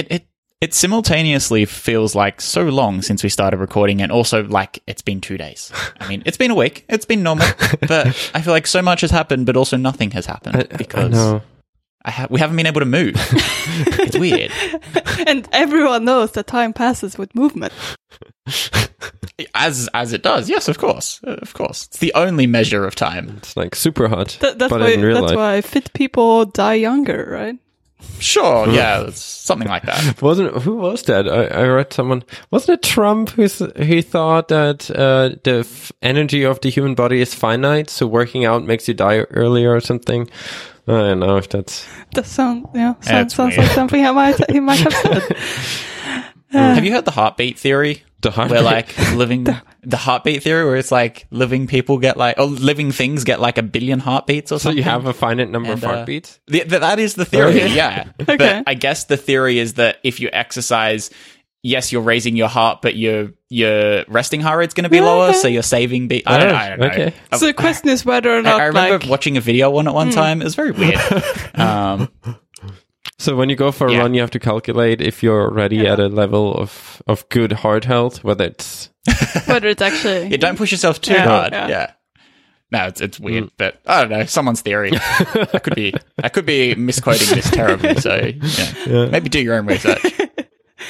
it, 0.00 0.06
it 0.10 0.26
it 0.60 0.74
simultaneously 0.74 1.64
feels 1.64 2.14
like 2.14 2.40
so 2.40 2.64
long 2.64 3.00
since 3.00 3.22
we 3.22 3.30
started 3.30 3.56
recording 3.58 4.02
and 4.02 4.12
also 4.12 4.44
like 4.44 4.82
it's 4.86 5.00
been 5.00 5.20
two 5.20 5.38
days. 5.38 5.72
I 5.98 6.06
mean, 6.08 6.22
it's 6.26 6.36
been 6.36 6.50
a 6.50 6.54
week. 6.54 6.84
It's 6.88 7.06
been 7.06 7.22
normal, 7.22 7.46
but 7.88 8.08
I 8.34 8.42
feel 8.42 8.52
like 8.52 8.66
so 8.66 8.82
much 8.82 9.00
has 9.00 9.10
happened, 9.10 9.46
but 9.46 9.56
also 9.56 9.78
nothing 9.78 10.10
has 10.10 10.26
happened 10.26 10.56
I, 10.56 10.60
I 10.60 10.76
because. 10.76 11.40
I 12.02 12.10
ha- 12.10 12.28
we 12.30 12.40
haven't 12.40 12.56
been 12.56 12.66
able 12.66 12.80
to 12.80 12.86
move. 12.86 13.12
it's 13.14 14.18
weird. 14.18 14.50
And 15.26 15.46
everyone 15.52 16.06
knows 16.06 16.32
that 16.32 16.46
time 16.46 16.72
passes 16.72 17.18
with 17.18 17.34
movement. 17.34 17.74
As 19.54 19.88
as 19.94 20.12
it 20.12 20.22
does. 20.22 20.50
Yes, 20.50 20.68
of 20.68 20.76
course. 20.76 21.20
Of 21.24 21.54
course. 21.54 21.86
It's 21.86 21.98
the 21.98 22.12
only 22.14 22.46
measure 22.46 22.84
of 22.84 22.94
time. 22.94 23.36
It's 23.38 23.56
like 23.56 23.74
super 23.74 24.06
hot. 24.06 24.36
Th- 24.38 24.54
that's 24.56 24.70
but 24.70 24.80
why 24.80 24.90
in 24.90 25.00
real 25.00 25.22
that's 25.22 25.34
why 25.34 25.62
fit 25.62 25.92
people 25.94 26.44
die 26.44 26.74
younger, 26.74 27.26
right? 27.30 27.56
Sure, 28.18 28.68
yeah, 28.68 29.02
it's 29.06 29.20
something 29.22 29.68
like 29.68 29.84
that. 29.84 30.20
Wasn't 30.22 30.54
who 30.62 30.76
was 30.76 31.02
that? 31.04 31.26
I, 31.28 31.46
I 31.46 31.66
read 31.66 31.92
someone. 31.92 32.22
Wasn't 32.50 32.78
it 32.78 32.82
Trump 32.88 33.30
who 33.30 33.46
who 33.46 34.02
thought 34.02 34.48
that 34.48 34.90
uh, 34.90 35.36
the 35.42 35.60
f- 35.60 35.90
energy 36.02 36.44
of 36.44 36.60
the 36.60 36.68
human 36.70 36.94
body 36.94 37.20
is 37.20 37.34
finite, 37.34 37.88
so 37.90 38.06
working 38.06 38.44
out 38.44 38.64
makes 38.64 38.88
you 38.88 38.94
die 38.94 39.20
earlier 39.30 39.74
or 39.74 39.80
something? 39.80 40.28
I 40.86 40.92
don't 40.92 41.20
know 41.20 41.36
if 41.36 41.48
that's. 41.48 41.86
That 42.14 42.26
sound 42.26 42.66
yeah, 42.74 42.94
Yeah, 43.04 43.10
sounds, 43.28 43.34
sounds 43.34 43.56
weird. 43.56 43.66
like 43.68 43.74
something 43.74 44.04
I 44.06 44.10
might 44.12 44.50
he 44.50 44.60
might 44.60 44.80
have 44.80 44.92
said. 44.94 45.36
Have 46.50 46.84
you 46.84 46.92
heard 46.92 47.04
the 47.04 47.12
heartbeat 47.12 47.58
theory? 47.58 48.02
The 48.22 48.30
heartbeat? 48.30 48.56
Where 48.56 48.62
like 48.62 48.98
living 49.14 49.44
the 49.82 49.96
heartbeat 49.96 50.42
theory 50.42 50.64
where 50.64 50.76
it's 50.76 50.92
like 50.92 51.26
living 51.30 51.66
people 51.66 51.98
get 51.98 52.16
like 52.16 52.38
or 52.38 52.44
living 52.44 52.92
things 52.92 53.24
get 53.24 53.40
like 53.40 53.56
a 53.58 53.62
billion 53.62 53.98
heartbeats 53.98 54.52
or 54.52 54.58
So 54.58 54.64
something. 54.64 54.76
you 54.78 54.82
have 54.84 55.06
a 55.06 55.12
finite 55.14 55.48
number 55.50 55.72
of 55.72 55.82
And, 55.82 55.90
uh, 55.90 55.94
heartbeats. 55.96 56.38
The, 56.46 56.60
th- 56.60 56.80
that 56.80 56.98
is 56.98 57.14
the 57.14 57.24
theory, 57.24 57.62
Okay. 57.62 57.74
yeah. 57.74 58.10
Okay. 58.20 58.36
But 58.36 58.64
I 58.66 58.74
guess 58.74 59.04
the 59.04 59.16
theory 59.16 59.58
is 59.58 59.74
that 59.74 59.98
if 60.04 60.20
you 60.20 60.28
exercise, 60.32 61.10
yes, 61.62 61.92
you're 61.92 62.02
raising 62.02 62.36
your 62.36 62.48
heart, 62.48 62.82
but 62.82 62.94
your 62.96 63.30
your 63.48 64.04
resting 64.06 64.40
heart 64.40 64.58
rate's 64.58 64.74
going 64.74 64.84
to 64.84 64.90
be 64.90 64.96
Yeah, 64.98 65.04
lower, 65.04 65.28
okay. 65.30 65.38
so 65.38 65.48
you're 65.48 65.62
saving. 65.62 66.06
Be- 66.08 66.24
I, 66.26 66.38
don't, 66.38 66.54
I 66.54 66.68
don't 66.68 66.78
know. 66.80 66.86
Okay. 66.86 67.14
So 67.34 67.46
the 67.46 67.52
question 67.54 67.88
is 67.88 68.04
whether 68.04 68.30
or 68.36 68.42
not 68.42 68.60
I 68.60 68.66
remember 68.66 68.98
like 68.98 69.08
watching 69.10 69.36
a 69.36 69.40
video 69.40 69.74
on 69.76 69.86
it 69.88 69.92
one 69.92 70.10
time. 70.10 70.40
It 70.40 70.44
was 70.44 70.54
very 70.54 70.70
weird. 70.72 71.00
um, 71.54 72.08
So 73.20 73.36
when 73.36 73.50
you 73.50 73.56
go 73.56 73.70
for 73.70 73.86
a 73.86 73.92
Yeah. 73.92 73.98
run, 73.98 74.14
you 74.14 74.20
have 74.22 74.30
to 74.30 74.38
calculate 74.38 75.02
if 75.02 75.22
you're 75.22 75.42
already 75.42 75.86
at 75.86 76.00
a 76.00 76.08
level 76.08 76.54
of 76.54 77.02
of 77.06 77.28
good 77.28 77.52
heart 77.52 77.84
health, 77.84 78.24
whether 78.24 78.44
it's 78.46 78.88
whether 79.46 79.68
it's 79.68 79.82
actually 79.82 80.28
yeah, 80.28 80.38
don't 80.38 80.56
push 80.56 80.72
yourself 80.72 81.00
too 81.00 81.12
Yeah, 81.12 81.26
hard. 81.26 81.52
yeah. 81.52 81.68
Yeah. 81.68 81.92
No, 82.72 82.86
it's 82.86 83.00
it's 83.00 83.20
weird, 83.20 83.50
but 83.58 83.80
I 83.86 84.00
don't 84.00 84.10
know. 84.10 84.24
Someone's 84.24 84.62
theory. 84.62 84.92
I 85.54 85.58
could 85.62 85.74
be 85.74 85.92
I 86.22 86.28
could 86.30 86.46
be 86.46 86.74
misquoting 86.76 87.34
this 87.36 87.50
terribly. 87.50 87.94
So 87.96 88.30
yeah. 88.86 89.06
maybe 89.10 89.28
do 89.28 89.40
your 89.40 89.54
own 89.56 89.66
research. 89.66 90.02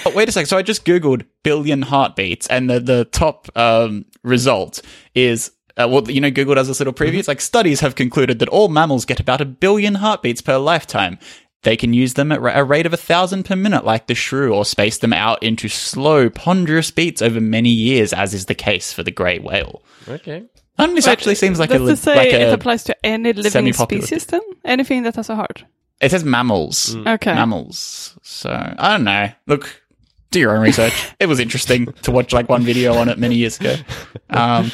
But 0.04 0.14
wait 0.14 0.28
a 0.28 0.32
sec. 0.32 0.46
So 0.46 0.56
I 0.56 0.62
just 0.62 0.84
googled 0.86 1.26
billion 1.42 1.82
heartbeats, 1.82 2.46
and 2.46 2.70
the 2.70 2.78
the 2.78 3.04
top 3.06 3.48
um, 3.56 4.04
result 4.22 4.82
is. 5.16 5.50
Uh, 5.76 5.88
well, 5.88 6.08
you 6.10 6.20
know, 6.20 6.30
Google 6.30 6.54
does 6.54 6.68
this 6.68 6.78
little 6.80 6.92
preview. 6.92 7.18
It's 7.18 7.28
like 7.28 7.40
studies 7.40 7.80
have 7.80 7.94
concluded 7.94 8.38
that 8.38 8.48
all 8.48 8.68
mammals 8.68 9.04
get 9.04 9.18
about 9.20 9.40
a 9.40 9.44
billion 9.44 9.94
heartbeats 9.96 10.42
per 10.42 10.58
lifetime. 10.58 11.18
They 11.62 11.76
can 11.76 11.92
use 11.92 12.14
them 12.14 12.32
at 12.32 12.38
a 12.56 12.64
rate 12.64 12.86
of 12.86 12.92
a 12.94 12.96
thousand 12.96 13.44
per 13.44 13.54
minute, 13.54 13.84
like 13.84 14.06
the 14.06 14.14
shrew, 14.14 14.54
or 14.54 14.64
space 14.64 14.96
them 14.98 15.12
out 15.12 15.42
into 15.42 15.68
slow, 15.68 16.30
ponderous 16.30 16.90
beats 16.90 17.20
over 17.20 17.40
many 17.40 17.68
years, 17.68 18.12
as 18.14 18.32
is 18.32 18.46
the 18.46 18.54
case 18.54 18.92
for 18.94 19.02
the 19.02 19.10
grey 19.10 19.38
whale. 19.38 19.82
okay. 20.08 20.44
And 20.78 20.96
this 20.96 21.06
actually 21.06 21.34
seems 21.34 21.58
like 21.58 21.68
a, 21.70 21.74
Does 21.78 21.86
li- 21.86 21.92
it 21.92 21.98
say 21.98 22.16
like 22.16 22.28
it 22.28 22.40
a 22.40 22.54
applies 22.54 22.84
to 22.84 22.96
any 23.06 23.34
living 23.34 23.70
species 23.74 24.24
then? 24.24 24.40
Anything 24.64 25.02
that 25.02 25.16
has 25.16 25.28
a 25.28 25.36
heart. 25.36 25.64
It 26.00 26.10
says 26.10 26.24
mammals. 26.24 26.96
Okay. 26.96 27.34
Mammals. 27.34 28.16
So 28.22 28.48
I 28.50 28.92
don't 28.96 29.04
know. 29.04 29.28
Look, 29.46 29.82
do 30.30 30.40
your 30.40 30.56
own 30.56 30.62
research. 30.62 31.10
it 31.20 31.26
was 31.26 31.38
interesting 31.40 31.92
to 32.04 32.10
watch 32.10 32.32
like 32.32 32.48
one 32.48 32.62
video 32.62 32.94
on 32.94 33.10
it 33.10 33.18
many 33.18 33.34
years 33.36 33.60
ago. 33.60 33.76
Um, 34.30 34.70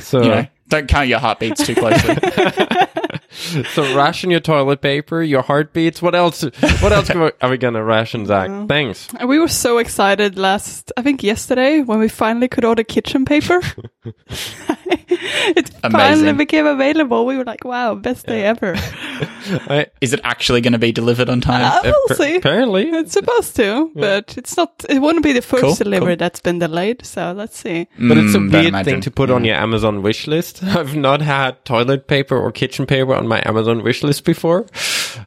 So 0.00 0.20
you 0.22 0.28
know, 0.28 0.46
don't 0.68 0.88
count 0.88 1.08
your 1.08 1.20
heartbeats 1.20 1.64
too 1.64 1.74
closely. 1.76 2.16
so 3.74 3.96
ration 3.96 4.30
your 4.30 4.40
toilet 4.40 4.80
paper, 4.80 5.22
your 5.22 5.42
heartbeats. 5.42 6.02
What 6.02 6.14
else? 6.14 6.42
What 6.42 6.92
else 6.92 7.10
are 7.10 7.50
we 7.50 7.58
gonna 7.58 7.82
ration, 7.82 8.26
Zach? 8.26 8.68
Thanks. 8.68 9.08
We 9.26 9.38
were 9.38 9.48
so 9.48 9.78
excited 9.78 10.38
last, 10.38 10.92
I 10.96 11.02
think 11.02 11.22
yesterday, 11.22 11.80
when 11.80 11.98
we 11.98 12.08
finally 12.08 12.48
could 12.48 12.64
order 12.64 12.84
kitchen 12.84 13.24
paper. 13.24 13.60
it 14.04 15.68
finally 15.90 16.32
became 16.32 16.66
available. 16.66 17.26
We 17.26 17.36
were 17.38 17.44
like, 17.44 17.64
wow, 17.64 17.94
best 17.94 18.26
day 18.26 18.44
ever. 18.44 18.72
Is 20.00 20.12
it 20.12 20.20
actually 20.24 20.60
going 20.60 20.72
to 20.72 20.78
be 20.78 20.92
delivered 20.92 21.28
on 21.28 21.40
time? 21.40 21.64
Uh, 21.64 21.80
we'll 21.84 21.94
Appa- 22.06 22.14
see. 22.16 22.36
Apparently, 22.36 22.88
It's 22.90 23.12
supposed 23.12 23.54
to, 23.56 23.90
but 23.94 24.36
it's 24.36 24.56
not, 24.56 24.84
it 24.88 24.98
wouldn't 25.00 25.22
be 25.24 25.32
the 25.32 25.42
first 25.42 25.62
Cool, 25.62 25.74
delivery 25.74 26.12
cool. 26.14 26.16
that's 26.16 26.40
been 26.40 26.58
delayed. 26.58 27.04
So 27.06 27.32
let's 27.32 27.56
see. 27.58 27.86
But 27.98 28.18
it's 28.18 28.34
a 28.34 28.38
Mm, 28.38 28.72
weird 28.72 28.84
thing 28.84 29.00
to 29.02 29.10
put 29.10 29.30
on 29.30 29.44
your 29.44 29.56
Amazon 29.56 30.02
wish 30.02 30.26
list. 30.26 30.62
I've 30.64 30.96
not 30.96 31.20
had 31.22 31.64
toilet 31.64 32.06
paper 32.08 32.36
or 32.36 32.50
kitchen 32.50 32.86
paper 32.86 33.14
on 33.14 33.28
my 33.28 33.40
Amazon 33.46 33.82
wish 33.82 34.02
list 34.02 34.24
before. 34.24 34.66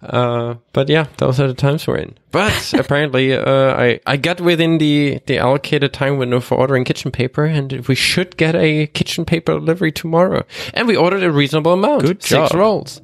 Uh, 0.02 0.56
but 0.74 0.90
yeah, 0.90 1.06
those 1.18 1.40
are 1.40 1.48
the 1.48 1.54
times 1.54 1.88
we're 1.88 1.98
in. 1.98 2.18
But 2.32 2.74
apparently, 2.78 3.34
uh, 3.34 3.76
I, 3.76 4.00
I 4.06 4.18
got 4.18 4.42
within 4.42 4.78
the, 4.78 5.20
the 5.28 5.38
allocated 5.38 5.94
time 5.94 6.18
window 6.18 6.40
for 6.40 6.56
ordering 6.58 6.84
kitchen 6.84 7.12
paper 7.12 7.46
and 7.46 7.72
we 7.88 7.96
should 7.96 8.38
get 8.38 8.56
a 8.56 8.88
kitchen 8.88 9.26
paper 9.26 9.54
delivery 9.54 9.92
tomorrow. 9.92 10.44
And 10.74 10.88
we 10.88 10.96
ordered 10.96 11.24
a 11.24 11.32
reasonable 11.32 11.74
amount. 11.74 12.02
Good 12.04 12.24
Six 12.24 12.30
job. 12.50 12.54
rolls. 12.54 13.02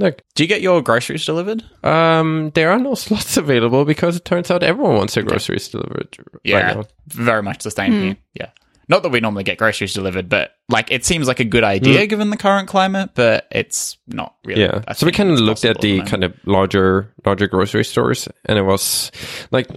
Look, 0.00 0.22
Do 0.36 0.44
you 0.44 0.48
get 0.48 0.60
your 0.62 0.80
groceries 0.80 1.26
delivered? 1.26 1.64
um, 1.82 2.52
there 2.54 2.70
are 2.70 2.78
no 2.78 2.94
slots 3.04 3.36
available 3.36 3.84
because 3.84 4.14
it 4.16 4.24
turns 4.24 4.50
out 4.50 4.62
everyone 4.62 4.94
wants 4.96 5.14
their 5.14 5.24
groceries 5.24 5.68
delivered 5.68 6.16
Yeah, 6.44 6.56
right 6.58 6.76
now. 6.76 6.84
very 7.08 7.42
much 7.42 7.64
the 7.64 7.70
same 7.72 7.92
here. 7.92 8.16
Yeah. 8.34 8.50
Not 8.88 9.02
that 9.02 9.10
we 9.10 9.20
normally 9.20 9.44
get 9.44 9.58
groceries 9.58 9.92
delivered, 9.92 10.28
but 10.28 10.52
like 10.68 10.90
it 10.90 11.04
seems 11.04 11.28
like 11.28 11.40
a 11.40 11.44
good 11.44 11.64
idea 11.64 12.06
given 12.06 12.30
the 12.30 12.36
current 12.36 12.68
climate, 12.68 13.10
but 13.14 13.46
it's 13.50 13.98
not 14.06 14.34
really. 14.44 14.62
Yeah. 14.62 14.92
So 14.94 15.04
we 15.04 15.12
kind 15.12 15.30
of 15.30 15.38
looked 15.38 15.64
at 15.64 15.80
the 15.80 16.00
kind 16.02 16.24
of 16.24 16.34
larger, 16.46 17.12
larger 17.24 17.46
grocery 17.46 17.84
stores, 17.84 18.28
and 18.46 18.58
it 18.58 18.62
was 18.62 19.12
like 19.50 19.68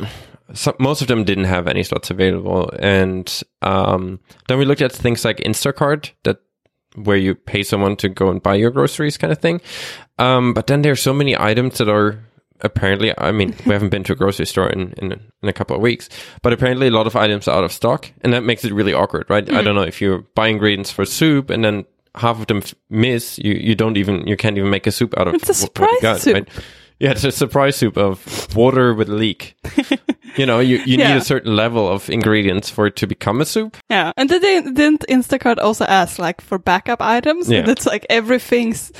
some, 0.53 0.75
most 0.79 1.01
of 1.01 1.07
them 1.07 1.23
didn't 1.23 1.45
have 1.45 1.67
any 1.67 1.83
slots 1.83 2.09
available. 2.09 2.71
And 2.79 3.43
um, 3.61 4.19
then 4.47 4.57
we 4.57 4.65
looked 4.65 4.81
at 4.81 4.91
things 4.91 5.25
like 5.25 5.37
Instacart, 5.37 6.11
that 6.23 6.37
where 6.95 7.17
you 7.17 7.35
pay 7.35 7.63
someone 7.63 7.95
to 7.97 8.09
go 8.09 8.29
and 8.29 8.41
buy 8.41 8.55
your 8.55 8.71
groceries, 8.71 9.17
kind 9.17 9.31
of 9.31 9.39
thing. 9.39 9.61
Um, 10.19 10.53
but 10.53 10.67
then 10.67 10.81
there's 10.81 11.01
so 11.01 11.13
many 11.13 11.37
items 11.37 11.77
that 11.77 11.89
are 11.89 12.19
apparently. 12.61 13.13
I 13.17 13.31
mean, 13.31 13.55
we 13.65 13.73
haven't 13.73 13.89
been 13.89 14.03
to 14.05 14.13
a 14.13 14.15
grocery 14.15 14.45
store 14.45 14.69
in, 14.69 14.93
in 14.97 15.11
in 15.13 15.49
a 15.49 15.53
couple 15.53 15.75
of 15.75 15.81
weeks, 15.81 16.09
but 16.41 16.53
apparently 16.53 16.87
a 16.87 16.91
lot 16.91 17.07
of 17.07 17.15
items 17.15 17.47
are 17.47 17.57
out 17.57 17.63
of 17.63 17.71
stock, 17.71 18.11
and 18.21 18.33
that 18.33 18.43
makes 18.43 18.63
it 18.65 18.73
really 18.73 18.93
awkward, 18.93 19.29
right? 19.29 19.43
I 19.43 19.51
don't 19.51 19.65
mm-hmm. 19.65 19.75
know 19.75 19.83
if 19.83 20.01
you 20.01 20.25
buy 20.35 20.47
ingredients 20.47 20.91
for 20.91 21.05
soup 21.05 21.49
and 21.49 21.63
then 21.63 21.85
half 22.15 22.39
of 22.39 22.47
them 22.47 22.57
f- 22.57 22.75
miss, 22.89 23.39
you 23.39 23.53
you 23.53 23.75
don't 23.75 23.97
even 23.97 24.27
you 24.27 24.37
can't 24.37 24.57
even 24.57 24.69
make 24.69 24.87
a 24.87 24.91
soup 24.91 25.17
out 25.17 25.27
of 25.27 25.35
It's 25.35 25.49
a 25.49 25.65
wh- 25.65 25.79
what 25.79 25.91
you 25.91 26.01
got, 26.01 26.19
soup. 26.21 26.33
right? 26.33 26.49
Yeah, 27.01 27.11
it's 27.11 27.23
a 27.23 27.31
surprise 27.31 27.77
soup 27.77 27.97
of 27.97 28.55
water 28.55 28.93
with 28.93 29.09
leek. 29.09 29.55
you 30.37 30.45
know, 30.45 30.59
you, 30.59 30.77
you 30.85 30.97
need 30.97 31.15
a 31.15 31.21
certain 31.21 31.55
level 31.55 31.89
of 31.89 32.07
ingredients 32.11 32.69
for 32.69 32.85
it 32.85 32.95
to 32.97 33.07
become 33.07 33.41
a 33.41 33.45
soup. 33.45 33.75
Yeah. 33.89 34.11
And 34.17 34.29
did 34.29 34.43
they, 34.43 34.61
didn't 34.61 35.05
Instacart 35.09 35.57
also 35.57 35.85
ask 35.85 36.19
like 36.19 36.41
for 36.41 36.59
backup 36.59 37.01
items? 37.01 37.49
Yeah. 37.49 37.61
And 37.61 37.69
it's 37.69 37.87
like 37.87 38.05
everything's, 38.07 38.91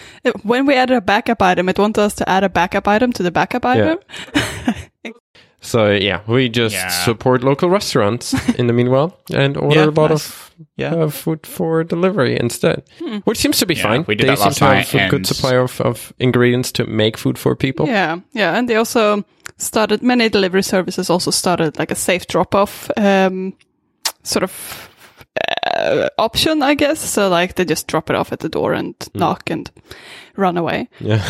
when 0.41 0.65
we 0.65 0.73
added 0.73 0.97
a 0.97 1.01
backup 1.01 1.43
item, 1.43 1.69
it 1.69 1.77
wanted 1.77 2.01
us 2.01 2.15
to 2.15 2.27
add 2.27 2.43
a 2.43 2.49
backup 2.49 2.87
item 2.87 3.13
to 3.13 3.21
the 3.21 3.29
backup 3.29 3.65
item. 3.65 3.99
So 5.63 5.91
yeah, 5.91 6.21
we 6.27 6.49
just 6.49 6.73
Yeah. 6.75 6.89
support 6.89 7.43
local 7.43 7.69
restaurants 7.69 8.33
in 8.59 8.67
the 8.67 8.73
meanwhile 8.73 9.11
and 9.33 9.57
order 9.57 9.75
Yeah, 9.79 9.85
a 9.85 9.91
lot 10.01 10.09
nice. 10.09 10.25
of 10.29 10.51
Yeah. 10.77 10.95
uh, 10.95 11.09
food 11.11 11.45
for 11.47 11.83
delivery 11.83 12.37
instead, 12.39 12.81
which 13.25 13.37
seems 13.39 13.59
to 13.59 13.65
be 13.65 13.73
Yeah, 13.75 13.83
fine. 13.89 14.05
we 14.07 14.15
did 14.15 14.25
they 14.27 14.35
that 14.35 14.37
seem 14.53 14.67
last 14.67 14.91
to 14.91 14.97
have 14.99 15.07
a 15.07 15.09
good 15.09 15.25
supply 15.27 15.55
of, 15.57 15.79
of 15.81 16.13
ingredients 16.19 16.71
to 16.71 16.85
make 16.85 17.17
food 17.17 17.37
for 17.37 17.55
people. 17.55 17.85
Yeah, 17.87 18.19
yeah, 18.33 18.57
and 18.57 18.67
they 18.67 18.75
also 18.77 19.23
started 19.57 20.01
many 20.01 20.29
delivery 20.29 20.63
services 20.63 21.09
also 21.09 21.31
started 21.31 21.77
like 21.79 21.91
a 21.91 21.95
safe 21.95 22.25
drop 22.27 22.55
off 22.55 22.89
um, 22.97 23.53
sort 24.23 24.43
of 24.43 24.89
uh, 25.77 26.07
option, 26.17 26.61
I 26.63 26.75
guess. 26.75 26.99
So 26.99 27.29
like 27.29 27.53
they 27.55 27.65
just 27.65 27.87
drop 27.87 28.09
it 28.09 28.15
off 28.15 28.31
at 28.31 28.39
the 28.39 28.49
door 28.49 28.73
and 28.73 28.95
knock 29.13 29.49
and 29.51 29.69
run 30.41 30.57
away. 30.57 30.89
Yeah. 30.99 31.21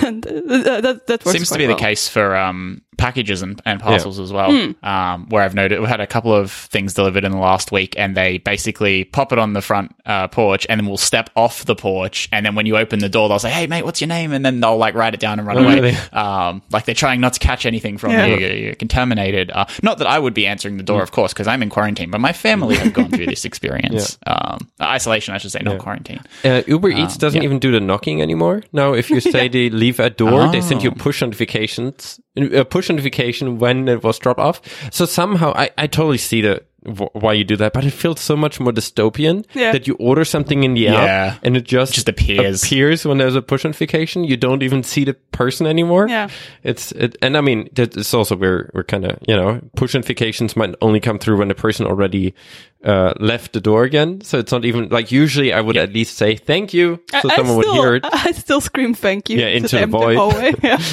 And 0.04 0.22
that 0.24 1.06
that 1.06 1.24
works 1.24 1.30
Seems 1.36 1.50
to 1.50 1.58
be 1.58 1.66
well. 1.66 1.76
the 1.76 1.80
case 1.80 2.08
for 2.08 2.36
um, 2.36 2.82
packages 2.98 3.42
and, 3.42 3.60
and 3.64 3.80
parcels 3.80 4.18
as 4.18 4.32
well. 4.32 4.50
Um, 4.82 5.28
where 5.28 5.42
I've 5.42 5.54
noted 5.54 5.80
we 5.80 5.86
had 5.86 6.00
a 6.00 6.06
couple 6.06 6.34
of 6.34 6.50
things 6.50 6.94
delivered 6.94 7.24
in 7.24 7.32
the 7.32 7.38
last 7.38 7.72
week, 7.72 7.94
and 7.98 8.16
they 8.16 8.38
basically 8.38 9.04
pop 9.04 9.32
it 9.32 9.38
on 9.38 9.52
the 9.52 9.62
front 9.62 9.94
uh, 10.06 10.28
porch, 10.28 10.66
and 10.68 10.78
then 10.80 10.86
we'll 10.86 10.96
step 10.96 11.30
off 11.36 11.64
the 11.64 11.74
porch, 11.76 12.28
and 12.32 12.44
then 12.44 12.54
when 12.54 12.66
you 12.66 12.76
open 12.76 12.98
the 12.98 13.08
door, 13.08 13.28
they'll 13.28 13.38
say, 13.38 13.50
"Hey, 13.50 13.66
mate, 13.66 13.84
what's 13.84 14.00
your 14.00 14.08
name?" 14.08 14.32
And 14.32 14.44
then 14.44 14.60
they'll 14.60 14.76
like 14.76 14.94
write 14.94 15.14
it 15.14 15.20
down 15.20 15.38
and 15.38 15.46
run 15.48 15.58
Oh, 15.58 15.64
away. 15.64 15.74
really? 15.76 15.96
Um, 16.12 16.62
like 16.70 16.84
they're 16.84 16.94
trying 16.94 17.20
not 17.20 17.34
to 17.34 17.40
catch 17.40 17.64
anything 17.66 17.96
from 17.98 18.10
Yeah. 18.12 18.26
you. 18.26 18.36
You're, 18.36 18.52
you're 18.56 18.74
contaminated. 18.74 19.50
Uh, 19.50 19.64
not 19.82 19.98
that 19.98 20.06
I 20.06 20.18
would 20.18 20.34
be 20.34 20.46
answering 20.46 20.76
the 20.76 20.82
door, 20.82 21.02
of 21.02 21.12
course, 21.12 21.32
because 21.32 21.46
I'm 21.46 21.62
in 21.62 21.70
quarantine, 21.70 22.10
but 22.10 22.20
my 22.20 22.32
family 22.32 22.76
have 22.76 22.92
gone 22.92 23.10
through 23.10 23.26
this 23.34 23.44
experience. 23.44 24.18
Um, 24.26 24.68
isolation, 24.80 25.34
I 25.34 25.38
should 25.38 25.52
say, 25.52 25.60
not 25.62 25.78
quarantine. 25.78 26.20
Uh, 26.44 26.62
Uber 26.66 26.90
Eats 26.90 27.16
doesn't 27.16 27.40
yeah. 27.40 27.44
even 27.46 27.58
do 27.58 27.70
the 27.72 27.80
knocking 27.80 28.20
anymore. 28.22 28.53
Anymore. 28.54 28.68
Now, 28.72 28.94
if 28.94 29.10
you 29.10 29.20
say 29.32 29.48
they 29.48 29.70
leave 29.70 30.00
a 30.00 30.10
door, 30.10 30.48
they 30.50 30.60
send 30.60 30.82
you 30.82 30.90
Oh. 30.90 30.94
push 30.96 31.20
notifications, 31.22 32.20
a 32.36 32.64
push 32.64 32.88
notification 32.88 33.58
when 33.58 33.88
it 33.88 34.02
was 34.02 34.18
dropped 34.18 34.40
off. 34.40 34.60
So 34.92 35.04
somehow, 35.06 35.52
I, 35.54 35.70
I 35.78 35.86
totally 35.86 36.18
see 36.18 36.40
the 36.40 36.62
wh- 36.86 37.14
why 37.14 37.32
you 37.32 37.44
do 37.44 37.56
that, 37.56 37.72
but 37.72 37.84
it 37.84 37.90
feels 37.92 38.20
so 38.20 38.36
much 38.36 38.60
more 38.60 38.72
dystopian 38.72 39.44
Yeah. 39.54 39.72
that 39.72 39.86
you 39.86 39.94
order 39.98 40.24
something 40.24 40.64
in 40.64 40.74
the 40.74 40.82
Yeah. 40.82 40.94
app 41.04 41.40
and 41.42 41.56
it 41.56 41.64
just 41.64 41.94
Just 41.94 42.08
appears. 42.08 42.62
appears 42.62 43.04
when 43.06 43.18
there's 43.18 43.36
a 43.36 43.42
push 43.42 43.64
notification. 43.64 44.24
You 44.24 44.36
don't 44.36 44.62
even 44.62 44.82
see 44.82 45.04
the 45.04 45.14
person 45.32 45.66
anymore. 45.66 46.06
Yeah. 46.08 46.28
It's 46.62 46.92
it, 46.92 47.16
and 47.22 47.36
I 47.36 47.40
mean 47.40 47.68
it's 47.76 48.14
also 48.14 48.36
where 48.36 48.70
we're 48.74 48.84
kind 48.84 49.04
of 49.04 49.18
you 49.28 49.36
know 49.36 49.60
push 49.76 49.94
notifications 49.94 50.56
might 50.56 50.74
only 50.80 51.00
come 51.00 51.18
through 51.18 51.38
when 51.38 51.48
the 51.48 51.54
person 51.54 51.86
already 51.86 52.34
uh, 52.84 53.14
left 53.18 53.52
the 53.54 53.60
door 53.62 53.84
again. 53.84 54.20
So 54.20 54.38
it's 54.38 54.52
not 54.52 54.64
even 54.66 54.88
like 54.90 55.10
usually 55.10 55.52
I 55.54 55.60
would 55.62 55.76
at 55.78 55.92
least 55.94 56.16
say 56.18 56.36
thank 56.36 56.74
you 56.74 57.00
so 57.10 57.30
I, 57.30 57.36
someone 57.36 57.58
I 57.58 57.60
still, 57.62 57.72
would 57.74 57.80
hear 57.80 57.94
it. 57.94 58.04
I 58.12 58.32
still 58.32 58.60
scream 58.60 58.92
thank 58.94 59.30
you 59.30 59.38
Yeah, 59.38 59.46
to 59.50 59.56
into 59.56 59.76
the 59.76 59.80
the 59.80 59.86
void. 59.86 60.16
hallway. 60.16 60.52
Yeah. 60.62 60.78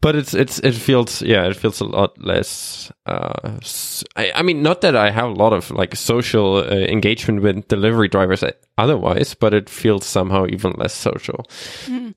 But 0.00 0.16
it's 0.16 0.32
it's 0.34 0.58
it 0.60 0.74
feels 0.74 1.20
yeah 1.22 1.44
it 1.48 1.56
feels 1.56 1.80
a 1.80 1.84
lot 1.84 2.16
less. 2.22 2.90
Uh, 3.06 3.58
I, 4.16 4.32
I 4.34 4.42
mean 4.42 4.62
not 4.62 4.80
that 4.80 4.96
I 4.96 5.10
have 5.10 5.26
a 5.28 5.34
lot 5.34 5.52
of 5.52 5.70
like 5.70 5.94
social 5.94 6.56
uh, 6.56 6.70
engagement 6.70 7.42
with 7.42 7.68
delivery 7.68 8.08
drivers 8.08 8.42
uh, 8.42 8.52
otherwise, 8.78 9.34
but 9.34 9.52
it 9.52 9.68
feels 9.68 10.06
somehow 10.06 10.46
even 10.46 10.72
less 10.78 10.94
social. 10.94 11.44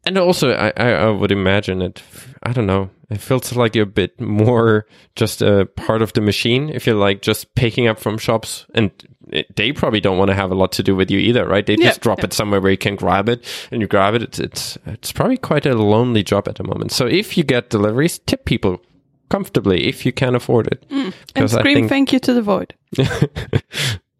And 0.06 0.18
also, 0.18 0.52
I, 0.54 0.72
I, 0.78 0.90
I 0.92 1.10
would 1.10 1.32
imagine 1.32 1.82
it. 1.82 2.02
I 2.44 2.54
don't 2.54 2.68
know. 2.68 2.90
It 3.10 3.20
feels 3.20 3.54
like 3.56 3.76
you're 3.76 3.84
a 3.84 3.86
bit 3.88 4.20
more 4.22 4.86
just 5.16 5.42
a 5.42 5.66
part 5.66 6.02
of 6.02 6.14
the 6.14 6.22
machine. 6.22 6.70
If 6.70 6.86
you're 6.88 6.96
like 6.96 7.22
just 7.22 7.54
picking 7.56 7.88
up 7.88 8.00
from 8.00 8.18
shops, 8.18 8.66
and 8.74 8.92
it, 9.30 9.54
they 9.56 9.72
probably 9.74 10.00
don't 10.00 10.18
want 10.18 10.30
to 10.30 10.36
have 10.36 10.52
a 10.52 10.56
lot 10.56 10.72
to 10.74 10.84
do 10.84 10.96
with 10.96 11.12
you 11.12 11.20
either, 11.20 11.46
right? 11.48 11.66
They 11.66 11.76
Yeah, 11.76 11.88
just 11.90 12.02
drop 12.02 12.20
yeah. 12.20 12.26
it 12.26 12.34
somewhere 12.34 12.62
where 12.62 12.72
you 12.72 12.78
can 12.78 12.96
grab 12.96 13.28
it, 13.30 13.46
and 13.72 13.82
you 13.82 13.88
grab 13.88 14.14
it. 14.16 14.24
It's 14.24 14.40
it's 14.40 14.78
it's 14.86 15.12
probably 15.12 15.38
quite 15.38 15.66
a 15.66 15.74
lonely 15.76 16.24
job 16.24 16.48
at 16.48 16.56
the 16.56 16.64
moment. 16.64 16.92
So 16.94 17.06
if 17.08 17.38
you 17.38 17.44
get 17.44 17.70
deliveries, 17.70 18.20
tip 18.20 18.46
people 18.46 18.82
comfortably 19.30 19.88
if 19.88 20.06
you 20.06 20.12
can 20.12 20.36
afford 20.36 20.68
it. 20.68 20.88
Mm. 20.90 21.14
And 21.36 21.50
scream 21.50 21.76
think- 21.76 21.90
thank 21.90 22.14
you 22.14 22.20
to 22.20 22.34
the 22.34 22.42
void. 22.42 22.74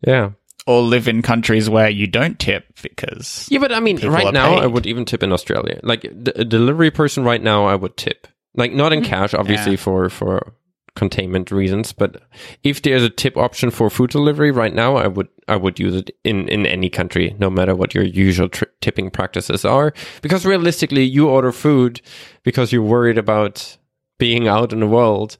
Yeah. 0.06 0.32
Or 0.66 0.82
live 0.82 1.08
in 1.08 1.22
countries 1.22 1.70
where 1.70 1.90
you 1.90 2.08
don't 2.08 2.38
tip 2.40 2.66
because 2.82 3.48
Yeah, 3.50 3.60
but 3.60 3.72
I 3.72 3.80
mean, 3.80 4.06
right 4.06 4.28
are 4.28 4.32
now, 4.34 4.56
I 4.56 4.66
would 4.66 4.86
even 4.86 5.06
tip 5.06 5.24
in 5.24 5.32
Australia. 5.32 5.80
Like 5.82 6.02
the, 6.02 6.42
a 6.42 6.44
delivery 6.44 6.92
person 6.92 7.24
right 7.24 7.42
now, 7.42 7.66
I 7.66 7.76
would 7.76 7.96
tip. 7.96 8.28
Like 8.54 8.74
not 8.74 8.92
in 8.92 9.00
mm-hmm. 9.00 9.10
cash, 9.10 9.34
obviously 9.34 9.74
Yeah. 9.74 9.78
for 9.78 10.10
for 10.10 10.54
containment 10.96 11.52
reasons, 11.52 11.94
but 11.94 12.22
if 12.64 12.82
there's 12.82 13.04
a 13.04 13.10
tip 13.10 13.38
option 13.38 13.70
for 13.70 13.90
food 13.90 14.10
delivery 14.10 14.52
right 14.52 14.74
now, 14.74 14.98
I 14.98 15.08
would 15.08 15.30
I 15.48 15.56
would 15.56 15.80
use 15.80 15.96
it 15.96 16.12
in 16.26 16.50
in 16.50 16.66
any 16.66 16.90
country, 16.90 17.34
no 17.40 17.50
matter 17.50 17.74
what 17.74 17.96
your 17.96 18.04
usual 18.04 18.50
tri- 18.50 18.68
tipping 18.82 19.10
practices 19.10 19.64
are. 19.64 19.94
Because 20.22 20.46
realistically, 20.46 21.04
you 21.04 21.30
order 21.30 21.54
food 21.54 22.02
because 22.44 22.74
you're 22.74 22.82
worried 22.82 23.18
about 23.18 23.78
being 24.18 24.48
out 24.48 24.74
in 24.74 24.80
the 24.80 24.88
world, 24.88 25.38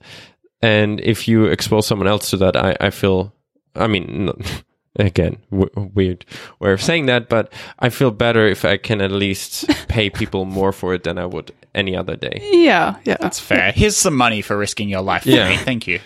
and 0.62 1.00
if 1.00 1.28
you 1.28 1.46
expose 1.46 1.86
someone 1.86 2.08
else 2.08 2.30
to 2.30 2.36
that, 2.38 2.56
I 2.56 2.76
I 2.80 2.90
feel. 2.90 3.32
I 3.74 3.86
mean. 3.86 4.30
Again, 5.00 5.36
w- 5.52 5.90
weird 5.94 6.24
way 6.58 6.72
of 6.72 6.82
saying 6.82 7.06
that, 7.06 7.28
but 7.28 7.52
I 7.78 7.88
feel 7.88 8.10
better 8.10 8.48
if 8.48 8.64
I 8.64 8.78
can 8.78 9.00
at 9.00 9.12
least 9.12 9.68
pay 9.88 10.10
people 10.10 10.44
more 10.44 10.72
for 10.72 10.92
it 10.92 11.04
than 11.04 11.18
I 11.18 11.26
would 11.26 11.52
any 11.72 11.94
other 11.96 12.16
day. 12.16 12.40
Yeah, 12.50 12.96
yeah. 13.04 13.16
that's 13.20 13.38
fair. 13.38 13.70
Here's 13.70 13.96
some 13.96 14.16
money 14.16 14.42
for 14.42 14.58
risking 14.58 14.88
your 14.88 15.02
life 15.02 15.22
for 15.22 15.28
Yeah. 15.30 15.50
me. 15.50 15.56
Thank 15.56 15.86
you. 15.86 16.00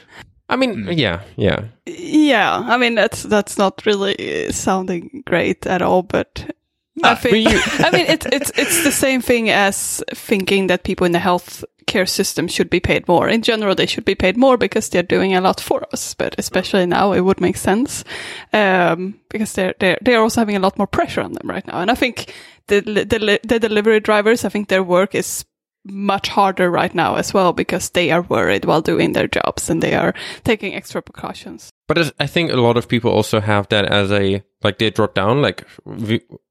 I 0.50 0.56
mean, 0.56 0.74
mm. 0.74 0.98
yeah, 0.98 1.22
yeah. 1.36 1.64
Yeah, 1.86 2.58
I 2.58 2.76
mean 2.76 2.94
that's 2.94 3.22
that's 3.22 3.56
not 3.56 3.86
really 3.86 4.52
sounding 4.52 5.22
great 5.24 5.66
at 5.66 5.80
all, 5.80 6.02
but 6.02 6.54
I 7.02 7.14
think 7.14 7.48
I 7.80 7.90
mean 7.92 8.04
it's 8.08 8.26
it's 8.26 8.52
it's 8.56 8.84
the 8.84 8.92
same 8.92 9.22
thing 9.22 9.48
as 9.48 10.02
thinking 10.12 10.66
that 10.66 10.84
people 10.84 11.06
in 11.06 11.12
the 11.12 11.18
health 11.18 11.64
care 11.92 12.06
system 12.06 12.48
should 12.48 12.70
be 12.70 12.80
paid 12.80 13.06
more. 13.06 13.28
In 13.28 13.42
general, 13.42 13.74
they 13.74 13.86
should 13.86 14.04
be 14.04 14.14
paid 14.14 14.36
more 14.36 14.56
because 14.56 14.88
they're 14.88 15.16
doing 15.16 15.34
a 15.34 15.40
lot 15.40 15.60
for 15.60 15.86
us. 15.92 16.14
But 16.14 16.34
especially 16.38 16.86
now, 16.86 17.12
it 17.12 17.20
would 17.20 17.40
make 17.40 17.56
sense 17.56 18.04
um, 18.52 19.20
because 19.28 19.52
they're 19.52 19.74
they're 19.78 19.98
they're 20.00 20.22
also 20.22 20.40
having 20.40 20.56
a 20.56 20.64
lot 20.64 20.78
more 20.78 20.88
pressure 20.88 21.20
on 21.20 21.32
them 21.32 21.48
right 21.50 21.66
now. 21.66 21.80
And 21.80 21.90
I 21.90 21.94
think 21.94 22.32
the 22.68 22.80
the, 22.80 23.40
the 23.44 23.58
delivery 23.58 24.00
drivers, 24.00 24.44
I 24.44 24.48
think 24.48 24.68
their 24.68 24.82
work 24.82 25.14
is 25.14 25.44
much 25.84 26.28
harder 26.28 26.70
right 26.70 26.94
now 26.94 27.16
as 27.16 27.34
well 27.34 27.52
because 27.52 27.90
they 27.90 28.10
are 28.10 28.22
worried 28.22 28.64
while 28.64 28.80
doing 28.80 29.12
their 29.12 29.26
jobs 29.26 29.68
and 29.68 29.82
they 29.82 29.94
are 29.94 30.14
taking 30.44 30.74
extra 30.74 31.02
precautions. 31.02 31.70
But 31.88 32.12
I 32.20 32.26
think 32.26 32.52
a 32.52 32.56
lot 32.56 32.76
of 32.76 32.88
people 32.88 33.10
also 33.10 33.40
have 33.40 33.68
that 33.68 33.84
as 33.86 34.12
a 34.12 34.42
like 34.62 34.78
they 34.78 34.90
drop 34.90 35.14
down. 35.14 35.42
Like 35.42 35.66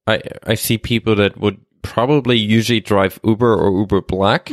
I 0.06 0.20
I 0.46 0.54
see 0.54 0.78
people 0.78 1.16
that 1.16 1.38
would 1.38 1.58
probably 1.82 2.38
usually 2.38 2.80
drive 2.80 3.18
Uber 3.24 3.54
or 3.54 3.78
Uber 3.80 4.00
Black, 4.02 4.50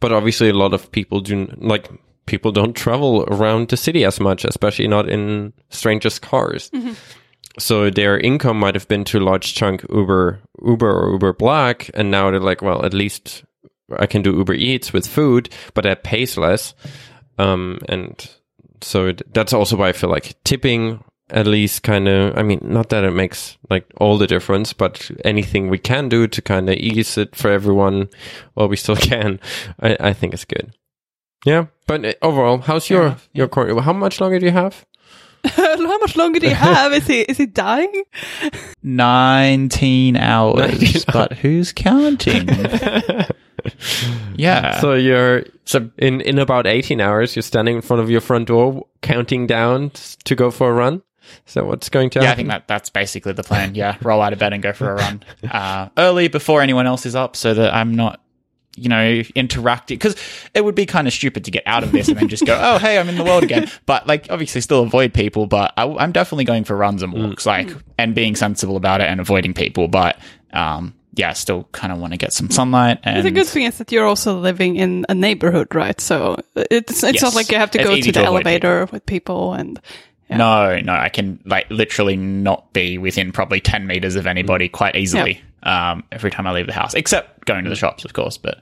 but 0.00 0.12
obviously 0.12 0.48
a 0.50 0.54
lot 0.54 0.74
of 0.74 0.90
people 0.92 1.20
do 1.20 1.46
like 1.58 1.88
people 2.26 2.52
don't 2.52 2.74
travel 2.74 3.24
around 3.24 3.68
the 3.68 3.76
city 3.76 4.04
as 4.04 4.20
much, 4.20 4.44
especially 4.44 4.86
not 4.88 5.08
in 5.08 5.52
strangers' 5.70 6.18
cars. 6.18 6.70
So 7.58 7.90
their 7.90 8.18
income 8.18 8.58
might 8.58 8.74
have 8.74 8.88
been 8.88 9.04
to 9.04 9.18
a 9.18 9.20
large 9.20 9.54
chunk 9.54 9.84
Uber 9.90 10.40
Uber 10.64 10.90
or 10.90 11.12
Uber 11.12 11.32
Black, 11.34 11.90
and 11.94 12.10
now 12.10 12.30
they're 12.30 12.40
like, 12.40 12.62
well, 12.62 12.84
at 12.84 12.94
least 12.94 13.44
I 13.98 14.06
can 14.06 14.22
do 14.22 14.34
Uber 14.36 14.54
Eats 14.54 14.92
with 14.92 15.06
food, 15.06 15.50
but 15.74 15.84
that 15.84 16.02
pays 16.02 16.36
less. 16.38 16.74
Um, 17.38 17.78
and 17.88 18.28
so 18.80 19.12
that's 19.32 19.52
also 19.52 19.76
why 19.76 19.88
I 19.88 19.92
feel 19.92 20.10
like 20.10 20.42
tipping 20.44 21.02
at 21.32 21.46
least 21.46 21.82
kind 21.82 22.06
of, 22.08 22.36
I 22.36 22.42
mean, 22.42 22.60
not 22.62 22.90
that 22.90 23.04
it 23.04 23.12
makes 23.12 23.56
like 23.70 23.86
all 23.96 24.18
the 24.18 24.26
difference, 24.26 24.72
but 24.72 25.10
anything 25.24 25.68
we 25.68 25.78
can 25.78 26.08
do 26.08 26.28
to 26.28 26.42
kind 26.42 26.68
of 26.68 26.76
ease 26.76 27.16
it 27.16 27.34
for 27.34 27.50
everyone 27.50 28.08
while 28.54 28.68
we 28.68 28.76
still 28.76 28.96
can, 29.10 29.40
I, 29.80 29.96
I 29.98 30.12
think 30.12 30.34
it's 30.34 30.44
good. 30.44 30.74
Yeah. 31.44 31.66
But 31.86 32.04
uh, 32.04 32.12
overall, 32.22 32.58
how's 32.58 32.90
your, 32.90 33.06
enough, 33.06 33.28
your 33.32 33.48
core, 33.48 33.80
how 33.80 33.94
much 33.94 34.20
longer 34.20 34.38
do 34.38 34.46
you 34.46 34.52
have? 34.52 34.84
How 35.44 35.98
much 35.98 36.14
longer 36.14 36.38
do 36.38 36.46
you 36.46 36.54
have? 36.54 36.92
Is 36.92 37.08
he 37.08 37.22
is 37.22 37.36
he 37.36 37.46
dying? 37.46 38.04
19 38.84 40.16
hours. 40.16 40.70
19 40.70 41.02
but 41.12 41.32
who's 41.32 41.72
counting? 41.72 42.48
yeah. 44.36 44.78
So 44.80 44.94
you're 44.94 45.42
So 45.64 45.90
in, 45.98 46.20
in 46.20 46.38
about 46.38 46.68
18 46.68 47.00
hours, 47.00 47.34
you're 47.34 47.42
standing 47.42 47.74
in 47.74 47.82
front 47.82 48.00
of 48.00 48.08
your 48.08 48.20
front 48.20 48.46
door, 48.46 48.86
counting 49.00 49.48
down 49.48 49.90
to 50.24 50.36
go 50.36 50.52
for 50.52 50.70
a 50.70 50.74
run. 50.74 51.02
Is 51.46 51.54
that 51.54 51.66
what's 51.66 51.88
going 51.88 52.10
to 52.10 52.18
happen? 52.20 52.26
yeah, 52.26 52.32
I 52.32 52.36
think 52.36 52.48
that 52.48 52.68
that's 52.68 52.90
basically 52.90 53.32
the 53.32 53.42
plan. 53.42 53.74
Yeah, 53.74 53.96
roll 54.02 54.20
out 54.22 54.32
of 54.32 54.38
bed 54.38 54.52
and 54.52 54.62
go 54.62 54.72
for 54.72 54.90
a 54.90 54.94
run 54.94 55.22
uh, 55.50 55.88
early 55.96 56.28
before 56.28 56.60
anyone 56.62 56.86
else 56.86 57.06
is 57.06 57.14
up, 57.14 57.36
so 57.36 57.54
that 57.54 57.74
I'm 57.74 57.94
not, 57.94 58.20
you 58.76 58.88
know, 58.88 59.22
interacting. 59.34 59.98
Because 59.98 60.16
it 60.54 60.64
would 60.64 60.74
be 60.74 60.86
kind 60.86 61.06
of 61.06 61.12
stupid 61.12 61.44
to 61.44 61.50
get 61.50 61.62
out 61.66 61.82
of 61.84 61.92
this 61.92 62.08
and 62.08 62.16
then 62.16 62.28
just 62.28 62.46
go, 62.46 62.58
"Oh, 62.60 62.78
hey, 62.78 62.98
I'm 62.98 63.08
in 63.08 63.16
the 63.16 63.24
world 63.24 63.44
again." 63.44 63.68
But 63.86 64.06
like, 64.06 64.26
obviously, 64.30 64.60
still 64.60 64.82
avoid 64.82 65.12
people. 65.14 65.46
But 65.46 65.72
I, 65.76 65.84
I'm 65.84 66.12
definitely 66.12 66.44
going 66.44 66.64
for 66.64 66.76
runs 66.76 67.02
and 67.02 67.12
walks, 67.12 67.44
like, 67.46 67.70
and 67.98 68.14
being 68.14 68.34
sensible 68.36 68.76
about 68.76 69.00
it 69.00 69.08
and 69.08 69.20
avoiding 69.20 69.54
people. 69.54 69.88
But 69.88 70.18
um, 70.52 70.94
yeah, 71.14 71.34
still 71.34 71.68
kind 71.72 71.92
of 71.92 71.98
want 71.98 72.14
to 72.14 72.16
get 72.16 72.32
some 72.32 72.48
sunlight. 72.50 72.98
And 73.04 73.22
the 73.26 73.30
good 73.30 73.46
thing 73.46 73.64
is 73.64 73.76
that 73.78 73.92
you're 73.92 74.06
also 74.06 74.38
living 74.38 74.76
in 74.76 75.04
a 75.10 75.14
neighborhood, 75.14 75.74
right? 75.74 76.00
So 76.00 76.36
it's 76.56 77.02
it's 77.02 77.14
Yes. 77.14 77.22
not 77.22 77.34
like 77.34 77.50
you 77.50 77.58
have 77.58 77.70
to 77.72 77.80
It's 77.80 77.88
go 77.88 77.96
to 77.96 78.00
to 78.02 78.12
the 78.12 78.20
avoid 78.20 78.26
elevator 78.46 78.88
with 78.90 79.04
people 79.04 79.52
and 79.52 79.78
yeah. 80.32 80.36
No, 80.38 80.80
no, 80.80 80.92
I 80.92 81.08
can 81.08 81.40
like 81.44 81.70
literally 81.70 82.16
not 82.16 82.72
be 82.72 82.98
within 82.98 83.32
probably 83.32 83.60
10 83.60 83.86
meters 83.86 84.16
of 84.16 84.26
anybody 84.26 84.68
quite 84.68 84.96
easily 84.96 85.40
um, 85.62 86.02
every 86.10 86.30
time 86.30 86.46
I 86.46 86.52
leave 86.52 86.66
the 86.66 86.72
house, 86.72 86.94
except 86.94 87.44
going 87.44 87.62
to 87.64 87.70
the 87.70 87.76
shops, 87.76 88.04
of 88.04 88.12
course. 88.14 88.36
But 88.38 88.58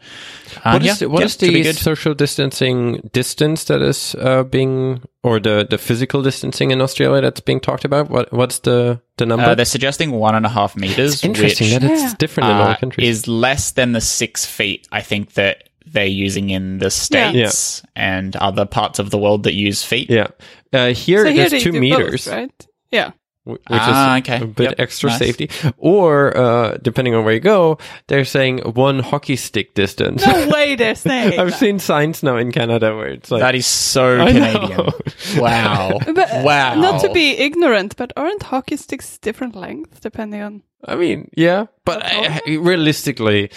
uh, 0.64 0.72
What 0.72 0.82
is 0.82 0.86
yeah, 0.86 0.94
the, 0.94 1.08
what 1.08 1.20
yeah, 1.20 1.24
is 1.26 1.36
the 1.38 1.62
good. 1.62 1.76
social 1.76 2.12
distancing 2.14 3.08
distance 3.12 3.64
that 3.64 3.80
is 3.80 4.14
uh, 4.18 4.42
being, 4.44 5.02
or 5.22 5.40
the, 5.40 5.66
the 5.68 5.78
physical 5.78 6.22
distancing 6.22 6.70
in 6.72 6.82
Australia 6.82 7.22
that's 7.22 7.40
being 7.40 7.60
talked 7.60 7.84
about? 7.86 8.10
What 8.10 8.30
what's 8.32 8.58
the 8.60 9.00
the 9.16 9.24
number? 9.24 9.46
Uh, 9.46 9.54
they're 9.54 9.64
suggesting 9.64 10.10
one 10.10 10.34
and 10.34 10.44
a 10.44 10.50
half 10.50 10.76
meters, 10.76 11.24
Interesting 11.24 11.72
which 11.72 11.80
that 11.82 11.90
it's 11.90 12.02
Yeah. 12.02 12.14
different 12.18 12.50
in 12.50 12.56
uh, 12.56 12.60
all 12.64 12.74
countries. 12.76 13.08
is 13.08 13.26
less 13.28 13.70
than 13.72 13.92
the 13.92 14.00
six 14.02 14.44
feet 14.44 14.86
I 14.92 15.00
think 15.00 15.34
that 15.34 15.69
they're 15.92 16.06
using 16.06 16.50
in 16.50 16.78
the 16.78 16.90
states 16.90 17.82
and 17.96 18.36
other 18.36 18.64
parts 18.66 18.98
of 18.98 19.10
the 19.10 19.18
world 19.18 19.42
that 19.44 19.54
use 19.54 19.82
feet. 19.84 20.08
yeah, 20.10 20.28
uh, 20.72 20.88
here 20.92 21.22
So 21.24 21.28
it 21.30 21.34
here 21.34 21.54
is 21.54 21.62
two 21.62 21.72
meters, 21.72 22.24
both, 22.26 22.34
right? 22.34 22.66
Yeah. 22.90 23.10
which 23.44 23.60
Ah, 23.70 24.16
is 24.16 24.20
okay. 24.22 24.42
a 24.42 24.46
bit 24.46 24.70
Yep, 24.70 24.74
extra 24.80 25.10
nice. 25.10 25.18
safety. 25.18 25.50
Or 25.78 26.36
uh, 26.36 26.76
depending 26.82 27.14
on 27.14 27.24
where 27.24 27.34
you 27.34 27.40
go, 27.40 27.78
they're 28.06 28.24
saying 28.26 28.58
one 28.58 29.00
hockey 29.00 29.36
stick 29.36 29.74
distance. 29.74 30.24
No 30.26 30.48
way 30.48 30.76
they're 30.76 30.94
saying. 31.08 31.38
I've 31.40 31.54
seen 31.54 31.78
signs 31.78 32.22
now 32.22 32.36
in 32.36 32.52
Canada 32.52 32.94
where 32.94 33.08
it's 33.08 33.30
like 33.30 33.40
That 33.40 33.54
is 33.54 33.66
so 33.66 34.20
I 34.20 34.32
Canadian. 34.32 34.88
Wow. 35.38 35.98
But, 36.04 36.30
uh, 36.30 36.42
wow. 36.44 36.74
Not 36.74 37.00
to 37.02 37.12
be 37.12 37.30
ignorant, 37.38 37.96
but 37.96 38.12
aren't 38.16 38.42
hockey 38.42 38.76
sticks 38.76 39.18
different 39.18 39.54
lengths 39.56 40.00
depending 40.00 40.42
on? 40.42 40.62
I 40.84 40.96
mean, 40.96 41.28
yeah, 41.36 41.66
but 41.84 42.02
I, 42.04 42.40
I- 42.46 42.52
realistically, 42.56 43.50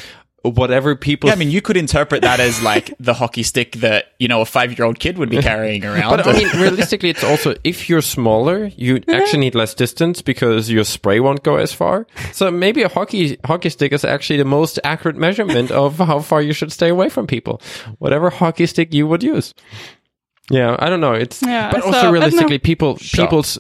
whatever 0.44 0.96
people. 0.96 1.30
Yeah, 1.30 1.36
I 1.36 1.38
mean, 1.38 1.50
you 1.50 1.62
could 1.62 1.78
interpret 1.78 2.22
that 2.22 2.40
as 2.40 2.62
like 2.62 2.94
the 3.00 3.14
hockey 3.14 3.44
stick 3.44 3.74
that 3.78 4.08
you 4.20 4.28
know 4.28 4.42
a 4.42 4.46
five-year-old 4.46 5.00
kid 5.00 5.18
would 5.18 5.30
be 5.30 5.42
carrying 5.42 5.84
around. 5.86 6.10
But 6.18 6.28
I 6.28 6.34
mean, 6.34 6.50
realistically, 6.56 7.10
it's 7.10 7.24
also 7.24 7.56
if 7.64 7.90
you're 7.90 8.02
smaller, 8.02 8.66
you 8.76 9.02
actually 9.08 9.40
need 9.40 9.56
less 9.56 9.74
distance 9.74 10.22
because 10.22 10.70
your 10.70 10.84
spray 10.84 11.20
won't 11.20 11.44
go 11.44 11.56
as 11.56 11.74
far. 11.74 12.06
So 12.34 12.52
maybe 12.52 12.84
a 12.84 12.90
hockey 12.90 13.38
hockey 13.46 13.70
stick 13.70 13.94
is 13.94 14.04
actually 14.04 14.38
the 14.38 14.46
most 14.46 14.80
accurate 14.84 15.16
measurement 15.18 15.72
of 15.84 15.98
how 15.98 16.20
far 16.20 16.42
you 16.42 16.54
should 16.54 16.72
stay 16.72 16.90
away 16.90 17.10
from 17.10 17.26
people. 17.26 17.62
Whatever 18.00 18.30
hockey 18.30 18.66
stick 18.66 18.94
you 18.94 19.08
would 19.08 19.24
use. 19.24 19.54
Yeah, 20.52 20.76
I 20.78 20.90
don't 20.90 21.00
know. 21.00 21.14
It's 21.14 21.42
Yeah, 21.42 21.72
but 21.72 21.82
so, 21.82 21.88
also 21.88 22.08
I 22.08 22.12
realistically, 22.12 22.58
people 22.60 22.98
Sure. 22.98 23.26
people's 23.26 23.58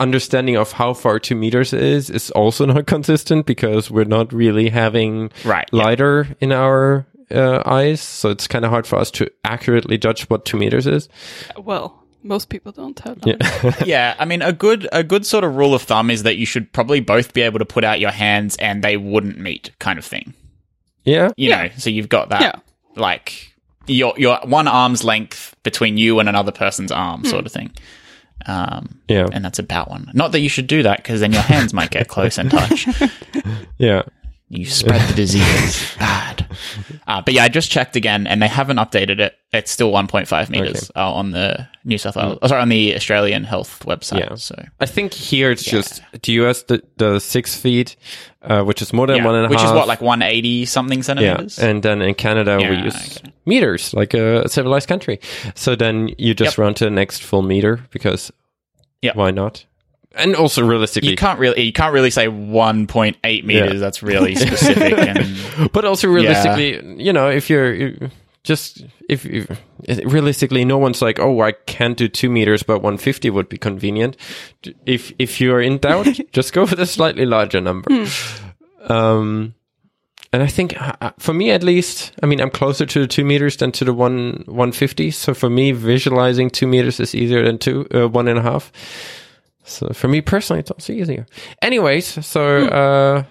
understanding 0.00 0.56
of 0.56 0.72
how 0.72 0.94
far 0.94 1.18
two 1.20 1.36
meters 1.36 1.72
is 1.72 2.10
is 2.10 2.30
also 2.32 2.66
not 2.66 2.86
consistent 2.94 3.46
because 3.46 3.90
we're 3.90 4.04
not 4.04 4.32
really 4.32 4.70
having 4.70 5.30
Right, 5.44 5.68
yeah. 5.72 5.84
lidar 5.84 6.28
in 6.40 6.50
our 6.52 7.06
uh, 7.30 7.62
eyes, 7.64 8.00
so 8.00 8.30
it's 8.30 8.48
kind 8.48 8.64
of 8.64 8.70
hard 8.72 8.86
for 8.86 8.98
us 8.98 9.10
to 9.12 9.30
accurately 9.44 9.96
judge 9.98 10.22
what 10.24 10.44
two 10.44 10.56
meters 10.56 10.86
is. 10.86 11.08
Well, 11.56 11.96
most 12.24 12.48
people 12.48 12.72
don't 12.72 12.98
have. 13.00 13.18
Yeah. 13.24 13.36
yeah, 13.86 14.14
I 14.18 14.24
mean, 14.24 14.42
a 14.42 14.52
good 14.52 14.88
a 14.92 15.04
good 15.04 15.24
sort 15.24 15.44
of 15.44 15.54
rule 15.56 15.72
of 15.74 15.82
thumb 15.82 16.10
is 16.10 16.24
that 16.24 16.36
you 16.36 16.44
should 16.46 16.72
probably 16.72 17.00
both 17.00 17.32
be 17.32 17.42
able 17.42 17.58
to 17.60 17.64
put 17.64 17.84
out 17.84 18.00
your 18.00 18.10
hands 18.10 18.56
and 18.56 18.82
they 18.82 18.96
wouldn't 18.96 19.38
meet, 19.38 19.70
kind 19.78 19.98
of 19.98 20.04
thing. 20.04 20.34
yeah. 21.04 21.30
You 21.36 21.50
Yeah. 21.50 21.62
know, 21.64 21.68
so 21.78 21.88
you've 21.90 22.08
got 22.08 22.30
that 22.30 22.40
Yeah. 22.42 22.52
like 22.96 23.54
your 23.86 24.12
your 24.18 24.38
one 24.44 24.66
arm's 24.68 25.02
length 25.04 25.54
between 25.62 25.96
you 25.98 26.18
and 26.20 26.28
another 26.28 26.52
person's 26.52 26.92
arm, 26.92 27.24
sort 27.24 27.46
of 27.46 27.52
thing. 27.52 27.70
Um, 28.46 29.00
Yeah. 29.08 29.26
and 29.32 29.44
that's 29.44 29.58
a 29.58 29.62
about 29.62 29.90
one. 29.90 30.10
Not 30.14 30.32
that 30.32 30.40
you 30.40 30.48
should 30.48 30.66
do 30.66 30.82
that 30.82 30.98
because 30.98 31.20
then 31.20 31.32
your 31.32 31.42
hands 31.42 31.72
might 31.74 31.90
get 31.90 32.08
close 32.08 32.38
and 32.38 32.50
touch. 32.50 32.86
Yeah. 33.78 34.02
You 34.52 34.66
spread 34.66 35.08
the 35.08 35.14
disease. 35.14 35.94
Bad. 35.98 36.44
Uh, 37.06 37.22
but 37.22 37.34
yeah, 37.34 37.44
I 37.44 37.48
just 37.48 37.70
checked 37.70 37.94
again, 37.94 38.26
and 38.26 38.42
they 38.42 38.48
haven't 38.48 38.78
updated 38.78 39.20
it. 39.20 39.36
It's 39.52 39.70
still 39.70 39.92
1.5 39.92 40.50
meters 40.50 40.90
uh, 40.96 41.12
on 41.12 41.30
the 41.30 41.68
New 41.84 41.98
South 41.98 42.16
Wales, 42.16 42.38
oh, 42.42 42.48
sorry, 42.48 42.60
on 42.60 42.68
the 42.68 42.96
Australian 42.96 43.44
Health 43.44 43.84
website. 43.86 44.28
Yeah. 44.28 44.34
So 44.34 44.56
I 44.80 44.86
think 44.86 45.12
here 45.14 45.52
it's 45.52 45.62
just 45.62 46.02
the 46.20 46.32
US 46.32 46.64
the, 46.64 46.82
the 46.96 47.20
six 47.20 47.56
feet, 47.56 47.94
uh, 48.42 48.64
which 48.64 48.82
is 48.82 48.92
more 48.92 49.06
than 49.06 49.18
yeah, 49.18 49.24
one 49.24 49.36
and 49.36 49.44
a 49.44 49.48
half. 49.48 49.50
which 49.52 49.64
is 49.64 49.72
what 49.72 49.86
like 49.86 50.00
180 50.00 50.66
something 50.66 51.04
centimeters. 51.04 51.58
yeah, 51.58 51.66
and 51.66 51.82
then 51.84 52.02
in 52.02 52.14
Canada 52.14 52.56
we 52.58 52.76
use 52.76 53.18
okay. 53.18 53.32
meters, 53.46 53.94
like 53.94 54.14
a 54.14 54.48
civilized 54.48 54.88
country. 54.88 55.20
So 55.54 55.76
then 55.76 56.10
you 56.18 56.34
just 56.34 56.56
Yep. 56.56 56.58
run 56.58 56.74
to 56.74 56.84
the 56.84 56.90
next 56.90 57.22
full 57.22 57.42
meter 57.42 57.86
because 57.92 58.32
Yep. 59.02 59.14
why 59.14 59.30
not? 59.30 59.64
And 60.16 60.34
also 60.34 60.64
realistically, 60.64 61.10
you 61.10 61.16
can't 61.16 61.38
really 61.38 61.62
you 61.62 61.72
can't 61.72 61.94
really 61.94 62.10
say 62.10 62.26
1.8 62.26 63.44
meters. 63.44 63.74
Yeah. 63.74 63.78
That's 63.78 64.02
really 64.02 64.34
specific. 64.46 64.98
and 64.98 65.72
but 65.72 65.84
also 65.84 66.08
realistically, 66.08 67.02
you 67.02 67.12
know, 67.12 67.28
if 67.28 67.48
you're 67.48 67.92
just 68.42 68.84
if, 69.08 69.26
if 69.26 69.48
realistically, 70.04 70.64
no 70.64 70.78
one's 70.78 71.02
like, 71.02 71.18
oh, 71.18 71.40
I 71.42 71.52
can't 71.52 71.96
do 71.96 72.08
two 72.08 72.30
meters, 72.30 72.62
but 72.62 72.78
150 72.82 73.30
would 73.30 73.48
be 73.48 73.58
convenient. 73.58 74.16
If 74.86 75.12
if 75.18 75.40
you're 75.40 75.60
in 75.60 75.78
doubt, 75.78 76.08
just 76.32 76.52
go 76.52 76.66
for 76.66 76.76
the 76.76 76.86
slightly 76.86 77.26
larger 77.26 77.60
number. 77.60 78.06
Um, 78.88 79.54
and 80.32 80.42
I 80.42 80.46
think 80.46 80.80
uh, 80.80 80.92
uh, 81.00 81.10
for 81.18 81.34
me 81.34 81.50
at 81.50 81.62
least, 81.62 82.12
I 82.22 82.26
mean, 82.26 82.40
I'm 82.40 82.50
closer 82.50 82.86
to 82.86 83.00
the 83.00 83.06
two 83.06 83.24
meters 83.24 83.56
than 83.56 83.72
to 83.72 83.84
the 83.84 83.92
one 83.92 84.44
150. 84.46 85.10
So 85.10 85.34
for 85.34 85.50
me, 85.50 85.72
visualizing 85.72 86.50
two 86.50 86.66
meters 86.66 87.00
is 87.00 87.14
easier 87.14 87.44
than 87.44 87.58
two 87.58 87.86
uh, 87.92 88.08
one 88.08 88.28
and 88.28 88.38
a 88.38 88.42
half. 88.42 88.72
So 89.64 89.88
for 89.92 90.08
me 90.08 90.20
personally, 90.20 90.60
it's 90.60 90.70
also 90.70 90.92
easier. 90.92 91.26
Anyways, 91.62 92.24
so 92.26 92.66
uh, 92.66 93.24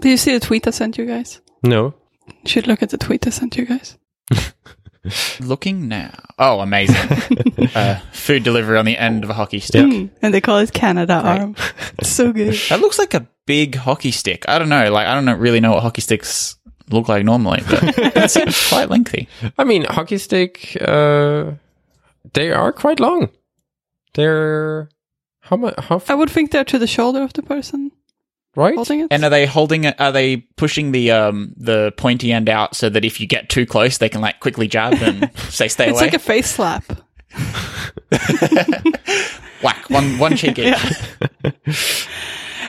Do 0.00 0.08
you 0.08 0.16
see 0.16 0.32
the 0.32 0.40
tweet 0.40 0.66
I 0.66 0.70
sent 0.70 0.98
you 0.98 1.06
guys? 1.06 1.40
no. 1.62 1.94
You 2.26 2.48
should 2.48 2.66
look 2.66 2.82
at 2.82 2.88
the 2.88 2.96
tweet 2.96 3.26
I 3.26 3.30
sent 3.30 3.54
you 3.58 3.66
guys. 3.66 3.98
looking 5.40 5.88
now. 5.88 6.14
Oh, 6.38 6.60
amazing! 6.60 6.96
uh, 7.74 8.00
food 8.12 8.42
delivery 8.42 8.78
on 8.78 8.86
the 8.86 8.96
end 8.96 9.24
of 9.24 9.30
a 9.30 9.34
hockey 9.34 9.60
stick. 9.60 9.84
Mm, 9.84 10.10
and 10.22 10.32
they 10.32 10.40
call 10.40 10.58
it 10.58 10.72
Canada 10.72 11.14
arm. 11.14 11.54
It's 11.98 12.08
so 12.08 12.32
good. 12.32 12.56
That 12.70 12.80
looks 12.80 12.98
like 12.98 13.12
a 13.14 13.26
big 13.46 13.74
hockey 13.74 14.10
stick. 14.10 14.48
I 14.48 14.58
don't 14.58 14.70
know. 14.70 14.90
Like 14.90 15.06
I 15.06 15.14
don't 15.20 15.38
really 15.38 15.60
know 15.60 15.72
what 15.72 15.82
hockey 15.82 16.00
sticks 16.00 16.56
look 16.90 17.08
like 17.08 17.24
normally, 17.24 17.62
but 17.68 17.82
it 18.16 18.30
seems 18.30 18.68
quite 18.68 18.88
lengthy. 18.88 19.28
I 19.58 19.64
mean, 19.64 19.84
hockey 19.84 20.18
stick, 20.18 20.76
uh, 20.80 21.52
they 22.32 22.52
are 22.52 22.72
quite 22.72 23.00
long. 23.00 23.28
They're 24.14 24.88
how 25.44 25.56
much? 25.56 25.74
How 25.78 25.96
I 25.96 25.98
f- 26.12 26.18
would 26.18 26.30
think 26.30 26.50
they're 26.50 26.64
to 26.64 26.78
the 26.78 26.86
shoulder 26.86 27.22
of 27.22 27.32
the 27.32 27.42
person 27.42 27.90
right? 28.56 28.74
holding 28.74 29.00
it. 29.00 29.08
And 29.10 29.24
are 29.24 29.30
they 29.30 29.46
holding 29.46 29.84
it? 29.84 30.00
Are 30.00 30.12
they 30.12 30.38
pushing 30.56 30.92
the 30.92 31.10
um 31.10 31.52
the 31.56 31.92
pointy 31.96 32.32
end 32.32 32.48
out 32.48 32.76
so 32.76 32.88
that 32.88 33.04
if 33.04 33.20
you 33.20 33.26
get 33.26 33.48
too 33.48 33.66
close, 33.66 33.98
they 33.98 34.08
can 34.08 34.20
like 34.20 34.40
quickly 34.40 34.68
jab 34.68 34.94
and 34.94 35.30
say 35.50 35.68
stay 35.68 35.88
it's 35.90 35.98
away? 35.98 36.06
It's 36.06 36.10
like 36.12 36.14
a 36.14 36.18
face 36.18 36.50
slap. 36.50 36.84
Whack 39.62 39.88
one 39.90 40.18
one 40.18 40.36
cheek 40.36 40.58
each. 40.58 40.76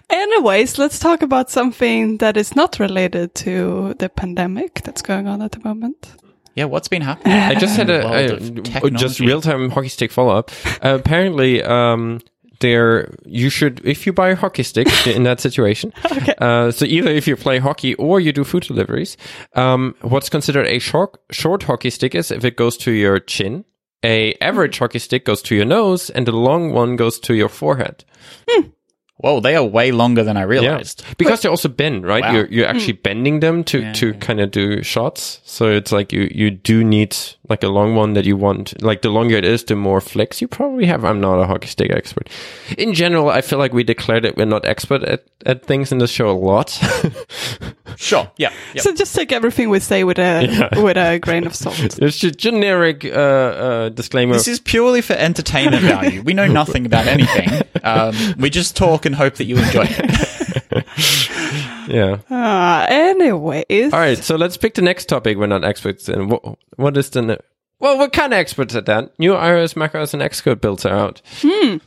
Anyways, 0.10 0.78
let's 0.78 1.00
talk 1.00 1.22
about 1.22 1.50
something 1.50 2.18
that 2.18 2.38
is 2.38 2.56
not 2.56 2.80
related 2.80 3.34
to 3.36 3.96
the 4.00 4.08
pandemic 4.08 4.82
that's 4.84 5.02
going 5.02 5.28
on 5.28 5.42
at 5.42 5.52
the 5.52 5.60
moment. 5.68 6.16
Yeah, 6.56 6.66
what's 6.66 6.88
been 6.88 7.02
happening? 7.02 7.34
I 7.36 7.56
just 7.56 7.76
had 7.76 7.90
a, 7.90 8.36
a- 8.84 8.92
just 8.92 9.20
real 9.20 9.42
time 9.42 9.70
hockey 9.72 9.90
stick 9.90 10.12
follow 10.12 10.38
up. 10.38 10.52
Uh, 10.84 10.96
apparently, 11.00 11.62
um, 11.64 12.22
there 12.60 13.14
you 13.26 13.50
should 13.50 13.82
if 13.84 14.06
you 14.06 14.14
buy 14.14 14.30
a 14.30 14.36
hockey 14.36 14.64
stick 14.64 14.88
in 15.08 15.24
that 15.24 15.40
situation. 15.40 15.94
Uh, 16.40 16.70
so 16.70 16.86
either 16.86 17.10
if 17.10 17.28
you 17.28 17.36
play 17.36 17.60
hockey 17.60 17.94
or 17.96 18.20
you 18.20 18.34
do 18.34 18.44
food 18.44 18.64
deliveries, 18.64 19.16
um, 19.54 19.96
what's 20.02 20.30
considered 20.30 20.68
a 20.68 20.80
short 20.80 21.18
short 21.32 21.64
hockey 21.64 21.90
stick 21.90 22.14
is 22.14 22.30
if 22.30 22.44
it 22.44 22.56
goes 22.58 22.78
to 22.78 22.92
your 22.92 23.20
chin. 23.20 23.64
A 24.04 24.34
average 24.42 24.78
hockey 24.78 25.00
stick 25.00 25.26
goes 25.26 25.42
to 25.44 25.56
your 25.56 25.66
nose, 25.66 26.10
and 26.10 26.28
the 26.28 26.32
long 26.32 26.74
one 26.74 26.96
goes 26.96 27.20
to 27.22 27.34
your 27.34 27.50
forehead. 27.50 28.04
Whoa, 29.18 29.40
they 29.40 29.56
are 29.56 29.64
way 29.64 29.92
longer 29.92 30.24
than 30.24 30.36
I 30.36 30.42
realized. 30.42 31.04
because 31.18 31.42
they 31.42 31.48
also 31.50 31.70
bend, 31.70 32.06
right? 32.06 32.22
Wow. 32.22 32.34
You're 32.34 32.48
you're 32.48 32.68
actually 32.68 32.94
bending 32.94 33.40
them 33.40 33.64
to 33.66 33.80
Yeah, 33.80 33.94
to 33.94 34.08
yeah. 34.08 34.20
kind 34.20 34.42
of 34.42 34.52
do 34.52 34.84
shots. 34.84 35.40
So 35.46 35.70
it's 35.72 35.92
like 35.94 36.12
you 36.12 36.30
you 36.36 36.52
do 36.52 36.84
need 36.84 37.16
like 37.48 37.64
a 37.64 37.70
long 37.70 37.96
one 37.96 38.14
that 38.14 38.26
you 38.26 38.36
want. 38.36 38.74
Like 38.82 39.02
the 39.04 39.10
longer 39.10 39.38
it 39.38 39.46
is, 39.46 39.64
the 39.64 39.76
more 39.76 40.02
flex 40.02 40.42
you 40.42 40.48
probably 40.50 40.86
have. 40.86 41.06
I'm 41.06 41.22
not 41.22 41.40
a 41.40 41.48
hockey 41.48 41.68
stick 41.68 41.92
expert. 41.92 42.30
In 42.78 42.94
general, 42.94 43.30
I 43.30 43.42
feel 43.42 43.58
like 43.60 43.72
we 43.74 43.84
declared 43.84 44.24
that 44.24 44.36
we're 44.36 44.46
not 44.46 44.66
expert 44.66 45.04
at 45.04 45.24
at 45.46 45.66
things 45.66 45.92
in 45.92 46.00
the 46.00 46.08
show 46.08 46.30
a 46.30 46.38
lot. 46.38 46.78
Sure. 47.98 48.30
Yeah. 48.38 48.52
Yep. 48.74 48.84
So 48.84 48.94
just 48.94 49.16
take 49.16 49.32
everything 49.32 49.70
we 49.70 49.80
say 49.80 50.04
with 50.04 50.20
a 50.20 50.70
with 50.76 50.98
a 50.98 51.18
grain 51.20 51.46
of 51.46 51.56
salt. 51.56 51.80
it's 52.02 52.18
just 52.18 52.38
generic 52.38 53.06
uh, 53.06 53.10
uh, 53.10 53.90
disclaimer. 53.90 54.34
This 54.34 54.50
is 54.50 54.60
purely 54.60 55.02
for 55.02 55.14
entertainment 55.14 55.82
value. 55.84 56.22
We 56.22 56.34
know 56.34 56.46
nothing 56.48 56.86
about 56.86 57.08
anything. 57.08 57.62
Um, 57.86 58.16
we 58.40 58.50
just 58.50 58.76
talk 58.76 59.05
and 59.06 59.16
hope 59.16 59.36
that 59.36 59.46
you 59.46 59.58
enjoy 59.58 59.86
it. 59.88 60.86
yeah. 61.88 62.18
Uh, 62.30 62.86
anyways, 62.90 63.94
All 63.94 64.00
right, 64.00 64.18
so 64.18 64.36
let's 64.36 64.58
pick 64.58 64.74
the 64.76 64.82
next 64.82 65.06
topic. 65.06 65.38
We're 65.38 65.48
not 65.48 65.64
experts 65.64 66.10
in. 66.10 66.30
What, 66.30 66.58
what 66.78 66.98
is 66.98 67.10
the? 67.12 67.22
ne- 67.22 67.38
Well, 67.80 67.98
we're 68.00 68.10
kind 68.10 68.34
of 68.34 68.40
experts 68.40 68.76
at 68.76 68.86
that. 68.88 69.18
New 69.20 69.34
iOS, 69.34 69.76
macOS, 69.76 70.14
and 70.14 70.22
Xcode 70.24 70.62
builds 70.62 70.86
are 70.86 70.96
out. 70.96 71.22
Hmm 71.42 71.78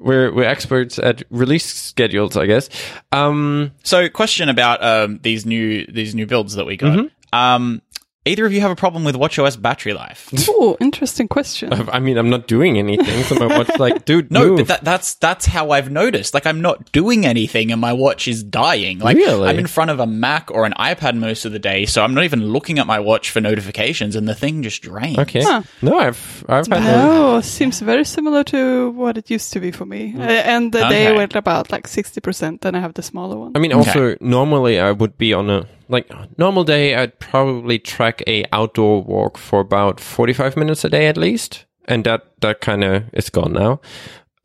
We're 0.00 0.32
we're 0.32 0.44
experts 0.44 0.98
at 0.98 1.22
release 1.30 1.66
schedules, 1.66 2.36
I 2.36 2.46
guess. 2.46 2.68
Um, 3.12 3.72
So, 3.82 4.08
question 4.08 4.48
about 4.48 4.82
um, 4.82 5.18
these 5.22 5.44
new 5.46 5.86
these 5.86 6.14
new 6.14 6.26
builds 6.26 6.54
that 6.54 6.66
we 6.66 6.76
got. 6.76 7.10
Um, 7.32 7.82
either 8.28 8.46
of 8.46 8.52
you 8.52 8.60
have 8.60 8.70
a 8.70 8.76
problem 8.76 9.04
with 9.04 9.14
WatchOS 9.16 9.60
battery 9.60 9.92
life? 9.92 10.30
Ooh, 10.48 10.76
interesting 10.80 11.26
question. 11.28 11.72
I 11.92 11.98
mean, 11.98 12.16
I'm 12.18 12.30
not 12.30 12.46
doing 12.46 12.78
anything, 12.78 13.22
so 13.24 13.34
my 13.36 13.46
watch 13.58 13.78
like, 13.78 14.04
dude, 14.10 14.30
No, 14.30 14.46
move. 14.48 14.56
but 14.58 14.66
that, 14.68 14.84
that's 14.84 15.14
that's 15.16 15.46
how 15.46 15.70
I've 15.70 15.90
noticed. 15.90 16.34
Like, 16.34 16.46
I'm 16.46 16.60
not 16.60 16.92
doing 16.92 17.26
anything, 17.26 17.72
and 17.72 17.80
my 17.80 17.92
watch 17.92 18.28
is 18.28 18.42
dying. 18.44 18.98
Like, 19.00 19.16
Really? 19.16 19.48
I'm 19.48 19.58
in 19.58 19.66
front 19.66 19.90
of 19.90 19.98
a 20.00 20.06
Mac 20.06 20.50
or 20.50 20.64
an 20.66 20.74
iPad 20.78 21.16
most 21.16 21.44
of 21.44 21.52
the 21.52 21.58
day, 21.58 21.86
so 21.86 22.02
I'm 22.04 22.14
not 22.14 22.24
even 22.24 22.44
looking 22.52 22.78
at 22.78 22.86
my 22.86 23.00
watch 23.00 23.30
for 23.30 23.40
notifications, 23.40 24.14
and 24.16 24.28
the 24.28 24.34
thing 24.34 24.62
just 24.62 24.82
drains. 24.82 25.18
okay. 25.18 25.42
Huh. 25.42 25.62
No, 25.82 25.98
I've 25.98 26.44
I've 26.48 26.66
had 26.66 26.84
no. 26.84 27.36
Oh, 27.36 27.40
seems 27.40 27.80
very 27.80 28.04
similar 28.04 28.44
to 28.44 28.90
what 28.90 29.16
it 29.18 29.30
used 29.30 29.52
to 29.54 29.60
be 29.60 29.70
for 29.70 29.86
me. 29.86 30.14
Uh, 30.16 30.22
and 30.22 30.72
the 30.72 30.80
day 30.88 31.08
Okay. 31.08 31.16
went 31.16 31.34
about 31.34 31.70
like 31.72 31.86
60%, 31.86 32.60
then 32.60 32.74
I 32.74 32.80
have 32.80 32.94
the 32.94 33.02
smaller 33.02 33.36
one. 33.36 33.52
I 33.54 33.58
mean, 33.58 33.72
also 33.72 34.16
normally 34.20 34.78
I 34.80 34.92
would 34.92 35.16
be 35.18 35.32
on 35.32 35.48
a 35.50 35.66
like 35.88 36.10
normal 36.38 36.64
day. 36.64 36.94
I'd 36.94 37.18
probably 37.18 37.78
track 37.78 38.22
a 38.26 38.44
outdoor 38.52 39.02
walk 39.02 39.38
for 39.38 39.60
about 39.60 40.00
45 40.00 40.56
minutes 40.56 40.84
a 40.84 40.88
day 40.90 41.06
at 41.08 41.16
least, 41.16 41.64
and 41.86 42.04
that 42.04 42.40
that 42.40 42.60
kind 42.60 42.84
of 42.84 43.04
is 43.12 43.30
gone 43.30 43.52
now. 43.52 43.80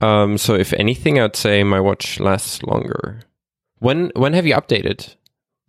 Um, 0.01 0.37
so 0.37 0.53
if 0.55 0.73
anything, 0.73 1.19
I'd 1.19 1.35
say 1.35 1.63
my 1.63 1.79
watch 1.79 2.19
lasts 2.19 2.61
longer. 2.63 3.21
When 3.79 4.11
when 4.15 4.33
have 4.33 4.45
you 4.45 4.55
updated? 4.55 5.15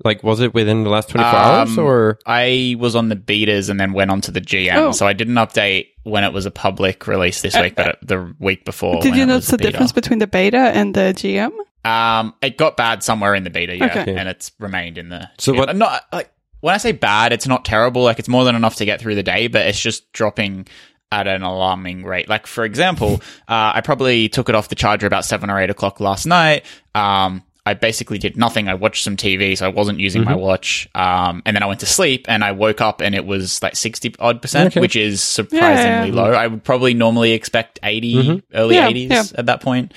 Like, 0.05 0.25
was 0.25 0.41
it 0.41 0.55
within 0.55 0.83
the 0.83 0.91
last 0.91 1.09
24 1.11 1.39
hours 1.39 1.79
Um, 1.79 1.85
or? 1.85 2.19
I 2.27 2.75
was 2.81 2.97
on 2.97 3.11
the 3.11 3.17
betas 3.17 3.71
and 3.71 3.79
then 3.79 3.93
went 3.93 4.11
on 4.11 4.21
to 4.23 4.33
the 4.33 4.41
GM, 4.41 4.75
Oh. 4.77 4.91
so 4.93 5.07
I 5.07 5.13
didn't 5.13 5.37
update 5.37 5.87
when 6.03 6.25
it 6.25 6.33
was 6.33 6.47
a 6.47 6.51
public 6.51 7.07
release 7.07 7.43
this 7.43 7.57
week, 7.57 7.77
but 7.77 7.99
the 8.03 8.35
week 8.41 8.65
before. 8.65 9.01
Did 9.01 9.15
you 9.15 9.25
notice 9.25 9.47
was 9.47 9.51
the 9.53 9.59
beta. 9.59 9.71
difference 9.71 9.93
between 9.93 10.19
the 10.19 10.27
beta 10.27 10.59
and 10.75 10.95
the 10.95 11.15
GM? 11.17 11.53
Um, 11.85 12.35
it 12.43 12.57
got 12.57 12.77
bad 12.77 13.03
somewhere 13.03 13.35
in 13.35 13.45
the 13.45 13.51
beta, 13.51 13.77
yeah, 13.77 13.87
Okay. 14.03 14.15
and 14.17 14.29
it's 14.29 14.53
remained 14.59 14.99
in 14.99 15.09
the. 15.11 15.29
So 15.39 15.53
GM. 15.53 15.57
what- 15.59 15.77
Not 15.77 16.03
like 16.13 16.31
when 16.61 16.75
I 16.75 16.79
say 16.79 16.93
bad, 16.93 17.33
it's 17.33 17.47
not 17.47 17.65
terrible. 17.65 18.03
Like 18.03 18.19
it's 18.19 18.29
more 18.29 18.45
than 18.45 18.55
enough 18.55 18.77
to 18.77 18.85
get 18.85 19.01
through 19.01 19.17
the 19.17 19.23
day, 19.23 19.49
but 19.49 19.67
it's 19.67 19.81
just 19.81 20.11
dropping 20.13 20.67
at 21.13 21.27
an 21.29 21.43
alarming 21.43 22.05
rate. 22.05 22.29
Like 22.29 22.47
for 22.47 22.65
example, 22.65 23.21
uh, 23.49 23.73
I 23.75 23.83
probably 23.83 24.29
took 24.31 24.49
it 24.49 24.55
off 24.55 24.69
the 24.69 24.75
charger 24.75 25.07
about 25.07 25.25
seven 25.27 25.51
or 25.51 25.61
eight 25.61 25.71
o'clock 25.71 26.01
last 26.01 26.25
night. 26.27 26.65
Um, 26.95 27.43
I 27.67 27.73
basically 27.73 28.19
did 28.19 28.37
nothing. 28.37 28.69
I 28.69 28.75
watched 28.75 29.05
some 29.05 29.17
TV, 29.17 29.57
so 29.57 29.65
I 29.65 29.69
wasn't 29.71 29.99
using 29.99 30.23
my 30.25 30.35
watch. 30.35 30.87
Um, 30.95 31.43
and 31.47 31.57
then 31.57 31.63
I 31.63 31.67
went 31.67 31.81
to 31.81 31.87
sleep, 31.87 32.27
and 32.29 32.45
I 32.45 32.53
woke 32.53 32.83
up, 32.83 33.01
and 33.01 33.15
it 33.15 33.25
was 33.25 33.63
like 33.63 33.75
sixty 33.75 34.15
odd 34.19 34.43
percent, 34.43 34.67
Okay. 34.69 34.81
which 34.81 34.97
is 34.97 35.23
surprisingly 35.23 36.09
Yeah, 36.11 36.15
yeah. 36.15 36.23
low. 36.23 36.33
I 36.33 36.47
would 36.47 36.63
probably 36.63 36.93
normally 36.93 37.33
expect 37.33 37.79
80 37.83 38.43
early 38.53 38.75
Yeah, 38.75 38.89
eighties 38.89 39.11
yeah. 39.11 39.25
at 39.39 39.47
that 39.47 39.63
point. 39.63 39.93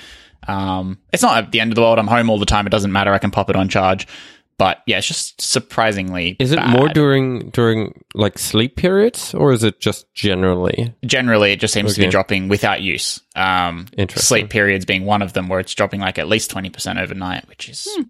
Um, 0.48 0.98
it's 1.12 1.22
not 1.22 1.36
at 1.44 1.52
the 1.52 1.60
end 1.60 1.70
of 1.72 1.76
the 1.76 1.82
world. 1.82 1.98
I'm 1.98 2.06
home 2.06 2.30
all 2.30 2.38
the 2.38 2.46
time. 2.46 2.66
It 2.66 2.70
doesn't 2.70 2.90
matter. 2.92 3.12
I 3.12 3.18
can 3.18 3.30
pop 3.30 3.50
it 3.50 3.56
on 3.56 3.68
charge. 3.68 4.06
But 4.56 4.78
yeah, 4.86 4.98
it's 4.98 5.06
just 5.06 5.40
surprisingly. 5.40 6.34
Is 6.40 6.50
it 6.50 6.56
bad. 6.56 6.70
more 6.76 6.88
during 6.88 7.50
during 7.50 8.02
like 8.14 8.38
sleep 8.38 8.74
periods, 8.74 9.32
or 9.32 9.52
is 9.52 9.62
it 9.62 9.78
just 9.78 10.12
generally? 10.14 10.92
generally 11.06 11.52
it 11.52 11.60
just 11.60 11.72
seems 11.72 11.94
to 11.94 12.00
be 12.00 12.08
dropping 12.08 12.48
without 12.48 12.80
use. 12.82 13.20
Um, 13.36 13.86
Interesting. 13.96 14.26
sleep 14.26 14.50
periods 14.50 14.84
being 14.84 15.04
one 15.04 15.22
of 15.22 15.32
them, 15.32 15.48
where 15.48 15.60
it's 15.60 15.72
dropping 15.74 16.00
like 16.00 16.18
at 16.18 16.26
least 16.26 16.50
twenty 16.50 16.70
percent 16.70 16.98
overnight, 16.98 17.46
which 17.48 17.68
is 17.68 17.86
Hmm. 17.96 18.02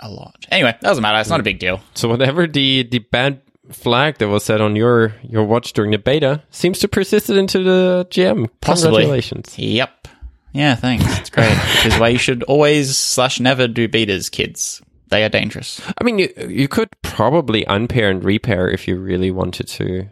a 0.00 0.10
lot. 0.10 0.44
Anyway, 0.50 0.72
that 0.72 0.82
doesn't 0.82 1.00
matter. 1.00 1.18
It's 1.18 1.30
not 1.30 1.40
a 1.40 1.44
big 1.44 1.60
deal. 1.60 1.80
So 1.94 2.08
whatever 2.10 2.46
the 2.46 2.82
the 2.82 2.98
bad 2.98 3.40
flag 3.70 4.18
that 4.18 4.28
was 4.28 4.44
set 4.44 4.60
on 4.60 4.76
your 4.76 5.14
your 5.22 5.44
watch 5.44 5.72
during 5.72 5.92
the 5.92 5.98
beta 5.98 6.42
seems 6.50 6.78
to 6.80 6.88
persist 6.88 7.30
into 7.30 7.62
the 7.62 8.06
GM. 8.10 8.50
Possibly. 8.60 9.04
Congratulations. 9.04 9.58
Yep. 9.58 10.08
Yeah, 10.56 10.74
thanks. 10.74 11.04
It's 11.18 11.30
great. 11.30 11.50
Which 11.76 11.86
is 11.86 11.98
why 11.98 12.08
you 12.08 12.18
should 12.18 12.42
always 12.44 12.96
slash 12.96 13.40
never 13.40 13.68
do 13.68 13.88
betas, 13.88 14.30
kids. 14.30 14.80
They 15.08 15.22
are 15.22 15.28
dangerous. 15.28 15.80
I 16.00 16.04
mean, 16.04 16.18
you 16.18 16.32
you 16.48 16.66
could 16.66 16.88
probably 17.02 17.64
unpair 17.66 18.10
and 18.10 18.24
repair 18.24 18.68
if 18.68 18.88
you 18.88 18.96
really 18.96 19.30
wanted 19.30 19.68
to. 19.68 20.08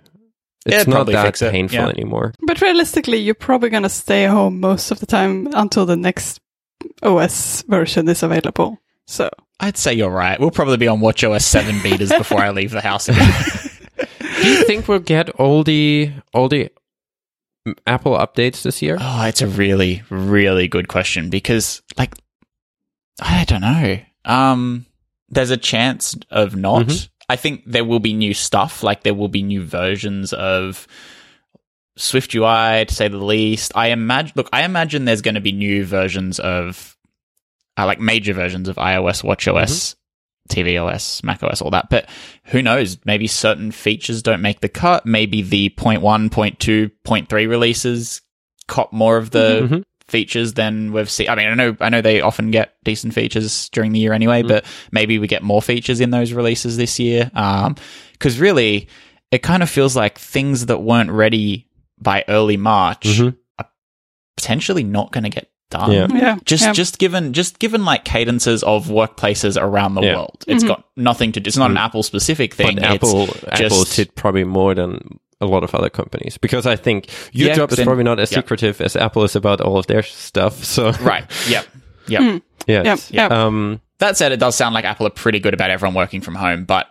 It's 0.66 0.76
it'd 0.76 0.88
not 0.88 1.06
that 1.06 1.42
it, 1.42 1.50
painful 1.50 1.78
yeah. 1.78 1.88
anymore. 1.88 2.32
But 2.40 2.60
realistically, 2.60 3.18
you're 3.18 3.34
probably 3.34 3.70
going 3.70 3.82
to 3.82 3.88
stay 3.88 4.26
home 4.26 4.60
most 4.60 4.90
of 4.90 5.00
the 5.00 5.06
time 5.06 5.48
until 5.52 5.84
the 5.84 5.96
next 5.96 6.40
OS 7.02 7.62
version 7.62 8.08
is 8.08 8.22
available. 8.22 8.78
So, 9.06 9.28
I'd 9.60 9.76
say 9.76 9.92
you're 9.92 10.10
right. 10.10 10.40
We'll 10.40 10.50
probably 10.50 10.78
be 10.78 10.88
on 10.88 11.00
WatchOS 11.00 11.42
7 11.42 11.76
betas 11.76 12.16
before 12.16 12.40
I 12.40 12.50
leave 12.50 12.70
the 12.70 12.80
house 12.80 13.08
again. 13.10 13.30
Do 14.42 14.48
you 14.50 14.64
think 14.64 14.88
we'll 14.88 15.00
get 15.00 15.28
all 15.30 15.64
the 15.64 16.12
all 16.32 16.48
the 16.48 16.70
Apple 17.86 18.12
updates 18.12 18.62
this 18.62 18.82
year? 18.82 18.98
Oh, 19.00 19.24
it's 19.24 19.42
a 19.42 19.46
really, 19.46 20.02
really 20.10 20.68
good 20.68 20.88
question 20.88 21.30
because, 21.30 21.82
like, 21.96 22.14
I 23.20 23.44
don't 23.44 23.60
know. 23.62 23.98
Um, 24.24 24.86
there's 25.28 25.50
a 25.50 25.56
chance 25.56 26.14
of 26.30 26.56
not. 26.56 26.86
Mhm. 26.86 27.08
I 27.28 27.36
think 27.36 27.62
there 27.66 27.84
will 27.84 28.00
be 28.00 28.12
new 28.12 28.34
stuff. 28.34 28.82
Like, 28.82 29.02
there 29.02 29.14
will 29.14 29.28
be 29.28 29.42
new 29.42 29.62
versions 29.62 30.32
of 30.34 30.86
Swift 31.96 32.34
UI, 32.34 32.84
to 32.84 32.94
say 32.94 33.08
the 33.08 33.16
least. 33.16 33.72
I 33.74 33.88
imagine. 33.88 34.32
Look, 34.36 34.48
I 34.52 34.64
imagine 34.64 35.04
there's 35.04 35.22
going 35.22 35.36
to 35.36 35.40
be 35.40 35.52
new 35.52 35.84
versions 35.86 36.38
of, 36.40 36.96
uh, 37.78 37.86
like, 37.86 38.00
major 38.00 38.34
versions 38.34 38.68
of 38.68 38.76
iOS, 38.76 39.22
WatchOS. 39.22 39.94
tvOS, 40.50 41.22
macOS, 41.24 41.60
all 41.62 41.70
that. 41.70 41.88
But 41.90 42.08
who 42.44 42.62
knows? 42.62 42.98
Maybe 43.04 43.26
certain 43.26 43.70
features 43.72 44.22
don't 44.22 44.42
make 44.42 44.60
the 44.60 44.68
cut. 44.68 45.06
Maybe 45.06 45.42
the 45.42 45.70
0.1, 45.70 46.28
0.2, 46.30 46.90
0.3 47.04 47.46
releases 47.48 48.20
cop 48.68 48.92
more 48.92 49.16
of 49.16 49.30
the 49.30 49.68
Mhm. 49.70 49.82
features 50.06 50.54
than 50.54 50.92
we've 50.92 51.10
seen. 51.10 51.28
I 51.28 51.34
mean, 51.34 51.48
I 51.48 51.54
know, 51.54 51.76
I 51.80 51.88
know 51.88 52.00
they 52.02 52.20
often 52.20 52.50
get 52.50 52.74
decent 52.84 53.14
features 53.14 53.68
during 53.70 53.92
the 53.92 53.98
year 54.00 54.12
anyway, 54.12 54.42
but 54.42 54.64
maybe 54.92 55.18
we 55.18 55.26
get 55.26 55.42
more 55.42 55.62
features 55.62 56.00
in 56.00 56.10
those 56.10 56.32
releases 56.32 56.76
this 56.76 56.98
year. 56.98 57.30
Um, 57.34 57.76
cause 58.18 58.38
really 58.38 58.88
it 59.30 59.42
kind 59.42 59.62
of 59.62 59.70
feels 59.70 59.96
like 59.96 60.18
things 60.18 60.66
that 60.66 60.78
weren't 60.82 61.10
ready 61.10 61.68
by 62.00 62.24
early 62.28 62.56
March 62.56 63.06
Mhm. 63.06 63.36
are 63.58 63.66
potentially 64.36 64.84
not 64.84 65.10
going 65.10 65.24
to 65.24 65.30
get 65.30 65.48
done. 65.74 65.90
Yeah. 65.90 66.06
yeah. 66.12 66.36
Just, 66.44 66.64
yeah. 66.64 66.72
just 66.72 66.98
given, 66.98 67.32
just 67.32 67.58
given 67.58 67.84
like 67.84 68.04
cadences 68.04 68.62
of 68.62 68.86
workplaces 68.86 69.60
around 69.60 69.94
the 69.94 70.02
Yeah. 70.02 70.16
world, 70.16 70.44
it's 70.46 70.64
got 70.64 70.84
nothing 70.96 71.32
to 71.32 71.40
do. 71.40 71.48
It's 71.48 71.56
not 71.56 71.70
an 71.70 71.76
Mm. 71.76 71.84
Apple 71.84 72.02
specific 72.02 72.54
thing. 72.54 72.76
But 72.76 72.84
It's 72.84 72.94
Apple 72.94 73.22
Apple 73.50 73.68
just- 73.84 73.96
did 73.96 74.14
probably 74.14 74.44
more 74.44 74.74
than 74.74 75.18
a 75.40 75.46
lot 75.46 75.64
of 75.64 75.74
other 75.74 75.90
companies 75.90 76.38
because 76.38 76.64
I 76.66 76.76
think 76.76 77.08
your 77.32 77.48
Yeah, 77.48 77.54
job 77.56 77.70
is 77.72 77.76
then- 77.76 77.86
probably 77.86 78.04
not 78.04 78.18
as 78.20 78.30
yeah. 78.32 78.38
secretive 78.38 78.80
as 78.80 78.96
Apple 78.96 79.24
is 79.24 79.36
about 79.36 79.60
all 79.60 79.76
of 79.78 79.86
their 79.88 80.02
stuff. 80.02 80.64
So 80.64 80.90
right. 81.02 81.24
Yep. 81.48 81.66
Yep. 82.06 82.42
yes. 82.66 83.10
Yep, 83.10 83.30
yep. 83.30 83.30
Um, 83.32 83.80
That 83.98 84.16
said, 84.16 84.32
it 84.32 84.38
does 84.40 84.54
sound 84.56 84.74
like 84.74 84.84
Apple 84.84 85.06
are 85.06 85.10
pretty 85.10 85.38
good 85.40 85.54
about 85.54 85.70
everyone 85.70 85.94
working 85.94 86.20
from 86.20 86.34
home, 86.34 86.64
but 86.64 86.86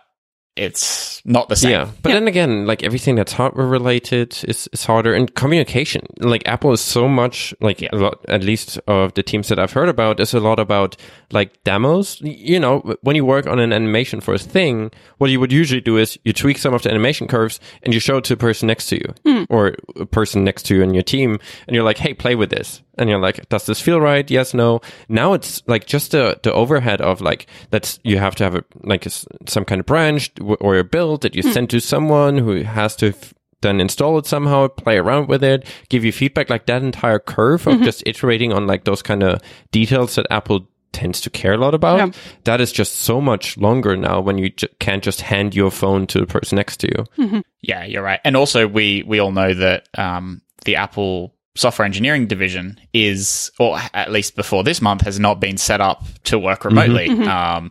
it's 0.56 1.20
not 1.24 1.48
the 1.48 1.56
same. 1.56 1.72
Yeah, 1.72 1.90
but 2.02 2.10
then 2.10 2.28
again, 2.28 2.66
like 2.66 2.82
everything 2.84 3.16
that's 3.16 3.32
hardware 3.32 3.66
related 3.66 4.38
is, 4.46 4.68
is 4.72 4.84
harder, 4.84 5.12
and 5.12 5.34
communication. 5.34 6.06
Like 6.20 6.46
Apple 6.46 6.72
is 6.72 6.80
so 6.80 7.08
much 7.08 7.54
like 7.60 7.80
Yeah. 7.80 7.88
a 7.92 7.96
lot. 7.96 8.24
At 8.28 8.44
least 8.44 8.78
of 8.86 9.14
the 9.14 9.22
teams 9.22 9.48
that 9.48 9.58
I've 9.58 9.72
heard 9.72 9.88
about, 9.88 10.20
is 10.20 10.32
a 10.32 10.40
lot 10.40 10.60
about 10.60 10.96
like 11.32 11.62
demos. 11.64 12.20
You 12.20 12.60
know, 12.60 12.94
when 13.02 13.16
you 13.16 13.24
work 13.24 13.46
on 13.46 13.58
an 13.58 13.72
animation 13.72 14.20
for 14.20 14.34
a 14.34 14.38
thing, 14.38 14.90
what 15.18 15.30
you 15.30 15.40
would 15.40 15.52
usually 15.52 15.80
do 15.80 15.96
is 15.96 16.18
you 16.24 16.32
tweak 16.32 16.58
some 16.58 16.74
of 16.74 16.82
the 16.82 16.90
animation 16.90 17.26
curves 17.26 17.58
and 17.82 17.92
you 17.92 17.98
show 17.98 18.18
it 18.18 18.24
to 18.24 18.34
a 18.34 18.36
person 18.36 18.68
next 18.68 18.86
to 18.86 18.96
you 18.96 19.14
hmm. 19.24 19.44
or 19.48 19.74
a 19.96 20.06
person 20.06 20.44
next 20.44 20.64
to 20.66 20.76
you 20.76 20.82
in 20.82 20.94
your 20.94 21.02
team, 21.02 21.40
and 21.66 21.74
you're 21.74 21.84
like, 21.84 21.98
"Hey, 21.98 22.14
play 22.14 22.36
with 22.36 22.50
this." 22.50 22.80
And 22.96 23.10
you're 23.10 23.20
like, 23.20 23.48
"Does 23.48 23.66
this 23.66 23.80
feel 23.80 24.00
right? 24.00 24.28
Yes, 24.30 24.54
no." 24.54 24.80
Now 25.08 25.32
it's 25.32 25.62
like 25.66 25.86
just 25.86 26.12
the 26.12 26.38
the 26.42 26.52
overhead 26.52 27.00
of 27.00 27.20
like 27.20 27.46
that's 27.70 27.98
you 28.04 28.18
have 28.18 28.34
to 28.36 28.44
have 28.44 28.54
a 28.54 28.64
like 28.82 29.04
a 29.06 29.08
s 29.08 29.26
some 29.46 29.64
kind 29.64 29.80
of 29.80 29.86
branch 29.86 30.32
or 30.40 30.76
a 30.76 30.84
build 30.84 31.22
that 31.22 31.34
you 31.34 31.42
hmm. 31.42 31.52
send 31.52 31.70
to 31.70 31.80
someone 31.80 32.38
who 32.38 32.62
has 32.62 32.96
to 32.96 33.08
f- 33.08 33.34
then 33.60 33.80
install 33.80 34.18
it 34.18 34.26
somehow, 34.26 34.68
play 34.68 34.96
around 34.96 35.28
with 35.28 35.42
it, 35.42 35.66
give 35.88 36.04
you 36.04 36.12
feedback. 36.12 36.50
Like 36.50 36.66
that 36.66 36.82
entire 36.82 37.18
curve 37.18 37.66
of 37.66 37.74
mm-hmm. 37.74 37.84
just 37.84 38.02
iterating 38.06 38.52
on 38.52 38.66
like 38.66 38.84
those 38.84 39.02
kind 39.02 39.22
of 39.22 39.40
details 39.72 40.14
that 40.14 40.26
Apple 40.30 40.68
tends 40.92 41.20
to 41.22 41.30
care 41.30 41.54
a 41.54 41.58
lot 41.58 41.74
about. 41.74 41.98
Yeah. 41.98 42.10
That 42.44 42.60
is 42.60 42.72
just 42.72 42.94
so 43.00 43.20
much 43.20 43.58
longer 43.58 43.96
now 43.96 44.20
when 44.20 44.38
you 44.38 44.50
j- 44.50 44.68
can't 44.78 45.02
just 45.02 45.20
hand 45.20 45.54
your 45.54 45.70
phone 45.70 46.06
to 46.08 46.20
the 46.20 46.26
person 46.26 46.56
next 46.56 46.78
to 46.78 46.88
you. 46.88 47.24
Mm-hmm. 47.24 47.40
Yeah, 47.60 47.84
you're 47.84 48.02
right. 48.02 48.20
And 48.24 48.36
also, 48.36 48.66
we 48.66 49.02
we 49.02 49.18
all 49.18 49.32
know 49.32 49.52
that 49.52 49.88
um, 49.98 50.40
the 50.64 50.76
Apple 50.76 51.33
software 51.56 51.86
engineering 51.86 52.26
division 52.26 52.80
is, 52.92 53.50
or 53.58 53.78
at 53.92 54.10
least 54.10 54.36
before 54.36 54.64
this 54.64 54.80
month, 54.80 55.02
has 55.02 55.18
not 55.18 55.40
been 55.40 55.56
set 55.56 55.80
up 55.80 56.04
to 56.24 56.38
work 56.38 56.64
remotely. 56.64 57.08
Um, 57.10 57.70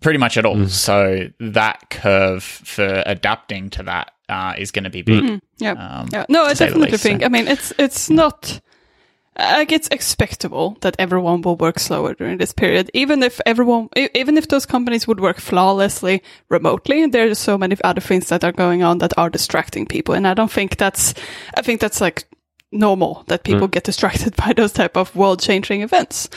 pretty 0.00 0.18
much 0.18 0.36
at 0.36 0.44
all. 0.44 0.66
So 0.68 1.28
that 1.40 1.90
curve 1.90 2.42
for 2.44 3.02
adapting 3.06 3.70
to 3.70 3.82
that 3.84 4.12
uh, 4.28 4.54
is 4.56 4.70
going 4.70 4.84
to 4.84 4.90
be 4.90 5.02
big. 5.02 5.40
Yeah. 5.58 5.72
Um, 5.72 6.08
yeah. 6.12 6.26
No, 6.28 6.44
I 6.44 6.50
to 6.50 6.56
say 6.56 6.64
the 6.66 6.70
definitely 6.70 6.92
least, 6.92 7.02
think. 7.02 7.20
so. 7.22 7.26
I 7.26 7.28
mean, 7.28 7.48
it's 7.48 7.72
it's 7.78 8.10
not 8.10 8.60
like 9.38 9.72
it's 9.72 9.88
expectable 9.88 10.76
that 10.80 10.96
everyone 10.98 11.42
will 11.42 11.56
work 11.56 11.78
slower 11.78 12.14
during 12.14 12.38
this 12.38 12.52
period. 12.52 12.90
Even 12.94 13.22
if 13.22 13.40
everyone, 13.46 13.88
e- 13.96 14.08
even 14.14 14.36
if 14.36 14.48
those 14.48 14.66
companies 14.66 15.06
would 15.06 15.20
work 15.20 15.38
flawlessly 15.38 16.22
remotely, 16.48 17.06
there 17.06 17.28
are 17.28 17.34
so 17.34 17.58
many 17.58 17.76
other 17.84 18.00
things 18.00 18.28
that 18.28 18.44
are 18.44 18.52
going 18.52 18.82
on 18.82 18.98
that 18.98 19.12
are 19.18 19.30
distracting 19.30 19.86
people, 19.86 20.14
and 20.14 20.26
I 20.26 20.34
don't 20.34 20.52
think 20.52 20.76
that's. 20.76 21.14
I 21.56 21.62
think 21.62 21.80
that's 21.80 22.00
like 22.00 22.26
normal 22.72 23.24
that 23.28 23.44
people 23.44 23.68
get 23.68 23.84
distracted 23.84 24.36
by 24.44 24.52
those 24.52 24.72
type 24.72 24.96
of 24.96 25.14
world 25.14 25.40
changing 25.40 25.82
events. 25.82 26.28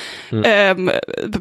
Um, 0.46 0.92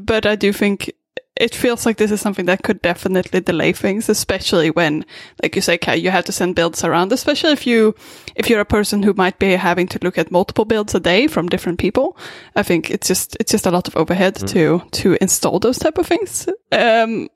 but 0.01 0.27
I 0.27 0.37
do 0.37 0.53
think 0.53 0.93
it 1.37 1.55
feels 1.55 1.87
like 1.87 1.99
this 1.99 2.11
is 2.11 2.21
something 2.21 2.47
that 2.47 2.65
could 2.65 2.83
definitely 2.83 3.41
delay 3.41 3.73
things, 3.73 4.09
especially 4.09 4.71
when, 4.71 5.05
like 5.41 5.55
you 5.55 5.63
say, 5.63 5.79
Kai, 5.79 5.95
you 5.95 6.11
have 6.11 6.25
to 6.25 6.33
send 6.33 6.57
builds 6.57 6.83
around, 6.83 7.13
especially 7.13 7.53
if 7.53 7.67
you, 7.67 7.95
if 8.35 8.51
you're 8.51 8.61
a 8.61 8.65
person 8.65 9.05
who 9.05 9.15
might 9.15 9.39
be 9.39 9.53
having 9.53 9.87
to 9.89 10.01
look 10.03 10.19
at 10.19 10.33
multiple 10.33 10.65
builds 10.65 10.95
a 10.97 11.01
day 11.01 11.29
from 11.29 11.49
different 11.49 11.79
people. 11.79 12.17
I 12.57 12.65
think 12.65 12.91
it's 12.91 13.07
just, 13.07 13.37
it's 13.39 13.53
just 13.53 13.67
a 13.67 13.71
lot 13.71 13.87
of 13.87 13.97
overhead 13.97 14.35
to, 14.49 14.83
to 14.91 15.17
install 15.21 15.61
those 15.61 15.79
type 15.79 15.99
of 15.99 16.07
things. 16.07 16.49
Um, 16.73 17.29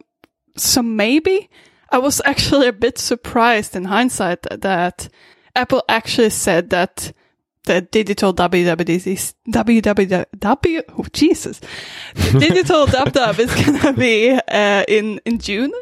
so 0.56 0.82
maybe 0.82 1.48
I 1.90 1.98
was 1.98 2.20
actually 2.24 2.68
a 2.68 2.72
bit 2.72 2.98
surprised 2.98 3.76
in 3.76 3.84
hindsight 3.84 4.42
that 4.50 5.08
Apple 5.54 5.84
actually 5.88 6.30
said 6.30 6.70
that 6.70 7.12
the 7.64 7.80
digital 7.82 8.34
WWDC, 8.34 9.34
WWW, 9.48 10.82
oh 10.98 11.06
Jesus, 11.12 11.60
the 12.14 12.38
digital 12.40 12.86
dub 12.86 13.12
dub 13.12 13.38
is 13.38 13.54
gonna 13.54 13.92
be 13.92 14.30
uh, 14.48 14.84
in 14.88 15.20
in 15.24 15.38
June. 15.38 15.72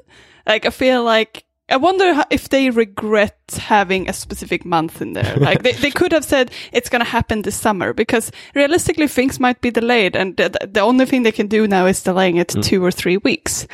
Like 0.46 0.66
I 0.66 0.70
feel 0.70 1.02
like 1.04 1.44
I 1.70 1.76
wonder 1.76 2.24
if 2.30 2.48
they 2.48 2.70
regret 2.70 3.36
having 3.58 4.08
a 4.08 4.12
specific 4.12 4.64
month 4.64 5.00
in 5.00 5.12
there. 5.14 5.36
Like 5.40 5.62
they, 5.62 5.72
they 5.72 5.90
could 5.90 6.12
have 6.12 6.24
said 6.24 6.50
it's 6.72 6.88
gonna 6.90 7.04
happen 7.04 7.42
this 7.42 7.56
summer 7.56 7.92
because 7.92 8.30
realistically 8.54 9.08
things 9.08 9.38
might 9.40 9.60
be 9.60 9.70
delayed, 9.70 10.16
and 10.16 10.36
the, 10.36 10.50
the 10.70 10.80
only 10.80 11.06
thing 11.06 11.22
they 11.22 11.32
can 11.32 11.46
do 11.48 11.66
now 11.66 11.86
is 11.86 12.02
delaying 12.02 12.36
it 12.36 12.48
two 12.62 12.84
or 12.84 12.90
three 12.90 13.16
weeks. 13.18 13.66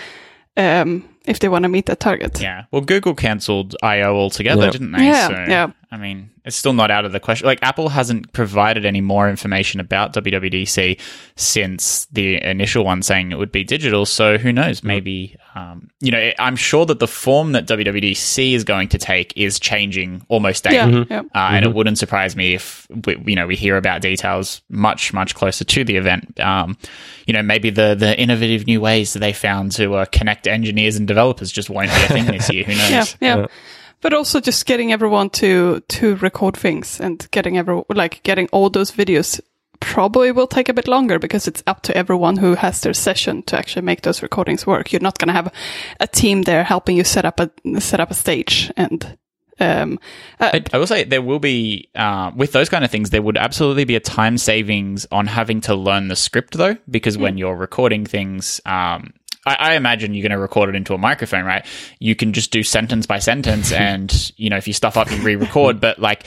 Um, 0.58 1.04
if 1.26 1.40
they 1.40 1.48
want 1.48 1.64
to 1.64 1.68
meet 1.68 1.86
that 1.86 1.98
target. 2.00 2.40
Yeah. 2.40 2.64
Well, 2.70 2.82
Google 2.82 3.14
cancelled 3.14 3.74
I/O 3.82 4.14
altogether, 4.16 4.64
Yeah. 4.66 4.70
didn't 4.70 4.92
they? 4.92 5.04
Yeah, 5.04 5.26
so, 5.26 5.32
yeah. 5.32 5.70
I 5.90 5.98
mean, 5.98 6.30
it's 6.44 6.56
still 6.56 6.72
not 6.72 6.90
out 6.90 7.04
of 7.04 7.12
the 7.12 7.20
question. 7.20 7.46
Like 7.46 7.60
Apple 7.62 7.88
hasn't 7.88 8.32
provided 8.32 8.84
any 8.84 9.00
more 9.00 9.30
information 9.30 9.78
about 9.78 10.12
WWDC 10.14 10.98
since 11.36 12.06
the 12.06 12.42
initial 12.42 12.84
one 12.84 13.02
saying 13.02 13.30
it 13.30 13.38
would 13.38 13.52
be 13.52 13.62
digital. 13.62 14.04
So 14.04 14.36
who 14.36 14.52
knows? 14.52 14.82
Maybe 14.82 15.36
um, 15.54 15.88
you 16.00 16.10
know, 16.10 16.32
I'm 16.38 16.56
sure 16.56 16.84
that 16.86 16.98
the 16.98 17.06
form 17.06 17.52
that 17.52 17.66
WWDC 17.66 18.52
is 18.52 18.64
going 18.64 18.88
to 18.90 18.98
take 18.98 19.32
is 19.36 19.60
changing 19.60 20.24
almost 20.28 20.64
daily, 20.64 21.06
Yeah, 21.08 21.20
uh, 21.20 21.22
yeah. 21.34 21.48
and 21.50 21.64
it 21.64 21.72
wouldn't 21.72 21.98
surprise 21.98 22.36
me 22.36 22.54
if 22.54 22.86
we, 23.06 23.16
you 23.26 23.36
know 23.36 23.46
we 23.46 23.56
hear 23.56 23.76
about 23.76 24.02
details 24.02 24.62
much 24.68 25.12
much 25.12 25.34
closer 25.34 25.64
to 25.64 25.84
the 25.84 25.96
event. 25.96 26.38
Um, 26.40 26.76
you 27.26 27.32
know, 27.32 27.42
maybe 27.42 27.70
the 27.70 27.94
the 27.94 28.18
innovative 28.18 28.66
new 28.66 28.80
ways 28.80 29.12
that 29.12 29.20
they 29.20 29.32
found 29.32 29.72
to 29.72 29.94
uh, 29.94 30.04
connect 30.06 30.46
engineers 30.46 30.96
and 30.96 31.06
developers 31.06 31.50
just 31.52 31.70
won't 31.70 31.88
be 31.90 32.02
a 32.02 32.08
thing 32.08 32.26
this 32.26 32.50
year. 32.52 32.64
Who 32.64 32.72
knows? 32.76 33.16
yeah, 33.20 33.36
yeah. 33.36 33.46
But 34.06 34.14
also 34.14 34.40
just 34.40 34.66
getting 34.66 34.92
everyone 34.92 35.30
to 35.30 35.80
to 35.80 36.14
record 36.22 36.56
things 36.56 37.00
and 37.00 37.28
getting 37.32 37.58
every 37.58 37.82
like 37.92 38.22
getting 38.22 38.48
all 38.52 38.70
those 38.70 38.92
videos 38.92 39.40
probably 39.80 40.30
will 40.30 40.46
take 40.46 40.68
a 40.68 40.72
bit 40.72 40.86
longer 40.86 41.18
because 41.18 41.48
it's 41.48 41.64
up 41.66 41.82
to 41.82 41.96
everyone 41.96 42.36
who 42.36 42.54
has 42.54 42.82
their 42.82 42.94
session 42.94 43.42
to 43.46 43.58
actually 43.58 43.82
make 43.82 44.02
those 44.02 44.22
recordings 44.22 44.64
work. 44.64 44.92
You're 44.92 45.02
not 45.02 45.18
going 45.18 45.26
to 45.26 45.34
have 45.34 45.52
a 45.98 46.06
team 46.06 46.42
there 46.42 46.62
helping 46.62 46.96
you 46.96 47.02
set 47.02 47.24
up 47.24 47.40
a 47.40 47.50
set 47.80 47.98
up 47.98 48.12
a 48.12 48.14
stage 48.14 48.70
and 48.76 49.18
um 49.58 49.98
uh, 50.38 50.50
I, 50.54 50.62
I 50.72 50.78
will 50.78 50.86
say 50.86 51.02
there 51.02 51.20
will 51.20 51.40
be 51.40 51.90
uh, 51.96 52.30
with 52.36 52.52
those 52.52 52.68
kind 52.68 52.84
of 52.84 52.92
things 52.92 53.10
there 53.10 53.22
would 53.22 53.36
absolutely 53.36 53.86
be 53.86 53.96
a 53.96 54.00
time 54.00 54.38
savings 54.38 55.08
on 55.10 55.26
having 55.26 55.62
to 55.62 55.74
learn 55.74 56.06
the 56.06 56.14
script 56.14 56.56
though 56.56 56.76
because 56.88 57.18
when 57.18 57.38
you're 57.38 57.56
recording 57.56 58.06
things 58.06 58.60
um, 58.66 59.14
I, 59.46 59.54
I 59.58 59.74
imagine 59.76 60.12
you're 60.14 60.22
going 60.22 60.32
to 60.32 60.38
record 60.38 60.68
it 60.68 60.74
into 60.74 60.92
a 60.94 60.98
microphone 60.98 61.44
right 61.44 61.64
you 62.00 62.14
can 62.16 62.32
just 62.32 62.50
do 62.50 62.62
sentence 62.62 63.06
by 63.06 63.18
sentence 63.20 63.72
and 63.88 64.32
you 64.36 64.50
know 64.50 64.56
if 64.56 64.66
you 64.66 64.74
stuff 64.74 64.96
up 64.96 65.10
you 65.10 65.18
re-record 65.22 65.80
but 65.80 65.98
like 65.98 66.24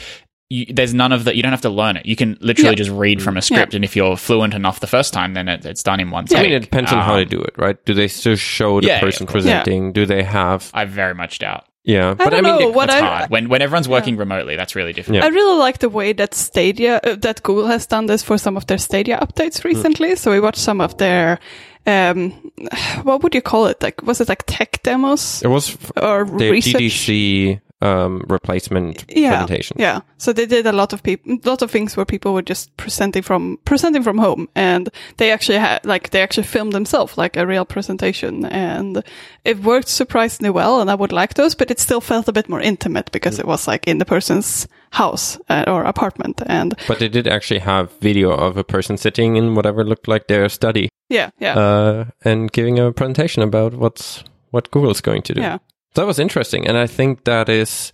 you, 0.51 0.65
there's 0.73 0.95
none 0.95 1.11
of 1.11 1.25
that. 1.25 1.35
You 1.35 1.43
don't 1.43 1.51
have 1.51 1.61
to 1.61 1.69
learn 1.69 1.95
it. 1.95 2.07
You 2.07 2.15
can 2.15 2.35
literally 2.41 2.71
Yeah. 2.71 2.75
just 2.75 2.89
read 2.89 3.21
from 3.21 3.37
a 3.37 3.41
script, 3.43 3.75
and 3.75 3.85
if 3.85 3.95
you're 3.95 4.17
fluent 4.17 4.55
enough 4.55 4.79
the 4.79 4.87
first 4.87 5.13
time, 5.13 5.35
then 5.35 5.47
it, 5.47 5.63
it's 5.63 5.83
done 5.83 5.99
in 5.99 6.09
one 6.09 6.25
I 6.35 6.41
mean, 6.41 6.53
it 6.53 6.61
depends 6.61 6.91
on 6.91 7.03
how 7.03 7.13
Um, 7.13 7.19
they 7.19 7.25
do 7.25 7.39
it, 7.39 7.53
right? 7.55 7.77
Do 7.85 7.93
they 7.93 8.07
still 8.07 8.35
show 8.35 8.81
the 8.81 8.87
Yeah, 8.87 8.99
person 8.99 9.25
of 9.27 9.29
course. 9.29 9.43
presenting? 9.43 9.93
Do 9.93 10.07
they 10.07 10.23
have? 10.23 10.71
I 10.73 10.85
very 10.85 11.13
much 11.13 11.37
doubt. 11.37 11.65
Yeah, 11.83 12.15
but 12.15 12.31
don't 12.31 12.33
I 12.33 12.41
mean, 12.49 12.61
know, 12.61 12.69
it- 12.69 12.73
what 12.73 12.87
That's 12.87 12.99
I- 12.99 13.05
hard 13.05 13.29
when 13.29 13.47
when 13.47 13.61
everyone's 13.61 13.87
working 13.87 14.17
remotely. 14.17 14.55
That's 14.55 14.75
really 14.75 14.91
difficult. 14.91 15.21
Yeah. 15.21 15.25
I 15.25 15.27
really 15.27 15.59
like 15.59 15.77
the 15.77 15.89
way 15.89 16.13
that 16.13 16.33
Stadia, 16.33 16.99
uh, 17.03 17.15
that 17.17 17.43
Google 17.43 17.67
has 17.67 17.85
done 17.85 18.07
this 18.07 18.23
for 18.23 18.39
some 18.39 18.57
of 18.57 18.65
their 18.65 18.79
Stadia 18.79 19.19
updates 19.19 19.63
recently. 19.63 20.15
So 20.15 20.31
we 20.31 20.39
watched 20.39 20.57
some 20.61 20.81
of 20.81 20.97
their, 20.97 21.37
um, 21.85 22.48
what 23.03 23.23
would 23.23 23.35
you 23.35 23.41
call 23.41 23.67
it? 23.67 23.81
Like, 23.81 24.01
was 24.03 24.21
it 24.21 24.29
like 24.29 24.43
tech 24.45 24.81
demos 24.83 25.41
it 25.43 25.47
was 25.47 25.71
f- 25.71 25.91
or 25.97 26.25
the 26.25 26.51
research? 26.51 26.81
GDC 26.81 27.61
um, 27.81 28.25
replacement 28.27 29.05
yeah, 29.07 29.29
presentation. 29.29 29.77
Yeah. 29.79 30.01
So 30.17 30.33
they 30.33 30.45
did 30.45 30.65
a 30.65 30.71
lot 30.71 30.91
of 30.93 31.01
people, 31.01 31.33
a 31.33 31.49
lot 31.49 31.61
of 31.61 31.71
things 31.71 31.95
where 31.95 32.05
people 32.05 32.33
were 32.33 32.41
just 32.41 32.75
presenting 32.77 33.21
from 33.21 33.57
presenting 33.63 34.03
from 34.03 34.17
home, 34.17 34.49
and 34.55 34.89
they 35.17 35.31
actually 35.31 35.59
had 35.59 35.85
like 35.85 36.09
they 36.09 36.21
actually 36.21 36.43
filmed 36.43 36.73
themselves 36.73 37.17
like 37.17 37.37
a 37.37 37.47
real 37.47 37.65
presentation, 37.65 38.45
and 38.45 39.03
it 39.45 39.59
worked 39.59 39.87
surprisingly 39.87 40.49
well. 40.49 40.81
And 40.81 40.91
I 40.91 40.95
would 40.95 41.13
like 41.13 41.35
those, 41.35 41.55
but 41.55 41.71
it 41.71 41.79
still 41.79 42.01
felt 42.01 42.27
a 42.27 42.33
bit 42.33 42.49
more 42.49 42.61
intimate 42.61 43.11
because 43.11 43.39
it 43.39 43.47
was 43.47 43.67
like 43.67 43.87
in 43.87 43.97
the 43.97 44.05
person's 44.05 44.67
house 44.91 45.37
uh, 45.49 45.63
or 45.67 45.83
apartment, 45.83 46.41
and 46.45 46.73
But 46.87 46.99
they 46.99 47.09
did 47.09 47.27
actually 47.27 47.59
have 47.59 47.91
video 47.99 48.31
of 48.31 48.57
a 48.57 48.63
person 48.63 48.97
sitting 48.97 49.35
in 49.35 49.55
whatever 49.55 49.83
looked 49.83 50.07
like 50.07 50.27
their 50.27 50.49
study 50.49 50.89
yeah, 51.09 51.31
yeah, 51.39 51.57
uh, 51.57 52.05
and 52.23 52.51
giving 52.51 52.79
a 52.79 52.91
presentation 52.91 53.41
about 53.43 53.73
what's 53.73 54.23
what 54.51 54.71
Google's 54.71 55.01
going 55.01 55.21
to 55.23 55.33
do. 55.33 55.41
yeah. 55.41 55.57
That 55.95 56.05
was 56.05 56.19
interesting, 56.19 56.67
and 56.67 56.77
I 56.77 56.87
think 56.87 57.23
that 57.23 57.49
is. 57.49 57.91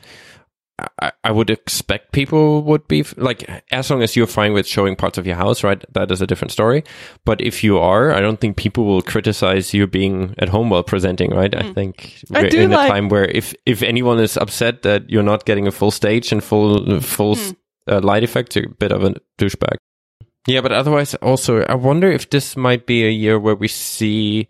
I, 1.01 1.11
I 1.23 1.31
would 1.31 1.49
expect 1.49 2.11
people 2.11 2.61
would 2.63 2.85
be 2.89 3.05
like, 3.15 3.49
as 3.71 3.89
long 3.89 4.03
as 4.03 4.15
you're 4.17 4.27
fine 4.27 4.51
with 4.51 4.67
showing 4.67 4.97
parts 4.97 5.17
of 5.17 5.25
your 5.25 5.37
house, 5.37 5.63
right? 5.63 5.81
That 5.93 6.11
is 6.11 6.21
a 6.21 6.27
different 6.27 6.51
story. 6.51 6.83
But 7.23 7.39
if 7.39 7.63
you 7.63 7.77
are, 7.77 8.11
I 8.11 8.19
don't 8.19 8.41
think 8.41 8.57
people 8.57 8.83
will 8.83 9.01
criticize 9.01 9.73
you 9.73 9.87
being 9.87 10.35
at 10.37 10.49
home 10.49 10.69
while 10.69 10.83
presenting, 10.83 11.31
right? 11.31 11.55
I 11.55 11.71
think 11.73 11.95
Mm. 12.27 12.37
I 12.37 12.41
we're 12.41 12.49
do 12.49 12.61
in 12.61 12.73
a 12.73 12.75
time 12.87 13.07
where 13.07 13.25
if 13.25 13.55
if 13.65 13.81
anyone 13.83 14.19
is 14.19 14.35
upset 14.37 14.81
that 14.81 15.09
you're 15.09 15.23
not 15.23 15.45
getting 15.45 15.65
a 15.67 15.71
full 15.71 15.91
stage 15.91 16.31
and 16.33 16.43
full 16.43 16.99
full 16.99 17.35
Mm. 17.35 17.55
uh, 17.87 18.01
light 18.01 18.23
effect, 18.23 18.55
you're 18.55 18.65
a 18.65 18.69
bit 18.69 18.91
of 18.91 19.03
a 19.03 19.13
douchebag. 19.39 19.77
Yeah, 20.47 20.61
but 20.61 20.71
otherwise, 20.73 21.15
also, 21.21 21.63
I 21.63 21.75
wonder 21.75 22.11
if 22.11 22.29
this 22.29 22.55
might 22.57 22.85
be 22.85 23.05
a 23.05 23.09
year 23.09 23.39
where 23.39 23.55
we 23.55 23.67
see 23.69 24.47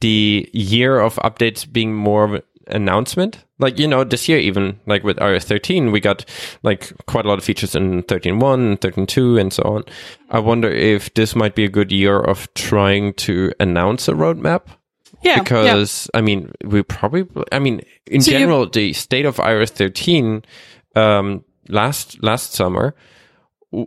the 0.00 0.48
year 0.52 0.98
of 1.00 1.16
updates 1.16 1.70
being 1.70 1.94
more 1.94 2.24
of 2.24 2.34
an 2.34 2.42
announcement. 2.66 3.44
Like, 3.60 3.78
you 3.78 3.86
know, 3.86 4.02
this 4.04 4.28
year, 4.28 4.38
even 4.38 4.80
like 4.86 5.04
with 5.04 5.18
iOS 5.18 5.44
13, 5.44 5.92
we 5.92 6.00
got 6.00 6.24
like 6.62 6.92
quite 7.06 7.24
a 7.24 7.28
lot 7.28 7.38
of 7.38 7.44
features 7.44 7.74
in 7.74 8.02
13.1, 8.04 8.78
13.2, 8.78 9.40
and 9.40 9.52
so 9.52 9.62
on. 9.62 9.84
I 10.30 10.38
wonder 10.40 10.70
if 10.70 11.12
this 11.14 11.36
might 11.36 11.54
be 11.54 11.64
a 11.64 11.68
good 11.68 11.92
year 11.92 12.18
of 12.18 12.52
trying 12.54 13.12
to 13.14 13.52
announce 13.60 14.08
a 14.08 14.12
roadmap. 14.12 14.62
Yeah, 15.22 15.36
yeah. 15.36 15.42
Because, 15.42 16.08
I 16.14 16.22
mean, 16.22 16.50
we 16.64 16.82
probably, 16.82 17.26
I 17.52 17.58
mean, 17.58 17.82
in 18.06 18.22
So 18.22 18.30
you- 18.32 18.38
general, 18.38 18.66
the 18.68 18.92
state 18.94 19.26
of 19.26 19.36
iOS 19.36 19.70
13 19.70 20.42
um, 20.96 21.44
last 21.68 22.20
last 22.22 22.54
summer 22.54 22.94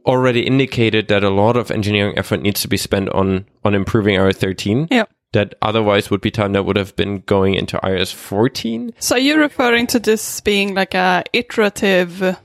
already 0.05 0.45
indicated 0.47 1.07
that 1.09 1.23
a 1.23 1.29
lot 1.29 1.57
of 1.57 1.69
engineering 1.71 2.17
effort 2.17 2.41
needs 2.41 2.61
to 2.61 2.67
be 2.69 2.77
spent 2.77 3.09
on 3.09 3.45
on 3.65 3.75
improving 3.75 4.15
iOS 4.15 4.35
13 4.37 4.87
Yeah. 4.89 5.05
That 5.33 5.53
otherwise 5.61 6.09
would 6.09 6.21
be 6.21 6.31
time 6.31 6.53
that 6.53 6.63
would 6.63 6.77
have 6.77 6.95
been 6.95 7.19
going 7.25 7.53
into 7.55 7.77
iOS 7.77 8.13
14. 8.13 8.93
So 8.99 9.15
you're 9.15 9.39
referring 9.39 9.87
to 9.87 9.99
this 9.99 10.41
being 10.41 10.73
like 10.73 10.93
a 10.93 11.23
iterative 11.33 12.37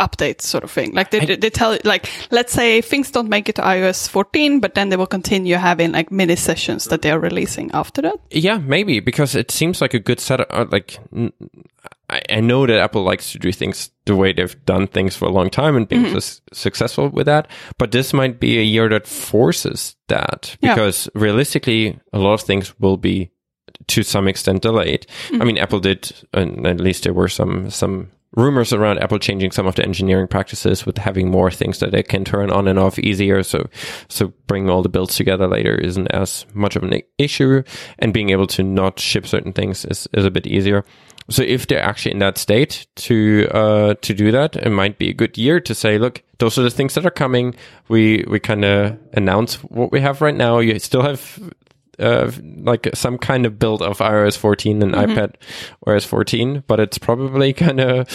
update 0.00 0.40
sort 0.40 0.64
of 0.64 0.70
thing. 0.70 0.92
Like 0.92 1.10
they, 1.10 1.36
they 1.36 1.50
tell, 1.50 1.78
like, 1.84 2.08
let's 2.30 2.52
say 2.52 2.80
things 2.80 3.10
don't 3.10 3.28
make 3.28 3.48
it 3.48 3.56
to 3.56 3.62
iOS 3.62 4.08
14, 4.08 4.60
but 4.60 4.74
then 4.74 4.88
they 4.88 4.96
will 4.96 5.06
continue 5.06 5.56
having 5.56 5.92
like 5.92 6.10
mini 6.10 6.36
sessions 6.36 6.86
that 6.86 7.02
they 7.02 7.10
are 7.10 7.18
releasing 7.20 7.70
after 7.72 8.02
that. 8.02 8.16
Yeah, 8.30 8.58
maybe 8.58 9.00
because 9.00 9.34
it 9.34 9.50
seems 9.50 9.80
like 9.80 9.94
a 9.94 10.00
good 10.00 10.20
setup. 10.20 10.48
uh, 10.50 10.66
Like, 10.70 10.98
I, 12.10 12.22
I 12.28 12.40
know 12.40 12.66
that 12.66 12.78
Apple 12.78 13.02
likes 13.02 13.32
to 13.32 13.38
do 13.38 13.52
things 13.52 13.90
the 14.04 14.16
way 14.16 14.32
they've 14.32 14.64
done 14.64 14.86
things 14.86 15.16
for 15.16 15.26
a 15.26 15.32
long 15.32 15.50
time 15.50 15.76
and 15.76 15.88
being 15.88 16.04
mm-hmm. 16.04 16.14
sus- 16.14 16.42
successful 16.52 17.08
with 17.08 17.26
that. 17.26 17.48
But 17.78 17.92
this 17.92 18.12
might 18.12 18.40
be 18.40 18.58
a 18.58 18.62
year 18.62 18.88
that 18.88 19.06
forces 19.06 19.96
that 20.08 20.56
Yeah. 20.60 20.74
because 20.74 21.08
realistically, 21.14 21.98
a 22.12 22.18
lot 22.18 22.34
of 22.34 22.42
things 22.42 22.78
will 22.78 22.96
be 22.96 23.30
to 23.88 24.02
some 24.02 24.28
extent 24.28 24.62
delayed. 24.62 25.06
I 25.08 25.32
mm-hmm. 25.32 25.46
mean, 25.46 25.58
Apple 25.58 25.80
did, 25.80 26.12
and 26.32 26.66
at 26.66 26.80
least 26.80 27.04
there 27.04 27.14
were 27.14 27.28
some 27.28 27.70
some 27.70 28.10
rumors 28.36 28.72
around 28.72 28.98
Apple 28.98 29.18
changing 29.18 29.52
some 29.52 29.66
of 29.66 29.74
the 29.74 29.84
engineering 29.84 30.28
practices 30.28 30.84
with 30.86 30.98
having 30.98 31.30
more 31.30 31.50
things 31.50 31.78
that 31.78 31.92
they 31.92 32.02
can 32.02 32.24
turn 32.24 32.50
on 32.50 32.68
and 32.68 32.78
off 32.78 32.98
easier. 32.98 33.42
So, 33.42 33.68
so 34.08 34.32
bringing 34.46 34.70
all 34.70 34.82
the 34.82 34.88
builds 34.88 35.16
together 35.16 35.46
later 35.46 35.74
isn't 35.74 36.08
as 36.08 36.46
much 36.54 36.76
of 36.76 36.82
an 36.82 37.00
issue, 37.18 37.62
and 37.98 38.12
being 38.12 38.30
able 38.30 38.46
to 38.48 38.62
not 38.62 38.98
ship 38.98 39.26
certain 39.26 39.52
things 39.52 39.84
is, 39.84 40.08
is 40.12 40.24
a 40.24 40.30
bit 40.30 40.46
easier. 40.46 40.84
So 41.30 41.42
if 41.42 41.66
they're 41.66 41.82
actually 41.82 42.12
in 42.12 42.18
that 42.18 42.36
state 42.36 42.86
to 42.96 43.48
uh, 43.50 43.94
to 44.02 44.12
do 44.12 44.30
that, 44.32 44.56
it 44.56 44.68
might 44.68 44.98
be 44.98 45.08
a 45.08 45.14
good 45.14 45.38
year 45.38 45.58
to 45.58 45.74
say, 45.74 45.96
look, 45.96 46.22
those 46.38 46.58
are 46.58 46.62
the 46.62 46.70
things 46.70 46.94
that 46.94 47.06
are 47.06 47.10
coming. 47.10 47.54
We 47.88 48.24
we 48.28 48.40
kind 48.40 48.64
of 48.64 48.98
announce 49.14 49.54
what 49.64 49.90
we 49.90 50.00
have 50.00 50.20
right 50.20 50.34
now. 50.34 50.58
You 50.58 50.78
still 50.78 51.02
have 51.02 51.38
uh, 51.98 52.30
like 52.58 52.88
some 52.94 53.18
kind 53.18 53.46
of 53.46 53.58
build 53.58 53.82
of 53.82 53.98
iOS 53.98 54.36
14 54.36 54.82
and 54.82 54.94
iPad 54.94 55.34
OS 55.86 56.04
14, 56.04 56.64
but 56.66 56.80
it's 56.80 56.98
probably 56.98 57.52
kind 57.52 57.80
of 57.80 58.08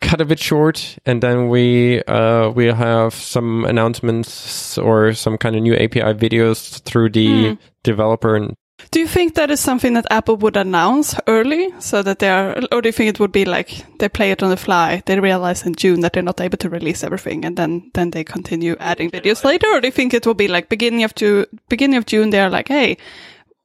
cut 0.00 0.20
a 0.20 0.24
bit 0.24 0.38
short. 0.38 0.98
And 1.06 1.22
then 1.22 1.48
we 1.48 2.02
uh, 2.04 2.50
we'll 2.50 2.74
have 2.74 3.14
some 3.14 3.64
announcements 3.64 4.78
or 4.78 5.12
some 5.12 5.38
kind 5.38 5.56
of 5.56 5.62
new 5.62 5.74
API 5.74 6.14
videos 6.14 6.80
through 6.82 7.10
the 7.10 7.58
developer 7.82 8.36
and 8.36 8.56
Do 8.90 9.00
you 9.00 9.06
think 9.06 9.34
that 9.34 9.50
is 9.50 9.60
something 9.60 9.94
that 9.94 10.06
Apple 10.10 10.36
would 10.38 10.56
announce 10.56 11.14
early 11.26 11.68
so 11.78 12.02
that 12.02 12.18
they 12.18 12.28
are, 12.28 12.60
or 12.72 12.82
do 12.82 12.88
you 12.88 12.92
think 12.92 13.10
it 13.10 13.20
would 13.20 13.32
be 13.32 13.44
like 13.44 13.84
they 13.98 14.08
play 14.08 14.30
it 14.30 14.42
on 14.42 14.50
the 14.50 14.56
fly? 14.56 15.02
They 15.06 15.18
realize 15.18 15.64
in 15.64 15.74
June 15.74 16.00
that 16.00 16.12
they're 16.12 16.22
not 16.22 16.40
able 16.40 16.58
to 16.58 16.68
release 16.68 17.04
everything 17.04 17.44
and 17.44 17.56
then, 17.56 17.90
then 17.94 18.10
they 18.10 18.24
continue 18.24 18.76
adding 18.80 19.10
videos 19.10 19.44
later? 19.44 19.66
Or 19.68 19.80
do 19.80 19.88
you 19.88 19.92
think 19.92 20.14
it 20.14 20.26
will 20.26 20.34
be 20.34 20.48
like 20.48 20.68
beginning 20.68 21.04
of 21.04 21.14
June, 21.14 21.46
beginning 21.68 21.96
of 21.96 22.06
June, 22.06 22.30
they're 22.30 22.50
like, 22.50 22.68
hey, 22.68 22.96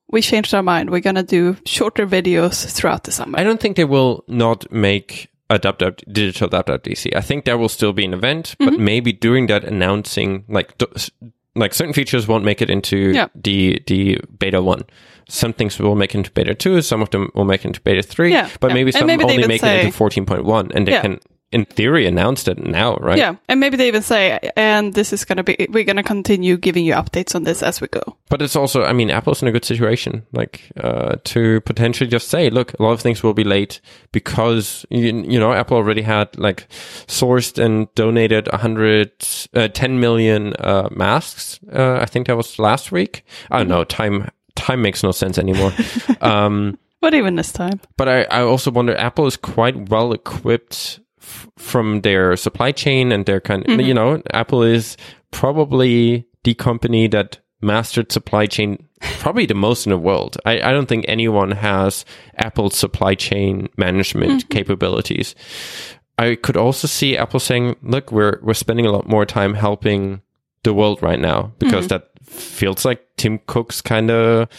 we 0.10 0.22
changed 0.22 0.54
our 0.54 0.64
mind. 0.64 0.90
We're 0.90 1.00
going 1.00 1.16
to 1.16 1.24
do 1.24 1.58
shorter 1.66 2.06
videos 2.06 2.72
throughout 2.72 3.06
the 3.06 3.12
summer. 3.12 3.40
I 3.40 3.44
don't 3.44 3.60
think 3.60 3.78
they 3.78 3.86
will 3.86 4.24
not 4.28 4.72
make 4.72 5.30
a 5.50 5.60
dub 5.60 5.78
dub 5.78 5.98
digital 6.12 6.50
dub 6.50 6.66
dub 6.66 6.84
DC. 6.84 7.16
I 7.16 7.22
think 7.22 7.46
there 7.46 7.58
will 7.58 7.70
still 7.70 7.94
be 7.94 8.06
an 8.06 8.14
event, 8.14 8.56
but 8.60 8.74
mm-hmm. 8.74 8.84
maybe 8.84 9.14
during 9.14 9.48
that 9.48 9.64
announcing 9.64 10.44
like 10.48 10.78
like 11.56 11.74
certain 11.74 11.94
features 11.94 12.28
won't 12.28 12.44
make 12.44 12.62
it 12.62 12.70
into 12.70 13.12
Yeah. 13.14 13.28
the 13.36 13.82
the 13.88 14.20
beta 14.40 14.62
one. 14.62 14.84
Some 15.28 15.54
things 15.54 15.80
will 15.80 15.96
make 15.96 16.14
into 16.14 16.32
beta 16.32 16.54
two. 16.54 16.82
Some 16.82 17.02
of 17.02 17.10
them 17.10 17.30
will 17.34 17.46
make 17.46 17.66
into 17.66 17.82
beta 17.82 18.04
three. 18.04 18.32
Yeah, 18.32 18.50
but 18.60 18.68
yeah. 18.70 18.74
maybe 18.76 18.92
some 18.92 19.08
maybe 19.08 19.24
only 19.24 19.48
make 19.48 19.62
say- 19.62 19.80
it 19.80 19.86
into 19.86 19.98
fourteen 19.98 20.26
point 20.26 20.46
one, 20.46 20.72
and 20.76 20.88
they 20.88 21.00
can 21.02 21.20
in 21.52 21.66
theory 21.66 22.06
announced 22.06 22.48
it 22.48 22.58
now, 22.58 22.96
right? 22.98 23.18
Yeah, 23.18 23.36
and 23.48 23.60
maybe 23.60 23.78
they 23.78 23.88
even 23.88 24.02
say, 24.02 24.40
and 24.56 24.94
this 24.94 25.14
is 25.14 25.26
gonna 25.26 25.44
be, 25.44 25.68
we're 25.70 25.84
gonna 25.84 26.04
continue 26.04 26.58
giving 26.58 26.86
you 26.86 26.94
updates 26.94 27.36
on 27.36 27.44
this 27.44 27.64
as 27.64 27.80
we 27.80 27.88
go. 27.88 28.18
But 28.30 28.42
it's 28.42 28.56
also, 28.56 28.84
I 28.84 28.94
mean, 28.94 29.10
Apple's 29.10 29.42
in 29.42 29.48
a 29.48 29.52
good 29.52 29.66
situation, 29.66 30.26
like 30.34 30.70
uh, 30.78 31.16
to 31.24 31.62
potentially 31.62 32.10
just 32.10 32.28
say, 32.30 32.50
look, 32.50 32.78
a 32.80 32.84
lot 32.84 32.92
of 32.92 33.02
things 33.02 33.24
will 33.24 33.34
be 33.34 33.44
late 33.44 33.80
because 34.12 34.86
you, 34.90 35.24
you 35.24 35.40
know 35.40 35.54
Apple 35.54 35.78
already 35.78 36.02
had 36.02 36.38
like 36.38 36.68
sourced 37.08 37.64
and 37.64 37.94
donated 37.96 38.48
100, 38.52 39.12
uh, 39.54 39.68
10 39.68 40.00
million 40.00 40.54
uh, 40.60 40.90
masks. 40.92 41.60
Uh, 41.72 42.00
I 42.02 42.06
think 42.06 42.28
that 42.28 42.38
was 42.38 42.60
last 42.60 42.92
week. 42.92 43.24
I 43.52 43.60
don't 43.60 43.70
know. 43.70 43.84
Time 43.84 44.30
time 44.56 44.82
makes 44.82 45.04
no 45.04 45.12
sense 45.12 45.38
anymore. 45.38 45.72
um, 46.22 46.78
But 47.02 47.14
even 47.14 47.36
this 47.36 47.52
time, 47.52 47.80
but 47.98 48.10
I, 48.10 48.24
I 48.24 48.42
also 48.42 48.72
wonder 48.72 48.98
Apple 48.98 49.28
is 49.28 49.38
quite 49.38 49.90
well 49.90 50.12
equipped 50.12 51.00
f- 51.26 51.50
from 51.58 52.02
their 52.02 52.38
supply 52.38 52.72
chain 52.72 53.12
and 53.12 53.26
their 53.26 53.42
kind 53.42 53.66
mm-hmm. 53.66 53.82
you 53.82 53.94
know 53.94 54.22
Apple 54.34 54.64
is 54.64 54.98
probably 55.32 56.26
the 56.44 56.54
company 56.54 57.08
that 57.08 57.40
mastered 57.62 58.12
supply 58.12 58.46
chain 58.46 58.88
probably 59.20 59.46
the 59.46 59.54
most 59.54 59.86
in 59.86 59.90
the 59.92 59.98
world. 59.98 60.38
I, 60.46 60.62
I 60.62 60.72
don't 60.72 60.88
think 60.88 61.06
anyone 61.08 61.52
has 61.52 62.06
Apple's 62.38 62.76
supply 62.78 63.16
chain 63.16 63.70
management 63.78 64.44
mm-hmm. 64.44 64.54
capabilities. 64.54 65.36
I 66.18 66.36
could 66.36 66.56
also 66.56 66.88
see 66.88 67.18
Apple 67.18 67.40
saying, 67.40 67.76
look, 67.82 68.12
we're 68.12 68.40
we're 68.42 68.54
spending 68.54 68.86
a 68.86 68.92
lot 68.92 69.08
more 69.08 69.26
time 69.26 69.54
helping 69.54 70.22
the 70.66 70.74
world 70.74 71.02
right 71.02 71.20
now 71.20 71.54
because 71.60 71.88
mm-hmm. 71.88 72.00
that 72.00 72.10
feels 72.26 72.84
like 72.84 73.06
Tim 73.18 73.40
Cook's 73.48 73.82
kind 73.82 74.12
of 74.12 74.50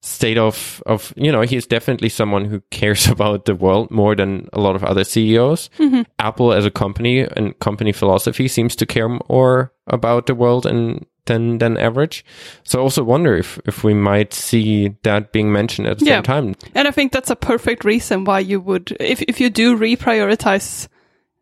state 0.00 0.38
of 0.38 0.82
of 0.86 1.12
you 1.16 1.30
know 1.30 1.42
he's 1.42 1.66
definitely 1.66 2.08
someone 2.08 2.46
who 2.46 2.60
cares 2.70 3.06
about 3.16 3.44
the 3.44 3.54
world 3.54 3.90
more 3.90 4.14
than 4.16 4.48
a 4.52 4.60
lot 4.60 4.76
of 4.76 4.84
other 4.84 5.04
CEOs. 5.04 5.68
Mm-hmm. 5.78 6.02
Apple 6.18 6.52
as 6.52 6.64
a 6.64 6.70
company 6.70 7.20
and 7.20 7.58
company 7.58 7.92
philosophy 7.92 8.48
seems 8.48 8.74
to 8.76 8.86
care 8.86 9.08
more 9.28 9.72
about 9.86 10.26
the 10.26 10.34
world 10.34 10.66
and 10.66 11.04
than 11.26 11.58
than 11.58 11.76
average. 11.76 12.24
So 12.64 12.78
I 12.78 12.82
also 12.82 13.02
wonder 13.04 13.36
if 13.36 13.60
if 13.66 13.84
we 13.84 13.94
might 13.94 14.32
see 14.32 14.94
that 15.02 15.32
being 15.32 15.52
mentioned 15.52 15.88
at 15.88 15.98
the 15.98 16.06
Yeah. 16.06 16.16
same 16.16 16.22
time. 16.22 16.54
and 16.74 16.88
I 16.88 16.90
think 16.90 17.12
that's 17.12 17.30
a 17.30 17.36
perfect 17.36 17.84
reason 17.84 18.24
why 18.24 18.40
you 18.40 18.60
would, 18.60 18.96
if 19.00 19.20
if 19.22 19.40
you 19.40 19.50
do 19.50 19.76
reprioritize, 19.76 20.88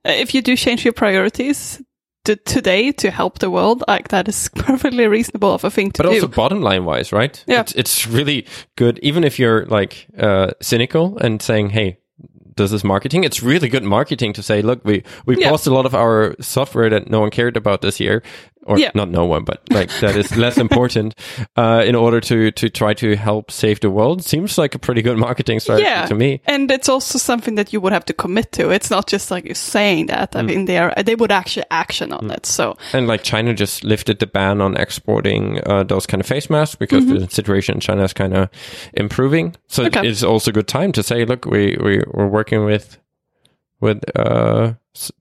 if 0.05 0.35
you 0.35 0.43
do 0.43 0.57
change 0.57 0.85
your 0.85 0.95
priorities 0.95 1.83
to 2.25 2.37
today 2.37 2.93
to 2.93 3.11
help 3.11 3.39
the 3.39 3.51
world, 3.51 3.85
like 3.89 4.09
that 4.09 4.29
is 4.29 4.49
perfectly 4.55 5.07
reasonable 5.07 5.53
of 5.53 5.65
a 5.65 5.71
thing 5.71 5.91
to 5.93 6.03
but 6.03 6.11
do. 6.11 6.21
But 6.21 6.23
also 6.25 6.29
bottom 6.29 6.61
line 6.63 6.85
wise, 6.85 7.13
right? 7.13 7.43
Yeah. 7.47 7.61
It's, 7.61 7.73
it's 7.73 8.07
really 8.07 8.47
good. 8.77 8.99
Even 9.03 9.25
if 9.25 9.39
you're 9.39 9.67
like, 9.67 10.07
uh, 10.19 10.51
cynical 10.61 11.19
and 11.19 11.41
saying, 11.43 11.71
Hey, 11.71 11.99
does 12.57 12.71
this 12.71 12.79
is 12.81 12.85
marketing. 12.85 13.25
It's 13.25 13.43
really 13.43 13.69
good 13.69 13.83
marketing 13.83 14.33
to 14.35 14.43
say, 14.43 14.63
look, 14.63 14.85
we, 14.85 15.03
we 15.27 15.37
Yeah. 15.41 15.51
paused 15.51 15.67
a 15.67 15.75
lot 15.75 15.87
of 15.87 15.95
our 15.95 16.37
software 16.41 16.89
that 16.89 17.11
no 17.11 17.19
one 17.21 17.31
cared 17.31 17.57
about 17.57 17.83
this 17.83 17.99
year 17.99 18.23
or 18.67 18.79
Yeah. 18.79 18.91
not 18.95 19.09
no 19.11 19.25
one, 19.25 19.45
but 19.45 19.61
like 19.71 19.91
that 20.01 20.17
is 20.17 20.37
less 20.37 20.59
important, 20.59 21.15
uh, 21.57 21.83
in 21.87 21.95
order 21.95 22.21
to, 22.21 22.51
to 22.53 22.69
try 22.71 22.95
to 22.95 23.17
help 23.17 23.51
save 23.51 23.81
the 23.81 23.91
world. 23.91 24.25
Seems 24.25 24.59
like 24.59 24.75
a 24.75 24.79
pretty 24.79 25.03
good 25.03 25.19
marketing 25.19 25.61
strategy 25.61 25.85
yeah, 25.87 26.07
to 26.07 26.15
me. 26.15 26.41
and 26.47 26.71
it's 26.71 26.89
also 26.89 27.19
something 27.19 27.55
that 27.57 27.73
you 27.73 27.81
would 27.81 27.93
have 27.93 28.05
to 28.07 28.13
commit 28.13 28.53
to. 28.53 28.71
It's 28.71 28.91
not 28.91 29.07
just 29.07 29.31
like 29.31 29.45
you're 29.45 29.55
saying 29.55 30.07
that. 30.07 30.33
Mm. 30.33 30.39
I 30.39 30.43
mean, 30.43 30.65
they 30.65 30.79
are 30.79 30.93
they 31.05 31.15
would 31.15 31.31
actually 31.33 31.67
action 31.71 32.13
on 32.13 32.31
it. 32.31 32.47
So 32.47 32.77
And 32.93 33.07
like 33.07 33.23
China 33.23 33.55
just 33.55 33.85
lifted 33.85 34.19
the 34.19 34.27
ban 34.27 34.61
on 34.61 34.77
exporting 34.77 35.61
uh, 35.67 35.85
those 35.85 36.07
kind 36.07 36.21
of 36.21 36.27
face 36.27 36.49
masks 36.51 36.75
because 36.77 37.07
the 37.07 37.29
situation 37.31 37.75
in 37.77 37.81
China 37.81 38.03
is 38.05 38.13
kind 38.13 38.35
of 38.37 38.49
improving. 38.95 39.55
So 39.69 39.85
Mm-hmm. 39.85 39.99
Okay. 39.99 40.09
it's 40.09 40.23
also 40.23 40.51
a 40.51 40.55
good 40.55 40.69
time 40.69 40.93
to 40.93 41.03
say, 41.03 41.25
look, 41.25 41.45
we 41.45 41.77
we 41.83 42.03
we're 42.13 42.27
working 42.29 42.65
with 42.65 42.99
with 43.85 44.03
uh, 44.19 44.73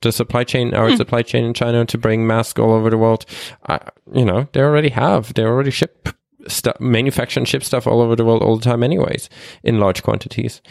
the 0.01 0.11
supply 0.11 0.43
chain, 0.43 0.73
our 0.73 0.89
Hmm. 0.89 0.95
supply 0.97 1.21
chain 1.21 1.43
in 1.45 1.53
China 1.53 1.85
to 1.85 1.97
bring 1.97 2.25
masks 2.25 2.59
all 2.59 2.71
over 2.73 2.89
the 2.89 2.97
world. 2.97 3.25
Uh, 3.69 3.79
you 4.13 4.25
know, 4.25 4.47
they 4.53 4.61
already 4.61 4.89
have, 4.89 5.33
they 5.35 5.43
already 5.43 5.71
ship 5.71 6.09
stuff, 6.47 6.79
manufacture 6.79 7.39
and 7.39 7.47
ship 7.47 7.63
stuff 7.63 7.85
all 7.87 8.01
over 8.01 8.15
the 8.15 8.25
world 8.25 8.41
all 8.43 8.57
the 8.57 8.63
time, 8.63 8.83
anyways, 8.83 9.29
in 9.63 9.79
large 9.79 10.01
quantities. 10.03 10.61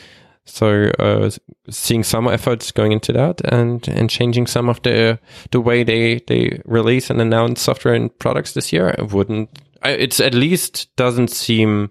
So 0.44 0.90
uh, 0.98 1.30
seeing 1.70 2.02
some 2.04 2.26
efforts 2.26 2.72
going 2.72 2.90
into 2.92 3.12
that 3.12 3.40
and 3.52 3.86
and 3.88 4.10
changing 4.10 4.48
some 4.48 4.68
of 4.68 4.82
the 4.82 5.18
the 5.52 5.60
way 5.60 5.84
they 5.84 6.20
they 6.26 6.60
release 6.64 7.10
and 7.10 7.20
announce 7.20 7.60
software 7.62 7.94
and 7.94 8.10
products 8.18 8.52
this 8.54 8.72
year, 8.72 8.92
I 8.98 9.02
wouldn't. 9.02 9.48
I, 9.84 9.90
it's 9.90 10.18
at 10.20 10.34
least 10.34 10.88
doesn't 10.96 11.30
seem 11.30 11.90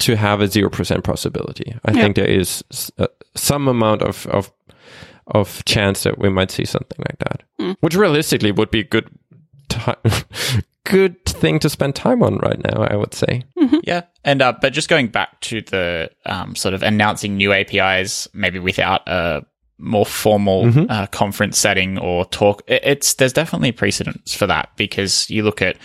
to 0.00 0.16
have 0.16 0.40
a 0.42 0.48
zero 0.48 0.70
percent 0.70 1.04
possibility. 1.04 1.72
I 1.84 1.92
Yeah. 1.92 2.02
think 2.02 2.16
there 2.16 2.30
is 2.40 2.64
s- 2.72 2.90
uh, 2.98 3.06
some 3.36 3.68
amount 3.70 4.02
of 4.02 4.26
of 4.26 4.50
of 5.28 5.64
chance 5.64 6.02
that 6.02 6.18
we 6.18 6.28
might 6.28 6.50
see 6.50 6.64
something 6.64 6.98
like 6.98 7.18
that, 7.20 7.76
which 7.80 7.94
realistically 7.94 8.52
would 8.52 8.70
be 8.70 8.82
good. 8.84 9.08
Time, 9.68 9.96
good 10.84 11.24
thing 11.24 11.58
to 11.60 11.68
spend 11.70 11.94
time 11.94 12.22
on 12.22 12.36
right 12.38 12.62
now, 12.62 12.82
I 12.84 12.96
would 12.96 13.14
say. 13.14 13.42
Yeah, 13.84 14.02
and 14.24 14.42
uh, 14.42 14.52
but 14.60 14.72
just 14.72 14.88
going 14.88 15.08
back 15.08 15.40
to 15.42 15.62
the 15.62 16.10
um, 16.26 16.54
sort 16.54 16.74
of 16.74 16.82
announcing 16.82 17.36
new 17.36 17.52
APIs, 17.52 18.28
maybe 18.34 18.58
without 18.58 19.06
a 19.08 19.44
more 19.78 20.06
formal 20.06 20.64
uh, 20.90 21.06
conference 21.08 21.58
setting 21.58 21.98
or 21.98 22.24
talk, 22.26 22.62
it's 22.68 23.14
there's 23.14 23.32
definitely 23.32 23.72
precedence 23.72 24.34
for 24.34 24.46
that 24.46 24.70
because 24.76 25.28
you 25.30 25.42
look 25.42 25.60
at 25.62 25.76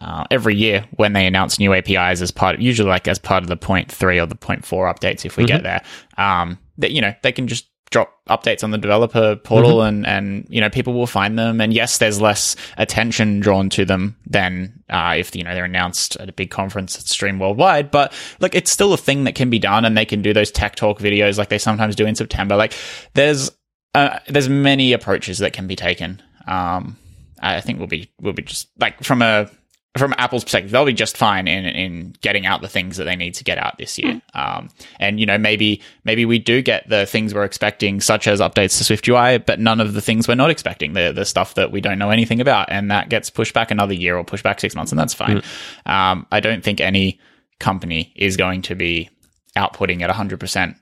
uh, 0.00 0.24
every 0.30 0.54
year 0.54 0.84
when 0.96 1.12
they 1.12 1.26
announce 1.26 1.58
new 1.58 1.72
APIs 1.74 2.20
as 2.20 2.30
part, 2.30 2.58
usually 2.58 2.88
like 2.88 3.06
as 3.06 3.18
part 3.18 3.42
of 3.42 3.48
the 3.48 3.56
point 3.56 3.90
three 3.90 4.18
or 4.18 4.26
the 4.26 4.34
point 4.34 4.64
four 4.64 4.92
updates, 4.92 5.24
if 5.24 5.36
we 5.36 5.44
get 5.44 5.62
there, 5.62 5.82
um, 6.16 6.58
that 6.78 6.92
you 6.92 7.00
know 7.00 7.14
they 7.22 7.32
can 7.32 7.46
just 7.46 7.66
drop 7.90 8.18
updates 8.28 8.64
on 8.64 8.70
the 8.70 8.78
developer 8.78 9.36
portal 9.36 9.82
and 9.82 10.06
and 10.06 10.46
you 10.48 10.60
know 10.60 10.70
people 10.70 10.94
will 10.94 11.06
find 11.06 11.38
them. 11.38 11.60
And 11.60 11.72
yes 11.72 11.98
there's 11.98 12.20
less 12.20 12.56
attention 12.76 13.40
drawn 13.40 13.68
to 13.70 13.84
them 13.84 14.16
than 14.26 14.82
uh, 14.88 15.14
if 15.16 15.34
you 15.36 15.44
know 15.44 15.54
they're 15.54 15.64
announced 15.64 16.16
at 16.16 16.28
a 16.28 16.32
big 16.32 16.50
conference 16.50 16.96
that's 16.96 17.10
streamed 17.10 17.40
worldwide. 17.40 17.90
But 17.90 18.12
look 18.40 18.54
it's 18.54 18.70
still 18.70 18.92
a 18.92 18.98
thing 18.98 19.24
that 19.24 19.34
can 19.34 19.50
be 19.50 19.58
done 19.58 19.84
and 19.84 19.96
they 19.96 20.04
can 20.04 20.22
do 20.22 20.32
those 20.32 20.50
tech 20.50 20.76
talk 20.76 20.98
videos 20.98 21.38
like 21.38 21.48
they 21.48 21.58
sometimes 21.58 21.94
do 21.94 22.06
in 22.06 22.14
september. 22.14 22.56
Like 22.56 22.74
there's 23.14 23.50
uh, 23.94 24.18
there's 24.28 24.48
many 24.48 24.92
approaches 24.92 25.38
that 25.38 25.52
can 25.52 25.66
be 25.66 25.76
taken. 25.76 26.22
Um 26.46 26.96
i 27.40 27.60
think 27.60 27.78
we'll 27.78 27.88
be 27.88 28.10
we'll 28.20 28.32
be 28.32 28.42
just 28.42 28.68
like 28.78 29.02
from 29.02 29.20
a 29.20 29.50
from 29.96 30.12
Apple's 30.18 30.42
perspective, 30.42 30.72
they'll 30.72 30.84
be 30.84 30.92
just 30.92 31.16
fine 31.16 31.46
in 31.46 31.64
in 31.66 32.14
getting 32.20 32.46
out 32.46 32.62
the 32.62 32.68
things 32.68 32.96
that 32.96 33.04
they 33.04 33.14
need 33.14 33.34
to 33.34 33.44
get 33.44 33.58
out 33.58 33.78
this 33.78 33.96
year. 33.98 34.20
Um, 34.34 34.68
and 34.98 35.20
you 35.20 35.26
know, 35.26 35.38
maybe 35.38 35.80
maybe 36.04 36.24
we 36.24 36.38
do 36.38 36.62
get 36.62 36.88
the 36.88 37.06
things 37.06 37.32
we're 37.32 37.44
expecting, 37.44 38.00
such 38.00 38.26
as 38.26 38.40
updates 38.40 38.76
to 38.78 38.84
Swift 38.84 39.06
UI, 39.06 39.38
but 39.38 39.60
none 39.60 39.80
of 39.80 39.94
the 39.94 40.00
things 40.00 40.26
we're 40.26 40.34
not 40.34 40.50
expecting, 40.50 40.94
the 40.94 41.12
the 41.12 41.24
stuff 41.24 41.54
that 41.54 41.70
we 41.70 41.80
don't 41.80 41.98
know 41.98 42.10
anything 42.10 42.40
about, 42.40 42.70
and 42.70 42.90
that 42.90 43.08
gets 43.08 43.30
pushed 43.30 43.54
back 43.54 43.70
another 43.70 43.94
year 43.94 44.16
or 44.16 44.24
pushed 44.24 44.44
back 44.44 44.60
six 44.60 44.74
months, 44.74 44.90
and 44.90 44.98
that's 44.98 45.14
fine. 45.14 45.42
Um, 45.86 46.26
I 46.32 46.40
don't 46.40 46.64
think 46.64 46.80
any 46.80 47.20
company 47.60 48.12
is 48.16 48.36
going 48.36 48.62
to 48.62 48.74
be 48.74 49.10
outputting 49.56 50.02
at 50.02 50.10
100%. 50.10 50.74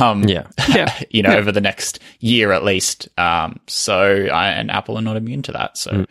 Um, 0.00 0.24
Yeah. 0.24 0.46
Yeah. 0.68 0.94
you 1.08 1.22
know, 1.22 1.34
over 1.34 1.50
the 1.50 1.62
next 1.62 1.98
year 2.20 2.52
at 2.52 2.62
least. 2.62 3.08
Um, 3.18 3.58
so, 3.66 4.26
I, 4.26 4.48
and 4.48 4.70
Apple 4.70 4.98
are 4.98 5.02
not 5.02 5.16
immune 5.16 5.40
to 5.42 5.52
that. 5.52 5.78
So 5.78 6.04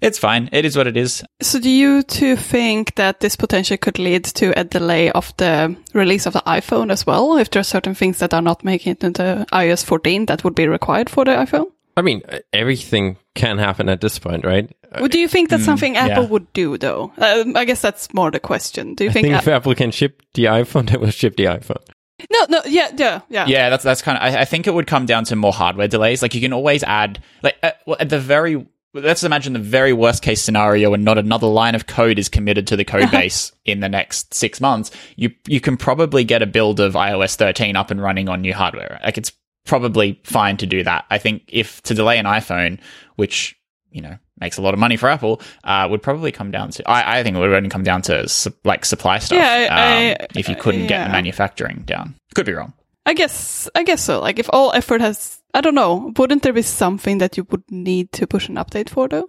it's 0.00 0.18
fine. 0.18 0.48
It 0.52 0.64
is 0.64 0.76
what 0.76 0.86
it 0.86 0.96
is. 0.96 1.24
So 1.40 1.58
do 1.60 1.70
you 1.70 2.02
two 2.02 2.36
think 2.36 2.94
that 2.96 3.20
this 3.20 3.36
potentially 3.36 3.78
could 3.78 3.98
lead 3.98 4.24
to 4.24 4.58
a 4.58 4.64
delay 4.64 5.10
of 5.10 5.36
the 5.36 5.76
release 5.94 6.26
of 6.26 6.32
the 6.32 6.42
iPhone 6.46 6.90
as 6.90 7.06
well? 7.06 7.36
If 7.36 7.50
there 7.50 7.60
are 7.60 7.64
certain 7.64 7.94
things 7.94 8.18
that 8.18 8.34
are 8.34 8.42
not 8.42 8.64
making 8.64 8.92
it 8.92 9.04
into 9.04 9.46
iOS 9.52 9.84
14 9.84 10.26
that 10.26 10.44
would 10.44 10.54
be 10.54 10.68
required 10.68 11.10
for 11.10 11.24
the 11.24 11.32
iPhone? 11.32 11.66
I 11.96 12.02
mean, 12.02 12.22
everything 12.52 13.16
can 13.34 13.56
happen 13.56 13.88
at 13.88 14.02
this 14.02 14.18
point, 14.18 14.44
right? 14.44 14.70
Would 15.00 15.12
do 15.12 15.18
you 15.18 15.28
think 15.28 15.48
that's 15.48 15.64
something 15.64 15.96
Apple 15.96 16.24
yeah. 16.24 16.28
would 16.28 16.52
do 16.52 16.76
though? 16.78 17.12
Um, 17.18 17.56
I 17.56 17.64
guess 17.64 17.80
that's 17.80 18.12
more 18.12 18.30
the 18.30 18.40
question. 18.40 18.94
Do 18.94 19.04
you 19.04 19.10
I 19.10 19.12
think? 19.12 19.24
think 19.24 19.34
A- 19.34 19.38
if 19.38 19.48
Apple 19.48 19.74
can 19.74 19.90
ship 19.90 20.22
the 20.34 20.44
iPhone, 20.44 20.90
they 20.90 20.98
will 20.98 21.10
ship 21.10 21.36
the 21.36 21.44
iPhone. 21.44 21.82
no, 22.30 22.46
no, 22.48 22.62
yeah, 22.66 22.90
yeah, 22.96 23.20
yeah. 23.28 23.46
Yeah, 23.46 23.70
that's 23.70 23.84
that's 23.84 24.02
kind 24.02 24.18
of. 24.18 24.24
I, 24.24 24.42
I 24.42 24.44
think 24.44 24.66
it 24.66 24.74
would 24.74 24.86
come 24.86 25.06
down 25.06 25.24
to 25.24 25.36
more 25.36 25.52
hardware 25.52 25.88
delays. 25.88 26.22
Like 26.22 26.34
you 26.34 26.40
can 26.40 26.52
always 26.52 26.82
add, 26.82 27.22
like 27.42 27.56
uh, 27.62 27.72
well, 27.86 27.96
at 27.98 28.10
the 28.10 28.20
very. 28.20 28.66
Let's 29.02 29.24
imagine 29.24 29.52
the 29.52 29.58
very 29.58 29.92
worst 29.92 30.22
case 30.22 30.42
scenario, 30.42 30.94
and 30.94 31.04
not 31.04 31.18
another 31.18 31.46
line 31.46 31.74
of 31.74 31.86
code 31.86 32.18
is 32.18 32.28
committed 32.28 32.66
to 32.68 32.76
the 32.76 32.84
code 32.84 33.10
base 33.12 33.52
in 33.64 33.80
the 33.80 33.88
next 33.88 34.34
six 34.34 34.60
months. 34.60 34.90
You 35.16 35.30
you 35.46 35.60
can 35.60 35.76
probably 35.76 36.24
get 36.24 36.42
a 36.42 36.46
build 36.46 36.80
of 36.80 36.94
iOS 36.94 37.36
13 37.36 37.76
up 37.76 37.90
and 37.90 38.02
running 38.02 38.28
on 38.28 38.40
new 38.40 38.54
hardware. 38.54 39.00
Like 39.04 39.18
it's 39.18 39.32
probably 39.66 40.20
fine 40.24 40.56
to 40.58 40.66
do 40.66 40.82
that. 40.84 41.04
I 41.10 41.18
think 41.18 41.42
if 41.48 41.82
to 41.82 41.94
delay 41.94 42.18
an 42.18 42.26
iPhone, 42.26 42.78
which 43.16 43.56
you 43.90 44.00
know 44.00 44.16
makes 44.38 44.58
a 44.58 44.62
lot 44.62 44.74
of 44.74 44.80
money 44.80 44.96
for 44.96 45.08
Apple, 45.08 45.40
uh, 45.64 45.86
would 45.90 46.02
probably 46.02 46.32
come 46.32 46.50
down 46.50 46.70
to. 46.70 46.88
I, 46.88 47.18
I 47.18 47.22
think 47.22 47.36
it 47.36 47.40
would 47.40 47.52
only 47.52 47.68
come 47.68 47.82
down 47.82 48.02
to 48.02 48.28
su- 48.28 48.52
like 48.64 48.84
supply 48.84 49.18
stuff. 49.18 49.38
Yeah, 49.38 49.68
I- 49.70 50.22
um, 50.22 50.26
if 50.34 50.48
you 50.48 50.56
couldn't 50.56 50.86
get 50.86 50.98
yeah. 51.00 51.06
the 51.06 51.12
manufacturing 51.12 51.82
down, 51.86 52.14
could 52.34 52.46
be 52.46 52.52
wrong. 52.52 52.72
I 53.06 53.14
guess, 53.14 53.68
I 53.74 53.84
guess 53.84 54.02
so. 54.02 54.20
Like 54.20 54.38
if 54.40 54.50
all 54.52 54.72
effort 54.72 55.00
has, 55.00 55.40
I 55.54 55.60
don't 55.60 55.76
know, 55.76 56.12
wouldn't 56.16 56.42
there 56.42 56.52
be 56.52 56.62
something 56.62 57.18
that 57.18 57.36
you 57.36 57.46
would 57.50 57.62
need 57.70 58.10
to 58.12 58.26
push 58.26 58.48
an 58.48 58.56
update 58.56 58.90
for 58.90 59.08
though? 59.08 59.28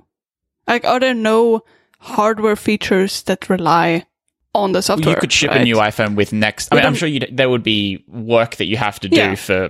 Like, 0.67 0.83
are 0.83 0.99
there 0.99 1.13
no 1.13 1.61
hardware 1.99 2.55
features 2.57 3.21
that 3.23 3.49
rely 3.49 4.05
on 4.53 4.71
the 4.73 4.81
software? 4.81 5.15
you 5.15 5.19
could 5.21 5.31
ship 5.31 5.51
a 5.51 5.63
new 5.63 5.75
iPhone 5.75 6.15
with 6.15 6.33
next. 6.33 6.73
I 6.73 6.77
mean, 6.77 6.85
I'm 6.85 6.95
sure 6.95 7.09
there 7.31 7.49
would 7.49 7.63
be 7.63 8.03
work 8.07 8.55
that 8.57 8.65
you 8.65 8.75
have 8.77 8.99
to 9.01 9.07
do 9.09 9.15
Yeah. 9.15 9.35
for 9.35 9.69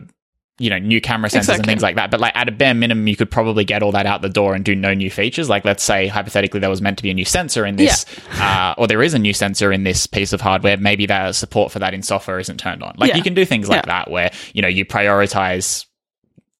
you 0.59 0.69
know, 0.71 0.79
new 0.79 0.99
camera 0.99 1.29
sensors 1.29 1.55
and 1.55 1.65
things 1.65 1.83
like 1.83 1.95
that. 1.97 2.09
But 2.09 2.19
like 2.19 2.35
at 2.35 2.47
a 2.49 2.51
bare 2.51 2.73
minimum, 2.73 3.05
you 3.07 3.15
could 3.15 3.29
probably 3.29 3.63
get 3.63 3.83
all 3.83 3.91
that 3.91 4.05
out 4.07 4.21
the 4.23 4.29
door 4.29 4.55
and 4.55 4.65
do 4.65 4.75
no 4.75 4.93
new 4.93 5.11
features. 5.11 5.49
Like 5.49 5.65
let's 5.65 5.83
say 5.83 6.07
hypothetically 6.07 6.59
there 6.59 6.69
was 6.69 6.81
meant 6.81 6.97
to 6.97 7.03
be 7.03 7.11
a 7.11 7.13
new 7.13 7.25
sensor 7.25 7.65
in 7.65 7.75
this, 7.75 8.05
uh, 8.39 8.73
or 8.77 8.87
there 8.87 9.03
is 9.03 9.13
a 9.13 9.19
new 9.19 9.33
sensor 9.33 9.71
in 9.71 9.83
this 9.83 10.07
piece 10.07 10.33
of 10.33 10.41
hardware. 10.41 10.75
Maybe 10.77 11.05
that 11.05 11.35
support 11.35 11.71
for 11.71 11.79
that 11.79 11.93
in 11.93 12.01
software 12.01 12.39
isn't 12.39 12.57
turned 12.59 12.81
on. 12.81 12.95
Like 12.97 13.09
Yeah. 13.09 13.17
you 13.17 13.23
can 13.23 13.33
do 13.35 13.45
things 13.45 13.69
like 13.69 13.85
Yeah. 13.85 14.03
that 14.03 14.09
where, 14.11 14.31
you 14.53 14.61
know, 14.63 14.67
you 14.67 14.83
prioritize 14.83 15.85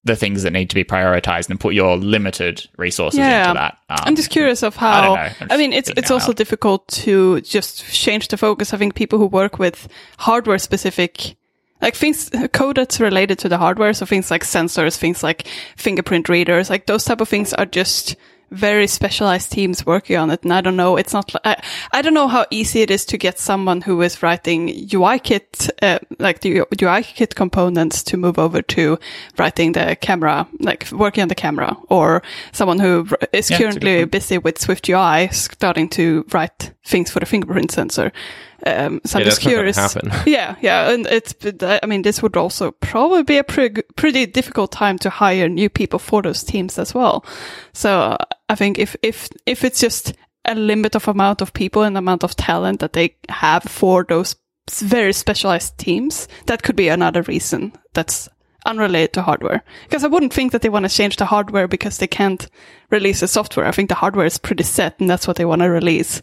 the 0.03 0.15
things 0.15 0.43
that 0.43 0.51
need 0.51 0.69
to 0.69 0.75
be 0.75 0.83
prioritized 0.85 1.49
and 1.49 1.59
put 1.59 1.73
your 1.73 1.97
limited 1.97 2.65
resources 2.77 3.17
Yeah. 3.19 3.49
into 3.49 3.53
that. 3.55 3.77
Um, 3.89 3.97
I'm 4.05 4.15
just 4.15 4.29
curious 4.29 4.63
of 4.63 4.77
I 4.77 4.79
how. 4.79 5.01
don't 5.01 5.17
I, 5.17 5.27
know. 5.27 5.47
I'm 5.49 5.57
mean, 5.59 5.73
it's 5.73 5.89
it's 5.97 6.11
also 6.11 6.27
loud. 6.27 6.37
difficult 6.37 6.87
to 6.89 7.41
just 7.41 7.83
change 7.91 8.29
the 8.29 8.37
focus. 8.37 8.73
I 8.73 8.77
think 8.77 8.95
people 8.95 9.19
who 9.19 9.25
work 9.25 9.59
with 9.59 9.89
hardware 10.19 10.59
specific, 10.59 11.35
like 11.81 11.95
things 11.95 12.29
code 12.53 12.77
that's 12.77 12.99
related 12.99 13.39
to 13.39 13.49
the 13.49 13.57
hardware, 13.57 13.93
so 13.93 14.05
things 14.05 14.31
like 14.31 14.43
sensors, 14.43 14.97
things 14.97 15.23
like 15.23 15.47
fingerprint 15.75 16.29
readers, 16.29 16.69
like 16.69 16.85
those 16.85 17.05
type 17.05 17.21
of 17.21 17.29
things 17.29 17.53
are 17.53 17.65
just 17.65 18.15
very 18.51 18.87
specialized 18.87 19.51
teams 19.51 19.85
working 19.85 20.17
on 20.17 20.29
it. 20.31 20.43
And 20.43 20.53
I 20.53 20.61
don't 20.61 20.75
know, 20.75 20.95
it's 20.97 21.13
not, 21.13 21.33
I, 21.43 21.61
I 21.91 22.01
don't 22.01 22.13
know 22.13 22.27
how 22.27 22.45
easy 22.49 22.81
it 22.81 22.91
is 22.91 23.05
to 23.05 23.17
get 23.17 23.39
someone 23.39 23.81
who 23.81 24.01
is 24.01 24.23
writing 24.23 24.87
UI 24.93 25.19
kit, 25.19 25.69
uh, 25.81 25.99
like 26.19 26.39
the 26.39 26.63
UI 26.81 27.03
kit 27.03 27.35
components 27.35 28.03
to 28.03 28.17
move 28.17 28.39
over 28.39 28.61
to 28.61 28.97
writing 29.37 29.73
the 29.73 29.97
camera, 29.99 30.47
like 30.59 30.89
working 30.91 31.23
on 31.23 31.27
the 31.27 31.35
camera 31.35 31.75
or 31.89 32.23
someone 32.53 32.79
who 32.79 33.05
is 33.05 33.09
Yeah, 33.11 33.29
it's 33.33 33.49
a 33.49 33.53
good 33.53 33.59
currently 33.59 34.05
busy 34.05 34.37
with 34.37 34.59
Swift 34.59 34.87
UI 34.87 35.29
starting 35.31 35.89
to 35.89 36.25
write 36.31 36.71
things 36.85 37.11
for 37.11 37.19
the 37.19 37.25
fingerprint 37.25 37.71
sensor. 37.71 38.11
Um, 38.65 39.01
so 39.05 39.19
I'm 39.19 39.25
just 39.25 39.43
that's 39.43 39.75
not 39.75 39.93
gonna 39.93 40.11
curious. 40.11 40.25
Yeah, 40.25 40.55
yeah, 40.61 40.89
and 40.89 41.05
it's. 41.07 41.35
I 41.61 41.85
mean, 41.85 42.01
this 42.01 42.21
would 42.21 42.35
also 42.35 42.71
probably 42.71 43.23
be 43.23 43.37
a 43.37 43.43
pretty 43.43 43.81
pretty 43.95 44.25
difficult 44.25 44.71
time 44.71 44.97
to 44.99 45.09
hire 45.09 45.47
new 45.47 45.69
people 45.69 45.99
for 45.99 46.21
those 46.21 46.43
teams 46.43 46.79
as 46.79 46.93
well. 46.93 47.23
So 47.73 47.99
uh, 47.99 48.17
I 48.49 48.55
think 48.55 48.79
if 48.79 48.95
if 49.03 49.29
if 49.45 49.63
it's 49.63 49.79
just 49.79 50.13
a 50.45 50.55
limit 50.55 50.95
of 50.95 51.07
amount 51.07 51.41
of 51.41 51.53
people 51.53 51.83
and 51.83 51.97
amount 51.97 52.23
of 52.23 52.35
talent 52.35 52.79
that 52.79 52.93
they 52.93 53.15
have 53.29 53.63
for 53.63 54.03
those 54.03 54.35
very 54.71 55.13
specialized 55.13 55.77
teams, 55.77 56.27
that 56.47 56.63
could 56.63 56.75
be 56.75 56.87
another 56.89 57.21
reason 57.23 57.73
that's 57.93 58.29
unrelated 58.65 59.13
to 59.13 59.21
hardware. 59.21 59.63
Because 59.83 60.03
I 60.03 60.07
wouldn't 60.07 60.33
think 60.33 60.51
that 60.51 60.61
they 60.61 60.69
want 60.69 60.85
to 60.85 60.93
change 60.93 61.15
the 61.15 61.25
hardware 61.25 61.67
because 61.67 61.97
they 61.97 62.07
can't 62.07 62.47
release 62.91 63.21
the 63.21 63.27
software. 63.27 63.65
I 63.65 63.71
think 63.71 63.89
the 63.89 63.95
hardware 63.95 64.25
is 64.25 64.37
pretty 64.37 64.63
set 64.63 64.99
and 64.99 65.09
that's 65.09 65.27
what 65.27 65.37
they 65.37 65.45
want 65.45 65.61
to 65.61 65.69
release. 65.69 66.21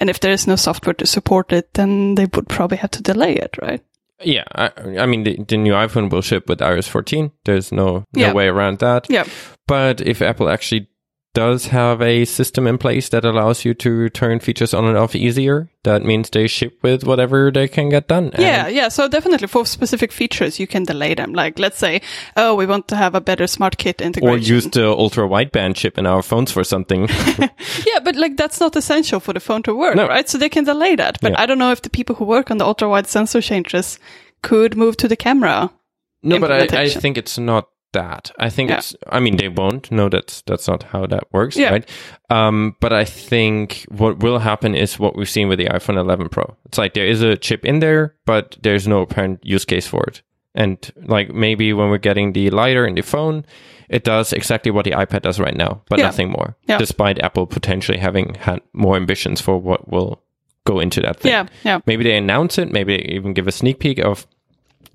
And 0.00 0.08
if 0.10 0.20
there 0.20 0.32
is 0.32 0.46
no 0.46 0.56
software 0.56 0.94
to 0.94 1.06
support 1.06 1.52
it, 1.52 1.74
then 1.74 2.14
they 2.14 2.26
would 2.34 2.48
probably 2.48 2.78
have 2.78 2.90
to 2.92 3.02
delay 3.02 3.34
it, 3.34 3.56
right? 3.60 3.82
Yeah, 4.22 4.44
I, 4.54 4.70
I 4.98 5.06
mean 5.06 5.22
the, 5.24 5.38
the 5.46 5.56
new 5.56 5.72
iPhone 5.72 6.10
will 6.10 6.22
ship 6.22 6.48
with 6.48 6.58
iOS 6.60 6.88
14. 6.88 7.30
There's 7.44 7.70
no 7.72 8.04
no 8.14 8.20
Yeah. 8.20 8.32
way 8.32 8.48
around 8.48 8.78
that. 8.80 9.06
Yeah. 9.08 9.24
But 9.66 10.00
if 10.00 10.20
Apple 10.22 10.48
actually 10.50 10.88
does 11.32 11.66
have 11.66 12.02
a 12.02 12.24
system 12.24 12.66
in 12.66 12.76
place 12.76 13.08
that 13.10 13.24
allows 13.24 13.64
you 13.64 13.72
to 13.74 14.08
turn 14.08 14.40
features 14.40 14.74
on 14.74 14.84
and 14.84 14.96
off 14.96 15.14
easier, 15.14 15.70
that 15.84 16.02
means 16.02 16.28
they 16.30 16.48
ship 16.48 16.78
with 16.82 17.04
whatever 17.04 17.50
they 17.52 17.68
can 17.68 17.88
get 17.88 18.08
done. 18.08 18.30
And 18.34 18.42
Yeah, 18.42 18.66
yeah. 18.68 18.88
So 18.88 19.06
definitely 19.08 19.46
for 19.46 19.64
specific 19.64 20.10
features, 20.12 20.58
you 20.58 20.66
can 20.66 20.84
delay 20.84 21.14
them. 21.14 21.32
Like, 21.32 21.58
let's 21.58 21.78
say, 21.78 22.02
oh, 22.36 22.54
we 22.56 22.66
want 22.66 22.88
to 22.88 22.96
have 22.96 23.14
a 23.14 23.20
better 23.20 23.46
smart 23.46 23.78
kit 23.78 24.02
Or 24.20 24.36
use 24.36 24.66
the 24.66 24.88
ultra 24.88 25.28
wideband 25.28 25.76
chip 25.76 25.98
in 25.98 26.06
our 26.06 26.22
phones 26.22 26.50
for 26.50 26.64
something. 26.64 27.08
yeah, 27.38 28.00
but 28.02 28.16
like 28.16 28.36
that's 28.36 28.58
not 28.60 28.74
essential 28.76 29.20
for 29.20 29.32
the 29.32 29.40
phone 29.40 29.62
to 29.62 29.74
work, 29.74 29.94
No. 29.96 30.08
right? 30.08 30.28
So 30.28 30.36
they 30.36 30.48
can 30.48 30.64
delay 30.64 30.96
that. 30.96 31.20
But 31.20 31.32
Yeah. 31.32 31.40
I 31.42 31.46
don't 31.46 31.58
know 31.58 31.70
if 31.70 31.82
the 31.82 31.90
people 31.90 32.16
who 32.16 32.24
work 32.24 32.50
on 32.50 32.58
the 32.58 32.66
ultra 32.66 32.88
wide 32.88 33.06
sensor 33.06 33.40
changes 33.40 33.98
could 34.42 34.76
move 34.76 34.96
to 34.96 35.06
the 35.08 35.16
camera. 35.16 35.70
no, 36.22 36.38
but 36.40 36.50
I, 36.74 36.82
I 36.82 36.88
think 36.88 37.16
it's 37.16 37.38
not 37.38 37.68
that. 37.92 38.30
I 38.38 38.50
think 38.50 38.70
Yeah. 38.70 38.78
it's. 38.78 38.94
I 39.08 39.20
mean, 39.20 39.36
they 39.36 39.48
won't. 39.48 39.90
No, 39.90 40.08
that's 40.08 40.42
that's 40.42 40.68
not 40.68 40.82
how 40.84 41.06
that 41.06 41.24
works, 41.32 41.56
Yeah. 41.56 41.70
right? 41.70 41.88
Um, 42.30 42.76
but 42.80 42.92
I 42.92 43.04
think 43.04 43.84
what 43.88 44.18
will 44.22 44.38
happen 44.38 44.74
is 44.74 44.98
what 44.98 45.16
we've 45.16 45.28
seen 45.28 45.48
with 45.48 45.58
the 45.58 45.66
iPhone 45.66 45.96
11 45.98 46.28
Pro. 46.28 46.56
It's 46.66 46.78
like 46.78 46.94
there 46.94 47.06
is 47.06 47.22
a 47.22 47.36
chip 47.36 47.64
in 47.64 47.80
there, 47.80 48.14
but 48.26 48.56
there's 48.62 48.86
no 48.86 49.00
apparent 49.02 49.40
use 49.44 49.64
case 49.64 49.86
for 49.86 50.04
it. 50.04 50.22
And 50.54 50.78
like 51.06 51.32
maybe 51.32 51.72
when 51.72 51.90
we're 51.90 51.98
getting 51.98 52.32
the 52.32 52.50
LiDAR 52.50 52.86
in 52.86 52.94
the 52.94 53.02
phone, 53.02 53.44
it 53.88 54.04
does 54.04 54.32
exactly 54.32 54.70
what 54.72 54.84
the 54.84 54.92
iPad 54.92 55.22
does 55.22 55.38
right 55.40 55.56
now, 55.56 55.82
but 55.88 55.98
Yeah. 55.98 56.06
nothing 56.06 56.30
more. 56.30 56.56
Despite 56.78 57.20
Apple 57.22 57.46
potentially 57.46 57.98
having 57.98 58.34
had 58.34 58.60
more 58.72 58.96
ambitions 58.96 59.40
for 59.40 59.58
what 59.58 59.88
will 59.90 60.22
go 60.64 60.78
into 60.80 61.00
that 61.00 61.20
thing. 61.20 61.30
Yeah, 61.32 61.46
yeah. 61.64 61.80
Maybe 61.86 62.04
they 62.04 62.16
announce 62.16 62.58
it. 62.58 62.70
Maybe 62.72 62.96
they 62.96 63.02
even 63.14 63.32
give 63.32 63.48
a 63.48 63.52
sneak 63.52 63.78
peek 63.80 63.98
of, 63.98 64.26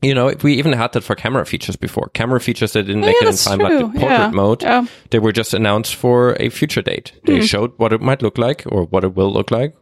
you 0.02 0.14
know, 0.14 0.34
we 0.44 0.54
even 0.56 0.74
had 0.74 0.94
that 0.94 1.04
for 1.04 1.16
camera 1.16 1.46
features 1.46 1.76
before. 1.76 2.10
Camera 2.14 2.40
features 2.40 2.74
that 2.74 2.84
didn't 2.84 3.04
Oh, 3.04 3.08
make 3.08 3.16
yeah, 3.22 3.28
it 3.30 3.32
in 3.32 3.38
time, 3.38 3.60
like 3.60 3.70
true. 3.70 3.78
the 3.80 4.00
portrait 4.00 4.20
Yeah, 4.20 4.30
mode. 4.32 4.62
yeah. 4.64 4.86
They 5.10 5.20
were 5.20 5.32
just 5.32 5.54
announced 5.54 5.96
for 5.96 6.36
a 6.40 6.50
future 6.50 6.82
date. 6.82 7.14
They 7.26 7.38
Hmm. 7.40 7.46
showed 7.46 7.72
what 7.78 7.94
it 7.94 8.02
might 8.02 8.22
look 8.22 8.38
like 8.38 8.64
or 8.68 8.84
what 8.86 9.04
it 9.04 9.16
will 9.16 9.32
look 9.34 9.52
like, 9.52 9.74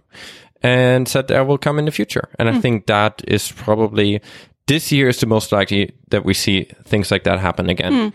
and 0.62 1.08
said 1.08 1.28
that 1.28 1.48
will 1.48 1.58
come 1.58 1.78
in 1.80 1.86
the 1.86 1.92
future. 1.92 2.30
And 2.40 2.48
Hmm. 2.50 2.56
I 2.58 2.62
think 2.62 2.86
that 2.86 3.22
is 3.28 3.52
probably 3.52 4.22
this 4.68 4.92
year 4.92 5.10
is 5.10 5.20
the 5.20 5.26
most 5.28 5.52
likely 5.52 5.92
that 6.10 6.24
we 6.24 6.34
see 6.34 6.68
things 6.86 7.12
like 7.12 7.24
that 7.26 7.40
happen 7.40 7.70
again. 7.70 7.94
Hmm. 7.94 8.08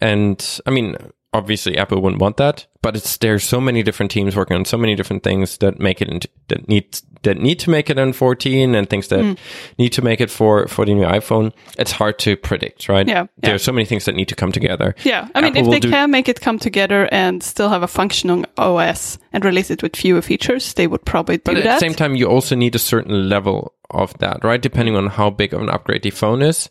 And 0.00 0.60
I 0.66 0.70
mean, 0.70 0.96
obviously 1.34 1.76
Apple 1.78 2.00
wouldn't 2.02 2.20
want 2.20 2.36
that, 2.36 2.66
but 2.82 2.96
it's 2.96 3.16
there's 3.18 3.44
so 3.44 3.60
many 3.60 3.82
different 3.82 4.10
teams 4.12 4.36
working 4.36 4.56
on 4.56 4.64
so 4.64 4.76
many 4.76 4.94
different 4.94 5.22
things 5.22 5.58
that 5.58 5.78
make 5.80 6.02
it 6.02 6.08
into, 6.08 6.28
that 6.48 6.68
need 6.68 6.98
that 7.22 7.38
need 7.38 7.58
to 7.60 7.70
make 7.70 7.88
it 7.88 7.98
on 8.00 8.12
14 8.12 8.74
and 8.74 8.90
things 8.90 9.06
that 9.08 9.20
Hmm. 9.20 9.34
need 9.78 9.90
to 9.92 10.02
make 10.02 10.20
it 10.20 10.28
for 10.30 10.66
for 10.66 10.84
the 10.84 10.92
new 10.94 11.04
iPhone. 11.06 11.52
It's 11.78 11.92
hard 11.92 12.18
to 12.20 12.36
predict, 12.36 12.88
right? 12.88 13.06
Yeah, 13.06 13.26
There 13.38 13.50
yeah. 13.50 13.54
are 13.54 13.58
so 13.58 13.72
many 13.72 13.84
things 13.86 14.04
that 14.06 14.14
need 14.16 14.28
to 14.28 14.34
come 14.34 14.50
together. 14.52 14.94
Yeah, 15.04 15.28
I 15.34 15.40
mean, 15.40 15.56
Apple 15.56 15.72
if 15.72 15.82
they 15.82 15.88
can 15.90 16.10
make 16.10 16.28
it 16.28 16.40
come 16.40 16.58
together 16.58 17.08
and 17.12 17.42
still 17.42 17.68
have 17.68 17.82
a 17.84 17.88
functioning 17.88 18.44
OS 18.58 19.18
and 19.32 19.44
release 19.44 19.70
it 19.70 19.82
with 19.82 19.94
fewer 19.96 20.20
features, 20.22 20.74
they 20.74 20.86
would 20.88 21.04
probably 21.04 21.36
do 21.36 21.42
But 21.44 21.56
at 21.58 21.64
the 21.64 21.78
same 21.78 21.94
time, 21.94 22.16
you 22.16 22.26
also 22.26 22.56
need 22.56 22.74
a 22.74 22.78
certain 22.80 23.28
level 23.28 23.72
of 23.90 24.12
that, 24.18 24.42
right? 24.44 24.60
Depending 24.60 24.96
on 24.96 25.06
how 25.06 25.30
big 25.30 25.54
of 25.54 25.60
an 25.62 25.68
upgrade 25.70 26.02
the 26.02 26.10
phone 26.10 26.42
is. 26.42 26.68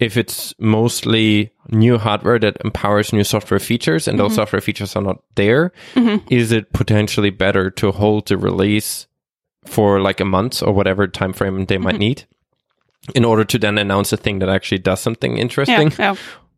If 0.00 0.16
it's 0.16 0.52
mostly 0.58 1.50
new 1.70 1.98
hardware 1.98 2.38
that 2.40 2.56
empowers 2.64 3.12
new 3.12 3.24
software 3.24 3.60
features 3.60 4.08
and 4.08 4.18
Mm-hmm. 4.18 4.26
those 4.28 4.34
software 4.34 4.60
features 4.60 4.96
are 4.96 5.02
not 5.02 5.22
there, 5.36 5.72
is 6.28 6.50
it 6.52 6.72
potentially 6.72 7.30
better 7.30 7.70
to 7.70 7.92
hold 7.92 8.26
the 8.28 8.36
release 8.36 9.06
for 9.66 10.00
like 10.00 10.20
a 10.20 10.24
month 10.24 10.62
or 10.62 10.72
whatever 10.72 11.06
time 11.06 11.32
frame 11.32 11.64
they 11.66 11.76
Mm-hmm. 11.76 11.84
might 11.84 11.98
need 11.98 12.24
in 13.14 13.24
order 13.24 13.44
to 13.44 13.58
then 13.58 13.78
announce 13.78 14.12
a 14.12 14.16
thing 14.16 14.38
that 14.40 14.48
actually 14.48 14.78
does 14.78 15.00
something 15.00 15.36
yeah, 15.36 15.42
interesting? 15.42 15.92
yeah, 15.98 16.14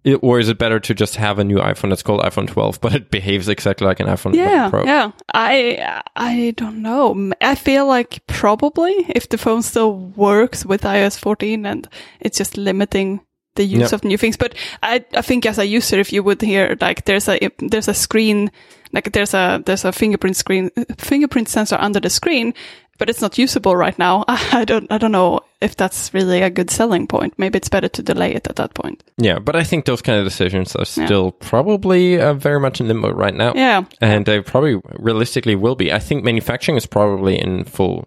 I- 0.06 0.14
Or 0.14 0.38
is 0.38 0.48
it 0.48 0.58
better 0.58 0.78
to 0.80 0.94
just 0.94 1.16
have 1.16 1.38
a 1.38 1.44
new 1.44 1.58
iPhone 1.58 1.88
that's 1.90 2.02
called 2.02 2.20
iPhone 2.22 2.46
12, 2.48 2.80
but 2.80 2.94
it 2.94 3.10
behaves 3.10 3.48
exactly 3.48 3.86
like 3.86 4.00
an 4.00 4.06
iPhone 4.06 4.34
11 4.34 4.38
yeah, 4.52 4.70
Pro? 4.70 4.84
yeah. 4.84 5.10
I 5.34 6.02
I 6.14 6.54
don't 6.56 6.80
know. 6.82 7.32
I 7.40 7.54
feel 7.56 7.86
like 7.86 8.24
probably 8.26 8.92
if 9.08 9.28
the 9.28 9.38
phone 9.38 9.62
still 9.62 9.96
works 10.16 10.64
with 10.64 10.82
iOS 10.82 11.18
14 11.18 11.66
and 11.66 11.88
it's 12.20 12.38
just 12.38 12.56
limiting 12.56 13.20
the 13.56 13.64
use 13.64 13.90
Yeah. 13.90 13.94
of 13.96 14.04
new 14.04 14.18
things. 14.18 14.36
But 14.36 14.54
I 14.82 15.04
I 15.14 15.22
think 15.22 15.46
as 15.46 15.58
a 15.58 15.66
user, 15.66 15.98
if 15.98 16.12
you 16.12 16.22
would 16.22 16.40
hear 16.42 16.76
like 16.80 17.04
there's 17.06 17.28
a 17.28 17.38
there's 17.58 17.88
a 17.88 17.94
screen 17.94 18.50
like 18.92 19.10
there's 19.12 19.34
a 19.34 19.60
there's 19.64 19.84
a 19.84 19.92
fingerprint 19.92 20.36
screen 20.36 20.70
fingerprint 20.98 21.48
sensor 21.48 21.76
under 21.80 22.00
the 22.00 22.10
screen. 22.10 22.54
But 22.98 23.10
it's 23.10 23.20
not 23.20 23.36
usable 23.38 23.76
right 23.76 23.98
now. 23.98 24.24
I 24.28 24.64
don't. 24.64 24.90
I 24.90 24.96
don't 24.98 25.12
know 25.12 25.40
if 25.60 25.74
that's 25.76 26.12
really 26.14 26.42
a 26.42 26.50
good 26.50 26.70
selling 26.70 27.06
point. 27.06 27.34
Maybe 27.38 27.56
it's 27.56 27.68
better 27.68 27.88
to 27.88 28.02
delay 28.02 28.34
it 28.34 28.46
at 28.48 28.56
that 28.56 28.74
point. 28.74 29.02
Yeah, 29.16 29.38
but 29.38 29.56
I 29.56 29.64
think 29.64 29.84
those 29.84 30.02
kind 30.02 30.18
of 30.18 30.24
decisions 30.24 30.74
are 30.76 30.80
Yeah. 31.00 31.06
still 31.06 31.32
probably 31.32 32.20
uh, 32.20 32.34
very 32.34 32.60
much 32.60 32.80
in 32.80 32.88
limbo 32.88 33.10
right 33.12 33.34
now. 33.34 33.52
Yeah, 33.54 33.84
And 34.00 34.26
they 34.26 34.40
probably 34.42 34.80
realistically 34.98 35.56
will 35.56 35.74
be. 35.74 35.92
I 35.92 35.98
think 35.98 36.24
manufacturing 36.24 36.76
is 36.76 36.86
probably 36.86 37.38
in 37.38 37.64
full. 37.64 38.06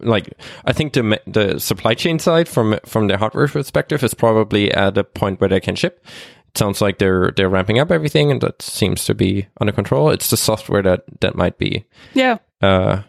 Like, 0.00 0.32
I 0.64 0.72
think 0.72 0.92
the 0.92 1.20
the 1.26 1.58
supply 1.58 1.94
chain 1.94 2.18
side 2.20 2.48
from 2.48 2.78
from 2.86 3.08
the 3.08 3.18
hardware 3.18 3.48
perspective 3.48 4.04
is 4.04 4.14
probably 4.14 4.72
at 4.72 4.96
a 4.96 5.02
point 5.04 5.40
where 5.40 5.50
they 5.50 5.60
can 5.60 5.74
ship. 5.74 6.06
It 6.48 6.56
sounds 6.58 6.80
like 6.80 6.98
they're 6.98 7.32
they're 7.36 7.48
ramping 7.50 7.80
up 7.80 7.90
everything, 7.90 8.30
and 8.30 8.40
that 8.40 8.62
seems 8.62 9.04
to 9.06 9.14
be 9.14 9.48
under 9.60 9.72
control. 9.72 10.10
It's 10.10 10.30
the 10.30 10.36
software 10.36 10.82
that 10.82 11.02
that 11.20 11.34
might 11.34 11.58
be 11.58 11.84
yeah. 12.14 12.38
uh, 12.62 13.02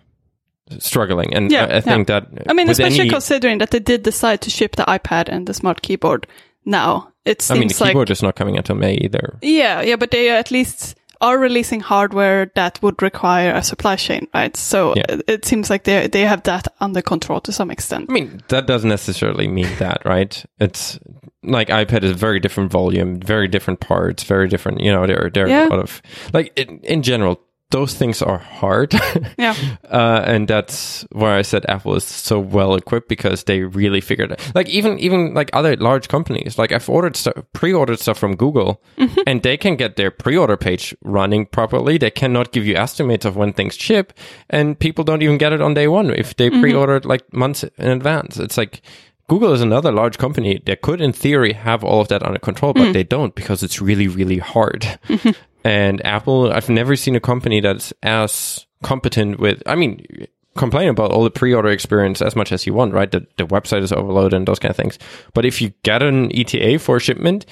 struggling, 0.79 1.33
and 1.33 1.51
Yeah, 1.51 1.65
I, 1.65 1.77
I 1.77 1.81
think 1.81 2.07
that 2.07 2.27
I 2.47 2.53
mean, 2.53 2.69
especially 2.69 3.01
any- 3.01 3.09
considering 3.09 3.57
that 3.59 3.71
they 3.71 3.79
did 3.79 4.03
decide 4.03 4.41
to 4.41 4.49
ship 4.49 4.75
the 4.75 4.83
iPad 4.83 5.27
and 5.29 5.47
the 5.47 5.53
smart 5.53 5.81
keyboard 5.81 6.27
now. 6.65 7.11
It 7.25 7.41
I 7.41 7.43
seems 7.43 7.59
mean, 7.59 7.67
the 7.69 7.83
like 7.83 7.89
keyboard 7.91 8.09
is 8.11 8.21
not 8.23 8.35
coming 8.35 8.57
until 8.57 8.75
May 8.75 8.95
either. 8.95 9.37
yeah, 9.41 9.81
yeah, 9.81 9.95
but 9.97 10.11
they 10.11 10.29
at 10.29 10.51
least 10.51 10.95
are 11.21 11.37
releasing 11.37 11.81
hardware 11.81 12.49
that 12.55 12.79
would 12.81 13.01
require 13.01 13.51
a 13.53 13.61
supply 13.61 13.97
chain, 13.97 14.27
right? 14.33 14.55
So 14.55 14.93
Yeah. 14.95 15.03
it, 15.09 15.21
it 15.27 15.45
seems 15.45 15.69
like 15.69 15.83
they 15.83 16.07
they 16.07 16.21
have 16.21 16.43
that 16.43 16.67
under 16.79 17.01
control 17.01 17.41
to 17.41 17.51
some 17.51 17.69
extent. 17.71 18.05
I 18.09 18.13
mean, 18.13 18.41
that 18.47 18.67
doesn't 18.67 18.89
necessarily 18.89 19.47
mean 19.47 19.67
that, 19.79 20.01
right? 20.05 20.45
It's 20.59 20.97
like 21.43 21.67
iPad 21.69 22.03
is 22.03 22.11
very 22.13 22.39
different 22.39 22.71
volume, 22.71 23.19
very 23.19 23.47
different 23.49 23.79
parts, 23.81 24.23
very 24.23 24.47
different. 24.47 24.79
You 24.79 24.91
know, 24.93 25.05
there 25.07 25.29
there 25.33 25.45
are 25.45 25.49
Yeah. 25.49 25.67
a 25.67 25.69
lot 25.69 25.79
of 25.79 26.01
like 26.33 26.53
in, 26.57 26.79
in 26.83 27.01
general. 27.03 27.41
Those 27.71 27.93
things 27.93 28.21
are 28.21 28.37
hard. 28.37 28.93
Yeah. 29.37 29.55
uh, 29.89 30.23
and 30.25 30.47
that's 30.47 31.05
where 31.11 31.33
I 31.33 31.43
said 31.43 31.65
Apple 31.69 31.95
is 31.95 32.03
so 32.03 32.39
well 32.39 32.75
equipped 32.75 33.07
because 33.07 33.43
they 33.45 33.61
really 33.61 34.01
figured 34.01 34.31
it. 34.31 34.51
Like 34.53 34.67
even 34.67 34.99
even 34.99 35.33
like 35.33 35.49
other 35.53 35.77
large 35.77 36.09
companies, 36.09 36.57
like 36.57 36.71
I've 36.71 36.89
ordered 36.89 37.15
stuff, 37.15 37.35
pre-ordered 37.53 37.99
stuff 37.99 38.17
from 38.17 38.35
Google, 38.35 38.81
mm-hmm. 38.97 39.21
and 39.25 39.41
they 39.43 39.55
can 39.55 39.77
get 39.77 39.95
their 39.95 40.11
pre-order 40.11 40.57
page 40.57 40.95
running 41.03 41.45
properly. 41.45 41.97
They 41.97 42.11
cannot 42.11 42.51
give 42.51 42.65
you 42.65 42.75
estimates 42.75 43.25
of 43.25 43.37
when 43.37 43.53
things 43.53 43.75
ship, 43.75 44.13
and 44.49 44.77
people 44.77 45.03
don't 45.03 45.21
even 45.21 45.37
get 45.37 45.53
it 45.53 45.61
on 45.61 45.73
day 45.73 45.87
one 45.87 46.09
if 46.09 46.35
they 46.35 46.49
mm-hmm. 46.49 46.61
pre-ordered 46.61 47.05
like 47.05 47.31
months 47.33 47.63
in 47.63 47.87
advance. 47.87 48.37
It's 48.37 48.57
like. 48.57 48.81
Google 49.29 49.53
is 49.53 49.61
another 49.61 49.91
large 49.91 50.17
company 50.17 50.59
that 50.65 50.81
could, 50.81 50.99
in 50.99 51.13
theory, 51.13 51.53
have 51.53 51.83
all 51.83 52.01
of 52.01 52.07
that 52.07 52.23
under 52.23 52.39
control, 52.39 52.73
but 52.73 52.87
mm. 52.87 52.93
they 52.93 53.03
don't 53.03 53.35
because 53.35 53.61
it's 53.61 53.79
really, 53.79 54.07
really 54.07 54.39
hard. 54.39 54.97
And 55.63 56.05
Apple, 56.05 56.51
I've 56.51 56.69
never 56.69 56.95
seen 56.95 57.15
a 57.15 57.19
company 57.19 57.59
that's 57.59 57.93
as 58.03 58.65
competent 58.83 59.39
with, 59.39 59.61
I 59.65 59.75
mean, 59.75 60.05
complain 60.55 60.89
about 60.89 61.11
all 61.11 61.23
the 61.23 61.31
pre-order 61.31 61.69
experience 61.69 62.21
as 62.21 62.35
much 62.35 62.51
as 62.51 62.65
you 62.65 62.73
want, 62.73 62.93
right? 62.93 63.11
The, 63.11 63.25
the 63.37 63.45
website 63.45 63.83
is 63.83 63.91
overloaded 63.91 64.33
and 64.33 64.47
those 64.47 64.59
kind 64.59 64.69
of 64.69 64.77
things. 64.77 64.97
But 65.33 65.45
if 65.45 65.61
you 65.61 65.73
get 65.83 66.01
an 66.01 66.31
ETA 66.35 66.79
for 66.79 66.99
shipment, 66.99 67.45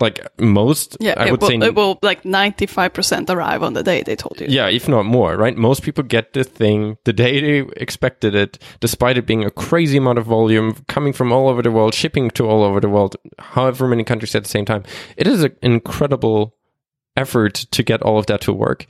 like 0.00 0.26
most, 0.38 0.96
Yeah, 1.00 1.14
I 1.16 1.30
would 1.30 1.40
will, 1.40 1.48
say, 1.48 1.56
it 1.56 1.74
will 1.74 1.98
like 2.02 2.22
95% 2.22 3.30
arrive 3.30 3.62
on 3.62 3.72
the 3.72 3.82
day 3.82 4.02
they 4.02 4.16
told 4.16 4.40
you. 4.40 4.46
yeah, 4.48 4.68
if 4.68 4.86
not 4.88 5.04
more, 5.06 5.36
right? 5.36 5.56
Most 5.56 5.82
people 5.82 6.04
get 6.04 6.34
the 6.34 6.44
thing 6.44 6.98
the 7.04 7.12
day 7.12 7.40
they 7.40 7.70
expected 7.76 8.34
it, 8.34 8.58
despite 8.80 9.16
it 9.16 9.26
being 9.26 9.44
a 9.44 9.50
crazy 9.50 9.96
amount 9.96 10.18
of 10.18 10.26
volume 10.26 10.76
coming 10.88 11.12
from 11.12 11.32
all 11.32 11.48
over 11.48 11.62
the 11.62 11.70
world, 11.70 11.94
shipping 11.94 12.30
to 12.32 12.46
all 12.46 12.62
over 12.62 12.80
the 12.80 12.88
world, 12.88 13.16
however 13.38 13.88
many 13.88 14.04
countries 14.04 14.34
at 14.34 14.42
the 14.42 14.48
same 14.48 14.64
time. 14.66 14.84
It 15.16 15.26
is 15.26 15.42
an 15.42 15.56
incredible 15.62 16.54
effort 17.22 17.54
to 17.70 17.82
get 17.82 18.02
all 18.02 18.18
of 18.18 18.26
that 18.26 18.40
to 18.42 18.52
work. 18.52 18.86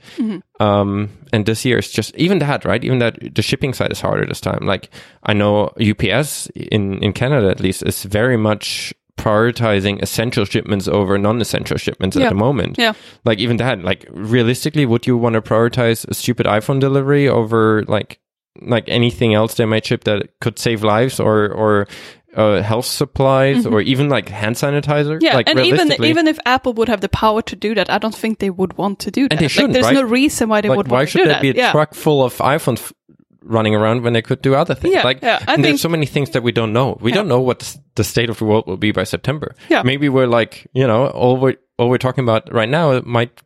Um, 0.59 1.09
and 1.33 1.45
this 1.45 1.65
year 1.65 1.77
is 1.79 1.89
just 1.91 2.15
even 2.15 2.39
that, 2.39 2.65
right? 2.65 2.83
Even 2.83 2.99
that 2.99 3.17
the 3.35 3.41
shipping 3.41 3.73
side 3.73 3.91
is 3.91 4.01
harder 4.01 4.25
this 4.25 4.41
time. 4.41 4.65
Like 4.65 4.89
I 5.23 5.33
know 5.33 5.71
UPS 5.89 6.47
in 6.55 6.99
in 7.03 7.13
Canada 7.13 7.49
at 7.49 7.59
least 7.59 7.83
is 7.83 8.03
very 8.03 8.37
much 8.37 8.93
prioritizing 9.17 10.01
essential 10.01 10.45
shipments 10.45 10.87
over 10.87 11.17
non-essential 11.17 11.77
shipments 11.77 12.15
Yeah. 12.15 12.25
at 12.27 12.29
the 12.29 12.35
moment. 12.35 12.77
Yeah. 12.77 12.93
Like 13.25 13.39
even 13.39 13.57
that, 13.57 13.83
like 13.83 14.05
realistically, 14.11 14.85
would 14.85 15.05
you 15.07 15.17
want 15.17 15.33
to 15.35 15.41
prioritize 15.41 16.07
a 16.07 16.13
stupid 16.13 16.45
iPhone 16.45 16.79
delivery 16.79 17.27
over 17.27 17.83
like 17.87 18.19
like 18.61 18.83
anything 18.89 19.33
else 19.33 19.53
they 19.55 19.65
might 19.65 19.85
ship 19.85 20.03
that 20.03 20.27
could 20.41 20.59
save 20.59 20.83
lives 20.83 21.19
or 21.19 21.47
or 21.63 21.87
uh, 22.35 22.61
health 22.61 22.85
supplies 22.85 23.65
or 23.65 23.81
even 23.81 24.09
like 24.09 24.29
hand 24.29 24.55
sanitizer? 24.55 25.15
Mm-hmm. 25.15 25.25
Yeah, 25.25 25.35
like, 25.35 25.49
and 25.49 25.59
even 25.59 25.91
even 26.03 26.27
if 26.27 26.39
Apple 26.45 26.73
would 26.73 26.89
have 26.89 27.01
the 27.01 27.09
power 27.09 27.41
to 27.43 27.55
do 27.55 27.75
that, 27.75 27.89
I 27.89 27.97
don't 27.97 28.15
think 28.15 28.39
they 28.39 28.49
would 28.49 28.77
want 28.77 28.99
to 28.99 29.11
do 29.11 29.23
that. 29.23 29.33
And 29.33 29.39
they 29.39 29.45
like, 29.45 29.51
shouldn't, 29.51 29.73
there's 29.73 29.85
right? 29.85 29.95
no 29.95 30.03
reason 30.03 30.49
why 30.49 30.61
they 30.61 30.69
like 30.69 30.77
would 30.77 30.87
why 30.87 30.99
want 30.99 31.09
to 31.09 31.17
should 31.17 31.27
there 31.27 31.41
be 31.41 31.49
a 31.49 31.53
yeah. 31.53 31.71
truck 31.71 31.93
full 31.93 32.23
of 32.23 32.35
iPhones 32.37 32.79
f- 32.79 32.93
running 33.41 33.73
around 33.73 34.03
when 34.03 34.13
they 34.13 34.21
could 34.21 34.41
do 34.41 34.55
other 34.55 34.75
things? 34.75 34.93
Yeah, 34.93 35.03
like, 35.03 35.21
yeah, 35.21 35.43
I 35.47 35.55
and 35.55 35.65
there's 35.65 35.81
so 35.81 35.89
many 35.89 36.05
things 36.05 36.31
that 36.31 36.43
we 36.43 36.51
don't 36.51 36.73
know. 36.73 36.97
We 37.01 37.11
don't 37.11 37.27
know 37.27 37.41
what 37.41 37.77
the 37.95 38.03
state 38.03 38.29
of 38.29 38.37
the 38.37 38.45
world 38.45 38.67
will 38.67 38.77
be 38.77 38.91
by 38.91 39.03
September. 39.03 39.55
Yeah. 39.69 39.83
maybe 39.83 40.09
we're 40.09 40.27
like, 40.27 40.67
you 40.73 40.85
know, 40.85 41.07
all 41.07 41.37
we're, 41.37 41.55
all 41.77 41.89
we're 41.89 41.97
talking 41.97 42.23
about 42.23 42.53
right 42.53 42.69
now 42.69 42.91
it 42.91 43.05
might 43.05 43.41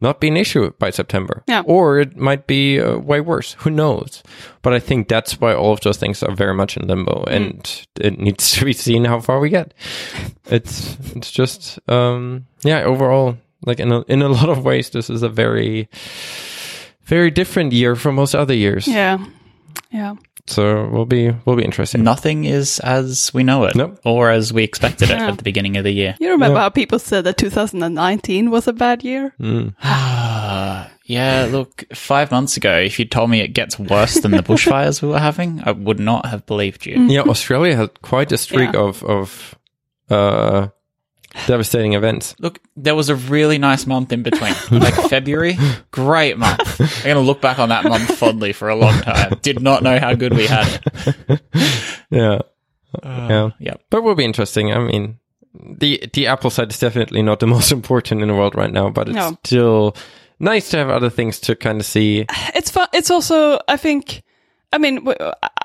not 0.00 0.20
be 0.20 0.28
an 0.28 0.36
issue 0.36 0.70
by 0.78 0.90
September. 0.90 1.42
Yeah. 1.46 1.62
or 1.66 1.98
it 2.00 2.16
might 2.16 2.46
be 2.46 2.80
uh, 2.80 2.98
way 2.98 3.20
worse. 3.20 3.54
Who 3.60 3.70
knows? 3.70 4.22
But 4.62 4.72
I 4.74 4.78
think 4.80 5.08
that's 5.08 5.40
why 5.40 5.54
all 5.54 5.72
of 5.72 5.80
those 5.80 5.96
things 5.98 6.22
are 6.22 6.34
very 6.34 6.54
much 6.54 6.76
in 6.76 6.86
limbo, 6.88 7.24
Mm. 7.24 7.32
and 7.36 7.86
it 8.00 8.18
needs 8.18 8.52
to 8.52 8.64
be 8.64 8.72
seen 8.86 9.04
how 9.04 9.20
far 9.20 9.38
we 9.40 9.50
get. 9.50 9.74
It's 10.50 10.96
it's 11.14 11.30
just 11.30 11.78
um 11.88 12.46
yeah. 12.62 12.82
Overall, 12.84 13.36
like 13.66 13.80
in 13.80 13.92
a, 13.92 14.00
in 14.08 14.22
a 14.22 14.28
lot 14.28 14.48
of 14.48 14.64
ways, 14.64 14.90
this 14.90 15.10
is 15.10 15.22
a 15.22 15.28
very 15.28 15.88
very 17.04 17.30
different 17.30 17.72
year 17.72 17.96
from 17.96 18.14
most 18.14 18.34
other 18.34 18.54
years. 18.54 18.86
Yeah, 18.88 19.18
yeah. 19.90 20.14
So 20.46 20.88
we'll 20.92 21.06
be 21.06 21.30
we'll 21.46 21.56
be 21.56 21.64
interesting. 21.64 22.02
Nothing 22.04 22.44
is 22.44 22.78
as 22.80 23.32
we 23.32 23.42
know 23.42 23.64
it, 23.64 23.74
Nope. 23.74 23.98
or 24.04 24.30
as 24.30 24.52
we 24.52 24.62
expected 24.62 25.10
it 25.10 25.16
Yeah. 25.16 25.28
at 25.28 25.38
the 25.38 25.42
beginning 25.42 25.76
of 25.78 25.84
the 25.84 25.90
year. 25.90 26.16
You 26.20 26.30
remember 26.32 26.58
how 26.60 26.68
people 26.68 26.98
said 26.98 27.24
that 27.24 27.38
2019 27.38 28.50
was 28.50 28.68
a 28.68 28.72
bad 28.74 29.02
year? 29.04 29.34
Mm. 29.40 29.74
Yeah, 31.06 31.48
look, 31.50 31.84
five 31.94 32.30
months 32.30 32.56
ago, 32.56 32.78
if 32.78 32.98
you'd 32.98 33.10
told 33.10 33.28
me 33.28 33.40
it 33.40 33.48
gets 33.48 33.78
worse 33.78 34.14
than 34.20 34.30
the 34.30 34.42
bushfires 34.50 35.02
we 35.02 35.08
were 35.08 35.18
having, 35.18 35.60
I 35.62 35.72
would 35.72 36.00
not 36.00 36.24
have 36.24 36.46
believed 36.46 36.86
you. 36.86 36.98
Yeah, 37.08 37.20
Australia 37.22 37.76
had 37.76 38.00
quite 38.00 38.32
a 38.32 38.38
streak 38.38 38.72
Yeah. 38.72 38.80
of 38.80 39.02
of 39.04 39.54
uh, 40.08 40.68
devastating 41.46 41.92
events. 41.94 42.34
Look, 42.38 42.60
there 42.76 42.94
was 42.94 43.08
a 43.08 43.14
really 43.16 43.58
nice 43.58 43.86
month 43.86 44.12
in 44.12 44.22
between. 44.22 44.54
Like 44.70 44.94
February, 45.08 45.56
great 45.90 46.38
month. 46.38 46.80
I'm 46.80 47.02
going 47.04 47.14
to 47.16 47.20
look 47.20 47.40
back 47.40 47.58
on 47.58 47.68
that 47.70 47.84
month 47.84 48.16
fondly 48.18 48.52
for 48.52 48.68
a 48.68 48.74
long 48.76 49.00
time. 49.02 49.38
Did 49.42 49.60
not 49.62 49.82
know 49.82 49.98
how 49.98 50.14
good 50.14 50.32
we 50.34 50.46
had 50.46 50.80
it. 51.28 51.40
Yeah, 52.10 52.38
Uh, 53.02 53.26
yeah. 53.30 53.50
Yep. 53.60 53.80
But 53.90 54.02
will 54.04 54.14
be 54.14 54.24
interesting. 54.24 54.72
I 54.72 54.78
mean, 54.78 55.18
the 55.78 56.02
the 56.12 56.26
Apple 56.28 56.50
side 56.50 56.70
is 56.70 56.78
definitely 56.78 57.22
not 57.22 57.40
the 57.40 57.46
most 57.56 57.72
important 57.72 58.22
in 58.22 58.28
the 58.28 58.34
world 58.34 58.54
right 58.54 58.72
now, 58.72 58.90
but 58.90 59.08
it's 59.08 59.16
No. 59.16 59.36
still 59.44 59.96
nice 60.38 60.70
to 60.70 60.76
have 60.78 60.90
other 60.90 61.10
things 61.10 61.40
to 61.40 61.56
kind 61.56 61.80
of 61.80 61.86
see. 61.86 62.26
It's 62.54 62.70
fun. 62.70 62.88
It's 62.92 63.10
also, 63.10 63.58
I 63.68 63.76
think, 63.76 64.22
I 64.74 64.78
mean, 64.78 65.06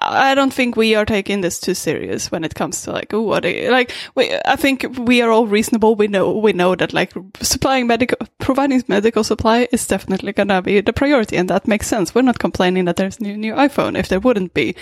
I 0.01 0.36
don't 0.36 0.53
think 0.53 0.76
we 0.76 0.93
are 0.93 1.03
taking 1.03 1.41
this 1.41 1.60
too 1.60 1.74
serious 1.74 2.32
when 2.32 2.43
it 2.43 2.53
comes 2.53 2.84
to 2.84 2.91
like, 2.91 3.12
oh, 3.12 3.24
what, 3.24 3.43
like, 3.43 3.91
we, 4.14 4.32
I 4.45 4.55
think 4.55 4.86
we 4.99 5.24
are 5.24 5.32
all 5.32 5.47
reasonable. 5.47 5.95
We 5.95 6.07
know, 6.07 6.38
we 6.38 6.53
know 6.53 6.76
that 6.76 6.93
like 6.93 7.12
supplying 7.41 7.88
medical, 7.88 8.20
providing 8.38 8.84
medical 8.88 9.24
supply 9.24 9.68
is 9.72 9.88
definitely 9.88 10.34
gonna 10.34 10.62
be 10.62 10.80
the 10.82 10.93
priority, 10.93 11.38
and 11.38 11.49
that 11.49 11.68
makes 11.68 11.88
sense. 11.88 12.14
We're 12.14 12.22
not 12.22 12.38
complaining 12.38 12.86
that 12.86 12.97
there's 12.97 13.20
new 13.20 13.36
new 13.36 13.53
iPhone 13.55 13.97
if 13.97 14.10
there 14.10 14.20
wouldn't 14.20 14.53
be, 14.53 14.76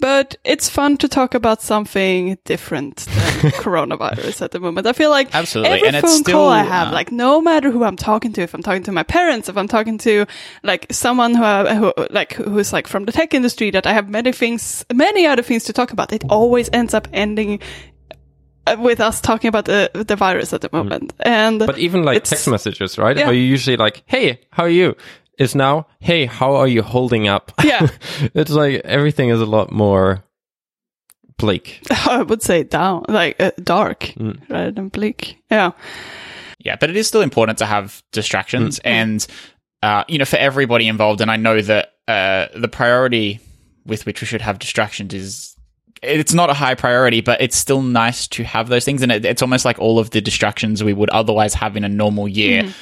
but 0.00 0.36
it's 0.42 0.70
fun 0.70 0.96
to 0.98 1.08
talk 1.08 1.34
about 1.34 1.60
something 1.60 2.38
different 2.44 2.96
than 2.96 3.50
coronavirus 3.60 4.40
at 4.40 4.52
the 4.52 4.60
moment. 4.60 4.86
I 4.86 4.94
feel 4.94 5.10
like 5.10 5.34
Absolutely, 5.34 5.76
every 5.76 5.88
and 5.88 5.96
it's 5.96 6.10
phone 6.10 6.24
call 6.24 6.48
I 6.48 6.62
have, 6.62 6.88
uh, 6.88 6.92
like 6.92 7.12
no 7.12 7.42
matter 7.42 7.70
who 7.70 7.84
I'm 7.84 7.96
talking 7.96 8.32
to, 8.32 8.40
if 8.40 8.54
I'm 8.54 8.62
talking 8.62 8.84
to 8.84 8.92
my 8.92 9.02
parents, 9.02 9.50
if 9.50 9.58
I'm 9.58 9.68
talking 9.68 9.98
to 9.98 10.24
like 10.62 10.86
someone 10.90 11.34
who, 11.34 11.44
I, 11.44 11.74
who 11.74 11.92
like 12.10 12.32
who's 12.32 12.72
like 12.72 12.86
from 12.86 13.04
the 13.04 13.12
tech 13.12 13.34
industry, 13.34 13.65
that 13.70 13.86
I 13.86 13.92
have 13.92 14.08
many 14.08 14.32
things, 14.32 14.84
many 14.92 15.26
other 15.26 15.42
things 15.42 15.64
to 15.64 15.72
talk 15.72 15.92
about, 15.92 16.12
it 16.12 16.24
always 16.28 16.68
ends 16.72 16.94
up 16.94 17.08
ending 17.12 17.60
uh, 18.66 18.76
with 18.78 19.00
us 19.00 19.20
talking 19.20 19.48
about 19.48 19.64
the 19.64 19.90
the 20.06 20.16
virus 20.16 20.52
at 20.52 20.60
the 20.60 20.68
moment. 20.72 21.12
And 21.20 21.58
But 21.58 21.78
even 21.78 22.02
like 22.04 22.24
text 22.24 22.48
messages, 22.48 22.98
right? 22.98 23.16
Yeah. 23.16 23.28
Are 23.28 23.32
you 23.34 23.42
usually 23.42 23.76
like, 23.76 24.02
"Hey, 24.06 24.40
how 24.50 24.64
are 24.64 24.68
you?" 24.72 24.94
Is 25.38 25.54
now, 25.54 25.86
"Hey, 26.00 26.26
how 26.26 26.54
are 26.56 26.66
you 26.68 26.82
holding 26.82 27.28
up?" 27.28 27.52
yeah, 27.64 27.88
it's 28.34 28.50
like 28.50 28.80
everything 28.84 29.28
is 29.30 29.40
a 29.40 29.46
lot 29.46 29.70
more 29.70 30.24
bleak. 31.38 31.80
I 32.06 32.22
would 32.22 32.42
say 32.42 32.62
down, 32.64 33.04
like 33.08 33.36
uh, 33.40 33.50
dark 33.62 34.14
Mm. 34.16 34.40
rather 34.48 34.70
than 34.72 34.88
bleak. 34.88 35.36
Yeah, 35.50 35.72
Yeah, 36.58 36.76
but 36.80 36.90
it 36.90 36.96
is 36.96 37.06
still 37.06 37.22
important 37.22 37.58
to 37.58 37.66
have 37.66 38.02
distractions 38.12 38.80
and, 38.84 39.26
uh, 39.82 40.04
you 40.08 40.18
know, 40.18 40.24
for 40.24 40.38
everybody 40.38 40.88
involved. 40.88 41.20
And 41.20 41.30
I 41.30 41.36
know 41.36 41.60
that 41.60 41.92
uh, 42.08 42.46
the 42.58 42.68
priority 42.68 43.40
with 43.86 44.06
which 44.06 44.20
we 44.20 44.26
should 44.26 44.42
have 44.42 44.58
distractions 44.58 45.14
is. 45.14 45.52
It's 46.02 46.34
not 46.34 46.50
a 46.50 46.54
high 46.54 46.74
priority, 46.74 47.22
but 47.22 47.40
it's 47.40 47.56
still 47.56 47.80
nice 47.80 48.28
to 48.28 48.44
have 48.44 48.68
those 48.68 48.84
things. 48.84 49.02
And 49.02 49.10
it, 49.10 49.24
it's 49.24 49.40
almost 49.40 49.64
like 49.64 49.78
all 49.78 49.98
of 49.98 50.10
the 50.10 50.20
distractions 50.20 50.84
we 50.84 50.92
would 50.92 51.08
otherwise 51.08 51.54
have 51.54 51.74
in 51.74 51.84
a 51.84 51.88
normal 51.88 52.28
year 52.28 52.64
mm-hmm. 52.64 52.72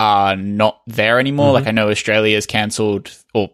Are 0.00 0.34
not 0.34 0.80
there 0.86 1.20
anymore. 1.20 1.52
Like 1.52 1.62
mm-hmm. 1.62 1.68
I 1.68 1.72
know 1.72 1.90
Australia 1.90 2.34
has 2.34 2.46
cancelled, 2.46 3.16
or 3.32 3.50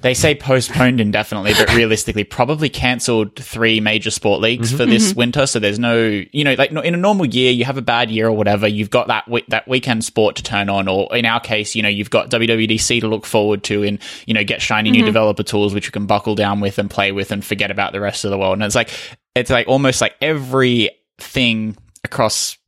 they 0.00 0.12
say 0.12 0.34
postponed 0.34 1.00
indefinitely, 1.00 1.52
but 1.54 1.72
realistically 1.74 2.24
probably 2.24 2.68
cancelled 2.68 3.36
three 3.36 3.78
major 3.78 4.10
sport 4.10 4.40
leagues 4.40 4.68
mm-hmm. 4.68 4.76
for 4.76 4.86
this 4.86 5.10
mm-hmm. 5.10 5.18
winter. 5.18 5.46
So 5.46 5.60
there's 5.60 5.78
no, 5.78 6.22
you 6.32 6.42
know, 6.42 6.54
like 6.54 6.72
in 6.72 6.94
a 6.94 6.98
normal 6.98 7.26
year, 7.26 7.52
you 7.52 7.64
have 7.64 7.78
a 7.78 7.82
bad 7.82 8.10
year 8.10 8.26
or 8.26 8.32
whatever, 8.32 8.66
you've 8.66 8.90
got 8.90 9.06
that 9.06 9.28
we- 9.28 9.44
that 9.48 9.68
weekend 9.68 10.04
sport 10.04 10.36
to 10.36 10.42
turn 10.42 10.68
on, 10.68 10.88
or 10.88 11.14
in 11.14 11.24
our 11.26 11.40
case, 11.40 11.76
you 11.76 11.82
know, 11.82 11.88
you've 11.88 12.10
got 12.10 12.28
WWDC 12.28 13.00
to 13.00 13.08
look 13.08 13.24
forward 13.24 13.62
to, 13.64 13.84
and 13.84 14.00
you 14.26 14.34
know, 14.34 14.44
get 14.44 14.60
shiny 14.60 14.90
new 14.90 15.04
developer 15.04 15.44
tools 15.44 15.74
which 15.74 15.86
you 15.86 15.92
can 15.92 16.06
buckle 16.06 16.34
down 16.34 16.60
with 16.60 16.78
and 16.78 16.90
play 16.90 17.12
with, 17.12 17.30
and 17.30 17.44
forget 17.44 17.70
about 17.70 17.92
the 17.92 18.00
rest 18.00 18.24
of 18.24 18.32
the 18.32 18.38
world. 18.38 18.54
And 18.54 18.64
it's 18.64 18.74
like 18.74 18.90
it's 19.36 19.50
like 19.50 19.68
almost 19.68 20.00
like 20.00 20.16
everything 20.20 21.76
across 22.04 22.56
e- 22.56 22.63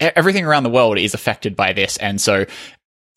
everything 0.00 0.44
around 0.44 0.62
the 0.62 0.70
world 0.70 0.98
is 0.98 1.14
affected 1.14 1.54
by 1.56 1.72
this, 1.72 1.96
and 1.96 2.20
so 2.20 2.46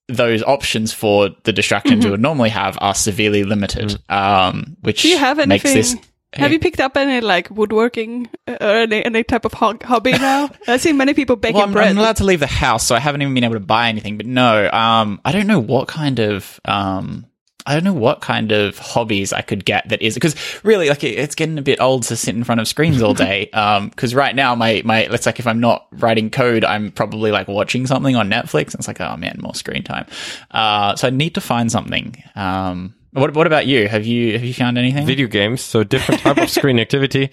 those 0.10 0.44
options 0.44 0.94
for 0.94 1.30
the 1.44 1.54
distractions 1.54 2.04
you 2.04 2.12
would 2.12 2.22
normally 2.22 2.50
have 2.50 2.78
are 2.82 2.94
severely 2.94 3.44
limited. 3.44 3.98
Um, 4.10 4.78
which 4.82 5.02
do 5.02 5.10
you 5.10 5.18
have 5.18 5.38
makes 5.48 5.66
anything? 5.66 5.98
this 5.98 6.10
Have 6.34 6.52
you 6.52 6.60
picked 6.60 6.80
up 6.80 6.98
any 6.98 7.22
like 7.22 7.50
woodworking 7.50 8.30
uh, 8.48 8.58
or 8.60 8.76
any, 8.82 9.06
any 9.06 9.24
type 9.24 9.46
of 9.46 9.54
ho- 9.54 9.78
hobby 9.82 10.12
now? 10.18 10.50
I 10.68 10.78
see 10.78 10.92
many 10.92 11.14
people 11.14 11.36
baking 11.36 11.56
well, 11.56 11.66
I'm, 11.66 11.72
bread. 11.72 11.88
I'm 11.88 11.98
allowed 11.98 12.18
to 12.18 12.26
leave 12.26 12.42
the 12.42 12.48
house, 12.48 12.86
so 12.86 12.96
I 12.96 13.00
haven't 13.00 13.22
even 13.22 13.34
been 13.34 13.44
able 13.44 13.56
to 13.56 13.60
buy 13.60 13.90
anything. 13.90 14.18
But 14.18 14.26
no, 14.26 14.70
um, 14.70 15.22
I 15.24 15.32
don't 15.32 15.48
know 15.48 15.60
what 15.60 15.88
kind 15.88 16.20
of 16.20 16.60
um, 16.66 17.26
I 17.66 17.74
don't 17.76 17.84
know 17.84 17.93
what 17.93 18.20
kind 18.22 18.51
of 18.51 18.78
hobbies 18.78 19.32
I 19.32 19.41
could 19.41 19.64
get 19.64 19.88
that 19.89 20.01
is 20.01 20.14
because 20.16 20.36
really 20.64 20.89
like 20.89 21.03
it, 21.03 21.18
it's 21.18 21.36
getting 21.36 21.57
a 21.57 21.61
bit 21.61 21.80
old 21.80 22.03
to 22.03 22.16
sit 22.16 22.36
in 22.36 22.43
front 22.43 22.59
of 22.61 22.68
screens 22.68 23.01
all 23.01 23.14
day. 23.14 23.49
Um, 23.64 23.89
because 23.89 24.14
right 24.16 24.36
now 24.36 24.55
my 24.55 24.82
my 24.84 25.07
let's 25.07 25.26
like 25.26 25.39
if 25.39 25.47
I'm 25.47 25.59
not 25.59 25.88
writing 25.93 26.30
code, 26.30 26.64
I'm 26.66 26.91
probably 26.91 27.32
like 27.32 27.47
watching 27.47 27.88
something 27.88 28.16
on 28.16 28.30
Netflix, 28.30 28.68
and 28.74 28.76
it's 28.76 28.88
like 28.88 28.99
oh 28.99 29.16
man, 29.18 29.38
more 29.41 29.55
screen 29.55 29.84
time. 29.84 30.05
Uh, 30.51 30.95
so 30.95 31.07
I 31.07 31.11
need 31.11 31.36
to 31.36 31.41
find 31.41 31.72
something. 31.72 32.16
Um, 32.36 32.95
what 33.11 33.34
what 33.36 33.45
about 33.47 33.68
you? 33.68 33.88
Have 33.88 34.05
you 34.05 34.34
have 34.34 34.43
you 34.43 34.53
found 34.53 34.78
anything? 34.78 35.05
Video 35.05 35.28
games, 35.28 35.61
so 35.61 35.84
different 35.84 36.22
type 36.22 36.38
of 36.38 36.49
screen 36.49 36.80
activity. 36.86 37.30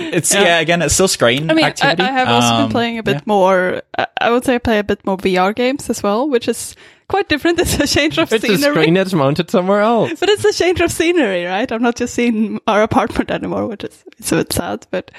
It's 0.00 0.34
yeah. 0.34 0.58
again, 0.58 0.82
it's 0.82 0.94
still 0.94 1.08
screen. 1.08 1.50
I 1.50 1.54
mean, 1.54 1.64
I, 1.64 1.68
activity. 1.68 2.02
I 2.02 2.10
have 2.12 2.28
also 2.28 2.48
Um, 2.48 2.62
been 2.64 2.72
playing 2.72 2.98
a 2.98 3.02
bit 3.02 3.14
yeah. 3.16 3.20
more. 3.26 3.82
I- 3.98 4.06
I 4.20 4.30
would 4.30 4.44
say 4.44 4.54
I 4.54 4.58
play 4.58 4.78
a 4.78 4.84
bit 4.84 5.04
more 5.06 5.16
VR 5.16 5.54
games 5.54 5.88
as 5.90 6.02
well, 6.02 6.28
which 6.28 6.48
is 6.48 6.74
quite 7.10 7.28
different. 7.28 7.58
It's 7.64 7.78
a 7.78 7.86
change 7.86 8.16
of 8.18 8.32
It's 8.32 8.44
a 8.44 8.46
scenery. 8.56 8.72
screen 8.74 8.94
that's 8.94 9.12
mounted 9.12 9.50
somewhere 9.50 9.80
else. 9.82 10.18
But 10.20 10.28
it's 10.30 10.44
a 10.44 10.52
change 10.52 10.80
of 10.80 10.90
scenery, 10.90 11.44
right? 11.44 11.70
I'm 11.70 11.82
not 11.82 11.96
just 12.00 12.14
seeing 12.14 12.58
our 12.66 12.82
apartment 12.82 13.30
anymore, 13.38 13.66
which 13.66 13.84
is 13.84 14.04
it's 14.18 14.32
a 14.32 14.36
bit 14.36 14.52
sad, 14.52 14.86
but 14.90 15.10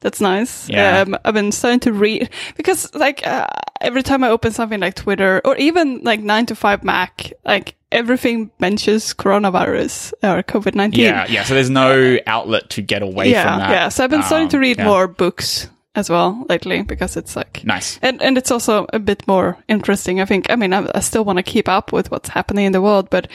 that's 0.00 0.20
nice. 0.20 0.68
Yeah. 0.70 1.00
Um, 1.04 1.18
I've 1.26 1.34
been 1.34 1.52
starting 1.52 1.80
to 1.80 1.92
read 1.92 2.30
because, 2.56 2.88
like, 2.94 3.26
uh, 3.26 3.46
every 3.82 4.02
time 4.02 4.24
I 4.24 4.30
open 4.30 4.50
something 4.52 4.80
like 4.80 4.94
Twitter 4.94 5.42
or 5.44 5.56
even 5.58 6.00
like 6.04 6.20
nine 6.20 6.46
to 6.46 6.54
five 6.54 6.82
Mac, 6.82 7.32
like 7.44 7.74
everything 7.92 8.50
mentions 8.58 9.12
coronavirus 9.12 10.14
or 10.22 10.42
COVID 10.42 10.74
nineteen. 10.74 11.04
Yeah, 11.04 11.26
yeah. 11.28 11.44
So 11.44 11.52
there's 11.54 11.68
no 11.68 12.16
outlet 12.26 12.70
to 12.70 12.80
get 12.82 13.02
away 13.02 13.30
yeah, 13.30 13.42
from 13.44 13.58
that. 13.60 13.70
yeah. 13.70 13.88
So 13.90 14.04
I've 14.04 14.10
been 14.10 14.22
starting 14.22 14.48
to 14.50 14.56
Um, 14.56 14.62
read 14.62 14.78
yeah. 14.78 14.86
more 14.86 15.06
books 15.06 15.68
as 15.94 16.08
well 16.08 16.46
lately 16.48 16.82
because 16.82 17.16
it's 17.16 17.34
like 17.34 17.62
Nice. 17.64 17.98
and 18.02 18.22
and 18.22 18.38
it's 18.38 18.50
also 18.50 18.86
a 18.92 18.98
bit 18.98 19.26
more 19.26 19.56
interesting. 19.68 20.20
I 20.20 20.24
think. 20.24 20.46
I 20.50 20.56
mean, 20.56 20.72
I, 20.72 20.88
I 20.94 21.00
still 21.00 21.24
want 21.24 21.38
to 21.38 21.42
keep 21.42 21.68
up 21.68 21.92
with 21.92 22.10
what's 22.10 22.28
happening 22.28 22.66
in 22.66 22.72
the 22.72 22.80
world, 22.80 23.10
but 23.10 23.28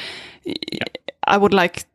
I 1.28 1.38
would 1.38 1.54
like 1.54 1.86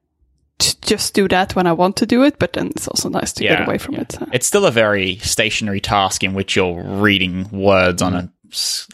to 0.58 0.80
just 0.82 1.14
do 1.14 1.26
that 1.28 1.56
when 1.56 1.66
I 1.66 1.72
want 1.72 1.96
to 1.96 2.06
do 2.06 2.22
it. 2.24 2.38
But 2.38 2.52
then 2.52 2.66
it's 2.68 2.88
also 2.88 3.08
nice 3.08 3.32
to 3.34 3.44
Yeah, 3.44 3.56
get 3.60 3.68
away 3.68 3.78
from 3.78 3.94
yeah. 3.94 4.00
it. 4.02 4.12
so. 4.12 4.26
It's 4.32 4.46
still 4.46 4.66
a 4.66 4.70
very 4.70 5.16
stationary 5.18 5.80
task 5.80 6.22
in 6.22 6.34
which 6.34 6.56
you're 6.56 6.82
reading 6.82 7.48
words 7.50 8.02
on 8.02 8.12
mm. 8.12 8.18
a 8.18 8.30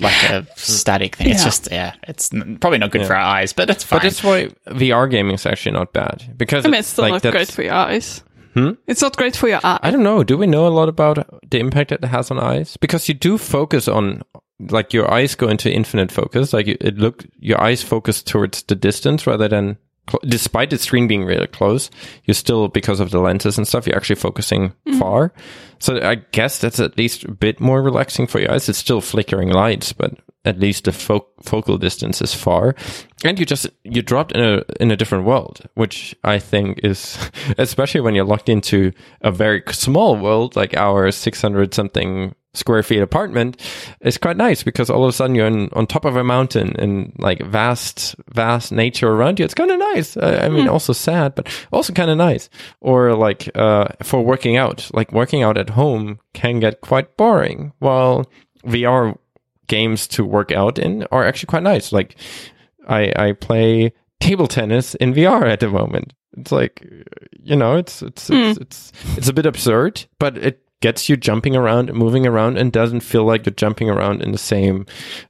like 0.02 0.30
a 0.30 0.46
static 0.56 1.16
thing. 1.16 1.30
It's 1.30 1.42
just 1.42 1.68
yeah, 1.72 1.94
it's 2.06 2.32
n- 2.32 2.58
probably 2.60 2.78
not 2.78 2.90
good 2.92 3.06
for 3.06 3.14
our 3.14 3.20
eyes, 3.20 3.52
but 3.54 3.70
it's 3.70 3.82
fine. 3.82 3.98
But 3.98 4.02
that's 4.04 4.22
why 4.22 4.48
VR 4.68 5.10
gaming 5.10 5.34
is 5.34 5.46
actually 5.46 5.72
not 5.72 5.92
bad 5.92 6.34
because 6.36 6.64
I 6.64 6.68
mean, 6.68 6.78
it's 6.80 6.88
still 6.88 7.02
like 7.04 7.12
not 7.12 7.22
that's- 7.22 7.46
great 7.48 7.54
for 7.54 7.62
your 7.62 7.74
eyes. 7.74 8.22
Hmm? 8.56 8.70
It's 8.86 9.02
not 9.02 9.18
great 9.18 9.36
for 9.36 9.48
your 9.48 9.60
eyes. 9.62 9.80
I 9.82 9.90
don't 9.90 10.02
know. 10.02 10.24
Do 10.24 10.38
we 10.38 10.46
know 10.46 10.66
a 10.66 10.72
lot 10.72 10.88
about 10.88 11.18
the 11.50 11.58
impact 11.58 11.90
that 11.90 12.02
it 12.02 12.06
has 12.06 12.30
on 12.30 12.38
eyes? 12.38 12.78
Because 12.78 13.06
you 13.06 13.12
do 13.12 13.36
focus 13.36 13.86
on, 13.86 14.22
like, 14.58 14.94
your 14.94 15.10
eyes 15.12 15.34
go 15.34 15.48
into 15.48 15.70
infinite 15.70 16.10
focus. 16.10 16.54
Like, 16.54 16.66
it 16.66 16.96
look, 16.96 17.26
your 17.38 17.60
eyes 17.60 17.82
focus 17.82 18.22
towards 18.22 18.62
the 18.62 18.74
distance 18.74 19.26
rather 19.26 19.46
than, 19.46 19.76
cl- 20.08 20.22
despite 20.26 20.70
the 20.70 20.78
screen 20.78 21.06
being 21.06 21.26
really 21.26 21.48
close, 21.48 21.90
you're 22.24 22.34
still, 22.34 22.68
because 22.68 22.98
of 22.98 23.10
the 23.10 23.20
lenses 23.20 23.58
and 23.58 23.68
stuff, 23.68 23.86
you're 23.86 23.96
actually 23.96 24.16
focusing 24.16 24.70
mm-hmm. 24.70 24.98
far. 24.98 25.34
So 25.78 26.00
I 26.00 26.14
guess 26.14 26.58
that's 26.58 26.80
at 26.80 26.96
least 26.96 27.24
a 27.24 27.32
bit 27.32 27.60
more 27.60 27.82
relaxing 27.82 28.26
for 28.26 28.40
your 28.40 28.52
eyes. 28.52 28.70
It's 28.70 28.78
still 28.78 29.02
flickering 29.02 29.50
lights, 29.50 29.92
but 29.92 30.14
at 30.46 30.60
least 30.60 30.84
the 30.84 30.92
fo- 30.92 31.26
focal 31.42 31.76
distance 31.76 32.22
is 32.22 32.32
far. 32.32 32.74
And 33.24 33.38
you 33.38 33.44
just, 33.44 33.68
you 33.82 34.00
dropped 34.00 34.32
in 34.32 34.40
a, 34.42 34.62
in 34.80 34.90
a 34.92 34.96
different 34.96 35.24
world, 35.24 35.60
which 35.74 36.14
I 36.22 36.38
think 36.38 36.80
is, 36.84 37.18
especially 37.58 38.00
when 38.00 38.14
you're 38.14 38.24
locked 38.24 38.48
into 38.48 38.92
a 39.20 39.32
very 39.32 39.62
small 39.70 40.16
world, 40.16 40.54
like 40.54 40.76
our 40.76 41.10
600 41.10 41.74
something 41.74 42.34
square 42.54 42.82
feet 42.82 43.02
apartment, 43.02 43.60
is 44.00 44.16
quite 44.16 44.36
nice 44.36 44.62
because 44.62 44.88
all 44.88 45.02
of 45.02 45.08
a 45.08 45.12
sudden 45.12 45.34
you're 45.34 45.48
in, 45.48 45.68
on 45.72 45.86
top 45.86 46.04
of 46.04 46.16
a 46.16 46.24
mountain 46.24 46.74
and 46.78 47.12
like 47.18 47.42
vast, 47.44 48.14
vast 48.32 48.70
nature 48.70 49.10
around 49.10 49.38
you. 49.40 49.44
It's 49.44 49.52
kind 49.52 49.70
of 49.70 49.78
nice. 49.78 50.16
I, 50.16 50.46
I 50.46 50.48
mean, 50.48 50.68
also 50.68 50.92
sad, 50.92 51.34
but 51.34 51.48
also 51.72 51.92
kind 51.92 52.10
of 52.10 52.16
nice. 52.16 52.48
Or 52.80 53.14
like, 53.14 53.50
uh, 53.56 53.88
for 54.02 54.22
working 54.22 54.56
out, 54.56 54.88
like 54.94 55.10
working 55.12 55.42
out 55.42 55.58
at 55.58 55.70
home 55.70 56.20
can 56.32 56.60
get 56.60 56.80
quite 56.80 57.16
boring. 57.16 57.72
While 57.80 58.30
VR 58.64 59.18
games 59.66 60.06
to 60.08 60.24
work 60.24 60.52
out 60.52 60.78
in 60.78 61.04
are 61.10 61.24
actually 61.24 61.46
quite 61.46 61.62
nice. 61.62 61.92
Like 61.92 62.16
I 62.88 63.12
I 63.16 63.32
play 63.32 63.92
table 64.20 64.46
tennis 64.46 64.94
in 64.96 65.14
VR 65.14 65.50
at 65.50 65.60
the 65.60 65.68
moment. 65.68 66.12
It's 66.36 66.52
like 66.52 66.86
you 67.42 67.56
know, 67.56 67.76
it's 67.76 68.02
it's 68.02 68.30
it's 68.30 68.58
it's, 68.58 68.92
it's 69.16 69.28
a 69.28 69.32
bit 69.32 69.46
absurd, 69.46 70.06
but 70.18 70.36
it 70.38 70.62
gets 70.80 71.08
you 71.08 71.16
jumping 71.16 71.56
around 71.56 71.88
and 71.88 71.98
moving 71.98 72.26
around 72.26 72.58
and 72.58 72.70
doesn't 72.70 73.00
feel 73.00 73.24
like 73.24 73.46
you're 73.46 73.54
jumping 73.54 73.88
around 73.88 74.22
in 74.22 74.32
the 74.32 74.38
same 74.38 74.84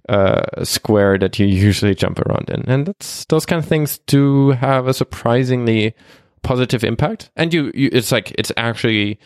uh, 0.09 0.65
square 0.65 1.17
that 1.17 1.39
you 1.39 1.47
usually 1.47 1.95
jump 1.95 2.19
around 2.19 2.51
in. 2.51 2.63
And 2.69 2.87
that's 2.87 3.25
those 3.27 3.47
kind 3.47 3.63
of 3.63 3.69
things 3.69 3.99
do 4.07 4.51
have 4.51 4.89
a 4.89 4.95
surprisingly 4.95 5.95
positive 6.43 6.83
impact. 6.83 7.31
And 7.37 7.55
you, 7.55 7.71
you 7.75 7.91
it's 7.93 8.11
like 8.11 8.33
it's 8.39 8.51
actually 8.57 9.21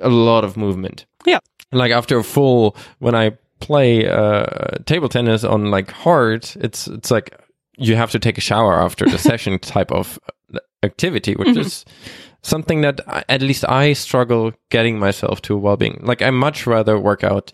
a 0.00 0.08
lot 0.08 0.44
of 0.44 0.56
movement 0.56 1.06
yeah. 1.26 1.38
like 1.72 1.92
after 1.92 2.18
a 2.18 2.24
full 2.24 2.76
when 2.98 3.14
i 3.14 3.36
play 3.62 4.08
uh 4.08 4.46
table 4.86 5.08
tennis 5.08 5.44
on 5.44 5.70
like 5.70 5.90
hard 5.90 6.50
it's 6.56 6.88
it's 6.88 7.10
like 7.10 7.38
you 7.78 7.96
have 7.96 8.10
to 8.10 8.18
take 8.18 8.38
a 8.38 8.40
shower 8.40 8.80
after 8.82 9.06
the 9.06 9.18
session 9.30 9.58
type 9.58 9.90
of 9.92 10.18
uh, 10.54 10.58
activity 10.82 11.34
which 11.34 11.48
mm-hmm. 11.48 11.60
is 11.60 11.84
something 12.42 12.80
that 12.80 13.00
I, 13.06 13.24
at 13.28 13.42
least 13.42 13.64
i 13.68 13.92
struggle 13.92 14.52
getting 14.70 14.98
myself 14.98 15.40
to 15.42 15.56
well-being 15.56 16.00
like 16.02 16.22
i 16.22 16.30
much 16.30 16.66
rather 16.66 16.98
work 16.98 17.24
out 17.24 17.52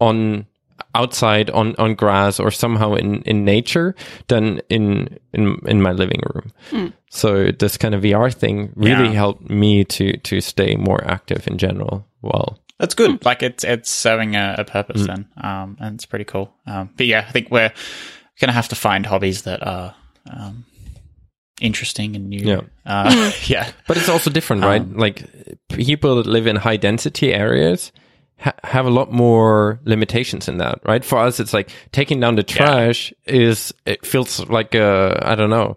on 0.00 0.46
outside 0.94 1.50
on 1.50 1.74
on 1.76 1.94
grass 1.94 2.38
or 2.40 2.50
somehow 2.50 2.94
in 2.94 3.22
in 3.22 3.44
nature 3.44 3.94
than 4.28 4.60
in 4.68 5.18
in 5.32 5.58
in 5.66 5.80
my 5.80 5.92
living 5.92 6.20
room. 6.34 6.52
Hmm. 6.70 6.86
So 7.10 7.50
this 7.52 7.76
kind 7.76 7.94
of 7.94 8.02
vr 8.02 8.32
thing 8.32 8.72
really 8.74 9.08
Yeah. 9.08 9.12
helped 9.12 9.48
me 9.48 9.84
to 9.84 10.16
to 10.16 10.40
stay 10.40 10.76
more 10.76 11.02
active 11.04 11.46
in 11.46 11.58
general 11.58 12.06
well 12.22 12.58
That's 12.82 12.94
good. 12.94 13.24
Like 13.24 13.44
it's 13.44 13.62
it's 13.62 13.88
serving 13.88 14.34
a, 14.34 14.56
a 14.58 14.64
purpose 14.64 15.06
then, 15.06 15.28
um, 15.36 15.76
and 15.78 15.94
it's 15.94 16.04
pretty 16.04 16.24
cool. 16.24 16.52
Um, 16.66 16.90
but 16.96 17.06
yeah, 17.06 17.24
I 17.26 17.30
think 17.30 17.48
we're 17.48 17.72
gonna 18.40 18.52
have 18.52 18.68
to 18.70 18.74
find 18.74 19.06
hobbies 19.06 19.42
that 19.42 19.64
are 19.64 19.94
um, 20.28 20.64
interesting 21.60 22.16
and 22.16 22.28
new. 22.28 22.44
Yeah. 22.44 22.60
uh, 22.84 23.30
yeah, 23.44 23.70
But 23.86 23.98
it's 23.98 24.08
also 24.08 24.30
different, 24.30 24.64
right? 24.64 24.84
Like 24.84 25.24
people 25.68 26.16
that 26.16 26.26
live 26.26 26.48
in 26.48 26.56
high 26.56 26.76
density 26.76 27.32
areas 27.32 27.92
ha- 28.38 28.54
have 28.64 28.84
a 28.84 28.90
lot 28.90 29.12
more 29.12 29.80
limitations 29.84 30.48
in 30.48 30.58
that, 30.58 30.80
right? 30.84 31.04
For 31.04 31.18
us, 31.18 31.38
it's 31.38 31.54
like 31.54 31.70
taking 31.92 32.18
down 32.18 32.34
the 32.34 32.42
trash 32.42 33.12
is, 33.26 33.72
it 33.86 34.04
feels 34.04 34.40
like, 34.48 34.74
uh, 34.74 35.14
I 35.22 35.36
don't 35.36 35.50
know, 35.50 35.76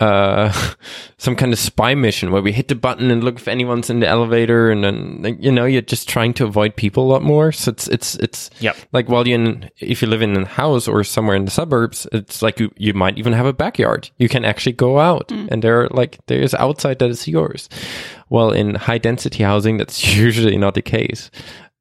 uh, 0.00 0.52
some 1.18 1.36
kind 1.36 1.52
of 1.52 1.58
spy 1.58 1.94
mission 1.94 2.30
where 2.30 2.42
we 2.42 2.52
hit 2.52 2.68
the 2.68 2.74
button 2.74 3.10
and 3.10 3.24
look 3.24 3.36
if 3.36 3.48
anyone's 3.48 3.88
in 3.90 4.00
the 4.00 4.06
elevator 4.08 4.70
and 4.70 4.84
then, 4.84 5.36
you 5.40 5.50
know, 5.50 5.64
you're 5.64 5.82
just 5.82 6.08
trying 6.08 6.34
to 6.34 6.44
avoid 6.44 6.76
people 6.76 7.04
a 7.04 7.12
lot 7.12 7.22
more. 7.22 7.52
So 7.52 7.70
it's, 7.70 7.88
it's, 7.88 8.14
it's 8.16 8.50
Yep. 8.60 8.76
like 8.92 9.08
while 9.08 9.26
you 9.26 9.34
in, 9.34 9.70
if 9.78 10.02
you 10.02 10.08
live 10.08 10.22
in 10.22 10.36
a 10.36 10.46
house 10.46 10.86
or 10.88 11.02
somewhere 11.04 11.36
in 11.36 11.44
the 11.44 11.50
suburbs, 11.50 12.06
it's 12.12 12.42
like 12.42 12.60
you, 12.60 12.70
you 12.76 12.92
might 12.94 13.18
even 13.18 13.32
have 13.32 13.46
a 13.46 13.52
backyard. 13.52 14.10
You 14.18 14.28
can 14.28 14.44
actually 14.44 14.72
go 14.72 14.98
out 14.98 15.30
and 15.30 15.62
there, 15.62 15.88
like, 15.88 16.18
there's 16.26 16.54
outside 16.54 16.98
that 16.98 17.10
is 17.10 17.26
yours. 17.26 17.68
Well, 18.28 18.50
in 18.50 18.74
high 18.74 18.98
density 18.98 19.44
housing, 19.44 19.76
that's 19.76 20.14
usually 20.16 20.56
not 20.58 20.74
the 20.74 20.82
case. 20.82 21.30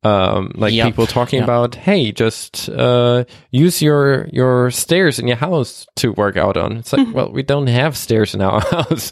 Um, 0.05 0.51
like 0.55 0.73
Yep. 0.73 0.85
people 0.87 1.07
talking 1.07 1.39
Yep. 1.39 1.45
about, 1.47 1.75
hey, 1.75 2.11
just 2.11 2.69
uh, 2.69 3.23
use 3.51 3.81
your 3.81 4.27
your 4.31 4.69
stairs 4.71 5.19
in 5.19 5.27
your 5.27 5.37
house 5.37 5.87
to 5.95 6.13
work 6.13 6.37
out 6.37 6.57
on. 6.57 6.77
It's 6.77 6.93
like, 6.93 7.07
well, 7.13 7.31
we 7.31 7.41
don't 7.43 7.67
have 7.67 7.97
stairs 7.97 8.35
in 8.35 8.41
our 8.41 8.59
house. 8.71 9.11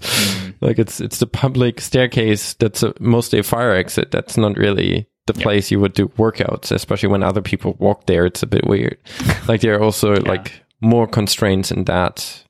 Like 0.61 0.77
it's 0.79 1.01
it's 1.01 1.17
the 1.19 1.27
public 1.27 1.81
staircase 1.81 2.53
that's 2.59 2.83
a, 2.83 2.93
mostly 2.99 3.39
a 3.39 3.43
fire 3.43 3.73
exit. 3.73 4.11
That's 4.11 4.37
not 4.37 4.57
really 4.57 5.07
the 5.25 5.33
place 5.33 5.71
you 5.71 5.79
would 5.79 5.93
do 5.93 6.09
workouts, 6.17 6.71
especially 6.71 7.09
when 7.09 7.23
other 7.23 7.41
people 7.41 7.75
walk 7.79 8.05
there. 8.05 8.25
It's 8.25 8.43
a 8.43 8.47
bit 8.47 8.67
weird. 8.67 8.97
like 9.47 9.61
there 9.61 9.75
are 9.75 9.83
also 9.83 10.15
like 10.21 10.61
more 10.81 11.07
constraints 11.07 11.71
in 11.71 11.85
that, 11.85 12.43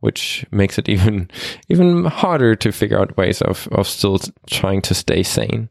which 0.00 0.44
makes 0.52 0.78
it 0.78 0.88
even 0.94 1.28
even 1.68 2.04
harder 2.04 2.54
to 2.56 2.70
figure 2.72 3.00
out 3.00 3.16
ways 3.16 3.42
of 3.42 3.66
of 3.72 3.88
still 3.88 4.18
trying 4.46 4.82
to 4.82 4.94
stay 4.94 5.22
sane. 5.24 5.68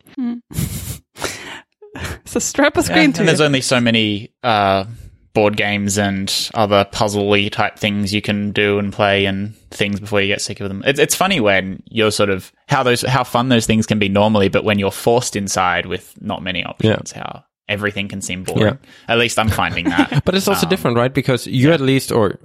So 2.26 2.40
strap 2.40 2.78
a 2.78 2.80
Yeah, 2.82 2.86
screen 2.86 2.98
and 3.06 3.16
to 3.16 3.24
there's 3.24 3.42
only 3.42 3.62
so 3.62 3.80
many 3.82 4.32
uh, 4.44 4.86
board 5.34 5.58
games 5.58 5.98
and 5.98 6.32
other 6.54 6.86
puzzle-y 6.92 7.48
type 7.50 7.78
things 7.78 8.14
you 8.14 8.22
can 8.22 8.52
do 8.52 8.80
and 8.80 8.92
play 8.92 9.26
and 9.26 9.56
things 9.72 10.00
before 10.00 10.22
you 10.22 10.28
get 10.28 10.42
sick 10.42 10.60
of 10.60 10.68
them. 10.68 10.84
It's, 10.86 11.00
it's 11.00 11.16
funny 11.16 11.40
when 11.40 11.82
you're 11.90 12.12
sort 12.12 12.30
of 12.30 12.52
how 12.68 12.84
those 12.84 13.02
how 13.02 13.24
fun 13.24 13.50
those 13.50 13.66
things 13.66 13.86
can 13.86 14.00
be 14.00 14.10
normally, 14.10 14.50
but 14.50 14.64
when 14.64 14.80
you're 14.80 14.92
forced 14.92 15.36
inside 15.36 15.86
with 15.86 16.14
not 16.22 16.42
many 16.44 16.64
options, 16.64 17.14
yeah. 17.16 17.22
how 17.24 17.44
everything 17.68 18.08
can 18.08 18.22
seem 18.22 18.44
boring. 18.44 18.64
Yeah. 18.64 18.76
At 19.08 19.20
least 19.20 19.38
I'm 19.38 19.50
finding 19.50 19.86
that. 19.90 20.22
But 20.26 20.34
it's 20.36 20.48
also 20.48 20.66
Um, 20.66 20.70
different, 20.70 20.98
right? 20.98 21.14
Because 21.14 21.46
you 21.46 21.72
at 21.72 21.80
least, 21.82 22.12
or 22.12 22.40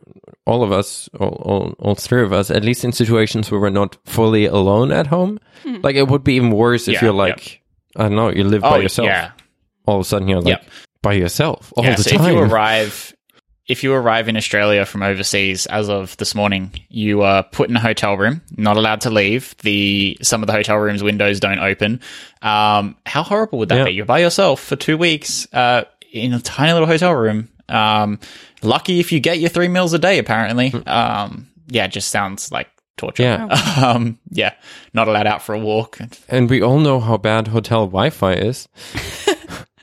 all 0.47 0.63
of 0.63 0.71
us, 0.71 1.09
all, 1.19 1.41
all, 1.43 1.75
all 1.79 1.95
three 1.95 2.23
of 2.23 2.33
us, 2.35 2.51
at 2.51 2.63
least 2.63 2.85
in 2.85 2.93
situations 2.93 3.51
where 3.51 3.59
we're 3.61 3.71
not 3.71 3.97
fully 4.05 4.45
alone 4.45 4.93
at 4.93 5.07
home, 5.07 5.39
like 5.83 5.97
it 5.97 6.09
would 6.09 6.23
be 6.25 6.35
even 6.35 6.51
worse 6.51 6.87
if 6.89 6.95
Yeah, 6.95 7.05
you're 7.05 7.15
like, 7.15 7.63
I 7.97 8.03
don't 8.03 8.17
know, 8.17 8.29
you 8.29 8.45
live 8.45 8.61
by 8.61 8.77
oh 8.77 8.81
yourself. 8.81 9.07
yeah, 9.07 9.31
All 9.87 9.97
of 9.97 10.01
a 10.01 10.05
sudden 10.05 10.29
you're 10.29 10.41
like 10.41 10.49
Yep. 10.63 10.65
by 11.03 11.13
yourself 11.15 11.73
all 11.77 11.85
yeah. 11.85 11.95
the 11.97 12.03
So 12.03 12.17
time. 12.17 12.27
if 12.27 12.33
you 12.33 12.39
arrive 12.41 13.11
if 13.67 13.83
you 13.83 13.95
arrive 13.95 14.29
in 14.29 14.37
Australia 14.37 14.85
from 14.85 15.03
overseas 15.03 15.65
as 15.65 15.89
of 15.89 16.15
this 16.19 16.35
morning, 16.35 16.71
you 16.91 17.23
are 17.23 17.43
put 17.43 17.71
in 17.71 17.77
a 17.77 17.81
hotel 17.81 18.15
room, 18.15 18.43
not 18.59 18.77
allowed 18.77 19.01
to 19.03 19.11
leave. 19.11 19.55
The 19.63 20.19
some 20.21 20.43
of 20.43 20.49
the 20.49 20.53
hotel 20.53 20.77
rooms 20.77 21.03
windows 21.03 21.41
don't 21.41 21.59
open. 21.59 22.01
Um, 22.43 22.95
how 23.07 23.23
horrible 23.23 23.61
would 23.61 23.71
that 23.71 23.79
Yeah. 23.79 23.85
be? 23.85 23.93
You're 23.93 24.05
by 24.05 24.19
yourself 24.19 24.61
for 24.61 24.77
two 24.77 24.99
weeks 24.99 25.49
uh, 25.55 25.85
in 26.13 26.35
a 26.35 26.41
tiny 26.41 26.73
little 26.75 26.87
hotel 26.87 27.15
room. 27.15 27.49
Um, 27.71 28.19
lucky 28.63 29.01
if 29.01 29.13
you 29.13 29.21
get 29.21 29.39
your 29.39 29.49
three 29.49 29.69
meals 29.69 29.95
a 29.95 29.99
day. 29.99 30.19
Apparently, 30.19 30.71
um, 30.85 31.49
yeah, 31.69 31.87
it 31.87 31.93
just 31.93 32.09
sounds 32.11 32.53
like 32.53 32.69
torture. 32.99 33.23
Yeah. 33.23 33.47
um, 33.83 34.19
yeah, 34.29 34.53
not 34.93 35.09
allowed 35.09 35.27
out 35.27 35.41
for 35.41 35.55
a 35.55 35.59
walk. 35.59 35.99
And 36.29 36.51
we 36.51 36.61
all 36.61 36.81
know 36.81 37.01
how 37.01 37.17
bad 37.17 37.49
hotel 37.49 37.87
Wi-Fi 37.87 38.35
is. 38.35 38.69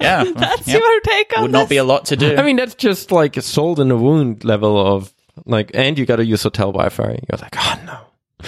Yeah, 0.01 0.23
That's 0.35 0.67
yeah. 0.67 0.77
your 0.77 0.99
take 1.01 1.37
on 1.37 1.43
would 1.43 1.51
not 1.51 1.63
this? 1.63 1.69
be 1.69 1.77
a 1.77 1.83
lot 1.83 2.05
to 2.05 2.15
do. 2.15 2.35
I 2.35 2.43
mean, 2.43 2.55
that's 2.55 2.75
just 2.75 3.11
like 3.11 3.37
a 3.37 3.41
salt 3.41 3.79
in 3.79 3.91
a 3.91 3.97
wound 3.97 4.43
level 4.43 4.79
of 4.79 5.13
like, 5.45 5.71
and 5.73 5.97
you 5.97 6.05
got 6.05 6.17
to 6.17 6.25
use 6.25 6.43
hotel 6.43 6.71
Wi-Fi. 6.71 7.03
You're 7.03 7.39
like, 7.39 7.55
oh 7.57 7.79
no. 7.85 8.47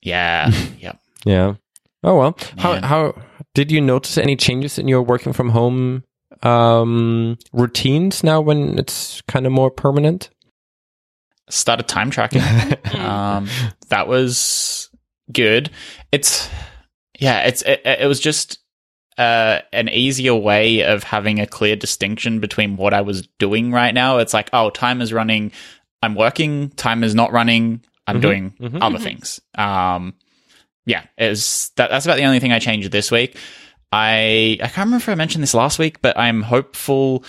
yeah, 0.00 0.50
yeah. 0.78 0.92
Yeah. 1.24 1.54
Oh 2.04 2.18
well. 2.18 2.36
How 2.58 2.72
Man. 2.72 2.82
how 2.82 3.14
did 3.54 3.70
you 3.70 3.80
notice 3.80 4.18
any 4.18 4.36
changes 4.36 4.78
in 4.78 4.88
your 4.88 5.02
working 5.02 5.32
from 5.32 5.50
home 5.50 6.04
um 6.42 7.38
routines 7.52 8.24
now 8.24 8.40
when 8.40 8.78
it's 8.78 9.20
kind 9.22 9.46
of 9.46 9.52
more 9.52 9.70
permanent? 9.70 10.30
started 11.52 11.86
time 11.88 12.10
tracking. 12.10 12.40
um, 12.98 13.48
that 13.88 14.08
was 14.08 14.90
good. 15.30 15.70
It's 16.10 16.48
yeah, 17.18 17.42
it's 17.42 17.62
it, 17.62 17.82
it 17.84 18.08
was 18.08 18.20
just 18.20 18.58
uh, 19.18 19.60
an 19.72 19.88
easier 19.88 20.34
way 20.34 20.82
of 20.82 21.02
having 21.02 21.40
a 21.40 21.46
clear 21.46 21.76
distinction 21.76 22.40
between 22.40 22.76
what 22.76 22.94
I 22.94 23.00
was 23.02 23.26
doing 23.38 23.72
right 23.72 23.92
now. 23.92 24.18
It's 24.18 24.34
like, 24.34 24.50
oh, 24.52 24.70
time 24.70 25.00
is 25.00 25.12
running. 25.12 25.52
I'm 26.02 26.14
working. 26.14 26.70
Time 26.70 27.04
is 27.04 27.14
not 27.14 27.32
running. 27.32 27.82
I'm 28.06 28.20
doing 28.20 28.54
other 28.82 28.98
things. 28.98 29.40
Um, 29.56 30.14
yeah, 30.84 31.04
is 31.16 31.70
that 31.76 31.90
that's 31.90 32.04
about 32.06 32.16
the 32.16 32.24
only 32.24 32.40
thing 32.40 32.52
I 32.52 32.58
changed 32.58 32.90
this 32.90 33.10
week. 33.10 33.36
I 33.92 34.58
I 34.60 34.66
can't 34.68 34.86
remember 34.86 34.96
if 35.02 35.08
I 35.08 35.14
mentioned 35.14 35.42
this 35.42 35.54
last 35.54 35.78
week, 35.78 36.02
but 36.02 36.18
I'm 36.18 36.42
hopeful 36.42 37.24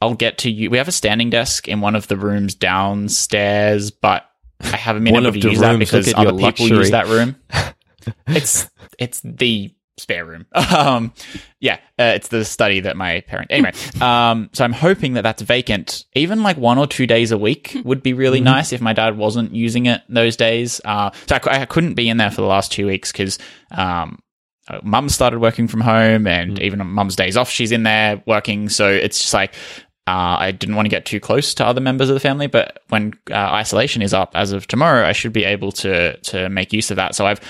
I'll 0.00 0.14
get 0.14 0.38
to 0.38 0.50
you. 0.50 0.70
We 0.70 0.78
have 0.78 0.88
a 0.88 0.92
standing 0.92 1.30
desk 1.30 1.68
in 1.68 1.80
one 1.80 1.94
of 1.94 2.08
the 2.08 2.16
rooms 2.16 2.54
downstairs, 2.54 3.90
but 3.90 4.28
I 4.60 4.76
haven't 4.76 5.04
been 5.04 5.14
One 5.14 5.24
able 5.24 5.36
of 5.36 5.42
to 5.42 5.50
use 5.50 5.60
that 5.60 5.78
because 5.78 6.12
other 6.14 6.30
people 6.30 6.42
luxury. 6.42 6.68
use 6.78 6.90
that 6.90 7.06
room. 7.06 7.36
it's 8.26 8.68
it's 8.98 9.20
the 9.20 9.72
spare 9.98 10.24
room. 10.24 10.46
Um, 10.76 11.14
yeah, 11.58 11.76
uh, 11.98 12.12
it's 12.14 12.28
the 12.28 12.44
study 12.44 12.80
that 12.80 12.96
my 12.96 13.22
parent. 13.22 13.50
Anyway, 13.50 13.72
um, 14.00 14.50
so 14.52 14.62
I'm 14.64 14.72
hoping 14.72 15.14
that 15.14 15.22
that's 15.22 15.40
vacant. 15.40 16.04
Even 16.14 16.42
like 16.42 16.58
one 16.58 16.76
or 16.76 16.86
two 16.86 17.06
days 17.06 17.32
a 17.32 17.38
week 17.38 17.76
would 17.84 18.02
be 18.02 18.12
really 18.12 18.40
nice 18.40 18.72
if 18.72 18.80
my 18.80 18.92
dad 18.92 19.16
wasn't 19.16 19.54
using 19.54 19.86
it 19.86 20.02
those 20.08 20.36
days. 20.36 20.80
Uh, 20.84 21.10
so 21.26 21.36
I, 21.36 21.62
I 21.62 21.66
couldn't 21.66 21.94
be 21.94 22.08
in 22.08 22.18
there 22.18 22.30
for 22.30 22.42
the 22.42 22.46
last 22.46 22.72
two 22.72 22.86
weeks 22.86 23.10
because 23.10 23.38
um, 23.70 24.18
uh, 24.68 24.80
mum 24.82 25.08
started 25.08 25.40
working 25.40 25.66
from 25.66 25.80
home 25.80 26.26
and 26.26 26.60
even 26.60 26.80
on 26.80 26.88
mum's 26.88 27.16
days 27.16 27.36
off 27.36 27.48
she's 27.48 27.70
in 27.70 27.84
there 27.84 28.20
working 28.26 28.68
so 28.68 28.90
it's 28.90 29.20
just 29.20 29.32
like 29.32 29.54
uh, 30.08 30.38
I 30.38 30.52
didn't 30.52 30.76
want 30.76 30.86
to 30.86 30.90
get 30.90 31.04
too 31.04 31.18
close 31.18 31.52
to 31.54 31.66
other 31.66 31.80
members 31.80 32.08
of 32.08 32.14
the 32.14 32.20
family, 32.20 32.46
but 32.46 32.80
when 32.90 33.14
uh, 33.28 33.34
isolation 33.34 34.02
is 34.02 34.14
up 34.14 34.30
as 34.36 34.52
of 34.52 34.68
tomorrow, 34.68 35.04
I 35.04 35.10
should 35.10 35.32
be 35.32 35.42
able 35.42 35.72
to 35.72 36.16
to 36.16 36.48
make 36.48 36.72
use 36.72 36.92
of 36.92 36.96
that. 36.96 37.16
So 37.16 37.26
I've 37.26 37.40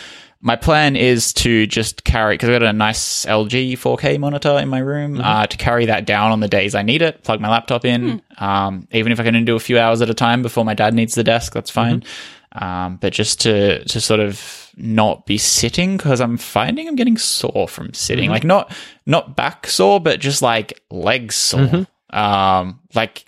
my 0.47 0.55
plan 0.55 0.94
is 0.94 1.32
to 1.32 1.66
just 1.66 2.05
carry 2.05 2.34
because 2.34 2.49
I've 2.49 2.61
got 2.61 2.68
a 2.68 2.72
nice 2.72 3.26
LG 3.26 3.72
4K 3.72 4.20
monitor 4.20 4.57
in 4.61 4.68
my 4.68 4.78
room 4.78 5.20
uh, 5.20 5.44
to 5.49 5.57
carry 5.57 5.86
that 5.86 6.07
down 6.07 6.30
on 6.30 6.38
the 6.38 6.47
days 6.47 6.76
I 6.76 6.82
need 6.82 7.03
it. 7.03 7.24
Plug 7.24 7.40
my 7.40 7.49
laptop 7.49 7.84
in, 7.84 8.22
um, 8.38 8.86
even 8.92 9.11
if 9.11 9.18
I 9.18 9.24
can 9.24 9.34
only 9.34 9.44
do 9.44 9.57
a 9.57 9.61
few 9.61 9.76
hours 9.76 10.03
at 10.03 10.09
a 10.09 10.14
time 10.14 10.42
before 10.42 10.64
my 10.64 10.74
dad 10.74 10.94
needs 10.94 11.16
the 11.16 11.24
desk, 11.24 11.53
that's 11.53 11.68
fine. 11.68 12.05
Um, 12.53 12.97
but 12.99 13.12
just 13.12 13.40
to 13.40 13.84
to 13.86 14.01
sort 14.01 14.20
of 14.20 14.70
not 14.76 15.26
be 15.26 15.36
sitting 15.36 15.97
because 15.97 16.20
I'm 16.20 16.36
finding 16.36 16.86
I'm 16.86 16.94
getting 16.94 17.18
sore 17.18 17.66
from 17.66 17.92
sitting, 17.92 18.30
like 18.30 18.44
not 18.44 18.72
not 19.05 19.34
back 19.34 19.66
sore, 19.66 20.01
but 20.01 20.20
just 20.20 20.42
like 20.42 20.80
legs 20.92 21.34
sore. 21.34 21.88
Um, 22.11 22.78
like 22.94 23.24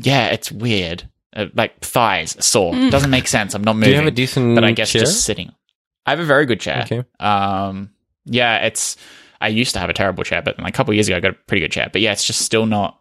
yeah, 0.00 0.26
it's 0.30 0.50
weird. 0.50 1.08
Uh, 1.32 1.46
like 1.54 1.78
thighs 1.80 2.36
sore 2.44 2.72
doesn't 2.90 3.10
make 3.10 3.28
sense. 3.28 3.54
I'm 3.54 3.62
not 3.62 3.76
moving. 3.76 3.88
Do 3.88 3.90
you 3.90 3.96
have 3.98 4.06
a 4.06 4.10
decent 4.10 4.56
but 4.56 4.64
I 4.64 4.72
guess 4.72 4.90
chair? 4.90 5.02
just 5.02 5.22
sitting. 5.24 5.52
I 6.06 6.10
have 6.10 6.20
a 6.20 6.24
very 6.24 6.46
good 6.46 6.60
chair. 6.60 6.82
Okay. 6.84 7.04
Um, 7.20 7.90
yeah, 8.24 8.58
it's. 8.66 8.96
I 9.40 9.48
used 9.48 9.74
to 9.74 9.80
have 9.80 9.90
a 9.90 9.92
terrible 9.92 10.24
chair, 10.24 10.40
but 10.40 10.58
like 10.58 10.72
a 10.72 10.76
couple 10.76 10.92
of 10.92 10.94
years 10.96 11.08
ago, 11.08 11.16
I 11.16 11.20
got 11.20 11.32
a 11.32 11.36
pretty 11.46 11.60
good 11.60 11.72
chair. 11.72 11.90
But 11.92 12.00
yeah, 12.00 12.12
it's 12.12 12.24
just 12.24 12.40
still 12.42 12.64
not. 12.66 12.98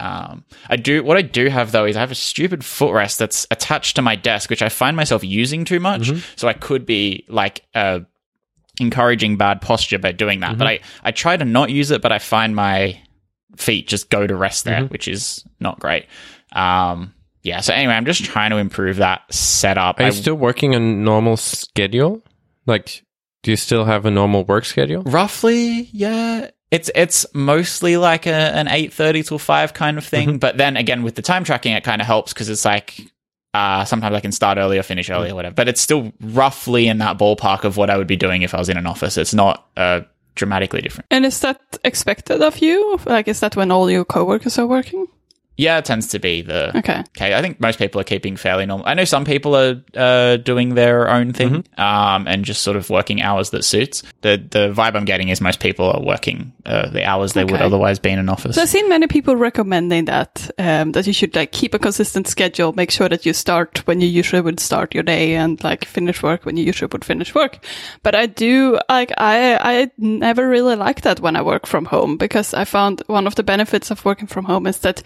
Um, 0.00 0.44
I 0.70 0.76
do. 0.76 1.02
What 1.02 1.16
I 1.16 1.22
do 1.22 1.48
have 1.48 1.72
though 1.72 1.84
is 1.84 1.96
I 1.96 2.00
have 2.00 2.10
a 2.12 2.14
stupid 2.16 2.60
footrest 2.60 3.18
that's 3.18 3.46
attached 3.50 3.96
to 3.96 4.02
my 4.02 4.14
desk, 4.16 4.48
which 4.48 4.62
I 4.62 4.68
find 4.68 4.96
myself 4.96 5.24
using 5.24 5.64
too 5.64 5.80
much. 5.80 6.08
So 6.36 6.48
I 6.48 6.52
could 6.52 6.86
be 6.86 7.24
like 7.28 7.64
uh, 7.74 8.00
encouraging 8.80 9.36
bad 9.36 9.60
posture 9.60 9.98
by 9.98 10.12
doing 10.12 10.40
that. 10.40 10.56
But 10.56 10.66
I 10.68 10.80
I 11.02 11.10
try 11.10 11.36
to 11.36 11.44
not 11.44 11.70
use 11.70 11.90
it, 11.90 12.00
but 12.00 12.12
I 12.12 12.18
find 12.18 12.54
my 12.54 12.98
feet 13.56 13.88
just 13.88 14.08
go 14.08 14.26
to 14.26 14.36
rest 14.36 14.64
there, 14.64 14.82
which 14.86 15.08
is 15.08 15.44
not 15.58 15.80
great. 15.80 16.06
Um, 16.52 17.12
yeah. 17.42 17.60
So 17.60 17.74
anyway, 17.74 17.94
I'm 17.94 18.04
just 18.06 18.24
trying 18.24 18.50
to 18.50 18.56
improve 18.56 18.96
that 18.98 19.22
setup. 19.34 19.98
Are 19.98 20.02
you 20.04 20.08
I- 20.08 20.10
still 20.12 20.36
working 20.36 20.74
a 20.74 20.80
normal 20.80 21.36
schedule? 21.36 22.22
Like, 22.68 23.02
do 23.42 23.50
you 23.50 23.56
still 23.56 23.84
have 23.84 24.06
a 24.06 24.10
normal 24.10 24.44
work 24.44 24.64
schedule? 24.64 25.02
Roughly, 25.02 25.88
yeah. 25.92 26.50
It's 26.70 26.90
it's 26.94 27.24
mostly 27.34 27.96
like 27.96 28.26
a, 28.26 28.30
an 28.30 28.68
eight 28.68 28.92
thirty 28.92 29.22
till 29.22 29.38
five 29.38 29.72
kind 29.72 29.96
of 29.96 30.04
thing. 30.04 30.38
But 30.38 30.58
then 30.58 30.76
again, 30.76 31.02
with 31.02 31.14
the 31.14 31.22
time 31.22 31.44
tracking, 31.44 31.72
it 31.72 31.82
kind 31.82 32.02
of 32.02 32.06
helps 32.06 32.34
because 32.34 32.50
it's 32.50 32.66
like 32.66 33.00
uh, 33.54 33.86
sometimes 33.86 34.14
I 34.14 34.20
can 34.20 34.32
start 34.32 34.58
early 34.58 34.78
or 34.78 34.82
finish 34.82 35.08
early 35.08 35.30
or 35.30 35.34
whatever. 35.34 35.54
But 35.54 35.68
it's 35.68 35.80
still 35.80 36.12
roughly 36.20 36.86
in 36.88 36.98
that 36.98 37.18
ballpark 37.18 37.64
of 37.64 37.78
what 37.78 37.88
I 37.88 37.96
would 37.96 38.06
be 38.06 38.16
doing 38.16 38.42
if 38.42 38.54
I 38.54 38.58
was 38.58 38.68
in 38.68 38.76
an 38.76 38.86
office. 38.86 39.16
It's 39.16 39.32
not 39.32 39.66
uh, 39.78 40.02
dramatically 40.34 40.82
different. 40.82 41.06
And 41.10 41.24
is 41.24 41.40
that 41.40 41.60
expected 41.84 42.42
of 42.42 42.58
you? 42.58 43.00
Like, 43.06 43.28
is 43.28 43.40
that 43.40 43.56
when 43.56 43.70
all 43.70 43.90
your 43.90 44.04
coworkers 44.04 44.58
are 44.58 44.66
working? 44.66 45.06
Yeah, 45.58 45.78
it 45.78 45.84
tends 45.84 46.06
to 46.08 46.20
be 46.20 46.42
the 46.42 46.78
Okay. 46.78 47.00
Okay, 47.16 47.34
I 47.34 47.42
think 47.42 47.60
most 47.60 47.80
people 47.80 48.00
are 48.00 48.04
keeping 48.04 48.36
fairly 48.36 48.64
normal. 48.64 48.86
I 48.86 48.94
know 48.94 49.04
some 49.04 49.24
people 49.24 49.56
are 49.56 49.82
uh, 49.96 50.36
doing 50.36 50.76
their 50.76 51.10
own 51.10 51.32
thing 51.32 51.64
um, 51.76 52.28
and 52.28 52.44
just 52.44 52.62
sort 52.62 52.76
of 52.76 52.88
working 52.90 53.20
hours 53.22 53.50
that 53.50 53.64
suits. 53.64 54.04
The 54.20 54.36
the 54.50 54.72
vibe 54.72 54.94
I'm 54.94 55.04
getting 55.04 55.30
is 55.30 55.40
most 55.40 55.58
people 55.58 55.90
are 55.90 56.00
working 56.00 56.52
uh, 56.64 56.88
the 56.90 57.04
hours 57.04 57.32
they 57.32 57.44
would 57.44 57.60
otherwise 57.60 57.98
be 57.98 58.10
in 58.10 58.20
an 58.20 58.28
office. 58.28 58.54
So 58.54 58.62
I've 58.62 58.68
seen 58.68 58.88
many 58.88 59.08
people 59.08 59.34
recommending 59.34 60.04
that 60.04 60.48
um, 60.58 60.92
that 60.92 61.08
you 61.08 61.12
should 61.12 61.34
like 61.34 61.50
keep 61.50 61.74
a 61.74 61.78
consistent 61.80 62.28
schedule, 62.28 62.72
make 62.74 62.92
sure 62.92 63.08
that 63.08 63.26
you 63.26 63.32
start 63.32 63.84
when 63.88 64.00
you 64.00 64.06
usually 64.06 64.40
would 64.40 64.60
start 64.60 64.94
your 64.94 65.02
day, 65.02 65.34
and 65.34 65.62
like 65.64 65.84
finish 65.84 66.22
work 66.22 66.46
when 66.46 66.56
you 66.56 66.62
usually 66.64 66.88
would 66.92 67.04
finish 67.04 67.34
work. 67.34 67.58
But 68.04 68.14
I 68.14 68.26
do 68.26 68.78
like 68.88 69.10
I 69.18 69.58
I 69.60 69.90
never 69.98 70.48
really 70.48 70.76
like 70.76 71.00
that 71.00 71.18
when 71.18 71.34
I 71.34 71.42
work 71.42 71.66
from 71.66 71.86
home 71.86 72.16
because 72.16 72.54
I 72.54 72.64
found 72.64 73.02
one 73.08 73.26
of 73.26 73.34
the 73.34 73.42
benefits 73.42 73.90
of 73.90 74.04
working 74.04 74.28
from 74.28 74.44
home 74.44 74.68
is 74.68 74.78
that 74.78 75.02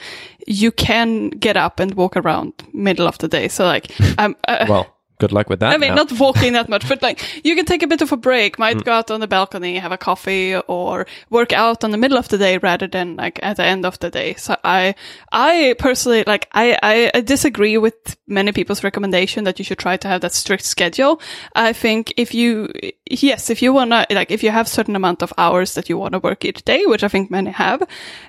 you 0.46 0.72
can 0.72 1.30
get 1.30 1.56
up 1.56 1.80
and 1.80 1.94
walk 1.94 2.16
around 2.16 2.52
middle 2.72 3.06
of 3.06 3.18
the 3.18 3.28
day. 3.28 3.48
So 3.48 3.64
like 3.64 3.90
I'm. 4.18 4.36
Uh, 4.48 4.66
Well, 4.68 4.86
good 5.22 5.32
luck 5.32 5.48
with 5.48 5.60
that. 5.60 5.72
I 5.72 5.78
mean, 5.78 5.94
now. 5.94 6.02
not 6.02 6.12
walking 6.18 6.52
that 6.54 6.68
much, 6.68 6.88
but 6.88 7.00
like 7.02 7.18
you 7.44 7.54
can 7.54 7.64
take 7.64 7.82
a 7.84 7.86
bit 7.86 8.02
of 8.02 8.10
a 8.12 8.16
break, 8.16 8.58
might 8.58 8.84
go 8.84 8.92
out 8.92 9.10
on 9.10 9.20
the 9.20 9.28
balcony, 9.28 9.78
have 9.78 9.92
a 9.92 9.98
coffee 9.98 10.56
or 10.66 11.06
work 11.30 11.52
out 11.52 11.84
on 11.84 11.90
the 11.92 11.98
middle 11.98 12.18
of 12.18 12.28
the 12.28 12.38
day 12.38 12.58
rather 12.58 12.88
than 12.88 13.16
like 13.16 13.38
at 13.42 13.56
the 13.56 13.64
end 13.64 13.86
of 13.86 13.98
the 14.00 14.10
day. 14.10 14.34
So 14.34 14.56
I, 14.64 14.94
I 15.30 15.74
personally, 15.78 16.24
like, 16.26 16.48
I, 16.52 16.76
I, 16.82 17.10
I 17.14 17.20
disagree 17.20 17.78
with 17.78 18.16
many 18.26 18.52
people's 18.52 18.82
recommendation 18.82 19.44
that 19.44 19.58
you 19.58 19.64
should 19.64 19.78
try 19.78 19.96
to 19.96 20.08
have 20.08 20.20
that 20.22 20.32
strict 20.32 20.64
schedule. 20.64 21.20
I 21.54 21.72
think 21.72 22.12
if 22.16 22.34
you, 22.34 22.68
yes, 23.08 23.50
if 23.50 23.62
you 23.62 23.72
want 23.72 23.90
to, 23.92 24.06
like, 24.10 24.30
if 24.30 24.42
you 24.42 24.50
have 24.50 24.66
certain 24.66 24.96
amount 24.96 25.22
of 25.22 25.32
hours 25.38 25.74
that 25.74 25.88
you 25.88 25.98
want 25.98 26.12
to 26.14 26.18
work 26.18 26.44
each 26.44 26.64
day, 26.64 26.86
which 26.86 27.04
I 27.04 27.08
think 27.08 27.30
many 27.30 27.50
have, 27.50 27.82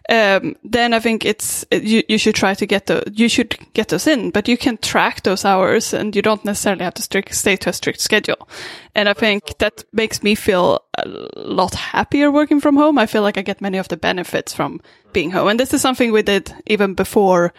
um, 0.10 0.56
then 0.64 0.94
I 0.94 1.00
think 1.00 1.26
it's, 1.26 1.66
you, 1.72 2.04
you 2.08 2.18
should 2.18 2.36
try 2.36 2.54
to 2.54 2.66
get 2.66 2.86
the, 2.86 3.04
you 3.12 3.30
should 3.30 3.58
get 3.74 3.88
those 3.88 4.08
in, 4.08 4.32
but 4.32 4.48
you 4.48 4.58
can 4.58 4.78
track 4.78 5.24
those 5.24 5.46
hours 5.46 5.94
and 5.94 6.16
you 6.16 6.22
don't 6.22 6.46
necessarily 6.46 6.83
have 6.84 6.94
to 6.96 7.34
stay 7.34 7.56
to 7.56 7.70
a 7.70 7.74
strict 7.74 8.00
schedule. 8.00 8.48
And 8.96 9.10
I 9.10 9.14
think 9.14 9.58
that 9.60 9.84
makes 9.92 10.24
me 10.24 10.36
feel 10.36 10.84
a 10.98 11.08
lot 11.36 11.76
happier 11.76 12.32
working 12.32 12.60
from 12.60 12.76
home. 12.76 12.98
I 12.98 13.06
feel 13.06 13.22
like 13.22 13.38
I 13.38 13.42
get 13.42 13.62
many 13.62 13.78
of 13.78 13.88
the 13.88 13.98
benefits 13.98 14.54
from 14.54 14.82
being 15.12 15.32
home. 15.32 15.48
And 15.48 15.60
this 15.60 15.74
is 15.74 15.82
something 15.82 16.12
we 16.12 16.22
did 16.22 16.54
even 16.66 16.94
before 16.94 17.54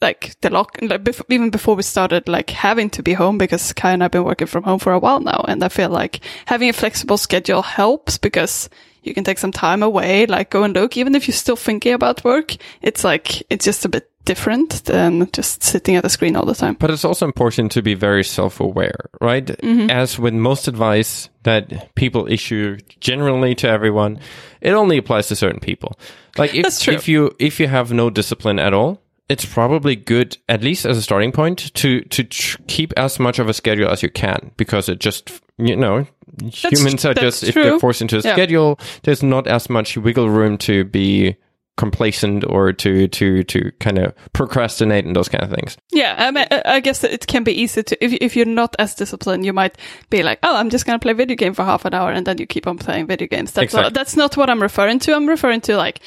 like 0.00 0.34
the 0.40 0.50
lock, 0.50 0.78
like 0.82 1.04
bef- 1.04 1.24
even 1.28 1.50
before 1.50 1.76
we 1.76 1.82
started 1.82 2.28
like 2.28 2.50
having 2.50 2.90
to 2.90 3.02
be 3.02 3.12
home 3.14 3.38
because 3.38 3.72
Kai 3.72 3.92
and 3.92 4.02
I've 4.02 4.10
been 4.10 4.24
working 4.24 4.48
from 4.48 4.64
home 4.64 4.80
for 4.80 4.92
a 4.92 4.98
while 4.98 5.20
now. 5.20 5.44
And 5.46 5.62
I 5.62 5.68
feel 5.68 5.90
like 5.90 6.20
having 6.46 6.68
a 6.68 6.72
flexible 6.72 7.16
schedule 7.16 7.62
helps 7.62 8.18
because 8.18 8.68
you 9.02 9.14
can 9.14 9.24
take 9.24 9.38
some 9.38 9.52
time 9.52 9.82
away, 9.82 10.26
like 10.26 10.50
go 10.50 10.62
and 10.62 10.74
look, 10.74 10.96
even 10.96 11.14
if 11.14 11.26
you're 11.26 11.34
still 11.34 11.56
thinking 11.56 11.92
about 11.92 12.24
work. 12.24 12.56
It's 12.80 13.04
like, 13.04 13.42
it's 13.50 13.64
just 13.64 13.84
a 13.84 13.88
bit 13.88 14.08
different 14.24 14.84
than 14.84 15.30
just 15.32 15.62
sitting 15.62 15.96
at 15.96 16.02
the 16.02 16.10
screen 16.10 16.36
all 16.36 16.44
the 16.44 16.54
time. 16.54 16.74
But 16.74 16.90
it's 16.90 17.04
also 17.04 17.26
important 17.26 17.72
to 17.72 17.82
be 17.82 17.94
very 17.94 18.24
self 18.24 18.60
aware, 18.60 19.10
right? 19.20 19.46
Mm-hmm. 19.46 19.90
As 19.90 20.18
with 20.18 20.34
most 20.34 20.68
advice 20.68 21.28
that 21.42 21.94
people 21.94 22.30
issue 22.30 22.78
generally 23.00 23.54
to 23.56 23.68
everyone, 23.68 24.20
it 24.60 24.72
only 24.72 24.98
applies 24.98 25.28
to 25.28 25.36
certain 25.36 25.60
people. 25.60 25.98
Like 26.38 26.54
if, 26.54 26.62
That's 26.62 26.82
true. 26.82 26.94
if 26.94 27.08
you 27.08 27.34
if 27.38 27.60
you 27.60 27.68
have 27.68 27.92
no 27.92 28.10
discipline 28.10 28.58
at 28.58 28.72
all, 28.72 29.02
it's 29.28 29.44
probably 29.44 29.96
good, 29.96 30.38
at 30.48 30.62
least 30.62 30.86
as 30.86 30.96
a 30.96 31.02
starting 31.02 31.32
point, 31.32 31.74
to 31.74 32.00
to 32.02 32.24
tr- 32.24 32.58
keep 32.68 32.92
as 32.96 33.18
much 33.18 33.38
of 33.38 33.48
a 33.48 33.54
schedule 33.54 33.90
as 33.90 34.02
you 34.02 34.10
can 34.10 34.52
because 34.56 34.88
it 34.88 34.98
just 34.98 35.40
you 35.58 35.76
know 35.76 36.06
humans 36.52 37.04
are 37.04 37.14
that's 37.14 37.40
just 37.40 37.42
if 37.44 37.52
true. 37.54 37.62
they're 37.64 37.78
forced 37.80 38.00
into 38.02 38.16
a 38.18 38.20
Yeah. 38.22 38.32
schedule, 38.34 38.78
there's 39.02 39.22
not 39.22 39.46
as 39.46 39.68
much 39.70 39.96
wiggle 39.96 40.30
room 40.30 40.58
to 40.58 40.84
be 40.84 41.36
complacent 41.78 42.44
or 42.48 42.70
to 42.70 43.08
to 43.08 43.42
to 43.44 43.72
kind 43.80 43.98
of 43.98 44.14
procrastinate 44.34 45.06
and 45.06 45.16
those 45.16 45.28
kind 45.28 45.42
of 45.42 45.50
things. 45.50 45.76
Yeah, 45.90 46.14
I, 46.18 46.30
mean, 46.30 46.46
I 46.66 46.80
guess 46.80 47.02
it 47.02 47.26
can 47.26 47.44
be 47.44 47.52
easy 47.52 47.82
to 47.82 48.04
if 48.04 48.12
if 48.20 48.36
you're 48.36 48.44
not 48.46 48.76
as 48.78 48.94
disciplined, 48.94 49.44
you 49.46 49.52
might 49.54 49.78
be 50.10 50.22
like, 50.22 50.38
"Oh, 50.42 50.54
I'm 50.56 50.68
just 50.70 50.84
going 50.84 50.98
to 50.98 51.02
play 51.02 51.14
video 51.14 51.34
game 51.36 51.54
for 51.54 51.64
half 51.64 51.84
an 51.86 51.94
hour," 51.94 52.10
and 52.12 52.26
then 52.26 52.36
you 52.38 52.46
keep 52.46 52.66
on 52.66 52.76
playing 52.78 53.06
video 53.06 53.26
games. 53.26 53.52
That's 53.52 53.64
Exactly. 53.64 53.84
not, 53.84 53.94
that's 53.94 54.16
not 54.16 54.36
what 54.36 54.50
I'm 54.50 54.60
referring 54.60 54.98
to. 55.00 55.14
I'm 55.14 55.26
referring 55.28 55.62
to 55.62 55.76
like 55.76 56.00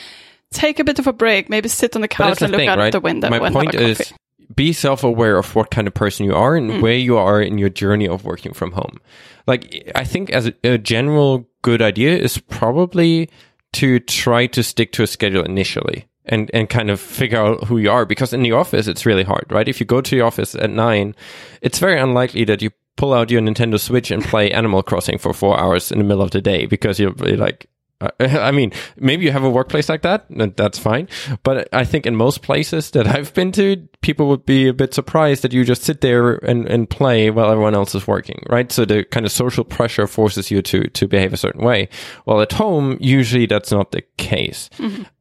take 0.54 0.80
a 0.80 0.84
bit 0.84 1.00
of 1.00 1.08
a 1.08 1.14
break, 1.14 1.50
maybe 1.50 1.68
sit 1.68 1.96
on 1.96 2.02
the 2.02 2.08
couch 2.08 2.42
and 2.42 2.52
look 2.52 2.60
thing, 2.60 2.70
out 2.70 2.78
right? 2.78 2.92
the 2.92 3.00
window. 3.02 3.30
My 3.30 3.50
point 3.50 3.74
is 3.74 4.14
be 4.54 4.74
self-aware 4.74 5.38
of 5.38 5.56
what 5.56 5.72
kind 5.72 5.88
of 5.88 5.94
person 5.94 6.26
you 6.26 6.36
are 6.36 6.56
and 6.56 6.70
Mm. 6.72 6.82
where 6.82 6.98
you 6.98 7.18
are 7.18 7.42
in 7.42 7.58
your 7.58 7.70
journey 7.70 8.08
of 8.08 8.26
working 8.26 8.54
from 8.54 8.72
home. 8.74 9.00
Like 9.48 9.92
I 9.96 10.04
think 10.04 10.30
as 10.32 10.48
a, 10.48 10.54
a 10.64 10.78
general 10.78 11.48
good 11.62 11.82
idea 11.82 12.18
is 12.18 12.38
probably 12.38 13.30
to 13.74 14.00
try 14.00 14.48
to 14.48 14.64
stick 14.64 14.92
to 14.94 15.04
a 15.04 15.08
schedule 15.08 15.44
initially 15.44 16.06
and 16.26 16.50
and 16.54 16.70
kind 16.70 16.90
of 16.90 17.00
figure 17.00 17.38
out 17.40 17.64
who 17.66 17.78
you 17.78 17.92
are 17.92 18.06
because 18.06 18.34
in 18.34 18.42
the 18.42 18.52
office 18.52 18.88
it's 18.88 19.06
really 19.06 19.24
hard, 19.24 19.46
right? 19.50 19.68
If 19.68 19.80
you 19.80 19.86
go 19.86 20.02
to 20.02 20.16
the 20.16 20.22
office 20.22 20.56
at 20.56 20.70
9, 20.70 21.16
it's 21.62 21.80
very 21.80 22.00
unlikely 22.00 22.46
that 22.46 22.62
you 22.62 22.72
pull 22.98 23.14
out 23.14 23.30
your 23.30 23.42
Nintendo 23.42 23.80
Switch 23.80 24.10
and 24.12 24.24
play 24.24 24.50
Animal 24.60 24.82
Crossing 24.84 25.18
for 25.20 25.34
4 25.34 25.60
hours 25.60 25.92
in 25.92 25.98
the 26.00 26.04
middle 26.06 26.24
of 26.24 26.32
the 26.32 26.42
day 26.42 26.66
because 26.66 27.00
you're 27.00 27.12
really 27.14 27.38
like 27.38 27.68
I 28.20 28.52
mean, 28.52 28.74
maybe 28.98 29.26
you 29.26 29.32
have 29.32 29.44
a 29.44 29.50
workplace 29.50 29.88
like 29.88 30.02
that, 30.02 30.30
and 30.30 30.56
that's 30.56 30.78
fine. 30.78 31.08
But 31.44 31.70
I 31.74 31.86
think 31.86 32.06
in 32.06 32.16
most 32.16 32.42
places 32.42 32.92
that 32.92 33.08
I've 33.08 33.34
been 33.34 33.52
to, 33.54 33.88
people 34.02 34.28
would 34.28 34.46
be 34.46 34.68
a 34.68 34.74
bit 34.74 34.94
surprised 34.94 35.44
that 35.44 35.54
you 35.54 35.64
just 35.64 35.84
sit 35.84 36.02
there 36.02 36.34
and, 36.46 36.68
and 36.68 36.90
play 36.90 37.30
while 37.30 37.50
everyone 37.50 37.74
else 37.74 37.96
is 37.96 38.06
working, 38.06 38.44
right? 38.50 38.72
So 38.72 38.86
the 38.86 39.06
kind 39.06 39.26
of 39.26 39.32
social 39.32 39.64
pressure 39.64 40.08
forces 40.08 40.52
you 40.52 40.62
to, 40.64 40.84
to 40.90 41.08
behave 41.08 41.34
a 41.34 41.38
certain 41.38 41.64
way. 41.64 41.90
While 42.26 42.42
at 42.42 42.52
home, 42.52 42.98
usually 43.00 43.46
that's 43.46 43.72
not 43.72 43.92
the 43.92 44.02
case. 44.18 44.70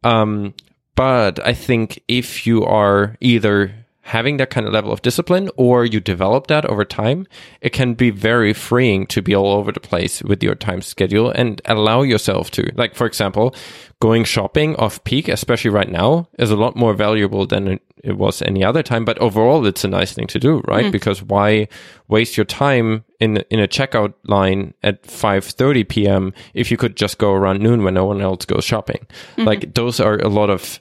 Um, 0.03 0.55
but 0.97 1.45
I 1.45 1.55
think 1.55 2.03
if 2.09 2.47
you 2.47 2.65
are 2.65 3.17
either 3.21 3.84
having 4.05 4.37
that 4.37 4.51
kind 4.51 4.67
of 4.67 4.73
level 4.73 4.93
of 4.93 5.01
discipline 5.01 5.51
or 5.57 5.87
you 5.87 5.99
develop 5.99 6.47
that 6.49 6.67
over 6.67 6.85
time, 6.85 7.27
it 7.63 7.71
can 7.71 7.95
be 7.95 8.11
very 8.11 8.53
freeing 8.53 9.07
to 9.07 9.23
be 9.23 9.35
all 9.35 9.53
over 9.53 9.73
the 9.73 9.81
place 9.81 10.23
with 10.23 10.43
your 10.43 10.55
time 10.55 10.83
schedule 10.83 11.31
and 11.31 11.63
allow 11.65 12.03
yourself 12.03 12.51
to, 12.51 12.71
like, 12.75 12.95
for 12.95 13.07
example, 13.07 13.55
going 14.01 14.23
shopping 14.23 14.77
off 14.77 15.03
peak, 15.05 15.27
especially 15.27 15.71
right 15.71 15.91
now, 15.91 16.29
is 16.39 16.51
a 16.51 16.57
lot 16.57 16.77
more 16.77 16.93
valuable 16.93 17.47
than 17.47 17.67
it, 17.69 17.83
was 18.19 18.43
any 18.43 18.63
other 18.63 18.83
time. 18.83 19.07
But 19.07 19.17
overall, 19.17 19.65
it's 19.65 19.85
a 19.85 19.89
nice 19.89 20.13
thing 20.13 20.27
to 20.27 20.39
do, 20.39 20.61
right? 20.69 20.85
Mm. 20.85 20.93
Because 20.93 21.23
why 21.23 21.69
waste 22.07 22.37
your 22.37 22.45
time 22.45 23.03
in 23.19 23.39
in 23.49 23.61
a 23.61 23.67
checkout 23.67 24.13
line 24.25 24.75
at 24.83 25.05
5:30 25.05 25.89
p.m. 25.89 26.35
if 26.53 26.71
you 26.71 26.77
could 26.77 26.97
just 26.97 27.17
go 27.17 27.33
around 27.33 27.63
noon 27.63 27.83
when 27.83 27.95
no 27.95 28.05
one 28.05 28.21
else 28.21 28.45
goes 28.45 28.63
shopping? 28.63 29.07
Mm-hmm. 29.07 29.45
Like 29.45 29.75
those 29.75 30.01
are 30.01 30.19
a 30.19 30.29
lot 30.29 30.51
of 30.51 30.81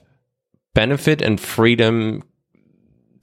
benefit 0.74 1.22
and 1.22 1.40
freedom 1.40 2.22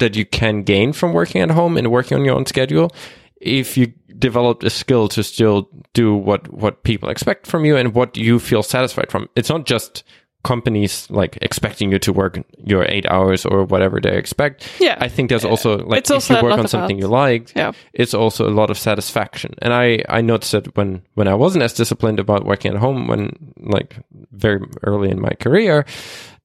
that 0.02 0.16
you 0.16 0.26
can 0.26 0.64
gain 0.64 0.91
from 0.93 1.14
working 1.14 1.41
at 1.41 1.49
home 1.52 1.78
and 1.78 1.89
working 1.89 2.18
on 2.20 2.26
your 2.26 2.36
own 2.36 2.45
schedule 2.45 2.91
if 3.39 3.78
you 3.78 3.88
developed 4.20 4.64
a 4.64 4.70
skill 4.70 5.08
to 5.08 5.24
still 5.24 5.68
do 5.93 6.14
what 6.14 6.52
what 6.54 6.84
people 6.84 7.10
expect 7.10 7.47
from 7.47 7.66
you 7.66 7.76
and 7.78 7.95
what 7.95 8.18
you 8.18 8.38
feel 8.39 8.62
satisfied 8.64 9.10
from. 9.10 9.28
It's 9.36 9.49
not 9.49 9.66
just 9.66 10.04
companies 10.43 11.08
like 11.12 11.38
expecting 11.41 11.91
you 11.91 11.99
to 11.99 12.12
work 12.12 12.39
your 12.58 12.84
eight 12.89 13.06
hours 13.06 13.45
or 13.45 13.64
whatever 13.64 13.99
they 14.02 14.18
expect. 14.18 14.68
Yeah. 14.80 14.97
i 14.99 15.08
think 15.08 15.30
there's 15.30 15.45
also 15.45 15.78
like 15.86 15.99
It's 15.99 16.10
if 16.10 16.16
also 16.16 16.38
you 16.38 16.43
work 16.43 16.58
on 16.58 16.68
something 16.68 16.97
you 16.97 17.08
like 17.08 17.52
Yeah. 17.56 17.74
it's 17.93 18.16
also 18.16 18.49
a 18.49 18.54
lot 18.62 18.70
of 18.72 18.78
satisfaction. 18.78 19.54
And 19.62 19.72
i 19.74 20.02
i 20.10 20.22
noticed 20.22 20.52
that 20.54 20.76
when 20.76 21.04
when 21.14 21.28
i 21.28 21.36
wasn't 21.36 21.64
as 21.64 21.74
disciplined 21.74 22.20
about 22.20 22.45
working 22.45 22.74
at 22.74 22.80
home 22.80 23.08
when 23.08 23.54
like 23.76 23.97
very 24.32 24.60
early 24.82 25.10
in 25.12 25.22
my 25.22 25.34
career 25.39 25.86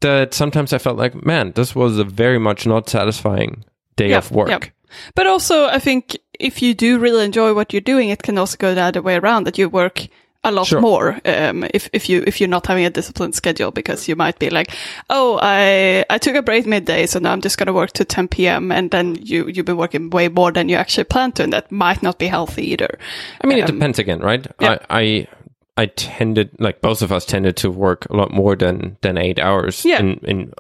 that 0.01 0.35
sometimes 0.35 0.73
i 0.73 0.79
felt 0.79 0.97
like 0.99 1.25
man 1.25 1.53
this 1.53 1.75
was 1.75 1.99
a 1.99 2.05
very 2.05 2.39
much 2.39 2.67
not 2.67 2.89
satisfying 2.89 3.65
day 3.97 4.11
Yeah, 4.11 4.19
of 4.19 4.31
work 4.31 4.49
yeah. 4.49 4.59
But 5.15 5.27
also, 5.27 5.67
I 5.67 5.81
think 5.81 6.17
if 6.39 6.63
you 6.63 6.73
do 6.73 6.99
really 7.01 7.25
enjoy 7.25 7.53
what 7.55 7.73
you're 7.73 7.81
doing, 7.95 8.09
it 8.11 8.23
can 8.23 8.39
also 8.39 8.57
go 8.57 8.73
the 8.75 8.83
other 8.83 9.03
way 9.03 9.17
around 9.17 9.45
that 9.45 9.59
you 9.59 9.69
work 9.69 10.07
a 10.45 10.51
lot 10.53 10.67
Sure. 10.69 10.81
more 10.81 11.19
um, 11.25 11.65
if 11.75 11.91
if 11.93 12.09
you 12.09 12.23
if 12.27 12.41
you're 12.41 12.49
not 12.49 12.67
having 12.67 12.85
a 12.87 12.91
disciplined 12.91 13.35
schedule 13.35 13.73
because 13.73 14.09
you 14.09 14.15
might 14.17 14.39
be 14.39 14.49
like, 14.49 14.71
oh, 15.11 15.41
I 15.43 16.05
I 16.09 16.19
took 16.19 16.37
a 16.37 16.43
break 16.43 16.67
midday, 16.67 17.07
so 17.07 17.19
now 17.19 17.33
I'm 17.33 17.41
just 17.43 17.59
going 17.59 17.67
to 17.67 17.73
work 17.73 17.91
to 17.95 18.05
10 18.05 18.29
p.m. 18.29 18.71
and 18.71 18.91
then 18.91 19.17
you 19.21 19.49
you've 19.49 19.67
been 19.67 19.77
working 19.77 20.09
way 20.11 20.29
more 20.29 20.53
than 20.53 20.69
you 20.69 20.77
actually 20.77 21.05
planned 21.05 21.35
to, 21.37 21.43
and 21.43 21.53
that 21.53 21.73
might 21.73 22.03
not 22.03 22.19
be 22.19 22.29
healthy 22.29 22.63
either. 22.73 22.97
I 23.43 23.47
mean, 23.49 23.59
it 23.59 23.69
Um, 23.69 23.75
depends 23.79 23.99
again, 23.99 24.21
right? 24.21 24.47
yeah. 24.61 24.79
I, 24.89 25.01
I 25.01 25.27
I 25.77 25.87
tended, 25.87 26.51
like 26.59 26.81
both 26.81 27.03
of 27.03 27.13
us 27.13 27.25
tended 27.27 27.57
to 27.59 27.71
work 27.71 28.07
a 28.09 28.17
lot 28.17 28.33
more 28.33 28.57
than 28.57 28.97
than 29.03 29.19
eight 29.19 29.39
hours 29.39 29.85
Yeah. 29.85 30.01
in 30.01 30.19
in 30.25 30.53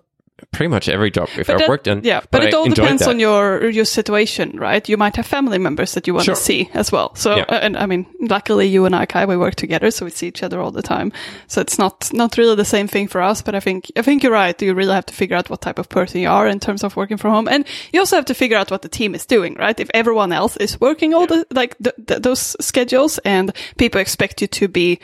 pretty 0.52 0.68
much 0.68 0.88
every 0.88 1.10
job 1.10 1.28
if 1.38 1.48
I 1.48 1.66
worked 1.68 1.86
in. 1.86 2.02
yeah, 2.04 2.20
but, 2.30 2.44
it 2.44 2.52
I 2.52 2.56
all 2.56 2.68
depends 2.68 3.02
that. 3.02 3.08
on 3.10 3.18
your 3.20 3.70
your 3.70 3.84
situation, 3.86 4.58
right? 4.58 4.86
You 4.88 4.96
might 4.98 5.16
have 5.16 5.26
family 5.26 5.58
members 5.58 5.94
that 5.94 6.06
you 6.06 6.14
want 6.14 6.26
Sure. 6.26 6.34
to 6.34 6.40
see 6.40 6.68
as 6.74 6.92
well. 6.92 7.14
So, 7.14 7.36
Yeah. 7.36 7.44
uh, 7.48 7.60
and 7.62 7.76
I 7.76 7.86
mean, 7.86 8.06
luckily 8.20 8.66
you 8.66 8.84
and 8.84 8.94
I, 8.94 9.06
Kai, 9.06 9.24
we 9.24 9.36
work 9.36 9.54
together, 9.54 9.90
so 9.90 10.04
we 10.04 10.10
see 10.10 10.26
each 10.28 10.42
other 10.42 10.60
all 10.60 10.70
the 10.70 10.82
time. 10.82 11.10
So 11.46 11.60
it's 11.60 11.78
not 11.78 12.10
not 12.12 12.36
really 12.36 12.54
the 12.56 12.64
same 12.64 12.86
thing 12.88 13.08
for 13.08 13.22
us. 13.22 13.42
But 13.42 13.54
I 13.54 13.60
think 13.60 13.90
I 13.96 14.02
think 14.02 14.22
you're 14.22 14.32
right. 14.32 14.60
You 14.62 14.74
really 14.74 14.94
have 14.94 15.06
to 15.06 15.14
figure 15.14 15.36
out 15.38 15.48
what 15.50 15.60
type 15.62 15.78
of 15.78 15.88
person 15.88 16.20
you 16.20 16.28
are 16.28 16.46
in 16.50 16.60
terms 16.60 16.84
of 16.84 16.96
working 16.96 17.16
from 17.18 17.30
home, 17.32 17.48
and 17.48 17.64
you 17.92 18.00
also 18.00 18.16
have 18.16 18.26
to 18.26 18.34
figure 18.34 18.58
out 18.58 18.70
what 18.70 18.82
the 18.82 18.88
team 18.90 19.14
is 19.14 19.26
doing, 19.26 19.54
right? 19.58 19.80
If 19.80 19.88
everyone 19.94 20.32
else 20.32 20.56
is 20.58 20.80
working 20.80 21.14
all 21.14 21.26
the 21.26 21.46
like 21.50 21.76
th- 21.78 21.96
th- 22.06 22.22
those 22.22 22.56
schedules, 22.60 23.18
and 23.24 23.52
people 23.78 24.00
expect 24.00 24.40
you 24.42 24.48
to 24.48 24.68
be 24.68 24.98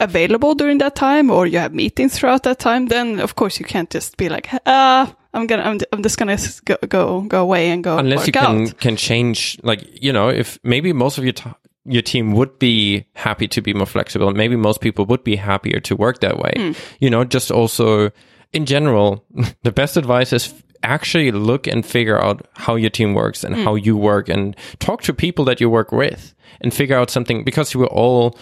available 0.00 0.54
during 0.54 0.78
that 0.78 0.94
time 0.94 1.30
or 1.30 1.46
you 1.46 1.58
have 1.58 1.72
meetings 1.74 2.18
throughout 2.18 2.42
that 2.44 2.58
time, 2.58 2.86
then 2.86 3.18
of 3.20 3.34
course 3.36 3.58
you 3.58 3.64
can't 3.64 3.90
just 3.90 4.16
be 4.16 4.28
like, 4.28 4.48
ah, 4.66 5.14
I'm 5.32 5.46
gonna, 5.46 5.62
I'm, 5.62 5.78
I'm 5.92 6.02
just 6.02 6.18
gonna 6.18 6.38
go, 6.64 6.76
go, 6.88 7.20
go 7.22 7.42
away 7.42 7.70
and 7.70 7.82
go 7.84 7.98
unless 7.98 8.26
you 8.26 8.32
can 8.32 8.66
out. 8.68 8.78
can 8.78 8.96
change 8.96 9.58
like 9.62 9.82
you 10.02 10.12
know 10.12 10.28
if 10.28 10.58
maybe 10.62 10.92
most 10.92 11.18
of 11.18 11.24
your 11.24 11.34
t- 11.34 11.50
your 11.84 12.02
team 12.02 12.32
would 12.32 12.58
be 12.58 13.04
happy 13.14 13.46
to 13.48 13.60
be 13.60 13.72
more 13.74 13.86
flexible 13.86 14.32
maybe 14.32 14.56
most 14.56 14.80
people 14.80 15.04
would 15.06 15.22
be 15.22 15.36
happier 15.36 15.78
to 15.80 15.94
work 15.94 16.20
that 16.20 16.38
way 16.38 16.52
Hmm. 16.56 16.72
you 17.00 17.10
know 17.10 17.22
just 17.24 17.50
also 17.50 18.10
in 18.52 18.64
general 18.66 19.24
the 19.62 19.70
best 19.72 19.96
advice 19.98 20.32
is 20.32 20.54
actually 20.82 21.30
look 21.32 21.66
and 21.66 21.84
figure 21.84 22.18
out 22.20 22.46
how 22.54 22.74
your 22.76 22.90
team 22.90 23.12
works 23.14 23.44
and 23.44 23.54
how 23.56 23.74
you 23.74 23.94
work 23.96 24.28
and 24.30 24.56
talk 24.78 25.02
to 25.02 25.12
people 25.12 25.44
that 25.44 25.60
you 25.60 25.68
work 25.70 25.92
with 25.92 26.34
and 26.62 26.72
figure 26.72 26.96
out 26.96 27.10
something 27.10 27.44
because 27.44 27.76
we're 27.76 27.86
all 27.86 28.38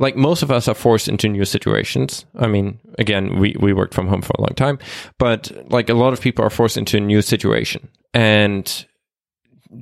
like 0.00 0.16
most 0.16 0.42
of 0.42 0.50
us 0.50 0.66
are 0.66 0.74
forced 0.74 1.08
into 1.08 1.28
new 1.28 1.44
situations. 1.44 2.24
I 2.38 2.46
mean, 2.46 2.80
again, 2.98 3.38
we, 3.38 3.54
we 3.60 3.74
worked 3.74 3.92
from 3.92 4.08
home 4.08 4.22
for 4.22 4.32
a 4.38 4.40
long 4.40 4.54
time, 4.56 4.78
but 5.18 5.52
like 5.70 5.90
a 5.90 5.94
lot 5.94 6.14
of 6.14 6.22
people 6.22 6.44
are 6.44 6.50
forced 6.50 6.78
into 6.78 6.96
a 6.96 7.00
new 7.00 7.20
situation 7.20 7.86
and 8.14 8.86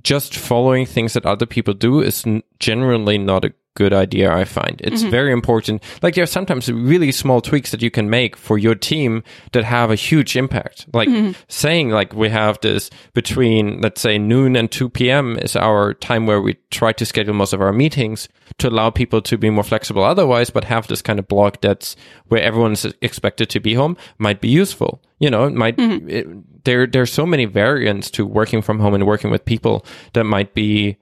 just 0.03 0.37
following 0.37 0.87
things 0.87 1.13
that 1.13 1.25
other 1.25 1.47
people 1.47 1.73
do 1.73 2.01
is 2.03 2.25
generally 2.59 3.17
not 3.17 3.45
a 3.45 3.55
good 3.79 3.93
idea. 3.93 4.35
I 4.35 4.45
find 4.45 4.81
it's 4.83 5.03
mm-hmm. 5.03 5.11
very 5.11 5.33
important. 5.33 5.83
Like 6.03 6.17
there 6.17 6.25
are 6.25 6.35
sometimes 6.39 6.71
really 6.71 7.13
small 7.13 7.41
tweaks 7.41 7.71
that 7.71 7.81
you 7.81 7.93
can 7.93 8.11
make 8.11 8.37
for 8.37 8.59
your 8.59 8.75
team 8.75 9.23
that 9.53 9.63
have 9.63 9.93
a 9.93 9.95
huge 9.95 10.37
impact. 10.37 10.87
Like 10.93 11.09
mm-hmm. 11.09 11.41
saying 11.47 11.91
like 11.91 12.13
we 12.13 12.29
have 12.29 12.59
this 12.61 12.91
between 13.15 13.81
let's 13.81 14.01
say 14.01 14.19
noon 14.19 14.57
and 14.57 14.69
2 14.69 14.89
p.m. 14.89 15.39
is 15.39 15.55
our 15.55 15.95
time 15.95 16.27
where 16.27 16.43
we 16.43 16.57
try 16.73 16.93
to 16.93 17.07
schedule 17.07 17.35
most 17.35 17.53
of 17.53 17.61
our 17.61 17.73
meetings 17.73 18.29
to 18.59 18.69
allow 18.69 18.91
people 18.91 19.23
to 19.23 19.39
be 19.39 19.49
more 19.49 19.63
flexible 19.63 20.03
otherwise, 20.03 20.51
but 20.51 20.65
have 20.65 20.89
this 20.89 21.03
kind 21.03 21.21
of 21.21 21.29
block 21.29 21.61
that's 21.61 21.95
where 22.27 22.43
everyone's 22.43 22.85
expected 23.01 23.49
to 23.51 23.61
be 23.61 23.75
home 23.75 23.97
might 24.19 24.41
be 24.41 24.49
useful. 24.49 25.01
You 25.21 25.31
know, 25.31 25.45
it 25.45 25.55
might, 25.55 25.77
mm-hmm. 25.77 26.09
it, 26.11 26.65
there, 26.65 26.87
there's 26.87 27.13
so 27.13 27.27
many 27.27 27.45
variants 27.45 28.11
to 28.13 28.27
working 28.27 28.61
from 28.61 28.81
home 28.81 28.95
and 28.95 29.07
working 29.07 29.31
with 29.31 29.45
people 29.45 29.87
that 30.15 30.25
might 30.25 30.55
be 30.55 30.97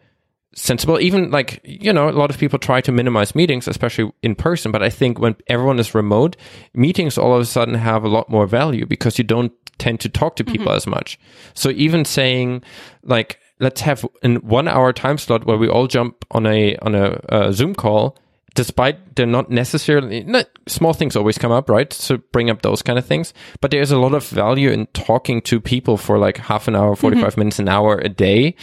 sensible. 0.56 0.98
Even 0.98 1.30
like, 1.30 1.60
you 1.62 1.92
know, 1.92 2.08
a 2.08 2.10
lot 2.10 2.30
of 2.30 2.38
people 2.38 2.58
try 2.58 2.80
to 2.80 2.90
minimize 2.90 3.34
meetings, 3.34 3.68
especially 3.68 4.10
in 4.22 4.34
person. 4.34 4.72
But 4.72 4.82
I 4.82 4.90
think 4.90 5.20
when 5.20 5.36
everyone 5.46 5.78
is 5.78 5.94
remote, 5.94 6.36
meetings 6.74 7.16
all 7.16 7.34
of 7.34 7.40
a 7.40 7.44
sudden 7.44 7.74
have 7.74 8.02
a 8.02 8.08
lot 8.08 8.28
more 8.28 8.46
value 8.46 8.86
because 8.86 9.18
you 9.18 9.24
don't 9.24 9.52
tend 9.78 10.00
to 10.00 10.08
talk 10.08 10.36
to 10.36 10.44
people 10.44 10.72
as 10.72 10.86
much. 10.86 11.18
So 11.54 11.70
even 11.70 12.04
saying 12.04 12.64
like, 13.04 13.38
let's 13.60 13.82
have 13.82 14.04
an 14.22 14.36
one 14.36 14.66
hour 14.66 14.92
time 14.92 15.18
slot 15.18 15.46
where 15.46 15.58
we 15.58 15.68
all 15.68 15.86
jump 15.86 16.24
on 16.30 16.46
a, 16.46 16.76
on 16.78 16.94
a, 16.94 17.20
uh 17.28 17.52
Zoom 17.52 17.74
call. 17.74 18.16
Despite 18.54 19.16
they're 19.16 19.26
not 19.26 19.50
necessarily 19.50 20.24
not, 20.24 20.46
small 20.66 20.94
things 20.94 21.14
always 21.14 21.36
come 21.36 21.52
up, 21.52 21.68
right? 21.68 21.92
So 21.92 22.16
bring 22.32 22.48
up 22.48 22.62
those 22.62 22.80
kind 22.80 22.98
of 22.98 23.04
things. 23.04 23.34
But 23.60 23.70
there's 23.70 23.90
a 23.90 23.98
lot 23.98 24.14
of 24.14 24.26
value 24.28 24.70
in 24.70 24.86
talking 24.94 25.42
to 25.42 25.60
people 25.60 25.98
for 25.98 26.16
like 26.16 26.38
half 26.38 26.66
an 26.66 26.74
hour, 26.74 26.96
45 26.96 27.36
minutes, 27.36 27.58
an 27.58 27.68
hour 27.68 27.98
a 27.98 28.08
day 28.08 28.54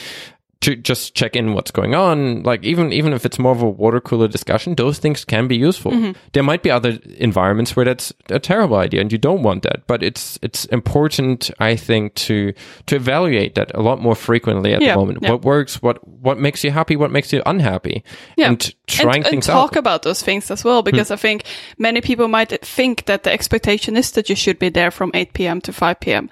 to 0.64 0.76
just 0.76 1.14
check 1.16 1.36
in 1.36 1.54
what's 1.54 1.72
going 1.72 1.94
on. 1.96 2.44
Like 2.44 2.64
even 2.64 2.92
even 2.92 3.14
if 3.14 3.26
it's 3.26 3.38
more 3.40 3.52
of 3.52 3.62
a 3.62 3.70
water 3.70 4.02
cooler 4.02 4.28
discussion, 4.28 4.76
those 4.76 4.98
things 5.00 5.24
can 5.26 5.48
be 5.48 5.56
useful. 5.56 5.92
Mm-hmm. 5.92 6.12
There 6.34 6.44
might 6.44 6.64
be 6.64 6.72
other 6.72 7.00
environments 7.18 7.76
where 7.76 7.86
that's 7.86 8.12
a 8.30 8.40
terrible 8.40 8.78
idea 8.78 9.02
and 9.02 9.12
you 9.12 9.18
don't 9.18 9.44
want 9.44 9.64
that. 9.64 9.86
But 9.88 10.02
it's 10.04 10.40
it's 10.42 10.66
important, 10.66 11.52
I 11.60 11.76
think, 11.76 12.16
to 12.28 12.54
to 12.88 12.96
evaluate 12.96 13.56
that 13.56 13.72
a 13.76 13.82
lot 13.82 14.00
more 14.02 14.16
frequently 14.16 14.74
at 14.74 14.82
Yeah, 14.82 14.94
the 14.94 15.00
moment. 15.00 15.20
yeah. 15.22 15.32
What 15.32 15.44
works, 15.44 15.82
what 15.82 15.98
what 16.08 16.40
makes 16.40 16.64
you 16.64 16.72
happy, 16.72 16.96
what 16.96 17.12
makes 17.12 17.34
you 17.34 17.42
unhappy, 17.46 18.04
Yeah. 18.38 18.48
and 18.50 18.74
trying 18.88 19.26
and, 19.26 19.34
and 19.34 19.44
talk 19.44 19.74
out. 19.74 19.78
about 19.80 20.02
those 20.04 20.22
things 20.24 20.50
as 20.52 20.64
well 20.64 20.82
because 20.82 21.12
I 21.12 21.18
think 21.18 21.44
many 21.78 22.02
people 22.02 22.28
might 22.28 22.66
think 22.66 23.06
that 23.06 23.24
the 23.24 23.32
expectation 23.32 23.98
is 23.98 24.12
that 24.12 24.30
you 24.30 24.36
should 24.36 24.60
be 24.60 24.70
there 24.70 24.92
from 24.92 25.12
8 25.14 25.34
p.m. 25.34 25.62
to 25.62 25.74
5 25.74 26.00
p.m. 26.00 26.30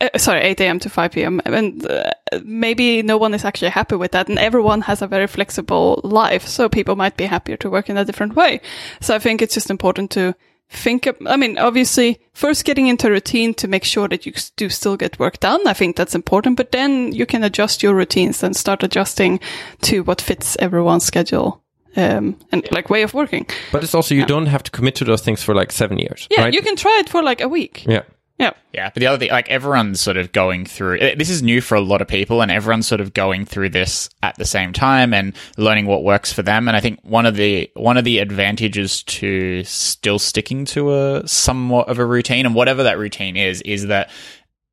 Uh, 0.00 0.16
sorry, 0.16 0.40
8 0.40 0.60
a.m. 0.62 0.78
to 0.80 0.88
5 0.88 1.12
p.m. 1.12 1.40
And 1.44 1.86
uh, 1.86 2.10
maybe 2.42 3.02
no 3.02 3.18
one 3.18 3.34
is 3.34 3.44
actually 3.44 3.70
happy 3.70 3.96
with 3.96 4.12
that. 4.12 4.28
And 4.28 4.38
everyone 4.38 4.80
has 4.82 5.02
a 5.02 5.06
very 5.06 5.26
flexible 5.26 6.00
life. 6.04 6.46
So 6.46 6.68
people 6.68 6.96
might 6.96 7.16
be 7.16 7.26
happier 7.26 7.56
to 7.58 7.70
work 7.70 7.90
in 7.90 7.98
a 7.98 8.04
different 8.04 8.34
way. 8.34 8.60
So 9.00 9.14
I 9.14 9.18
think 9.18 9.42
it's 9.42 9.54
just 9.54 9.70
important 9.70 10.10
to 10.12 10.34
think, 10.70 11.06
of, 11.06 11.16
I 11.26 11.36
mean, 11.36 11.58
obviously 11.58 12.20
first 12.32 12.64
getting 12.64 12.86
into 12.86 13.08
a 13.08 13.10
routine 13.10 13.52
to 13.54 13.68
make 13.68 13.84
sure 13.84 14.08
that 14.08 14.24
you 14.24 14.32
do 14.56 14.68
still 14.68 14.96
get 14.96 15.18
work 15.18 15.40
done. 15.40 15.66
I 15.66 15.74
think 15.74 15.96
that's 15.96 16.14
important, 16.14 16.56
but 16.56 16.72
then 16.72 17.12
you 17.12 17.26
can 17.26 17.44
adjust 17.44 17.82
your 17.82 17.94
routines 17.94 18.42
and 18.42 18.56
start 18.56 18.82
adjusting 18.82 19.40
to 19.82 20.02
what 20.04 20.20
fits 20.20 20.56
everyone's 20.60 21.04
schedule. 21.04 21.62
Um, 21.96 22.38
and 22.52 22.66
like 22.70 22.88
way 22.88 23.02
of 23.02 23.14
working. 23.14 23.46
But 23.72 23.82
it's 23.82 23.96
also 23.96 24.14
you 24.14 24.24
don't 24.24 24.46
have 24.46 24.62
to 24.62 24.70
commit 24.70 24.94
to 24.96 25.04
those 25.04 25.22
things 25.22 25.42
for 25.42 25.56
like 25.56 25.72
seven 25.72 25.98
years. 25.98 26.28
Yeah, 26.30 26.42
right? 26.42 26.54
you 26.54 26.62
can 26.62 26.76
try 26.76 26.96
it 27.00 27.08
for 27.08 27.20
like 27.20 27.40
a 27.40 27.48
week. 27.48 27.84
Yeah. 27.84 28.02
Yeah. 28.40 28.52
Yeah, 28.72 28.90
but 28.92 29.00
the 29.00 29.06
other 29.08 29.18
thing, 29.18 29.30
like 29.30 29.48
everyone's 29.50 30.00
sort 30.00 30.16
of 30.16 30.32
going 30.32 30.64
through. 30.64 30.98
eh, 31.00 31.14
This 31.16 31.28
is 31.28 31.42
new 31.42 31.60
for 31.60 31.74
a 31.74 31.80
lot 31.80 32.00
of 32.00 32.08
people, 32.08 32.40
and 32.40 32.50
everyone's 32.50 32.86
sort 32.86 33.00
of 33.00 33.12
going 33.12 33.44
through 33.44 33.68
this 33.70 34.08
at 34.22 34.36
the 34.36 34.44
same 34.44 34.72
time 34.72 35.12
and 35.12 35.34
learning 35.58 35.86
what 35.86 36.02
works 36.04 36.32
for 36.32 36.42
them. 36.42 36.66
And 36.68 36.76
I 36.76 36.80
think 36.80 37.00
one 37.02 37.26
of 37.26 37.34
the 37.36 37.70
one 37.74 37.96
of 37.96 38.04
the 38.04 38.18
advantages 38.18 39.02
to 39.04 39.62
still 39.64 40.18
sticking 40.18 40.64
to 40.66 40.94
a 40.94 41.28
somewhat 41.28 41.88
of 41.88 41.98
a 41.98 42.06
routine, 42.06 42.46
and 42.46 42.54
whatever 42.54 42.84
that 42.84 42.98
routine 42.98 43.36
is, 43.36 43.60
is 43.62 43.86
that 43.88 44.10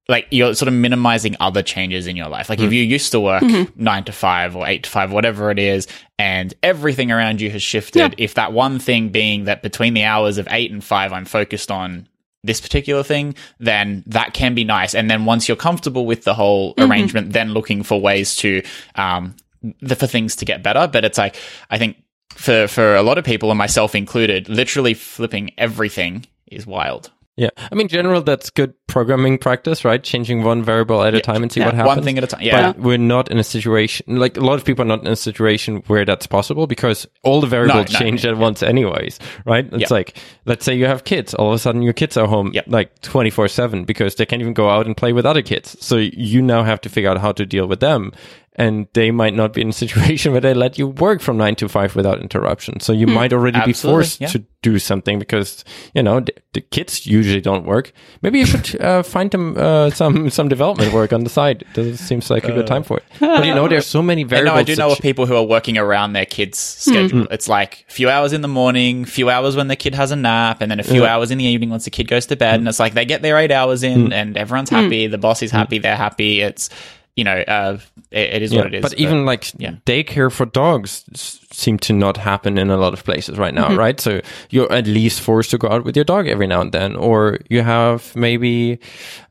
like 0.09 0.27
you're 0.31 0.53
sort 0.55 0.67
of 0.69 0.73
minimizing 0.73 1.35
other 1.41 1.61
changes 1.61 2.07
in 2.07 2.15
your 2.15 2.29
life. 2.29 2.49
Like 2.49 2.59
if 2.61 2.71
you 2.71 2.81
used 2.83 3.11
to 3.11 3.19
work 3.19 3.43
nine 3.75 4.05
to 4.05 4.13
five 4.13 4.55
or 4.55 4.65
eight 4.65 4.83
to 4.83 4.89
five, 4.89 5.11
whatever 5.11 5.51
it 5.51 5.59
is, 5.59 5.85
and 6.17 6.53
everything 6.63 7.11
around 7.11 7.41
you 7.41 7.49
has 7.49 7.61
shifted. 7.61 7.99
Yeah. 7.99 8.23
If 8.25 8.35
that 8.35 8.53
one 8.53 8.79
thing 8.79 9.09
being 9.09 9.45
that 9.45 9.61
between 9.61 9.93
the 9.95 10.03
hours 10.05 10.37
of 10.37 10.47
eight 10.49 10.71
and 10.71 10.81
five, 10.81 11.11
I'm 11.11 11.25
focused 11.25 11.71
on 11.71 12.07
this 12.47 12.59
particular 12.59 13.03
thing, 13.03 13.35
then 13.59 14.03
that 14.07 14.33
can 14.33 14.55
be 14.55 14.63
nice. 14.63 14.95
And 14.95 15.09
then 15.09 15.25
once 15.25 15.47
you're 15.47 15.57
comfortable 15.57 16.05
with 16.05 16.23
the 16.23 16.33
whole 16.33 16.73
arrangement, 16.77 17.33
then 17.33 17.53
looking 17.53 17.83
for 17.83 18.01
ways 18.01 18.35
to, 18.37 18.63
um, 18.95 19.35
the, 19.81 19.95
for 19.95 20.07
things 20.07 20.35
to 20.37 20.45
get 20.45 20.63
better. 20.63 20.87
But 20.87 21.05
it's 21.05 21.17
like, 21.17 21.35
I 21.69 21.77
think 21.77 21.97
for, 22.29 22.67
for 22.67 22.95
a 22.95 23.03
lot 23.03 23.17
of 23.17 23.25
people 23.25 23.51
and 23.51 23.57
myself 23.57 23.93
included, 23.93 24.49
literally 24.49 24.93
flipping 24.93 25.51
everything 25.57 26.25
is 26.47 26.65
wild. 26.65 27.11
Yeah. 27.37 27.49
I 27.71 27.75
mean, 27.75 27.87
general, 27.87 28.21
that's 28.21 28.49
good 28.49 28.73
programming 28.87 29.37
practice, 29.37 29.85
right? 29.85 30.03
Changing 30.03 30.43
one 30.43 30.63
variable 30.63 31.03
at 31.03 31.13
a 31.13 31.21
time 31.21 31.43
and 31.43 31.51
see 31.51 31.59
Yeah. 31.59 31.67
what 31.67 31.75
happens. 31.75 31.95
One 31.97 32.03
thing 32.03 32.17
at 32.17 32.23
a 32.23 32.27
time. 32.27 32.41
Yeah. 32.41 32.71
But 32.73 32.79
we're 32.81 32.97
not 32.97 33.29
in 33.29 33.37
a 33.37 33.43
situation, 33.43 34.17
like 34.17 34.37
a 34.37 34.39
lot 34.41 34.55
of 34.55 34.65
people 34.65 34.81
are 34.83 34.87
not 34.87 35.01
in 35.01 35.07
a 35.07 35.15
situation 35.15 35.83
where 35.85 36.03
that's 36.03 36.25
possible 36.25 36.65
because 36.65 37.07
all 37.23 37.39
the 37.39 37.45
variables 37.47 37.93
no, 37.93 37.99
change 37.99 38.25
yeah, 38.25 38.31
at 38.31 38.37
once 38.37 38.63
anyways, 38.63 39.19
right? 39.45 39.65
It's 39.71 39.81
Yeah. 39.81 39.87
like, 39.91 40.17
let's 40.45 40.65
say 40.65 40.73
you 40.73 40.87
have 40.87 41.03
kids, 41.03 41.35
all 41.35 41.49
of 41.49 41.53
a 41.53 41.59
sudden 41.59 41.83
your 41.83 41.93
kids 41.93 42.17
are 42.17 42.25
home 42.27 42.53
like 42.65 42.99
24 43.01 43.47
seven 43.49 43.85
because 43.85 44.15
they 44.15 44.25
can't 44.25 44.41
even 44.41 44.53
go 44.53 44.69
out 44.69 44.87
and 44.87 44.97
play 44.97 45.13
with 45.13 45.25
other 45.27 45.43
kids. 45.43 45.77
So 45.79 45.97
you 45.97 46.41
now 46.41 46.63
have 46.63 46.81
to 46.81 46.89
figure 46.89 47.11
out 47.11 47.19
how 47.19 47.33
to 47.33 47.45
deal 47.45 47.67
with 47.67 47.81
them. 47.81 48.13
And 48.57 48.87
they 48.93 49.11
might 49.11 49.35
not 49.35 49.53
be 49.53 49.61
in 49.61 49.69
a 49.69 49.73
situation 49.73 50.31
where 50.33 50.41
they 50.41 50.53
let 50.53 50.79
you 50.79 50.87
work 50.87 51.21
from 51.21 51.37
nine 51.37 51.55
to 51.55 51.69
five 51.69 51.95
without 51.95 52.21
interruption. 52.21 52.79
So 52.79 52.91
you 52.91 53.05
hmm. 53.05 53.13
might 53.13 53.33
already 53.33 53.59
be 53.65 53.73
forced 53.73 54.19
yeah. 54.19 54.27
to 54.29 54.43
do 54.63 54.79
something 54.79 55.19
because 55.19 55.63
you 55.93 56.01
know 56.01 56.19
the, 56.19 56.33
the 56.53 56.61
kids 56.61 57.05
usually 57.05 57.41
don't 57.41 57.65
work. 57.65 57.93
Maybe 58.21 58.39
you 58.39 58.45
should 58.45 58.81
uh, 58.81 59.03
find 59.03 59.29
them 59.31 59.55
uh, 59.57 59.91
some 59.91 60.29
some 60.29 60.49
development 60.49 60.93
work 60.93 61.13
on 61.13 61.23
the 61.23 61.29
side. 61.29 61.63
This 61.75 61.99
seems 62.05 62.29
like 62.29 62.45
a 62.45 62.51
good 62.51 62.67
time 62.67 62.83
for 62.83 62.97
it. 62.97 63.03
But 63.19 63.45
you 63.45 63.53
know, 63.53 63.67
there's 63.67 63.85
so 63.85 64.01
many 64.01 64.23
variables. 64.33 64.55
no, 64.55 64.59
I 64.59 64.63
do 64.63 64.75
know 64.75 64.91
of 64.91 64.99
people 64.99 65.25
who 65.25 65.35
are 65.35 65.43
working 65.43 65.77
around 65.77 66.13
their 66.13 66.25
kids' 66.25 66.83
hmm. 66.83 66.91
schedule. 66.91 67.19
Hmm. 67.25 67.33
It's 67.33 67.47
like 67.47 67.85
a 67.87 67.91
few 67.91 68.09
hours 68.09 68.33
in 68.33 68.41
the 68.41 68.47
morning, 68.47 69.03
a 69.03 69.05
few 69.05 69.29
hours 69.29 69.55
when 69.55 69.67
the 69.67 69.75
kid 69.75 69.93
has 69.95 70.11
a 70.11 70.15
nap, 70.15 70.61
and 70.61 70.71
then 70.71 70.79
a 70.79 70.83
few 70.83 71.03
Yeah. 71.03 71.15
hours 71.15 71.31
in 71.31 71.37
the 71.37 71.45
evening 71.45 71.69
once 71.69 71.85
the 71.85 71.91
kid 71.91 72.07
goes 72.07 72.25
to 72.27 72.35
bed. 72.35 72.55
And 72.55 72.67
it's 72.67 72.79
like 72.79 72.93
they 72.93 73.05
get 73.05 73.21
their 73.21 73.37
eight 73.37 73.51
hours 73.51 73.83
in, 73.83 74.11
and 74.11 74.35
everyone's 74.35 74.69
happy. 74.69 75.07
The 75.07 75.17
boss 75.17 75.43
is 75.43 75.51
happy. 75.51 75.77
They're 75.77 75.95
happy. 75.95 76.41
It's 76.41 76.69
you 77.17 77.23
know, 77.25 77.35
uh, 77.47 77.77
it, 78.11 78.35
it 78.35 78.41
is 78.43 78.53
Yeah, 78.53 78.59
what 78.59 78.67
it 78.67 78.75
is. 78.75 78.81
But 78.83 78.93
even 78.93 79.25
like 79.25 79.51
yeah. 79.59 79.71
daycare 79.85 80.31
for 80.31 80.45
dogs 80.45 81.03
seem 81.51 81.77
to 81.79 81.91
not 81.93 82.15
happen 82.15 82.57
in 82.57 82.69
a 82.69 82.77
lot 82.77 82.93
of 82.93 83.03
places 83.03 83.37
right 83.37 83.53
Mm-hmm. 83.53 83.71
now, 83.73 83.75
right? 83.77 83.99
So 83.99 84.21
you're 84.51 84.71
at 84.71 84.85
least 84.87 85.19
forced 85.19 85.49
to 85.51 85.57
go 85.57 85.67
out 85.67 85.83
with 85.83 85.95
your 85.97 86.05
dog 86.05 86.27
every 86.27 86.47
now 86.47 86.61
and 86.61 86.71
then, 86.71 86.95
or 86.95 87.39
you 87.49 87.63
have 87.63 88.15
maybe 88.15 88.79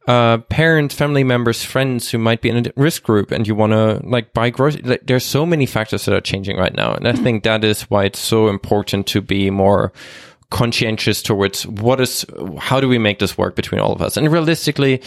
uh, 0.08 0.38
parents, 0.38 0.94
family 0.94 1.22
members, 1.24 1.64
friends 1.64 2.10
who 2.10 2.18
might 2.18 2.40
be 2.42 2.48
in 2.50 2.66
a 2.66 2.72
risk 2.76 3.04
group, 3.04 3.30
and 3.30 3.46
you 3.46 3.54
want 3.54 3.72
to 3.72 4.00
like 4.04 4.32
buy 4.34 4.50
groceries. 4.50 4.84
Like, 4.84 5.06
there's 5.06 5.24
so 5.24 5.46
many 5.46 5.64
factors 5.66 6.04
that 6.04 6.14
are 6.14 6.20
changing 6.20 6.56
right 6.58 6.74
now, 6.74 6.92
and 6.92 7.06
I 7.06 7.12
think 7.12 7.44
that 7.44 7.64
is 7.64 7.82
why 7.82 8.04
it's 8.04 8.18
so 8.18 8.48
important 8.48 9.06
to 9.08 9.20
be 9.20 9.48
more 9.50 9.92
conscientious 10.50 11.22
towards 11.22 11.66
what 11.66 12.00
is 12.00 12.24
how 12.58 12.80
do 12.80 12.88
we 12.88 12.98
make 12.98 13.18
this 13.18 13.36
work 13.36 13.56
between 13.56 13.80
all 13.80 13.92
of 13.92 14.00
us 14.00 14.16
and 14.16 14.30
realistically 14.30 15.02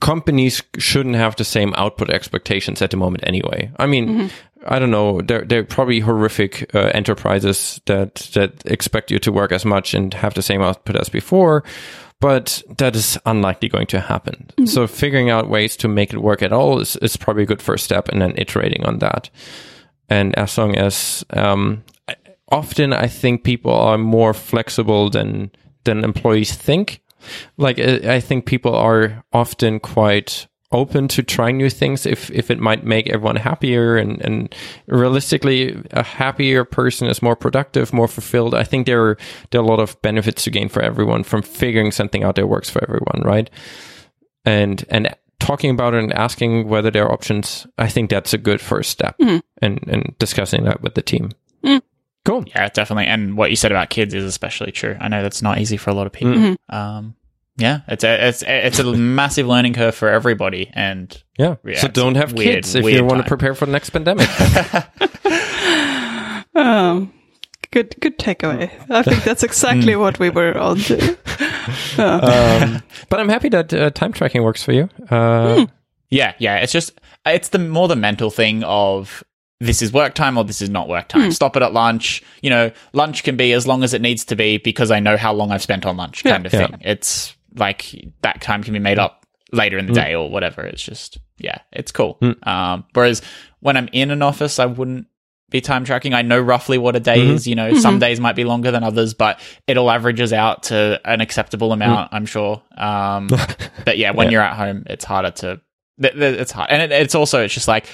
companies 0.00 0.62
shouldn't 0.78 1.16
have 1.16 1.36
the 1.36 1.44
same 1.44 1.72
output 1.76 2.10
expectations 2.10 2.82
at 2.82 2.90
the 2.90 2.96
moment 2.96 3.24
anyway. 3.26 3.70
I 3.78 3.86
mean, 3.86 4.30
I 4.66 4.78
don't 4.78 4.90
know. 4.90 5.20
They're 5.20 5.44
they're 5.44 5.64
probably 5.64 6.00
horrific 6.00 6.74
uh, 6.74 6.90
enterprises 6.94 7.80
that 7.86 8.14
that 8.34 8.62
expect 8.66 9.10
you 9.10 9.18
to 9.20 9.32
work 9.32 9.52
as 9.52 9.64
much 9.64 9.94
and 9.94 10.14
have 10.14 10.34
the 10.34 10.42
same 10.42 10.62
output 10.62 10.96
as 10.96 11.08
before, 11.08 11.64
but 12.20 12.62
that 12.78 12.94
is 12.94 13.18
unlikely 13.26 13.68
going 13.68 13.86
to 13.88 14.00
happen. 14.00 14.50
So 14.66 14.86
figuring 14.86 15.30
out 15.30 15.48
ways 15.48 15.76
to 15.78 15.88
make 15.88 16.12
it 16.12 16.22
work 16.22 16.42
at 16.42 16.52
all 16.52 16.80
is 16.80 16.96
is 16.96 17.16
probably 17.16 17.42
a 17.42 17.46
good 17.46 17.62
first 17.62 17.84
step, 17.84 18.08
and 18.08 18.20
then 18.22 18.34
iterating 18.36 18.84
on 18.84 18.98
that. 18.98 19.30
And 20.08 20.38
as 20.38 20.58
long 20.58 20.76
as 20.76 21.24
um, 21.30 21.82
often 22.50 22.92
I 22.92 23.08
think 23.08 23.44
people 23.44 23.72
are 23.72 23.98
more 23.98 24.34
flexible 24.34 25.10
than 25.10 25.50
than 25.84 26.04
employees 26.04 26.54
think. 26.54 27.00
Like 27.56 27.78
I 27.78 28.20
think 28.20 28.46
people 28.46 28.74
are 28.74 29.24
often 29.32 29.80
quite 29.80 30.46
open 30.72 31.06
to 31.06 31.22
trying 31.22 31.58
new 31.58 31.68
things 31.68 32.06
if 32.06 32.30
if 32.30 32.50
it 32.50 32.58
might 32.58 32.82
make 32.82 33.08
everyone 33.10 33.36
happier 33.36 33.96
and 33.96 34.20
and 34.22 34.54
realistically 34.86 35.78
a 35.90 36.02
happier 36.02 36.64
person 36.64 37.08
is 37.08 37.22
more 37.22 37.36
productive 37.36 37.92
more 37.92 38.08
fulfilled. 38.08 38.54
I 38.54 38.64
think 38.64 38.86
there 38.86 39.04
are 39.04 39.18
there 39.50 39.60
are 39.60 39.64
a 39.64 39.66
lot 39.66 39.80
of 39.80 40.00
benefits 40.02 40.44
to 40.44 40.50
gain 40.50 40.68
for 40.68 40.82
everyone 40.82 41.24
from 41.24 41.42
figuring 41.42 41.92
something 41.92 42.24
out 42.24 42.36
that 42.36 42.46
works 42.46 42.70
for 42.70 42.82
everyone 42.82 43.22
right? 43.24 43.50
And 44.44 44.84
and 44.88 45.14
talking 45.42 45.70
about 45.70 45.92
it 45.92 46.02
and 46.02 46.12
asking 46.12 46.68
whether 46.68 46.90
there 46.90 47.04
are 47.04 47.12
options 47.12 47.66
i 47.76 47.88
think 47.88 48.08
that's 48.08 48.32
a 48.32 48.38
good 48.38 48.60
first 48.60 48.90
step 48.90 49.18
mm-hmm. 49.18 49.38
and 49.60 49.80
and 49.88 50.14
discussing 50.18 50.62
that 50.62 50.80
with 50.82 50.94
the 50.94 51.02
team 51.02 51.30
mm-hmm. 51.64 51.78
Cool 52.24 52.44
yeah, 52.46 52.68
definitely. 52.68 53.06
And 53.06 53.36
what 53.36 53.50
you 53.50 53.56
said 53.56 53.72
about 53.72 53.90
kids 53.90 54.14
is 54.14 54.24
especially 54.24 54.72
true. 54.72 54.96
I 55.00 55.08
know 55.08 55.22
that's 55.22 55.42
not 55.42 55.58
easy 55.58 55.76
for 55.76 55.90
a 55.90 55.94
lot 55.94 56.06
of 56.06 56.12
people. 56.12 56.34
Mm-hmm. 56.34 56.74
Um, 56.74 57.14
yeah, 57.56 57.80
it's 57.88 58.02
a 58.04 58.28
it's 58.28 58.42
it's 58.46 58.78
a 58.78 58.92
massive 58.96 59.46
learning 59.46 59.74
curve 59.74 59.94
for 59.94 60.08
everybody. 60.08 60.70
And 60.72 61.22
yeah, 61.38 61.56
Yeah, 61.64 61.80
so 61.80 61.88
don't 61.88 62.14
have 62.14 62.32
weird, 62.32 62.54
kids 62.64 62.74
if 62.74 62.80
you 62.80 62.84
weird 62.84 63.04
want 63.04 63.22
to 63.22 63.28
prepare 63.28 63.54
for 63.54 63.66
the 63.66 63.72
next 63.72 63.90
pandemic 63.90 64.28
Um, 66.54 67.12
good, 67.70 67.94
good 68.00 68.18
takeaway. 68.18 68.70
I 68.90 69.02
think 69.02 69.24
that's 69.24 69.42
Mm. 69.42 69.46
exactly 69.46 69.96
what 69.96 70.18
we 70.18 70.30
were 70.30 70.56
on 70.58 70.76
to. 70.78 70.98
um, 71.98 72.82
but 73.08 73.20
i'm 73.20 73.28
happy 73.28 73.48
that 73.48 73.72
uh, 73.72 73.88
time 73.90 74.12
tracking 74.12 74.42
works 74.42 74.62
for 74.62 74.72
you 74.72 74.88
uh, 75.10 75.64
Yeah, 76.10 76.34
yeah. 76.38 76.56
It's 76.56 76.72
just 76.72 76.92
it's 77.24 77.48
the 77.50 77.58
more 77.58 77.88
the 77.88 77.96
mental 77.96 78.30
thing 78.30 78.64
of 78.64 79.22
this 79.62 79.80
is 79.80 79.92
work 79.92 80.14
time 80.14 80.36
or 80.36 80.44
this 80.44 80.60
is 80.60 80.68
not 80.68 80.88
work 80.88 81.08
time. 81.08 81.24
Hmm. 81.24 81.30
Stop 81.30 81.56
it 81.56 81.62
at 81.62 81.72
lunch. 81.72 82.22
You 82.42 82.50
know, 82.50 82.72
lunch 82.92 83.22
can 83.22 83.36
be 83.36 83.52
as 83.52 83.66
long 83.66 83.84
as 83.84 83.94
it 83.94 84.02
needs 84.02 84.24
to 84.26 84.36
be 84.36 84.58
because 84.58 84.90
I 84.90 84.98
know 84.98 85.16
how 85.16 85.32
long 85.32 85.52
I've 85.52 85.62
spent 85.62 85.86
on 85.86 85.96
lunch, 85.96 86.24
kind 86.24 86.44
of 86.44 86.52
Yeah. 86.52 86.66
thing. 86.66 86.78
It's 86.80 87.36
like 87.54 87.94
that 88.22 88.40
time 88.40 88.64
can 88.64 88.72
be 88.72 88.80
made 88.80 88.98
up 88.98 89.24
later 89.52 89.78
in 89.78 89.86
the 89.86 89.92
hmm. 89.92 90.00
day 90.00 90.14
or 90.14 90.28
whatever. 90.28 90.62
It's 90.62 90.82
just 90.82 91.18
yeah, 91.38 91.58
it's 91.72 91.92
cool. 91.92 92.18
Hmm. 92.20 92.32
Um, 92.42 92.84
whereas 92.92 93.22
when 93.60 93.76
I'm 93.76 93.88
in 93.92 94.10
an 94.10 94.22
office, 94.22 94.58
I 94.58 94.66
wouldn't 94.66 95.06
be 95.52 95.60
time 95.60 95.84
tracking. 95.84 96.12
I 96.14 96.22
know 96.22 96.40
roughly 96.40 96.78
what 96.78 96.96
a 96.96 97.00
day 97.00 97.18
mm-hmm. 97.18 97.34
is. 97.34 97.46
You 97.46 97.54
know, 97.54 97.74
some 97.74 97.94
mm-hmm. 97.94 98.00
days 98.00 98.18
might 98.18 98.34
be 98.34 98.44
longer 98.44 98.72
than 98.72 98.82
others, 98.82 99.14
but 99.14 99.38
it 99.68 99.76
all 99.76 99.90
averages 99.90 100.32
out 100.32 100.64
to 100.64 101.00
an 101.04 101.20
acceptable 101.20 101.72
amount. 101.72 102.12
I'm 102.12 102.26
sure. 102.26 102.62
Um, 102.76 103.28
but 103.84 103.98
yeah, 103.98 104.10
when 104.10 104.26
Yeah. 104.26 104.32
you're 104.32 104.42
at 104.42 104.56
home, 104.56 104.84
it's 104.86 105.04
harder 105.04 105.30
to. 105.30 105.60
th- 106.00 106.14
th- 106.14 106.40
It's 106.40 106.50
hard, 106.50 106.70
and 106.70 106.82
it, 106.82 106.90
it's 106.90 107.14
also 107.14 107.44
it's 107.44 107.54
just 107.54 107.68
like 107.68 107.86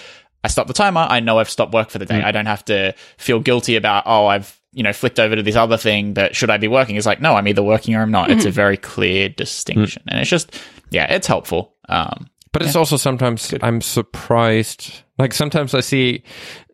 I 0.44 0.48
stop 0.48 0.66
the 0.66 0.72
timer. 0.72 1.06
I 1.08 1.20
know 1.20 1.38
I've 1.38 1.50
stopped 1.50 1.72
work 1.72 1.90
for 1.90 1.98
the 1.98 2.06
day. 2.06 2.20
Mm. 2.20 2.24
I 2.24 2.32
don't 2.32 2.46
have 2.46 2.64
to 2.66 2.94
feel 3.16 3.40
guilty 3.40 3.76
about 3.76 4.04
oh 4.06 4.26
I've 4.26 4.58
you 4.72 4.82
know 4.82 4.92
flicked 4.92 5.18
over 5.18 5.34
to 5.34 5.42
this 5.42 5.56
other 5.56 5.76
thing 5.76 6.14
that 6.14 6.36
should 6.36 6.50
I 6.50 6.58
be 6.58 6.68
working? 6.68 6.96
It's 6.96 7.06
like 7.06 7.20
no, 7.20 7.34
I'm 7.34 7.48
either 7.48 7.62
working 7.62 7.94
or 7.94 8.02
I'm 8.02 8.10
not. 8.10 8.30
It's 8.30 8.44
a 8.44 8.48
mm-hmm. 8.48 8.54
very 8.54 8.76
clear 8.76 9.28
distinction, 9.28 10.02
mm. 10.02 10.12
and 10.12 10.20
it's 10.20 10.30
just 10.30 10.60
yeah, 10.90 11.12
it's 11.12 11.26
helpful. 11.26 11.74
Um, 11.88 12.28
But 12.52 12.62
it's 12.62 12.76
also 12.76 12.96
sometimes 12.96 13.54
I'm 13.62 13.80
surprised. 13.80 15.02
Like 15.18 15.34
sometimes 15.34 15.74
I 15.74 15.80
see, 15.80 16.22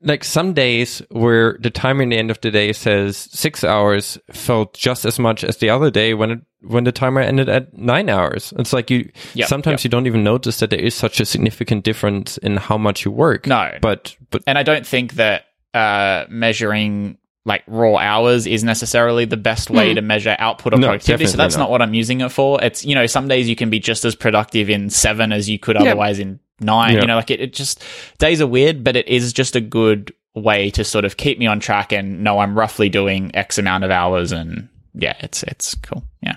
like 0.03 0.23
some 0.23 0.53
days 0.53 1.03
where 1.11 1.57
the 1.61 1.71
timer 1.71 2.03
in 2.03 2.11
the 2.11 2.19
end 2.19 2.31
of 2.31 2.41
the 2.41 2.51
day 2.51 2.73
says 2.73 3.17
six 3.17 3.65
hours 3.65 4.19
felt 4.33 4.75
just 4.75 5.05
as 5.05 5.19
much 5.19 5.43
as 5.45 5.57
the 5.57 5.71
other 5.71 5.91
day 5.91 6.15
when 6.15 6.31
it 6.31 6.41
when 6.61 6.85
the 6.85 6.93
timer 6.93 7.21
ended 7.21 7.49
at 7.49 7.77
nine 7.77 8.09
hours. 8.09 8.53
It's 8.59 8.73
like 8.73 8.91
you 8.91 9.11
Yep, 9.35 9.49
sometimes 9.49 9.81
yep. 9.81 9.85
you 9.85 9.91
don't 9.91 10.07
even 10.07 10.25
notice 10.25 10.61
that 10.61 10.71
there 10.71 10.79
is 10.81 10.95
such 10.95 11.21
a 11.21 11.25
significant 11.25 11.85
difference 11.85 12.39
in 12.39 12.57
how 12.57 12.79
much 12.79 13.05
you 13.05 13.11
work. 13.11 13.47
No. 13.47 13.73
but 13.81 14.17
but 14.31 14.43
And 14.47 14.59
I 14.59 14.63
don't 14.63 14.87
think 14.87 15.15
that 15.15 15.47
uh, 15.73 16.27
measuring 16.29 17.19
like 17.47 17.63
raw 17.67 17.97
hours 17.97 18.47
is 18.47 18.65
necessarily 18.65 19.25
the 19.27 19.37
best 19.37 19.69
way 19.71 19.93
to 19.95 20.01
measure 20.01 20.35
output 20.39 20.73
or 20.75 20.79
No, 20.79 20.87
productivity. 20.89 21.27
So 21.27 21.37
that's 21.37 21.57
not. 21.57 21.65
not 21.65 21.71
what 21.71 21.83
I'm 21.83 21.93
using 21.95 22.21
it 22.23 22.31
for. 22.31 22.63
It's 22.63 22.85
you 22.85 22.95
know 22.95 23.07
some 23.07 23.29
days 23.29 23.49
you 23.49 23.57
can 23.57 23.69
be 23.71 23.81
just 23.81 24.05
as 24.05 24.15
productive 24.15 24.71
in 24.71 24.89
seven 24.91 25.33
as 25.33 25.49
you 25.49 25.59
could 25.59 25.77
Yeah. 25.77 25.83
otherwise 25.83 26.19
in 26.19 26.41
nine. 26.61 26.95
Yeah. 26.95 27.01
You 27.03 27.07
know, 27.07 27.17
like 27.17 27.31
it, 27.31 27.41
it 27.41 27.53
just 27.53 27.83
days 28.19 28.41
are 28.41 28.47
weird, 28.47 28.83
but 28.85 28.97
it 28.97 29.09
is 29.09 29.33
just 29.33 29.57
a 29.57 29.61
good 29.61 30.13
way 30.35 30.71
to 30.71 30.85
sort 30.85 31.05
of 31.05 31.17
keep 31.17 31.39
me 31.39 31.47
on 31.47 31.61
track 31.61 31.93
and 31.93 32.25
know 32.25 32.39
I'm 32.39 32.57
roughly 32.59 32.89
doing 32.89 33.31
X 33.35 33.59
amount 33.59 33.85
of 33.85 33.91
hours 33.91 34.33
and 34.33 34.69
yeah, 34.95 35.15
it's 35.21 35.43
it's 35.43 35.75
cool. 35.77 36.03
Yeah. 36.23 36.37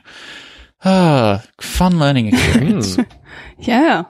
Ah, 0.84 1.44
fun 1.62 2.00
learning 2.00 2.28
experience. 2.28 2.98
Yeah. 3.60 4.04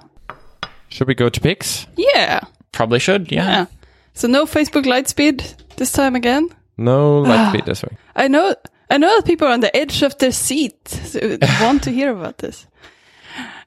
should 0.89 1.07
we 1.07 1.15
go 1.15 1.29
to 1.29 1.39
picks? 1.39 1.85
Yeah. 1.95 2.41
Probably 2.73 2.99
should, 2.99 3.31
yeah. 3.31 3.45
Yeah. 3.49 3.65
So 4.13 4.27
no 4.27 4.45
Facebook 4.45 4.83
Lightspeed 4.85 5.75
this 5.77 5.91
time 5.93 6.15
again. 6.15 6.49
No, 6.77 7.19
Ah. 7.25 7.29
let's 7.29 7.51
be 7.57 7.61
this 7.61 7.83
way. 7.83 7.97
I 8.15 8.27
know. 8.27 8.55
I 8.89 8.97
know 8.97 9.13
that 9.17 9.25
people 9.25 9.47
are 9.47 9.51
on 9.51 9.59
the 9.59 9.75
edge 9.75 10.01
of 10.03 10.17
their 10.17 10.31
seat 10.31 10.87
so 10.87 11.37
want 11.61 11.83
to 11.83 11.91
hear 11.91 12.11
about 12.11 12.37
this. 12.37 12.65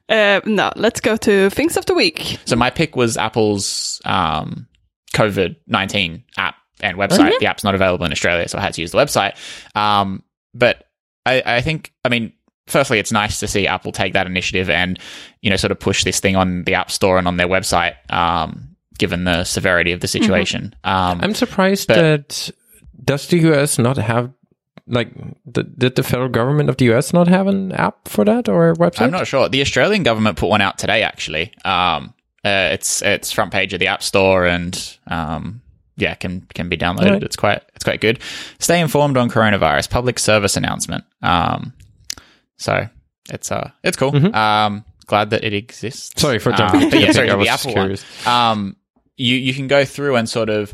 Uh, 0.09 0.41
no, 0.45 0.71
let's 0.75 0.99
go 0.99 1.15
to 1.15 1.49
things 1.51 1.77
of 1.77 1.85
the 1.85 1.93
week. 1.93 2.37
So 2.45 2.55
my 2.55 2.69
pick 2.69 2.95
was 2.95 3.15
Apple's 3.17 4.01
um, 4.03 4.67
COVID 5.13 5.55
nineteen 5.67 6.23
app 6.37 6.55
and 6.81 6.97
website. 6.97 7.37
The 7.39 7.45
app's 7.45 7.63
not 7.63 7.75
available 7.75 8.05
in 8.05 8.11
Australia, 8.11 8.47
so 8.47 8.57
I 8.57 8.61
had 8.61 8.73
to 8.73 8.81
use 8.81 8.91
the 8.91 8.97
website. 8.97 9.35
Um, 9.75 10.23
but 10.53 10.83
I, 11.25 11.41
I 11.45 11.61
think, 11.61 11.93
I 12.03 12.09
mean, 12.09 12.33
firstly, 12.67 12.99
it's 12.99 13.11
nice 13.11 13.39
to 13.39 13.47
see 13.47 13.67
Apple 13.67 13.91
take 13.93 14.13
that 14.13 14.25
initiative 14.27 14.69
and 14.69 14.99
you 15.41 15.49
know 15.49 15.55
sort 15.55 15.71
of 15.71 15.79
push 15.79 16.03
this 16.03 16.19
thing 16.19 16.35
on 16.35 16.63
the 16.65 16.73
App 16.73 16.91
Store 16.91 17.17
and 17.17 17.27
on 17.27 17.37
their 17.37 17.47
website. 17.47 17.93
Um, 18.11 18.75
given 18.97 19.23
the 19.23 19.43
severity 19.45 19.93
of 19.93 19.99
the 20.01 20.07
situation, 20.07 20.75
um, 20.83 21.19
I'm 21.23 21.35
surprised 21.35 21.87
But- 21.87 21.95
that 22.29 22.49
does 23.03 23.27
the 23.27 23.37
US 23.51 23.77
not 23.79 23.97
have 23.97 24.31
like 24.87 25.09
did 25.49 25.95
the 25.95 26.03
federal 26.03 26.29
government 26.29 26.69
of 26.69 26.77
the 26.77 26.91
US 26.93 27.13
not 27.13 27.27
have 27.27 27.47
an 27.47 27.71
app 27.73 28.07
for 28.07 28.25
that 28.25 28.49
or 28.49 28.71
a 28.71 28.75
website? 28.75 29.01
I'm 29.01 29.11
not 29.11 29.27
sure. 29.27 29.47
The 29.49 29.61
Australian 29.61 30.03
government 30.03 30.37
put 30.37 30.49
one 30.49 30.61
out 30.61 30.77
today, 30.77 31.03
actually. 31.03 31.53
Um, 31.63 32.13
uh, 32.43 32.69
it's 32.73 33.01
it's 33.03 33.31
front 33.31 33.51
page 33.51 33.73
of 33.73 33.79
the 33.79 33.87
App 33.87 34.01
Store 34.01 34.45
and 34.45 34.97
um, 35.07 35.61
yeah, 35.97 36.15
can 36.15 36.41
can 36.53 36.69
be 36.69 36.77
downloaded. 36.77 37.05
Alright. 37.05 37.23
It's 37.23 37.35
quite 37.35 37.61
it's 37.75 37.83
quite 37.83 38.01
good. 38.01 38.19
Stay 38.59 38.79
informed 38.79 39.17
on 39.17 39.29
coronavirus. 39.29 39.89
Public 39.89 40.17
service 40.19 40.57
announcement. 40.57 41.03
Um, 41.21 41.73
so 42.57 42.87
it's 43.31 43.51
uh 43.51 43.69
it's 43.83 43.97
cool. 43.97 44.15
Um, 44.35 44.83
glad 45.05 45.29
that 45.29 45.43
it 45.43 45.53
exists. 45.53 46.09
Mm-hmm. 46.09 46.19
Sorry 46.19 46.39
for 46.39 46.51
Um, 46.51 46.57
jumping. 46.57 46.89
but 46.89 46.99
yeah, 46.99 47.11
sorry, 47.11 47.27
the 47.29 47.47
Apple 47.49 47.73
curious. 47.73 48.03
one. 48.25 48.35
Um, 48.35 48.75
you 49.17 49.35
you 49.35 49.53
can 49.53 49.67
go 49.67 49.85
through 49.85 50.15
and 50.15 50.27
sort 50.27 50.49
of 50.49 50.73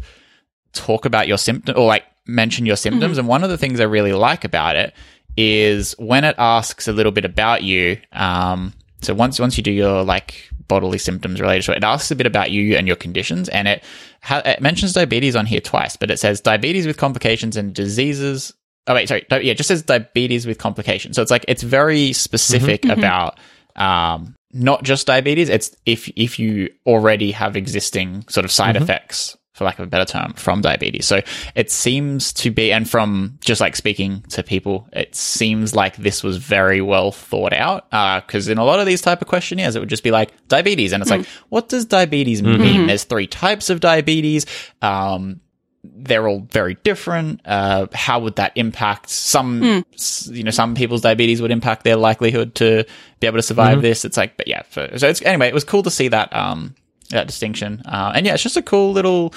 talk 0.78 1.06
about 1.06 1.28
your 1.28 1.38
symptom 1.38 1.78
or 1.78 1.86
like 1.86 2.04
mention 2.26 2.66
your 2.66 2.76
symptoms. 2.76 3.18
And 3.18 3.28
one 3.28 3.44
of 3.44 3.50
the 3.50 3.58
things 3.58 3.80
I 3.80 3.86
really 3.86 4.14
like 4.14 4.44
about 4.44 4.76
it 4.76 4.94
is 5.38 5.94
when 5.98 6.24
it 6.24 6.36
asks 6.38 6.88
a 6.88 6.94
little 6.94 7.12
bit 7.12 7.26
about 7.26 7.64
you. 7.64 7.98
Um, 8.12 8.74
so 9.02 9.14
once 9.14 9.40
once 9.40 9.58
you 9.58 9.64
do 9.64 9.72
your 9.72 10.04
like 10.04 10.50
bodily 10.68 10.98
symptoms 10.98 11.40
related 11.40 11.64
to 11.66 11.72
it, 11.72 11.78
it 11.78 11.84
asks 11.84 12.12
a 12.12 12.16
bit 12.16 12.26
about 12.26 12.52
you 12.52 12.76
and 12.76 12.88
your 12.88 12.96
conditions, 12.96 13.48
and 13.50 13.68
it 13.68 13.84
ha- 14.22 14.42
it 14.44 14.62
mentions 14.62 14.94
diabetes 14.94 15.36
on 15.36 15.46
here 15.46 15.62
twice, 15.62 15.96
but 15.96 16.10
it 16.10 16.20
says 16.20 16.42
diabetes 16.42 16.88
with 16.88 16.98
complications 16.98 17.56
and 17.56 17.74
diseases. 17.74 18.54
Oh 18.88 18.96
wait, 18.96 19.08
sorry, 19.08 19.26
yeah, 19.30 19.52
it 19.52 19.58
just 19.58 19.68
says 19.68 19.84
diabetes 19.84 20.48
with 20.48 20.58
complications. 20.58 21.16
So 21.16 21.22
it's 21.22 21.32
like 21.32 21.46
it's 21.48 21.62
very 21.62 22.14
specific 22.14 22.86
about 22.86 23.40
um, 23.76 24.36
not 24.52 24.84
just 24.84 25.06
diabetes. 25.06 25.50
It's 25.50 25.76
if 25.86 26.10
if 26.16 26.40
you 26.40 26.70
already 26.86 27.32
have 27.32 27.56
existing 27.56 28.26
sort 28.30 28.46
of 28.46 28.52
side 28.52 28.76
effects, 28.76 29.38
for 29.58 29.66
lack 29.66 29.80
of 29.80 29.84
a 29.84 29.90
better 29.90 30.06
term, 30.06 30.34
from 30.34 30.62
diabetes. 30.62 31.06
So 31.08 31.22
it 31.56 31.72
seems 31.72 32.32
to 32.34 32.52
be, 32.52 32.72
and 32.72 32.90
from 32.90 33.38
just 33.42 33.60
like 33.60 33.76
speaking 33.76 34.22
to 34.30 34.44
people, 34.44 34.88
it 34.94 35.16
seems 35.16 35.74
like 35.76 35.98
this 35.98 36.24
was 36.24 36.38
very 36.38 36.82
well 36.82 37.12
thought 37.12 37.54
out. 37.54 37.90
Because 38.26 38.48
in 38.48 38.58
a 38.58 38.64
lot 38.64 38.80
of 38.80 38.86
these 38.86 39.02
type 39.02 39.22
of 39.22 39.28
questionnaires, 39.28 39.76
it 39.76 39.80
would 39.80 39.90
just 39.90 40.04
be 40.04 40.12
like 40.12 40.32
diabetes, 40.48 40.94
and 40.94 41.02
it's 41.02 41.10
like, 41.12 41.26
what 41.50 41.70
does 41.70 41.86
diabetes 41.86 42.42
mean? 42.44 42.88
There's 42.88 43.04
three 43.04 43.28
types 43.28 43.70
of 43.70 43.80
diabetes. 43.80 44.46
Um, 44.82 45.42
they're 45.84 46.28
all 46.28 46.46
very 46.52 46.76
different. 46.84 47.42
Uh, 47.46 47.88
how 47.94 48.20
would 48.20 48.36
that 48.36 48.52
impact 48.56 49.10
some? 49.10 49.64
s- 49.94 50.30
You 50.32 50.44
know, 50.44 50.52
some 50.52 50.76
people's 50.76 51.02
diabetes 51.02 51.42
would 51.42 51.52
impact 51.52 51.84
their 51.84 51.96
likelihood 51.96 52.56
to 52.56 52.86
be 53.20 53.28
able 53.28 53.38
to 53.38 53.42
survive 53.44 53.78
this. 53.82 54.04
It's 54.06 54.18
like, 54.18 54.36
but 54.38 54.48
yeah. 54.48 54.64
So, 54.72 54.90
so 54.98 55.08
it's 55.08 55.22
anyway. 55.22 55.48
It 55.48 55.54
was 55.54 55.64
cool 55.64 55.84
to 55.84 55.92
see 55.92 56.10
that 56.10 56.36
um 56.36 56.76
that 57.10 57.28
distinction. 57.28 57.82
Uh, 57.86 58.12
and 58.16 58.26
yeah, 58.26 58.34
it's 58.34 58.44
just 58.44 58.58
a 58.58 58.62
cool 58.62 58.92
little 58.92 59.34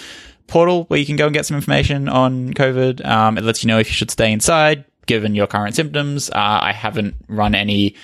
portal 0.47 0.85
where 0.85 0.99
you 0.99 1.07
can 1.07 1.16
go 1.16 1.27
and 1.27 1.35
get 1.35 1.47
some 1.47 1.57
information 1.57 2.09
on 2.09 2.53
COVID. 2.55 3.05
Um, 3.07 3.39
it 3.39 3.45
lets 3.45 3.62
you 3.62 3.68
know 3.68 3.79
if 3.79 3.87
you 3.89 3.95
should 3.95 4.11
stay 4.11 4.33
inside 4.33 4.85
given 5.07 5.35
your 5.35 5.47
current 5.47 5.75
symptoms. 5.75 6.31
Uh, 6.31 6.35
I 6.62 6.73
haven't 6.73 7.14
run 7.29 7.55
any 7.55 7.97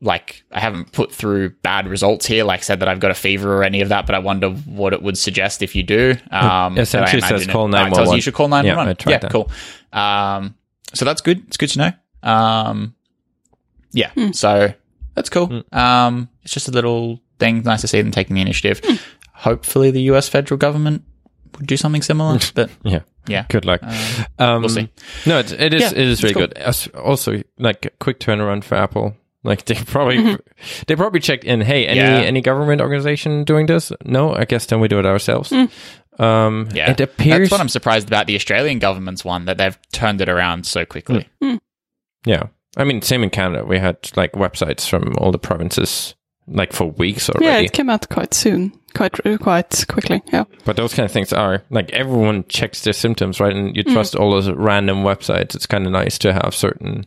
like 0.00 0.44
I 0.52 0.60
haven't 0.60 0.92
put 0.92 1.10
through 1.12 1.50
bad 1.62 1.86
results 1.88 2.26
here, 2.26 2.44
like 2.44 2.62
said 2.62 2.80
that 2.80 2.88
I've 2.88 3.00
got 3.00 3.10
a 3.10 3.14
fever 3.14 3.56
or 3.56 3.64
any 3.64 3.80
of 3.80 3.88
that, 3.88 4.04
but 4.04 4.14
I 4.14 4.18
wonder 4.18 4.50
what 4.50 4.92
it 4.92 5.00
would 5.02 5.16
suggest 5.16 5.62
if 5.62 5.74
you 5.74 5.82
do. 5.82 6.14
Um, 6.30 6.76
essentially 6.76 7.20
but 7.20 7.24
I 7.24 7.28
says 7.30 7.42
imagine 7.46 7.52
call 7.52 7.74
it- 7.74 7.74
uh, 7.74 7.86
it 7.86 7.94
tells 7.94 8.10
you 8.10 8.16
911. 8.16 8.16
You 8.16 8.20
should 8.22 8.34
call 8.34 8.46
Yeah, 8.46 8.74
911. 8.74 8.96
tried 8.96 9.12
Yeah, 9.12 9.18
that. 9.20 9.30
cool. 9.30 9.50
Um, 9.92 10.54
so 10.92 11.04
that's 11.06 11.22
good. 11.22 11.44
It's 11.46 11.56
good 11.56 11.70
to 11.70 11.78
know. 11.78 11.92
Um, 12.30 12.94
yeah, 13.92 14.10
so 14.32 14.74
that's 15.14 15.30
cool. 15.30 15.62
Um, 15.72 16.28
it's 16.42 16.52
just 16.52 16.68
a 16.68 16.72
little 16.72 17.20
thing. 17.38 17.62
Nice 17.62 17.80
to 17.82 17.88
see 17.88 18.00
them 18.00 18.10
taking 18.10 18.34
the 18.36 18.42
initiative. 18.42 18.80
Hopefully, 19.32 19.90
the 19.90 20.02
U.S. 20.02 20.28
federal 20.28 20.58
government 20.58 21.02
would 21.58 21.66
do 21.66 21.76
something 21.76 22.02
similar. 22.02 22.38
but 22.54 22.70
Yeah. 22.82 23.00
yeah, 23.26 23.46
Good 23.48 23.64
luck. 23.64 23.80
Uh, 23.82 24.24
um, 24.38 24.62
we'll 24.62 24.68
see. 24.68 24.88
No, 25.26 25.38
it, 25.38 25.52
it 25.52 25.74
is. 25.74 25.82
Yeah, 25.82 25.90
it 25.90 25.98
is 25.98 26.22
really 26.22 26.34
cool. 26.34 26.46
good. 26.48 26.92
Also, 26.94 27.42
like 27.58 27.86
a 27.86 27.90
quick 28.00 28.20
turnaround 28.20 28.64
for 28.64 28.74
Apple. 28.76 29.14
Like 29.46 29.66
they 29.66 29.74
probably 29.74 30.38
they 30.86 30.96
probably 30.96 31.20
checked 31.20 31.44
in. 31.44 31.60
Hey, 31.60 31.86
any 31.86 32.00
Yeah. 32.00 32.20
any 32.26 32.40
government 32.40 32.80
organization 32.80 33.44
doing 33.44 33.66
this? 33.66 33.92
No, 34.04 34.34
I 34.34 34.46
guess 34.46 34.64
then 34.66 34.80
we 34.80 34.88
do 34.88 34.98
it 34.98 35.04
ourselves. 35.06 35.52
Um, 36.18 36.68
yeah. 36.72 36.90
it 36.92 37.00
appears. 37.00 37.40
That's 37.40 37.50
what 37.50 37.60
I'm 37.60 37.68
surprised 37.68 38.06
about 38.08 38.26
the 38.26 38.36
Australian 38.36 38.78
government's 38.78 39.22
one 39.24 39.44
that 39.46 39.58
they've 39.58 39.76
turned 39.92 40.20
it 40.22 40.28
around 40.30 40.64
so 40.64 40.86
quickly. 40.86 41.28
Yeah, 42.24 42.44
I 42.76 42.84
mean, 42.84 43.02
same 43.02 43.22
in 43.22 43.28
Canada. 43.30 43.64
We 43.66 43.78
had 43.78 43.98
like 44.16 44.32
websites 44.32 44.88
from 44.88 45.14
all 45.18 45.30
the 45.30 45.38
provinces 45.38 46.14
like 46.48 46.72
for 46.72 46.86
weeks 46.86 47.28
already. 47.30 47.46
Yeah, 47.46 47.58
it 47.58 47.72
came 47.72 47.88
out 47.90 48.08
quite 48.08 48.34
soon, 48.34 48.72
quite 48.94 49.12
quite 49.40 49.84
quickly. 49.88 50.22
Yeah. 50.32 50.44
But 50.64 50.76
those 50.76 50.94
kind 50.94 51.04
of 51.06 51.12
things 51.12 51.32
are 51.32 51.62
like 51.70 51.90
everyone 51.92 52.44
checks 52.48 52.82
their 52.82 52.92
symptoms, 52.92 53.40
right? 53.40 53.54
And 53.54 53.76
you 53.76 53.84
Mm. 53.84 53.92
trust 53.92 54.14
all 54.14 54.30
those 54.30 54.50
random 54.50 55.04
websites. 55.04 55.54
It's 55.54 55.66
kind 55.66 55.86
of 55.86 55.92
nice 55.92 56.18
to 56.18 56.32
have 56.32 56.54
certain 56.54 57.06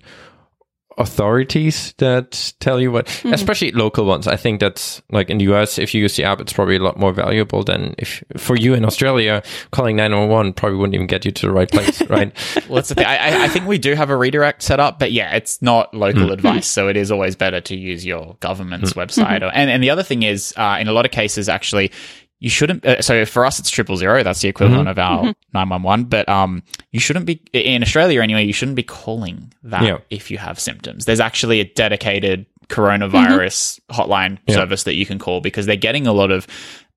authorities 0.98 1.94
that 1.98 2.54
tell 2.60 2.80
you 2.80 2.92
what, 2.92 3.08
Mm-hmm. 3.08 3.34
especially 3.34 3.72
local 3.72 4.06
ones. 4.06 4.28
I 4.28 4.36
think 4.36 4.60
that's 4.60 5.02
like 5.12 5.30
in 5.30 5.38
the 5.40 5.46
US, 5.54 5.80
if 5.80 5.94
you 5.96 6.02
use 6.02 6.16
the 6.16 6.24
app, 6.24 6.40
it's 6.42 6.54
probably 6.54 6.76
a 6.76 6.80
lot 6.84 6.98
more 7.00 7.12
valuable 7.14 7.64
than 7.64 7.96
if 7.98 8.24
for 8.38 8.56
you 8.56 8.74
in 8.74 8.84
Australia, 8.86 9.42
calling 9.72 9.96
911 9.96 10.54
probably 10.54 10.78
wouldn't 10.78 10.96
even 10.96 11.08
get 11.08 11.26
you 11.26 11.32
to 11.32 11.46
the 11.48 11.52
right 11.52 11.70
place, 11.70 12.02
right? 12.10 12.32
Well, 12.68 12.76
that's 12.76 12.90
the 12.90 12.96
thing. 12.96 13.06
I, 13.06 13.18
I- 13.18 13.44
I 13.46 13.48
think 13.50 13.66
we 13.66 13.78
do 13.78 13.94
have 13.96 14.10
a 14.10 14.16
redirect 14.18 14.62
set 14.62 14.80
up, 14.80 15.00
but 15.00 15.12
yeah, 15.12 15.36
it's 15.36 15.62
not 15.62 15.94
local 15.94 16.32
advice, 16.32 16.68
so 16.68 16.88
it 16.90 16.98
is 16.98 17.12
always 17.12 17.36
better 17.36 17.62
to 17.62 17.76
use 17.76 18.06
your 18.06 18.36
government's 18.40 18.94
website. 18.94 19.42
Or, 19.42 19.52
and 19.54 19.70
and 19.70 19.82
the 19.84 19.90
other 19.90 20.04
thing 20.04 20.24
is, 20.24 20.54
uh, 20.58 20.78
in 20.80 20.88
a 20.88 20.92
lot 20.92 21.06
of 21.06 21.12
cases, 21.12 21.48
actually, 21.48 21.92
you 22.40 22.50
shouldn't. 22.50 22.86
Uh, 22.86 23.02
so 23.02 23.26
for 23.26 23.46
us, 23.46 23.60
it's 23.60 23.70
triple 23.70 23.98
zero. 23.98 24.24
That's 24.24 24.42
the 24.42 24.48
equivalent 24.50 24.88
of 24.90 25.00
our 25.00 25.34
nine 25.54 25.70
one 25.70 25.84
one. 25.84 26.04
But 26.06 26.28
um, 26.30 26.64
you 26.92 27.00
shouldn't 27.00 27.26
be 27.26 27.42
in 27.54 27.82
Australia 27.82 28.22
anyway. 28.22 28.44
You 28.46 28.54
shouldn't 28.54 28.76
be 28.76 28.84
calling 28.84 29.52
that 29.64 29.84
Yeah. 29.84 29.98
if 30.10 30.30
you 30.30 30.38
have 30.38 30.60
symptoms. 30.60 31.06
There's 31.06 31.20
actually 31.20 31.60
a 31.62 31.66
dedicated 31.74 32.46
coronavirus 32.70 33.80
hotline 33.92 34.38
service 34.50 34.84
that 34.84 34.96
you 34.96 35.06
can 35.06 35.20
call 35.20 35.42
because 35.42 35.66
they're 35.66 35.76
getting 35.76 36.08
a 36.08 36.14
lot 36.14 36.32
of. 36.32 36.48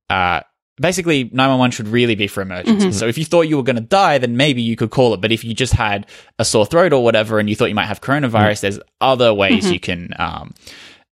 Uh, 0.09 0.41
basically 0.81 1.25
911 1.25 1.71
should 1.73 1.89
really 1.89 2.15
be 2.15 2.27
for 2.27 2.41
emergencies. 2.41 2.99
So 2.99 3.07
if 3.07 3.19
you 3.19 3.25
thought 3.27 3.43
you 3.43 3.57
were 3.59 3.63
going 3.63 3.77
to 3.77 3.83
die, 3.83 4.17
then 4.19 4.37
maybe 4.39 4.63
you 4.63 4.77
could 4.77 4.91
call 4.91 5.13
it. 5.15 5.21
But 5.21 5.31
if 5.31 5.45
you 5.45 5.53
just 5.55 5.75
had 5.75 6.07
a 6.39 6.45
sore 6.45 6.65
throat 6.65 6.93
or 6.95 7.05
whatever, 7.05 7.39
and 7.39 7.51
you 7.51 7.55
thought 7.55 7.67
you 7.69 7.75
might 7.75 7.85
have 7.87 8.01
coronavirus, 8.01 8.61
there's 8.63 8.81
other 9.01 9.33
ways 9.35 9.71
you 9.71 9.79
can 9.79 10.15
um, 10.19 10.55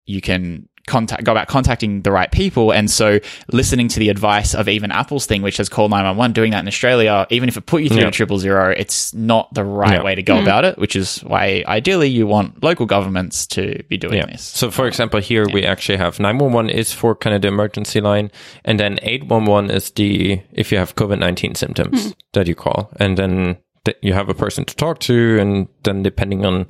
you 0.06 0.20
can 0.22 0.68
contact 0.88 1.22
go 1.24 1.32
about 1.32 1.46
contacting 1.48 2.02
the 2.02 2.10
right 2.10 2.32
people 2.32 2.72
and 2.72 2.90
so 2.90 3.20
listening 3.52 3.86
to 3.88 3.98
the 4.00 4.08
advice 4.08 4.54
of 4.54 4.68
even 4.68 4.90
apple's 4.90 5.26
thing 5.26 5.42
which 5.42 5.58
has 5.58 5.68
call 5.68 5.88
911 5.88 6.32
doing 6.32 6.50
that 6.52 6.60
in 6.60 6.68
australia 6.68 7.26
even 7.30 7.48
if 7.48 7.56
it 7.56 7.66
put 7.66 7.82
you 7.82 7.88
through 7.88 7.98
Yeah. 7.98 8.04
to 8.06 8.10
triple 8.10 8.38
zero 8.38 8.70
it's 8.76 9.12
not 9.14 9.52
the 9.54 9.64
right 9.64 9.92
Yeah. 9.98 10.02
way 10.02 10.14
to 10.14 10.22
go 10.22 10.40
about 10.40 10.64
it 10.64 10.78
which 10.78 10.96
is 10.96 11.18
why 11.20 11.62
ideally 11.68 12.08
you 12.08 12.26
want 12.26 12.62
local 12.64 12.86
governments 12.86 13.46
to 13.48 13.82
be 13.88 13.96
doing 13.96 14.14
Yeah. 14.18 14.26
this 14.26 14.42
So, 14.42 14.70
for 14.70 14.86
example, 14.88 15.20
here 15.20 15.46
we 15.52 15.64
actually 15.66 15.98
have 15.98 16.18
911 16.18 16.70
is 16.70 16.92
for 16.92 17.14
kind 17.14 17.36
of 17.36 17.42
the 17.42 17.48
emergency 17.48 18.00
line, 18.00 18.30
and 18.64 18.78
then 18.80 18.98
811 19.02 19.70
is 19.70 19.90
the 19.90 20.40
if 20.52 20.72
you 20.72 20.78
have 20.78 20.94
COVID 20.96 21.18
19 21.18 21.54
symptoms 21.54 22.14
that 22.32 22.46
you 22.48 22.54
call, 22.54 22.90
and 23.00 23.16
then 23.18 23.56
th- 23.84 23.98
you 24.02 24.14
have 24.14 24.28
a 24.28 24.34
person 24.34 24.64
to 24.64 24.74
talk 24.76 24.98
to, 25.00 25.38
and 25.40 25.68
then 25.84 26.02
depending 26.02 26.44
on 26.46 26.66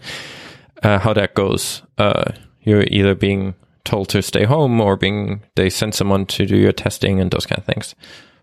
uh, 0.82 0.98
how 0.98 1.12
that 1.14 1.34
goes, 1.34 1.82
uh, 1.98 2.24
you're 2.62 2.84
either 2.90 3.14
being 3.14 3.54
told 3.88 4.08
to 4.10 4.22
stay 4.22 4.44
home 4.44 4.80
or 4.80 4.96
being 4.96 5.42
they 5.56 5.70
send 5.70 5.94
someone 5.94 6.26
to 6.26 6.46
do 6.46 6.56
your 6.56 6.72
testing 6.72 7.20
and 7.20 7.30
those 7.30 7.46
kind 7.46 7.58
of 7.58 7.64
things. 7.64 7.94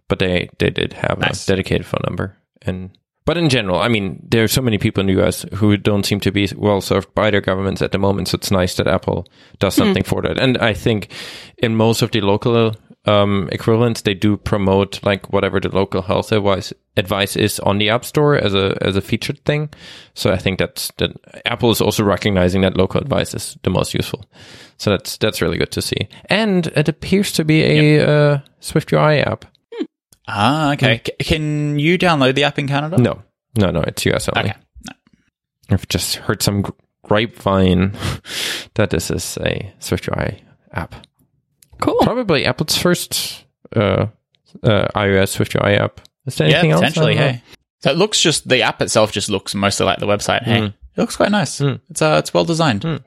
But 0.07 0.19
they 0.19 0.49
they 0.57 0.69
did 0.69 0.93
have 0.93 1.19
Nice. 1.19 1.43
a 1.43 1.47
dedicated 1.47 1.85
phone 1.85 2.01
number, 2.03 2.37
and 2.61 2.91
but 3.25 3.37
in 3.37 3.49
general, 3.49 3.79
I 3.79 3.87
mean, 3.87 4.21
there 4.29 4.43
are 4.43 4.47
so 4.47 4.61
many 4.61 4.77
people 4.77 5.01
in 5.01 5.07
the 5.07 5.19
US 5.23 5.45
who 5.55 5.77
don't 5.77 6.05
seem 6.05 6.19
to 6.19 6.31
be 6.31 6.47
well 6.55 6.79
served 6.79 7.13
by 7.15 7.31
their 7.31 7.41
governments 7.41 7.81
at 7.81 7.91
the 7.91 7.97
moment. 7.97 8.27
So 8.27 8.35
it's 8.35 8.51
nice 8.51 8.75
that 8.75 8.87
Apple 8.87 9.25
does 9.59 9.73
mm-hmm. 9.73 9.83
something 9.83 10.03
for 10.03 10.21
that. 10.21 10.39
And 10.39 10.57
I 10.59 10.73
think 10.73 11.11
in 11.57 11.75
most 11.75 12.03
of 12.03 12.11
the 12.11 12.21
local 12.21 12.75
um, 13.08 13.49
equivalents, 13.51 14.01
they 14.01 14.14
do 14.14 14.38
promote 14.38 15.03
like 15.03 15.32
whatever 15.32 15.60
the 15.60 15.70
local 15.70 16.01
health 16.01 16.32
advice 16.32 16.74
advice 16.97 17.36
is 17.36 17.60
on 17.60 17.78
the 17.78 17.89
App 17.89 18.03
Store 18.06 18.36
as 18.36 18.53
a 18.53 18.78
as 18.82 18.95
a 18.95 19.01
featured 19.01 19.43
thing. 19.45 19.70
So 20.14 20.32
I 20.32 20.38
think 20.38 20.60
that's 20.60 20.91
that 20.97 21.12
Apple 21.45 21.72
is 21.72 21.82
also 21.82 22.03
recognizing 22.03 22.62
that 22.62 22.78
local 22.78 23.01
advice 23.01 23.34
is 23.34 23.58
the 23.64 23.70
most 23.70 23.93
useful. 23.93 24.26
So 24.78 24.89
that's 24.91 25.18
that's 25.18 25.41
really 25.41 25.58
good 25.58 25.72
to 25.72 25.82
see. 25.82 26.08
And 26.30 26.68
it 26.68 26.88
appears 26.89 27.32
to 27.34 27.43
be 27.45 27.62
a 27.64 28.08
uh, 28.08 28.39
Swift 28.60 28.91
UI 28.93 29.20
app. 29.20 29.45
ah 30.28 30.74
okay 30.74 31.01
C- 31.06 31.14
can 31.36 31.78
you 31.80 31.97
download 31.97 32.34
the 32.36 32.43
app 32.45 32.58
in 32.58 32.68
canada 32.68 32.97
No, 32.97 33.22
no, 33.58 33.70
no, 33.72 33.82
it's 33.82 34.06
US 34.08 34.28
only. 34.30 34.49
okay 34.49 34.60
I've 35.70 35.88
just 35.88 36.16
heard 36.18 36.41
some 36.43 36.64
grapevine 37.03 37.91
that 38.76 38.89
this 38.89 39.10
is 39.12 39.38
a 39.41 39.74
SwiftUI 39.80 40.39
app. 40.74 40.93
Cool. 41.80 41.97
Probably 42.01 42.45
Apple's 42.45 42.78
first 42.78 43.45
uh, 43.76 44.07
uh, 44.63 44.88
iOS 44.95 45.36
SwiftUI 45.38 45.78
app. 45.80 46.01
Is 46.26 46.36
there 46.36 46.47
yeah 46.49 46.55
anything 46.59 46.71
else? 46.71 46.82
I 46.82 46.88
potentially 46.88 47.15
don't 47.15 47.26
know. 47.26 47.32
hey 47.34 47.41
so 47.82 47.91
it 47.91 47.97
looks 47.97 48.19
just 48.19 48.47
the 48.49 48.61
app 48.63 48.82
itself 48.82 49.11
just 49.11 49.30
looks 49.30 49.53
mostly 49.53 49.86
like 49.86 49.99
the 49.99 50.07
website 50.07 50.41
hey 50.43 50.59
Mm. 50.61 50.67
it 50.67 50.73
looks 50.97 51.15
quite 51.15 51.30
nice 51.32 51.59
Mm. 51.59 51.80
it's 51.91 52.01
uh 52.01 52.15
it's 52.19 52.34
well 52.34 52.45
designed 52.45 52.82
Mm. 52.82 53.03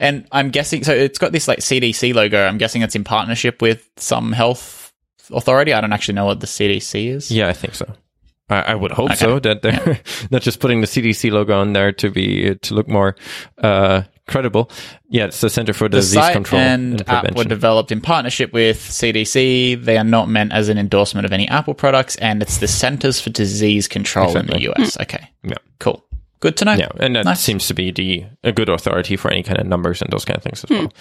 and 0.00 0.26
i'm 0.32 0.50
guessing 0.50 0.82
so 0.82 0.92
it's 0.92 1.18
got 1.18 1.30
this 1.32 1.46
like 1.46 1.60
cdc 1.60 2.12
logo 2.14 2.46
i'm 2.46 2.58
guessing 2.58 2.82
it's 2.82 2.96
in 2.96 3.04
partnership 3.04 3.62
with 3.62 3.88
some 3.96 4.32
health 4.32 4.92
authority 5.30 5.72
i 5.72 5.80
don't 5.80 5.92
actually 5.92 6.14
know 6.14 6.24
what 6.24 6.40
the 6.40 6.46
cdc 6.48 7.08
is 7.08 7.30
Yeah, 7.30 7.48
I 7.48 7.52
think 7.52 7.74
so. 7.74 7.86
I, 8.48 8.60
I 8.62 8.74
would 8.74 8.92
hope 8.92 9.10
Okay. 9.10 9.16
so 9.16 9.38
that 9.40 9.62
they're 9.62 10.00
not 10.30 10.42
just 10.42 10.58
putting 10.60 10.80
the 10.80 10.86
CDC 10.86 11.30
logo 11.32 11.58
on 11.58 11.72
there 11.72 11.92
to 11.92 12.10
be 12.10 12.54
to 12.54 12.74
look 12.74 12.86
more 12.88 13.14
uh, 13.58 14.02
credible. 14.26 14.70
Yeah, 15.08 15.26
it's 15.26 15.40
the 15.40 15.50
Center 15.50 15.72
for 15.72 15.88
the 15.88 15.98
Disease 15.98 16.14
site 16.14 16.32
Control 16.32 16.60
and, 16.60 17.00
and, 17.00 17.08
app 17.08 17.34
were 17.34 17.44
developed 17.44 17.92
in 17.92 18.00
partnership 18.00 18.52
with 18.52 18.78
CDC. 18.78 19.84
They 19.84 19.96
are 19.96 20.04
not 20.04 20.28
meant 20.28 20.52
as 20.52 20.68
an 20.68 20.78
endorsement 20.78 21.24
of 21.24 21.32
any 21.32 21.48
Apple 21.48 21.74
products, 21.74 22.16
and 22.16 22.42
it's 22.42 22.58
the 22.58 22.68
Centers 22.68 23.20
for 23.20 23.30
Disease 23.30 23.88
Control 23.88 24.36
in 24.36 24.46
the 24.46 24.60
US. 24.70 24.96
Hmm. 24.96 25.02
Okay, 25.02 25.30
yeah, 25.42 25.56
cool, 25.78 26.04
good 26.40 26.56
to 26.58 26.64
know. 26.64 26.74
yeah, 26.74 26.88
and 26.98 27.16
that 27.16 27.24
Nice. 27.24 27.40
seems 27.40 27.66
to 27.68 27.74
be 27.74 27.90
the 27.90 28.24
a 28.44 28.52
good 28.52 28.68
authority 28.68 29.16
for 29.16 29.30
any 29.30 29.42
kind 29.42 29.58
of 29.58 29.66
numbers 29.66 30.02
and 30.02 30.10
those 30.10 30.24
kind 30.24 30.36
of 30.36 30.42
things 30.42 30.64
as 30.64 30.68
hmm. 30.68 30.84
well. 30.84 30.92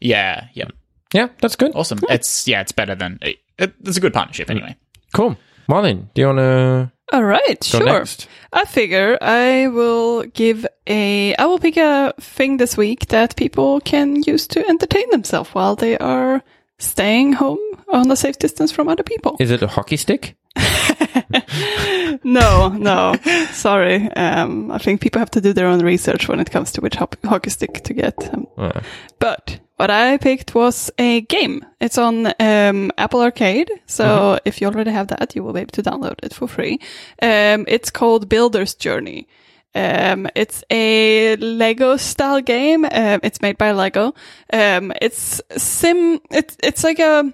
Yeah, 0.00 0.48
yeah, 0.54 0.68
Yeah, 1.12 1.28
that's 1.40 1.56
good. 1.56 1.72
awesome. 1.74 2.00
It's 2.08 2.48
yeah, 2.48 2.60
it's 2.60 2.72
better 2.72 2.94
than 2.94 3.18
it, 3.22 3.38
it, 3.58 3.74
it's 3.84 3.96
a 3.96 4.00
good 4.00 4.14
partnership 4.14 4.48
hmm. 4.48 4.56
anyway. 4.56 4.76
Cool. 5.12 5.36
Marlene, 5.68 6.08
do 6.12 6.20
you 6.20 6.26
want 6.26 6.38
to 6.38 6.92
All 7.12 7.22
right, 7.24 7.60
go 7.60 7.78
sure. 7.78 7.84
next? 7.84 8.28
I 8.52 8.64
figure 8.64 9.18
I 9.20 9.68
will 9.68 10.22
give 10.24 10.66
a. 10.86 11.34
I 11.36 11.46
will 11.46 11.58
pick 11.58 11.76
a 11.76 12.14
thing 12.20 12.56
this 12.56 12.76
week 12.76 13.06
that 13.08 13.36
people 13.36 13.80
can 13.80 14.22
use 14.22 14.46
to 14.48 14.66
entertain 14.68 15.10
themselves 15.10 15.50
while 15.50 15.76
they 15.76 15.98
are 15.98 16.42
staying 16.78 17.34
home 17.34 17.58
on 17.92 18.10
a 18.10 18.16
safe 18.16 18.38
distance 18.38 18.72
from 18.72 18.88
other 18.88 19.02
people. 19.02 19.36
Is 19.38 19.50
it 19.50 19.62
a 19.62 19.66
hockey 19.66 19.96
stick? 19.96 20.36
no, 22.24 22.68
no, 22.68 23.14
sorry. 23.52 24.10
Um, 24.12 24.70
I 24.70 24.78
think 24.78 25.00
people 25.00 25.18
have 25.18 25.30
to 25.32 25.40
do 25.40 25.52
their 25.52 25.66
own 25.66 25.80
research 25.84 26.28
when 26.28 26.40
it 26.40 26.50
comes 26.50 26.72
to 26.72 26.80
which 26.80 26.94
hop- 26.96 27.16
hockey 27.24 27.50
stick 27.50 27.82
to 27.84 27.94
get. 27.94 28.14
Um, 28.34 28.46
Uh, 28.56 28.80
But 29.18 29.60
what 29.76 29.90
I 29.90 30.16
picked 30.18 30.54
was 30.54 30.90
a 30.98 31.22
game. 31.22 31.64
It's 31.80 31.98
on 31.98 32.32
um, 32.38 32.92
Apple 32.96 33.20
Arcade. 33.20 33.70
So 33.86 34.38
if 34.44 34.60
you 34.60 34.68
already 34.68 34.90
have 34.90 35.08
that, 35.08 35.34
you 35.34 35.42
will 35.42 35.52
be 35.52 35.60
able 35.60 35.72
to 35.72 35.82
download 35.82 36.16
it 36.22 36.34
for 36.34 36.46
free. 36.46 36.80
Um, 37.20 37.64
it's 37.68 37.90
called 37.90 38.28
Builder's 38.28 38.74
Journey. 38.74 39.28
Um, 39.74 40.28
it's 40.36 40.62
a 40.70 41.34
Lego 41.36 41.96
style 41.96 42.40
game. 42.40 42.84
Um, 42.84 43.20
it's 43.22 43.42
made 43.42 43.58
by 43.58 43.72
Lego. 43.72 44.14
Um, 44.52 44.92
it's 45.02 45.40
sim, 45.56 46.20
it's, 46.30 46.56
it's 46.62 46.84
like 46.84 47.00
a, 47.00 47.32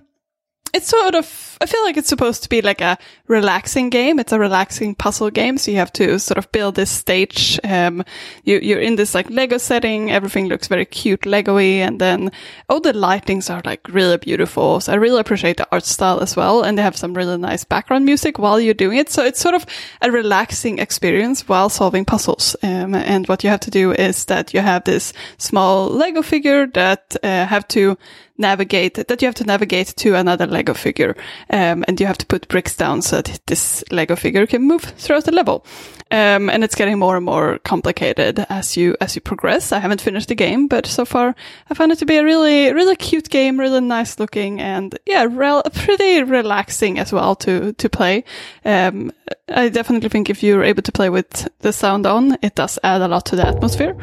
it's 0.73 0.89
sort 0.89 1.15
of, 1.15 1.59
I 1.61 1.67
feel 1.67 1.83
like 1.83 1.97
it's 1.97 2.09
supposed 2.09 2.43
to 2.45 2.49
be 2.49 2.63
like 2.63 2.81
a 2.81 2.99
relaxing 3.27 3.91
game. 3.91 4.19
It's 4.19 4.33
a 4.33 4.39
relaxing 4.39 4.95
puzzle 4.95 5.31
game. 5.31 5.59
So 5.59 5.71
you 5.71 5.79
have 5.79 5.93
to 5.95 6.19
sort 6.19 6.39
of 6.39 6.51
build 6.53 6.75
this 6.75 6.91
stage. 6.91 7.59
Um, 7.65 8.05
you, 8.45 8.59
you're 8.61 8.81
in 8.81 8.97
this 8.97 9.15
like 9.15 9.29
Lego 9.31 9.59
setting. 9.59 10.11
Everything 10.11 10.49
looks 10.49 10.69
very 10.69 10.85
cute, 10.85 11.27
Lego-y. 11.27 11.63
And 11.63 12.01
then 12.01 12.31
all 12.69 12.81
the 12.81 12.93
lightings 12.93 13.51
are 13.51 13.63
like 13.65 13.89
really 13.89 14.17
beautiful. 14.17 14.81
So 14.81 14.93
I 14.93 14.97
really 14.97 15.21
appreciate 15.21 15.57
the 15.57 15.69
art 15.73 15.85
style 15.85 16.21
as 16.21 16.37
well. 16.37 16.63
And 16.63 16.79
they 16.79 16.83
have 16.83 16.97
some 16.97 17.15
really 17.15 17.39
nice 17.39 17.65
background 17.65 18.05
music 18.05 18.39
while 18.39 18.61
you're 18.61 18.75
doing 18.75 18.99
it. 18.99 19.11
So 19.11 19.25
it's 19.25 19.41
sort 19.41 19.55
of 19.55 19.67
a 20.03 20.11
relaxing 20.11 20.79
experience 20.79 21.49
while 21.49 21.69
solving 21.69 22.05
puzzles. 22.05 22.57
Um, 22.63 22.95
and 22.95 23.27
what 23.29 23.45
you 23.45 23.51
have 23.51 23.61
to 23.61 23.71
do 23.71 23.93
is 23.93 24.27
that 24.27 24.55
you 24.55 24.61
have 24.61 24.85
this 24.85 25.13
small 25.39 25.89
Lego 25.89 26.23
figure 26.23 26.67
that 26.69 27.17
uh, 27.23 27.47
have 27.47 27.67
to 27.69 27.97
navigate 28.41 28.95
that 28.95 29.23
you 29.23 29.27
have 29.27 29.35
to 29.35 29.45
navigate 29.45 29.89
to 29.99 30.15
another 30.15 30.47
Lego 30.47 30.60
figure, 30.69 31.17
um, 31.51 31.85
and 31.89 32.01
you 32.01 32.07
have 32.07 32.19
to 32.19 32.27
put 32.27 32.49
bricks 32.49 32.77
down 32.77 33.03
so 33.03 33.23
that 33.23 33.41
this 33.47 33.85
Lego 33.91 34.17
figure 34.17 34.47
can 34.47 34.63
move 34.63 34.83
throughout 34.83 35.25
the 35.25 35.33
level. 35.33 35.65
Um, 36.13 36.51
and 36.51 36.65
it's 36.65 36.75
getting 36.75 36.99
more 36.99 37.17
and 37.17 37.25
more 37.25 37.59
complicated 37.59 38.45
as 38.51 38.77
you 38.77 38.97
as 39.01 39.15
you 39.15 39.21
progress. 39.21 39.71
I 39.71 39.79
haven't 39.79 40.01
finished 40.01 40.29
the 40.29 40.35
game, 40.35 40.67
but 40.67 40.87
so 40.87 41.05
far 41.05 41.37
I 41.71 41.75
found 41.75 41.93
it 41.93 41.99
to 41.99 42.07
be 42.07 42.17
a 42.17 42.25
really 42.25 42.73
really 42.73 42.97
cute 42.97 43.31
game, 43.31 43.61
really 43.61 43.81
nice 43.81 44.19
looking, 44.19 44.61
and 44.61 44.99
yeah, 45.07 45.27
rel- 45.31 45.63
pretty 45.73 46.25
relaxing 46.25 46.99
as 46.99 47.13
well 47.13 47.37
to 47.37 47.73
to 47.75 47.89
play. 47.89 48.25
Um, 48.65 49.13
I 49.49 49.69
definitely 49.69 50.09
think 50.09 50.31
if 50.31 50.43
you're 50.43 50.65
able 50.65 50.83
to 50.83 50.93
play 50.93 51.11
with 51.11 51.49
the 51.61 51.73
sound 51.73 52.07
on, 52.07 52.37
it 52.43 52.57
does 52.57 52.79
add 52.83 53.03
a 53.03 53.09
lot 53.09 53.27
to 53.27 53.37
the 53.37 53.47
atmosphere. 53.47 53.97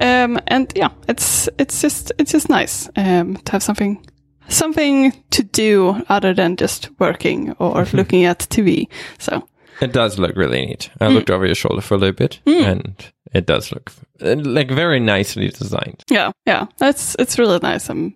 Um, 0.00 0.40
and 0.46 0.72
yeah, 0.74 0.90
it's 1.08 1.48
it's 1.58 1.82
just 1.82 2.12
it's 2.18 2.32
just 2.32 2.48
nice 2.48 2.88
um, 2.96 3.36
to 3.36 3.52
have 3.52 3.62
something 3.62 4.02
something 4.50 5.12
to 5.30 5.42
do 5.42 6.02
other 6.08 6.34
than 6.34 6.56
just 6.56 6.90
working 6.98 7.52
or 7.58 7.84
looking 7.92 8.24
at 8.24 8.40
TV. 8.50 8.86
So 9.18 9.42
It 9.80 9.92
does 9.92 10.18
look 10.18 10.36
really 10.36 10.66
neat. 10.66 10.90
I 11.00 11.06
Mm. 11.06 11.14
looked 11.14 11.30
over 11.30 11.46
your 11.46 11.54
shoulder 11.54 11.80
for 11.82 11.94
a 11.94 11.98
little 11.98 12.14
bit, 12.26 12.40
and 12.46 12.94
it 13.32 13.46
does 13.46 13.72
look 13.72 13.92
uh, 14.22 14.34
like 14.36 14.70
very 14.74 15.00
nicely 15.00 15.48
designed. 15.48 16.04
yeah, 16.10 16.32
yeah, 16.46 16.66
it's 16.80 17.16
it's 17.18 17.38
really 17.38 17.58
nice. 17.62 17.88
I'm 17.90 18.14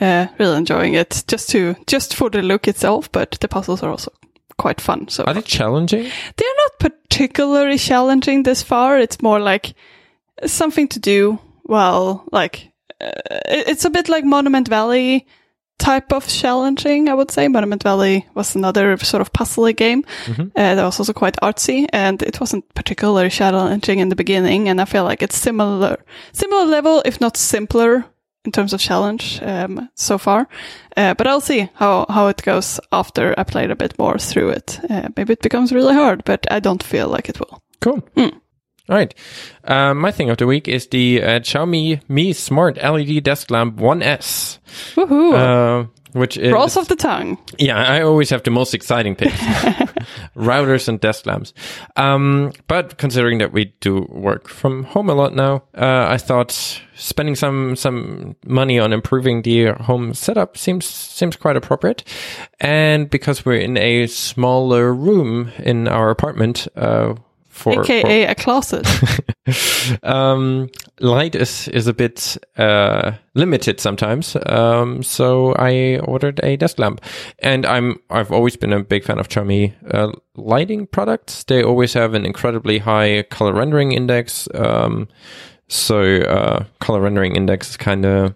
uh, 0.00 0.26
really 0.38 0.56
enjoying 0.56 0.94
it 0.94 1.24
just 1.32 1.50
to 1.50 1.74
just 1.86 2.14
for 2.14 2.30
the 2.30 2.42
look 2.42 2.68
itself, 2.68 3.08
but 3.12 3.30
the 3.40 3.48
puzzles 3.48 3.82
are 3.82 3.90
also 3.90 4.10
quite 4.58 4.80
fun. 4.80 5.08
So 5.08 5.24
Are 5.24 5.34
they 5.34 5.42
challenging? 5.42 6.04
they're 6.36 6.56
not 6.64 6.78
particularly 6.78 7.78
challenging 7.78 8.44
this 8.44 8.62
far. 8.62 8.98
It's 9.00 9.20
more 9.22 9.40
like 9.40 9.74
something 10.46 10.88
to 10.88 11.00
do. 11.00 11.38
Well, 11.64 12.24
like 12.32 12.70
uh, 13.00 13.10
it's 13.48 13.84
a 13.84 13.90
bit 13.90 14.08
like 14.08 14.24
Monument 14.24 14.68
Valley 14.68 15.26
type 15.82 16.12
of 16.12 16.26
challenging. 16.28 17.08
I 17.08 17.14
would 17.14 17.30
say 17.30 17.48
Monument 17.48 17.82
Valley 17.82 18.26
was 18.34 18.56
another 18.56 18.96
sort 18.98 19.20
of 19.20 19.32
puzzly 19.32 19.74
game 19.76 20.04
uh, 20.56 20.74
that 20.74 20.84
was 20.84 21.00
also 21.00 21.12
quite 21.12 21.36
artsy, 21.42 21.86
and 21.92 22.22
it 22.22 22.40
wasn't 22.40 22.64
particularly 22.74 23.30
challenging 23.30 23.98
in 23.98 24.08
the 24.08 24.16
beginning. 24.16 24.68
And 24.68 24.80
I 24.80 24.84
feel 24.84 25.04
like 25.04 25.22
it's 25.22 25.36
similar, 25.36 25.96
similar 26.32 26.66
level, 26.66 27.02
if 27.04 27.20
not 27.20 27.36
simpler. 27.36 28.04
In 28.44 28.50
terms 28.50 28.72
of 28.72 28.80
challenge, 28.80 29.40
um, 29.42 29.88
so 29.94 30.18
far, 30.18 30.48
uh, 30.96 31.14
but 31.14 31.26
I'll 31.28 31.40
see 31.40 31.70
how 31.74 32.06
how 32.08 32.26
it 32.28 32.42
goes 32.42 32.80
after 32.90 33.34
I 33.38 33.44
played 33.44 33.70
a 33.70 33.76
bit 33.76 33.96
more 33.98 34.18
through 34.18 34.50
it. 34.56 34.80
Uh, 34.90 35.08
maybe 35.16 35.32
it 35.32 35.42
becomes 35.42 35.72
really 35.72 35.94
hard, 35.94 36.24
but 36.24 36.46
I 36.50 36.60
don't 36.60 36.82
feel 36.82 37.06
like 37.06 37.28
it 37.28 37.38
will. 37.38 37.62
Cool. 37.80 38.00
Mm. 38.16 38.41
All 38.88 38.96
right. 38.96 39.14
Um, 39.64 39.98
my 39.98 40.10
thing 40.10 40.28
of 40.30 40.38
the 40.38 40.46
week 40.46 40.68
is 40.68 40.88
the 40.88 41.22
uh, 41.22 41.40
Xiaomi 41.40 42.00
Mi 42.08 42.32
Smart 42.32 42.76
LED 42.76 43.22
Desk 43.22 43.50
Lamp 43.50 43.76
1S, 43.76 44.58
Woohoo! 44.94 45.34
uh, 45.34 45.86
which 46.12 46.36
is 46.36 46.52
Rolls 46.52 46.76
off 46.76 46.88
the 46.88 46.96
tongue. 46.96 47.38
yeah. 47.58 47.76
I 47.78 48.02
always 48.02 48.28
have 48.30 48.42
the 48.42 48.50
most 48.50 48.74
exciting 48.74 49.14
picks. 49.14 49.32
routers 50.36 50.88
and 50.88 51.00
desk 51.00 51.26
lamps. 51.26 51.52
Um, 51.96 52.52
but 52.68 52.98
considering 52.98 53.38
that 53.38 53.52
we 53.52 53.66
do 53.80 54.06
work 54.10 54.48
from 54.48 54.84
home 54.84 55.08
a 55.08 55.14
lot 55.14 55.34
now, 55.34 55.62
uh, 55.76 56.06
I 56.08 56.18
thought 56.18 56.50
spending 56.94 57.34
some 57.34 57.76
some 57.76 58.36
money 58.44 58.78
on 58.78 58.92
improving 58.92 59.42
the 59.42 59.72
home 59.72 60.12
setup 60.14 60.56
seems 60.56 60.86
seems 60.86 61.36
quite 61.36 61.56
appropriate. 61.56 62.04
And 62.60 63.08
because 63.08 63.44
we're 63.46 63.60
in 63.60 63.76
a 63.76 64.06
smaller 64.06 64.92
room 64.92 65.50
in 65.58 65.88
our 65.88 66.10
apartment, 66.10 66.66
uh, 66.76 67.14
for, 67.52 67.82
AKA 67.82 68.24
a 68.24 68.34
closet. 68.34 68.86
um, 70.02 70.70
light 71.00 71.34
is 71.34 71.68
is 71.68 71.86
a 71.86 71.92
bit 71.92 72.38
uh, 72.56 73.12
limited 73.34 73.78
sometimes. 73.78 74.36
Um, 74.46 75.02
so 75.02 75.54
I 75.58 75.98
ordered 75.98 76.40
a 76.42 76.56
desk 76.56 76.78
lamp, 76.78 77.02
and 77.40 77.66
I'm 77.66 78.00
I've 78.10 78.32
always 78.32 78.56
been 78.56 78.72
a 78.72 78.82
big 78.82 79.04
fan 79.04 79.18
of 79.18 79.28
Xiaomi 79.28 79.74
uh, 79.90 80.12
lighting 80.34 80.86
products. 80.86 81.44
They 81.44 81.62
always 81.62 81.92
have 81.92 82.14
an 82.14 82.24
incredibly 82.24 82.78
high 82.78 83.24
color 83.24 83.52
rendering 83.52 83.92
index. 83.92 84.48
Um, 84.54 85.08
so 85.68 86.02
uh, 86.22 86.64
color 86.80 87.00
rendering 87.00 87.36
index 87.36 87.70
is 87.70 87.76
kind 87.76 88.04
of 88.06 88.34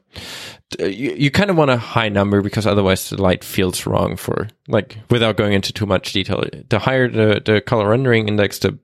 Uh, 0.80 0.86
you, 0.86 1.12
you 1.16 1.30
kind 1.30 1.48
of 1.48 1.56
want 1.56 1.70
a 1.70 1.76
high 1.76 2.08
number 2.08 2.42
because 2.42 2.66
otherwise 2.66 3.10
the 3.10 3.22
light 3.22 3.44
feels 3.44 3.86
wrong 3.86 4.16
for 4.16 4.48
like 4.66 4.98
without 5.10 5.36
going 5.36 5.52
into 5.52 5.72
too 5.72 5.86
much 5.86 6.12
detail 6.12 6.42
the 6.68 6.78
higher 6.80 7.08
the, 7.08 7.40
the 7.44 7.60
color 7.60 7.88
rendering 7.90 8.26
index 8.26 8.58
the 8.58 8.76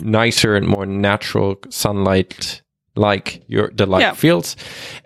nicer 0.00 0.54
and 0.54 0.68
more 0.68 0.86
natural 0.86 1.56
sunlight 1.70 2.62
like 2.94 3.42
your 3.48 3.70
the 3.74 3.84
light 3.86 4.00
Yeah. 4.02 4.12
feels 4.12 4.54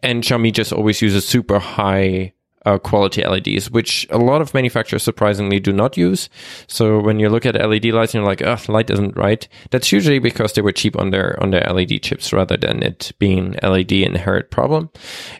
and 0.02 0.22
Xiaomi 0.22 0.52
just 0.52 0.72
always 0.72 1.00
uses 1.00 1.26
super 1.26 1.58
high 1.58 2.34
uh, 2.66 2.78
quality 2.78 3.22
LEDs, 3.24 3.70
which 3.70 4.06
a 4.10 4.18
lot 4.18 4.40
of 4.40 4.54
manufacturers 4.54 5.02
surprisingly 5.02 5.60
do 5.60 5.72
not 5.72 5.96
use. 5.96 6.28
So 6.66 7.00
when 7.00 7.18
you 7.18 7.28
look 7.28 7.46
at 7.46 7.54
LED 7.54 7.86
lights 7.86 8.14
and 8.14 8.22
you're 8.22 8.28
like, 8.28 8.42
oh, 8.42 8.72
light 8.72 8.90
isn't 8.90 9.16
right, 9.16 9.46
that's 9.70 9.92
usually 9.92 10.18
because 10.18 10.52
they 10.52 10.62
were 10.62 10.72
cheap 10.72 10.98
on 10.98 11.10
their 11.10 11.40
on 11.42 11.50
their 11.50 11.66
LED 11.72 12.02
chips 12.02 12.32
rather 12.32 12.56
than 12.56 12.82
it 12.82 13.12
being 13.18 13.56
LED 13.62 13.92
inherent 13.92 14.50
problem. 14.50 14.90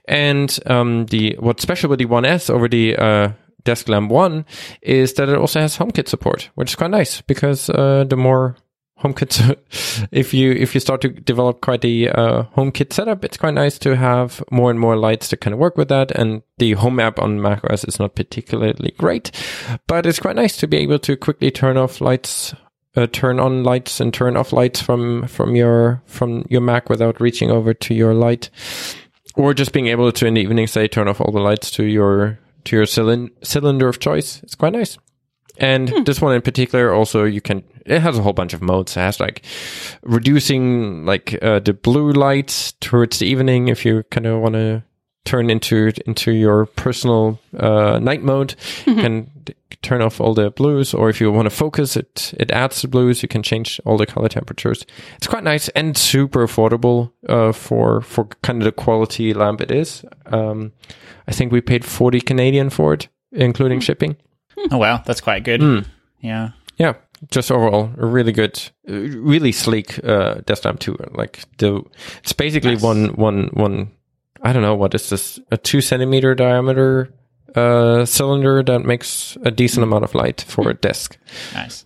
And 0.06 0.58
um, 0.66 1.06
the 1.06 1.36
what's 1.38 1.62
special 1.62 1.90
with 1.90 1.98
the 1.98 2.06
1S 2.06 2.50
over 2.50 2.68
the 2.68 2.96
uh, 2.96 3.32
Desk 3.64 3.88
Lamp 3.88 4.10
1 4.10 4.44
is 4.82 5.14
that 5.14 5.28
it 5.28 5.36
also 5.36 5.60
has 5.60 5.76
HomeKit 5.78 6.08
support, 6.08 6.50
which 6.54 6.70
is 6.70 6.76
quite 6.76 6.90
nice 6.90 7.20
because 7.20 7.70
uh, 7.70 8.04
the 8.08 8.16
more 8.16 8.56
HomeKit, 9.00 10.08
if 10.12 10.32
you 10.32 10.52
if 10.52 10.74
you 10.74 10.80
start 10.80 11.00
to 11.00 11.08
develop 11.08 11.60
quite 11.60 11.84
a 11.84 12.08
uh, 12.08 12.42
HomeKit 12.56 12.92
setup, 12.92 13.24
it's 13.24 13.36
quite 13.36 13.54
nice 13.54 13.78
to 13.80 13.96
have 13.96 14.42
more 14.50 14.70
and 14.70 14.78
more 14.78 14.96
lights 14.96 15.28
to 15.28 15.36
kind 15.36 15.54
of 15.54 15.60
work 15.60 15.76
with 15.76 15.88
that. 15.88 16.12
And 16.12 16.42
the 16.58 16.72
Home 16.72 17.00
app 17.00 17.18
on 17.18 17.40
macOS 17.40 17.84
is 17.84 17.98
not 17.98 18.14
particularly 18.14 18.94
great, 18.98 19.32
but 19.86 20.06
it's 20.06 20.20
quite 20.20 20.36
nice 20.36 20.56
to 20.58 20.68
be 20.68 20.76
able 20.78 20.98
to 21.00 21.16
quickly 21.16 21.50
turn 21.50 21.76
off 21.76 22.00
lights. 22.00 22.54
Uh, 22.94 23.06
turn 23.06 23.40
on 23.40 23.64
lights 23.64 24.00
and 24.00 24.12
turn 24.12 24.36
off 24.36 24.52
lights 24.52 24.80
from 24.80 25.26
from 25.26 25.56
your 25.56 26.02
from 26.04 26.44
your 26.50 26.60
Mac 26.60 26.90
without 26.90 27.22
reaching 27.22 27.50
over 27.50 27.72
to 27.72 27.94
your 27.94 28.12
light, 28.12 28.50
or 29.34 29.54
just 29.54 29.72
being 29.72 29.86
able 29.86 30.12
to 30.12 30.26
in 30.26 30.34
the 30.34 30.42
evening 30.42 30.66
say 30.66 30.86
turn 30.86 31.08
off 31.08 31.18
all 31.18 31.32
the 31.32 31.40
lights 31.40 31.70
to 31.70 31.84
your 31.84 32.38
to 32.64 32.76
your 32.76 32.84
cylin- 32.84 33.30
cylinder 33.42 33.88
of 33.88 33.98
choice. 33.98 34.42
It's 34.42 34.54
quite 34.54 34.74
nice. 34.74 34.98
And 35.58 36.06
this 36.06 36.20
one 36.20 36.34
in 36.34 36.42
particular, 36.42 36.92
also 36.92 37.24
you 37.24 37.40
can. 37.40 37.62
It 37.84 38.00
has 38.00 38.16
a 38.16 38.22
whole 38.22 38.32
bunch 38.32 38.54
of 38.54 38.62
modes. 38.62 38.96
It 38.96 39.00
has 39.00 39.20
like 39.20 39.42
reducing 40.02 41.04
like 41.04 41.38
uh, 41.42 41.58
the 41.60 41.72
blue 41.72 42.12
lights 42.12 42.72
towards 42.80 43.18
the 43.18 43.26
evening 43.26 43.68
if 43.68 43.84
you 43.84 44.04
kind 44.10 44.26
of 44.26 44.40
want 44.40 44.54
to 44.54 44.82
turn 45.24 45.50
into 45.50 45.92
into 46.06 46.32
your 46.32 46.66
personal 46.66 47.38
uh, 47.58 47.98
night 47.98 48.22
mode. 48.22 48.54
You 48.86 48.94
can 48.94 49.30
d- 49.44 49.54
turn 49.82 50.00
off 50.00 50.20
all 50.20 50.34
the 50.34 50.50
blues, 50.50 50.94
or 50.94 51.10
if 51.10 51.20
you 51.20 51.30
want 51.32 51.46
to 51.46 51.50
focus, 51.50 51.96
it 51.96 52.34
it 52.38 52.50
adds 52.50 52.82
the 52.82 52.88
blues. 52.88 53.22
You 53.22 53.28
can 53.28 53.42
change 53.42 53.80
all 53.84 53.96
the 53.98 54.06
color 54.06 54.28
temperatures. 54.28 54.86
It's 55.16 55.26
quite 55.26 55.44
nice 55.44 55.68
and 55.70 55.96
super 55.96 56.46
affordable 56.46 57.12
uh, 57.28 57.52
for 57.52 58.00
for 58.00 58.24
kind 58.42 58.62
of 58.62 58.64
the 58.64 58.72
quality 58.72 59.34
lamp 59.34 59.60
it 59.60 59.70
is. 59.70 60.04
Um, 60.26 60.72
I 61.28 61.32
think 61.32 61.52
we 61.52 61.60
paid 61.60 61.84
forty 61.84 62.20
Canadian 62.20 62.70
for 62.70 62.94
it, 62.94 63.08
including 63.32 63.80
shipping. 63.80 64.16
Oh 64.70 64.78
wow, 64.78 65.02
that's 65.04 65.20
quite 65.20 65.44
good. 65.44 65.60
Hmm. 65.60 65.78
Yeah. 66.20 66.50
Yeah, 66.78 66.94
just 67.30 67.50
overall 67.50 67.90
a 67.98 68.06
really 68.06 68.32
good, 68.32 68.60
uh, 68.88 68.92
really 68.94 69.52
sleek 69.52 70.02
uh, 70.04 70.34
desk 70.46 70.64
lamp 70.64 70.80
too. 70.80 70.96
Like 71.12 71.40
the, 71.58 71.82
it's 72.22 72.32
basically 72.32 72.72
Nice. 72.74 72.82
one, 72.82 73.08
one, 73.14 73.50
one. 73.52 73.90
I 74.42 74.52
don't 74.52 74.62
know 74.62 74.74
what 74.74 74.94
is 74.94 75.08
this? 75.10 75.38
A 75.50 75.56
two 75.56 75.80
centimeter 75.80 76.34
diameter 76.34 77.12
uh, 77.54 78.04
cylinder 78.04 78.62
that 78.62 78.80
makes 78.84 79.36
a 79.44 79.50
decent 79.50 79.84
amount 79.84 80.04
of 80.04 80.14
light 80.14 80.40
for 80.48 80.68
a 80.68 80.74
desk. 80.74 81.18
Nice. 81.54 81.84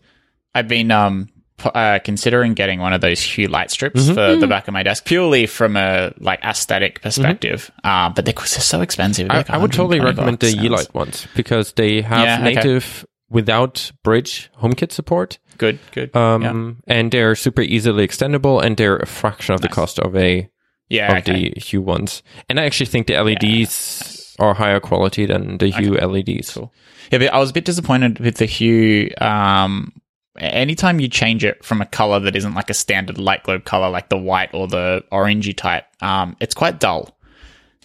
I've 0.55 0.69
been 0.69 0.91
um 0.91 1.29
uh, 1.65 1.99
considering 2.05 2.55
getting 2.55 2.81
one 2.81 2.93
of 2.93 3.01
those 3.01 3.21
Hue 3.21 3.49
light 3.49 3.71
strips 3.71 4.03
Mm-hmm. 4.05 4.15
for 4.15 4.37
the 4.37 4.47
back 4.47 4.69
of 4.69 4.75
my 4.75 4.83
desk 4.83 5.05
purely 5.05 5.47
from 5.47 5.77
a 5.77 6.13
like 6.19 6.43
aesthetic 6.45 7.01
perspective. 7.03 7.71
Um, 7.85 8.13
but 8.15 8.25
they're, 8.25 8.35
they're 8.35 8.47
so 8.47 8.81
expensive. 8.83 9.29
Mm-hmm. 9.29 9.33
I, 9.33 9.39
Like 9.39 9.51
I 9.51 9.59
would 9.59 9.73
totally 9.73 10.01
recommend 10.01 10.41
the. 10.41 10.49
Yeelight 10.53 10.93
ones 10.95 11.27
because 11.35 11.73
they 11.73 12.03
have 12.03 12.25
Yeah, 12.25 12.37
okay. 12.47 12.55
native 12.55 13.07
without 13.31 13.91
bridge 14.03 14.51
HomeKit 14.61 14.93
support. 14.93 15.39
Good, 15.59 15.79
good. 15.93 16.15
Um, 16.15 16.83
and 16.87 17.11
they're 17.11 17.35
super 17.35 17.63
easily 17.63 18.07
extendable 18.07 18.63
and 18.63 18.77
they're 18.77 18.97
a 18.97 19.07
fraction 19.07 19.55
of 19.55 19.63
the 19.63 19.69
cost 19.69 19.99
of 19.99 20.15
a 20.15 20.49
yeah, 20.89 21.11
of 21.13 21.19
okay. 21.19 21.51
the 21.55 21.61
Hue 21.61 21.81
ones. 21.81 22.23
And 22.49 22.61
I 22.61 22.65
actually 22.65 22.87
think 22.87 23.07
the 23.09 23.21
LEDs 23.21 24.37
are 24.39 24.55
higher 24.55 24.81
quality 24.81 25.27
than 25.27 25.59
the 25.59 25.69
Hue 25.69 25.95
LEDs. 25.95 26.53
Cool. 26.55 26.73
Yeah, 27.11 27.19
but 27.19 27.33
I 27.33 27.39
was 27.39 27.51
a 27.51 27.53
bit 27.55 27.65
disappointed 27.65 28.19
with 28.21 28.37
the 28.37 28.47
hue. 28.47 29.11
Um, 29.21 29.93
anytime 30.39 31.01
you 31.01 31.09
change 31.09 31.45
it 31.45 31.65
from 31.65 31.81
a 31.81 31.87
color 31.87 32.21
that 32.21 32.37
isn't 32.37 32.55
like 32.55 32.71
a 32.71 32.75
standard 32.75 33.19
light 33.19 33.43
globe 33.45 33.65
color, 33.65 33.89
like 33.89 34.09
the 34.09 34.19
white 34.19 34.51
or 34.53 34.69
the 34.69 35.05
orangey 35.13 35.57
type, 35.57 35.85
um, 36.03 36.37
it's 36.41 36.55
quite 36.55 36.81
dull. 36.81 37.17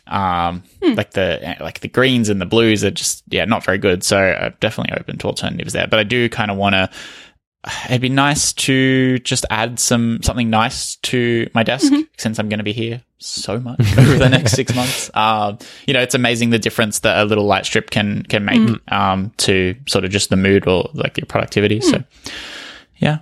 Um, 0.07 0.63
like 0.81 1.11
the 1.11 1.55
like 1.61 1.79
the 1.79 1.87
greens 1.87 2.27
and 2.27 2.41
the 2.41 2.45
blues 2.45 2.83
are 2.83 2.91
just 2.91 3.23
yeah 3.29 3.45
not 3.45 3.63
very 3.63 3.77
good. 3.77 4.03
So 4.03 4.17
I'm 4.17 4.55
definitely 4.59 4.97
open 4.99 5.17
to 5.19 5.27
alternatives 5.27 5.73
there. 5.73 5.87
But 5.87 5.99
I 5.99 6.03
do 6.03 6.27
kind 6.29 6.51
of 6.51 6.57
want 6.57 6.73
to. 6.73 6.89
It'd 7.85 8.01
be 8.01 8.09
nice 8.09 8.53
to 8.53 9.19
just 9.19 9.45
add 9.51 9.79
some 9.79 10.19
something 10.23 10.49
nice 10.49 10.95
to 10.97 11.47
my 11.53 11.61
desk 11.61 11.93
since 12.17 12.39
I'm 12.39 12.49
going 12.49 12.57
to 12.57 12.63
be 12.63 12.73
here 12.73 13.03
so 13.19 13.59
much 13.59 13.79
over 13.99 14.17
the 14.17 14.29
next 14.29 14.53
six 14.53 14.73
months. 14.73 15.11
Um, 15.13 15.59
you 15.85 15.93
know, 15.93 16.01
it's 16.01 16.15
amazing 16.15 16.49
the 16.49 16.57
difference 16.57 16.99
that 16.99 17.19
a 17.21 17.25
little 17.25 17.45
light 17.45 17.65
strip 17.67 17.91
can 17.91 18.23
can 18.23 18.45
make 18.45 18.79
um, 18.91 19.31
to 19.37 19.75
sort 19.87 20.05
of 20.05 20.11
just 20.11 20.31
the 20.31 20.37
mood 20.37 20.67
or 20.67 20.89
like 20.95 21.17
your 21.17 21.27
productivity. 21.27 21.81
So, 21.81 22.03
yeah, 22.97 23.19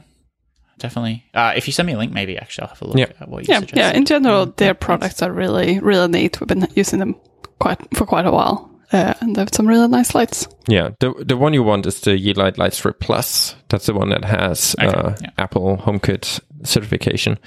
definitely. 0.77 1.25
Uh, 1.33 1.51
if 1.57 1.67
you 1.67 1.73
send 1.73 1.87
me 1.87 1.93
a 1.93 1.97
link, 1.97 2.13
maybe 2.13 2.37
actually 2.37 2.63
I'll 2.63 2.69
have 2.69 2.81
a 2.81 2.87
look 2.87 2.97
Yeah. 2.97 3.11
at 3.19 3.27
what 3.27 3.45
you 3.45 3.53
yeah, 3.53 3.59
suggest. 3.59 3.77
yeah. 3.77 3.91
In 3.91 4.05
general, 4.05 4.45
their 4.45 4.73
products 4.73 5.21
are 5.21 5.33
really, 5.33 5.79
really 5.79 6.07
neat. 6.07 6.39
We've 6.39 6.47
been 6.47 6.65
using 6.75 6.99
them 6.99 7.15
quite 7.59 7.79
for 7.93 8.05
quite 8.05 8.25
a 8.25 8.31
while, 8.31 8.71
uh, 8.91 9.13
and 9.21 9.35
they 9.35 9.41
have 9.41 9.53
some 9.53 9.67
really 9.67 9.87
nice 9.87 10.15
lights. 10.15 10.47
Yeah, 10.67 10.89
the 10.99 11.13
the 11.25 11.37
one 11.37 11.53
you 11.53 11.63
want 11.63 11.85
is 11.85 11.99
the 12.01 12.11
Yeelight 12.11 12.55
Lightstrip 12.57 12.99
Plus. 12.99 13.55
That's 13.69 13.85
the 13.85 13.93
one 13.93 14.09
that 14.09 14.25
has 14.25 14.75
Okay, 14.79 14.87
uh, 14.87 15.15
yeah. 15.21 15.29
Apple 15.37 15.77
HomeKit 15.77 16.39
certification. 16.63 17.37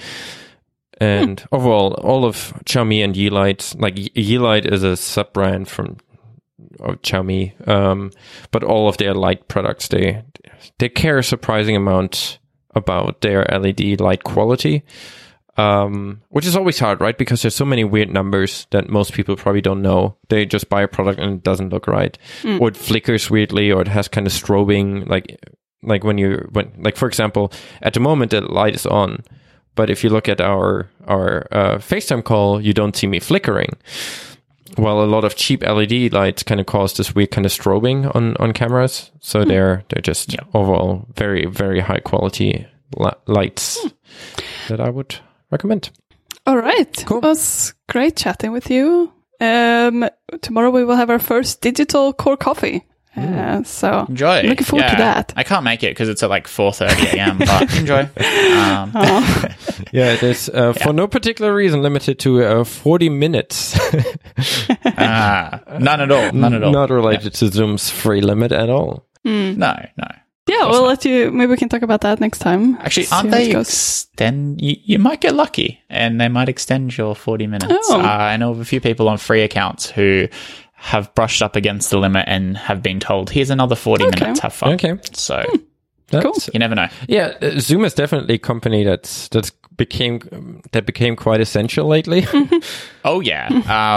And 1.01 1.45
overall, 1.51 1.95
all 1.95 2.25
of 2.25 2.55
Xiaomi 2.65 3.03
and 3.03 3.15
Yeelight, 3.17 3.81
like 3.81 3.99
Ye- 3.99 4.39
Yeelight 4.39 4.71
is 4.71 4.85
a 4.85 4.97
sub 4.97 5.33
brand 5.33 5.69
from 5.69 5.97
of 6.81 7.03
Xiaomi, 7.03 7.67
um, 7.69 8.13
but 8.51 8.63
all 8.63 8.89
of 8.89 8.99
their 8.99 9.15
light 9.15 9.49
products 9.49 9.89
they 9.89 10.23
they 10.79 10.89
care 10.89 11.19
a 11.19 11.25
surprising 11.25 11.75
amount 11.77 12.39
about 12.75 13.21
their 13.21 13.45
LED 13.51 14.01
light 14.01 14.23
quality. 14.25 14.83
Um, 15.59 16.23
which 16.31 16.47
is 16.47 16.57
always 16.57 16.79
hard, 16.79 17.01
right? 17.03 17.17
Because 17.19 17.43
there's 17.43 17.55
so 17.55 17.67
many 17.67 17.85
weird 17.85 18.11
numbers 18.11 18.67
that 18.71 18.89
most 18.89 19.13
people 19.13 19.37
probably 19.37 19.61
don't 19.61 19.83
know. 19.83 20.17
They 20.29 20.47
just 20.47 20.71
buy 20.71 20.81
a 20.83 20.89
product 20.89 21.21
and 21.21 21.35
it 21.35 21.43
doesn't 21.43 21.69
look 21.69 21.87
right, 21.87 22.17
or 22.59 22.69
it 22.69 22.77
flickers 22.77 23.31
weirdly, 23.31 23.71
or 23.71 23.83
it 23.83 23.89
has 23.89 24.09
kind 24.09 24.27
of 24.27 24.33
strobing, 24.33 25.07
like 25.09 25.39
like 25.83 26.05
when 26.05 26.17
you 26.17 26.49
when 26.53 26.73
like 26.79 26.97
for 26.97 27.07
example, 27.07 27.53
at 27.83 27.93
the 27.93 28.01
moment 28.01 28.31
the 28.31 28.41
light 28.41 28.75
is 28.75 28.87
on, 28.87 29.23
but 29.75 29.91
if 29.91 30.03
you 30.03 30.09
look 30.09 30.27
at 30.29 30.41
our 30.41 30.89
our 31.07 31.47
uh, 31.53 31.77
FaceTime 31.79 32.25
call, 32.25 32.59
you 32.61 32.73
don't 32.73 32.97
see 32.97 33.07
me 33.07 33.21
flickering. 33.21 33.77
Well, 34.79 35.03
a 35.03 35.05
lot 35.05 35.25
of 35.25 35.37
cheap 35.37 35.63
LED 35.63 36.15
lights 36.15 36.43
kind 36.43 36.61
of 36.61 36.67
cause 36.67 36.95
this 36.97 37.15
weird 37.15 37.31
kind 37.31 37.45
of 37.45 37.53
strobing 37.53 38.11
on 38.17 38.37
on 38.39 38.53
cameras, 38.55 39.11
so 39.21 39.45
they're 39.45 39.85
they're 39.91 40.01
just 40.01 40.33
Yeah. 40.33 40.45
overall 40.55 41.07
very 41.15 41.45
very 41.45 41.81
high 41.81 42.01
quality 42.01 42.67
li- 42.97 43.11
lights 43.27 43.87
that 44.69 44.81
I 44.81 44.89
would 44.89 45.17
recommend. 45.53 45.91
All 46.47 46.57
right, 46.57 47.05
Cool. 47.07 47.19
it 47.19 47.23
was 47.25 47.73
great 47.89 48.17
chatting 48.17 48.51
with 48.51 48.69
you. 48.71 49.13
Um, 49.41 50.09
tomorrow 50.41 50.71
we 50.71 50.83
will 50.85 50.97
have 50.97 51.11
our 51.11 51.19
first 51.21 51.61
digital 51.61 52.13
core 52.13 52.37
coffee. 52.37 52.85
Uh, 53.15 53.63
so 53.63 54.07
Enjoy. 54.09 54.39
I'm 54.39 54.47
looking 54.47 54.65
forward 54.65 54.89
to 54.89 54.97
that. 54.97 55.35
I 55.37 55.43
can't 55.45 55.65
make 55.65 55.83
it 55.83 55.91
because 55.91 56.09
it's 56.09 56.23
at 56.23 56.31
like 56.31 56.47
4:30 56.47 57.13
a.m. 57.15 57.39
But 57.39 57.77
enjoy. 57.79 58.01
Um, 58.01 58.93
Oh, 58.95 59.45
Yeah, 59.93 60.15
it 60.15 60.23
is 60.23 60.49
uh, 60.49 60.73
for 60.73 60.95
no 60.95 61.07
particular 61.07 61.55
reason 61.55 61.83
limited 61.83 62.19
to 62.21 62.43
uh, 62.43 62.65
40 62.65 63.11
minutes. 63.11 63.79
ah, 64.97 65.61
none 65.79 66.01
at 66.01 66.11
all. 66.11 66.33
None 66.33 66.55
at 66.55 66.63
all. 66.63 66.73
Not 66.73 66.89
related 66.91 67.35
to 67.35 67.49
Zoom's 67.49 67.91
free 67.91 68.21
limit 68.23 68.53
at 68.53 68.71
all. 68.71 69.05
No, 69.25 69.53
no. 69.97 70.09
Yeah, 70.47 70.67
we'll 70.69 70.83
let 70.87 71.05
you. 71.05 71.31
Maybe 71.31 71.51
we 71.51 71.57
can 71.57 71.69
talk 71.69 71.83
about 71.83 72.01
that 72.01 72.19
next 72.19 72.41
time. 72.41 72.75
Actually, 72.77 73.05
See 73.05 73.15
aren't 73.15 73.31
how 73.31 73.37
it 73.39 73.53
they 73.53 73.61
extend? 73.61 74.61
You, 74.61 74.77
you 74.83 74.99
might 74.99 75.21
get 75.21 75.35
lucky, 75.35 75.81
and 75.89 76.21
they 76.21 76.29
might 76.29 76.49
extend 76.49 76.97
your 76.97 77.15
forty 77.15 77.47
minutes. 77.47 77.73
Oh. 77.73 78.01
Uh, 78.01 78.05
I 78.05 78.37
know 78.37 78.51
of 78.51 78.61
a 78.61 78.65
few 78.65 78.81
people 78.81 79.09
on 79.09 79.19
free 79.19 79.43
accounts 79.43 79.89
who 79.89 80.27
have 80.75 81.15
brushed 81.15 81.43
up 81.43 81.55
against 81.55 81.91
the 81.91 81.99
limit 81.99 82.25
and 82.27 82.57
have 82.57 82.83
been 82.83 82.99
told, 82.99 83.31
"Here's 83.31 83.51
another 83.51 83.77
forty 83.77 84.05
Okay. 84.05 84.21
minutes. 84.21 84.41
Have 84.41 84.53
fun." 84.53 84.73
Okay. 84.75 84.99
So 85.13 85.45
That's, 86.09 86.51
you 86.53 86.59
never 86.59 86.75
know. 86.75 86.89
Yeah, 87.09 87.35
uh, 87.41 87.61
Zoom 87.61 87.85
is 87.85 87.95
definitely 87.95 88.35
a 88.35 88.39
company 88.39 88.83
that's 88.83 89.29
that's 89.29 89.53
became 89.77 90.63
that 90.73 90.87
became 90.87 91.17
quite 91.17 91.41
essential 91.41 91.87
lately. 91.87 92.27
Oh 93.05 93.19
yeah. 93.19 93.49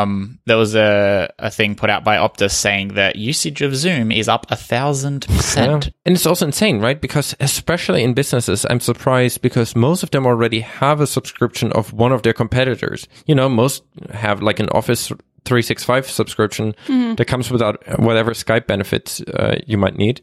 um, 0.02 0.40
there 0.46 0.58
was 0.58 0.74
a 0.74 1.30
a 1.38 1.52
thing 1.52 1.76
put 1.76 1.92
out 1.92 2.04
by 2.04 2.16
Optus 2.18 2.52
saying 2.54 2.96
that 2.96 3.18
usage 3.18 3.62
of 3.62 3.76
Zoom 3.76 4.12
is 4.12 4.28
up 4.28 4.48
a 4.50 4.56
thousand 4.56 5.28
percent. 5.28 5.92
And 6.06 6.16
it's 6.16 6.26
also 6.26 6.46
insane, 6.48 6.80
right? 6.80 7.00
Because 7.00 7.36
especially 7.40 8.04
in 8.04 8.16
businesses, 8.16 8.66
I'm 8.68 8.80
surprised 8.80 9.42
because 9.44 9.76
most 9.76 10.02
of 10.02 10.10
them 10.10 10.26
already 10.26 10.62
have 10.62 11.02
a 11.02 11.08
subscription 11.08 11.72
of 11.74 11.94
one 11.94 12.12
of 12.12 12.24
their 12.24 12.34
competitors. 12.34 13.08
You 13.28 13.36
know, 13.36 13.48
most 13.48 13.84
have 14.12 14.42
like 14.42 14.60
an 14.60 14.70
Office 14.70 15.10
365 15.46 16.10
subscription 16.10 16.74
that 16.88 17.26
comes 17.28 17.52
without 17.52 17.78
whatever 18.00 18.32
Skype 18.32 18.66
benefits 18.66 19.22
uh, 19.22 19.60
you 19.68 19.78
might 19.78 19.96
need. 19.98 20.22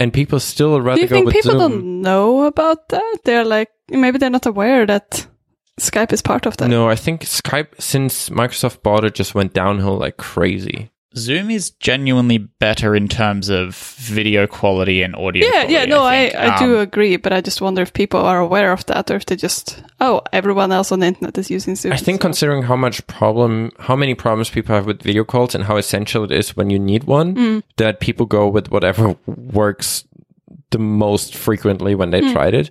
And 0.00 0.12
people 0.12 0.40
still 0.40 0.80
rather 0.80 0.96
Do 0.96 1.02
you 1.02 1.08
go 1.08 1.14
think 1.16 1.30
people 1.30 1.50
Zoom. 1.52 1.58
don't 1.58 2.02
know 2.02 2.44
about 2.44 2.88
that? 2.88 3.18
They're 3.24 3.44
like, 3.44 3.68
maybe 3.90 4.16
they're 4.18 4.30
not 4.30 4.46
aware 4.46 4.86
that 4.86 5.26
Skype 5.78 6.12
is 6.12 6.22
part 6.22 6.46
of 6.46 6.56
that. 6.56 6.68
No, 6.68 6.88
I 6.88 6.96
think 6.96 7.22
Skype, 7.22 7.78
since 7.78 8.30
Microsoft 8.30 8.82
bought 8.82 9.04
it, 9.04 9.14
just 9.14 9.34
went 9.34 9.52
downhill 9.52 9.98
like 9.98 10.16
crazy. 10.16 10.90
Zoom 11.16 11.50
is 11.50 11.70
genuinely 11.70 12.38
better 12.38 12.94
in 12.94 13.08
terms 13.08 13.48
of 13.48 13.74
video 13.98 14.46
quality 14.46 15.02
and 15.02 15.16
audio. 15.16 15.44
Yeah, 15.44 15.50
quality, 15.52 15.72
yeah, 15.72 15.84
no, 15.86 16.04
I, 16.04 16.28
think. 16.30 16.34
I, 16.36 16.58
do 16.58 16.74
Um, 16.76 16.80
agree, 16.82 17.16
but 17.16 17.32
I 17.32 17.40
just 17.40 17.60
wonder 17.60 17.82
if 17.82 17.92
people 17.92 18.20
are 18.20 18.38
aware 18.38 18.70
of 18.72 18.86
that 18.86 19.10
or 19.10 19.16
if 19.16 19.26
they 19.26 19.34
just, 19.34 19.82
oh, 20.00 20.22
everyone 20.32 20.70
else 20.70 20.92
on 20.92 21.00
the 21.00 21.06
internet 21.08 21.36
is 21.36 21.50
using 21.50 21.74
Zoom. 21.74 21.92
I 21.92 21.96
think 21.96 22.20
so- 22.20 22.26
considering 22.28 22.62
how 22.62 22.76
much 22.76 23.04
problem, 23.08 23.72
how 23.80 23.96
many 23.96 24.14
problems 24.14 24.50
people 24.50 24.74
have 24.74 24.86
with 24.86 25.02
video 25.02 25.24
calls 25.24 25.54
and 25.54 25.64
how 25.64 25.76
essential 25.76 26.22
it 26.22 26.30
is 26.30 26.56
when 26.56 26.70
you 26.70 26.78
need 26.78 27.04
one, 27.04 27.34
Mm. 27.34 27.62
that 27.76 27.98
people 28.00 28.26
go 28.26 28.46
with 28.46 28.70
whatever 28.70 29.16
works 29.26 30.04
the 30.70 30.78
most 30.78 31.34
frequently 31.34 31.96
when 31.96 32.10
Mm. 32.10 32.12
they 32.12 32.32
tried 32.32 32.54
it. 32.54 32.70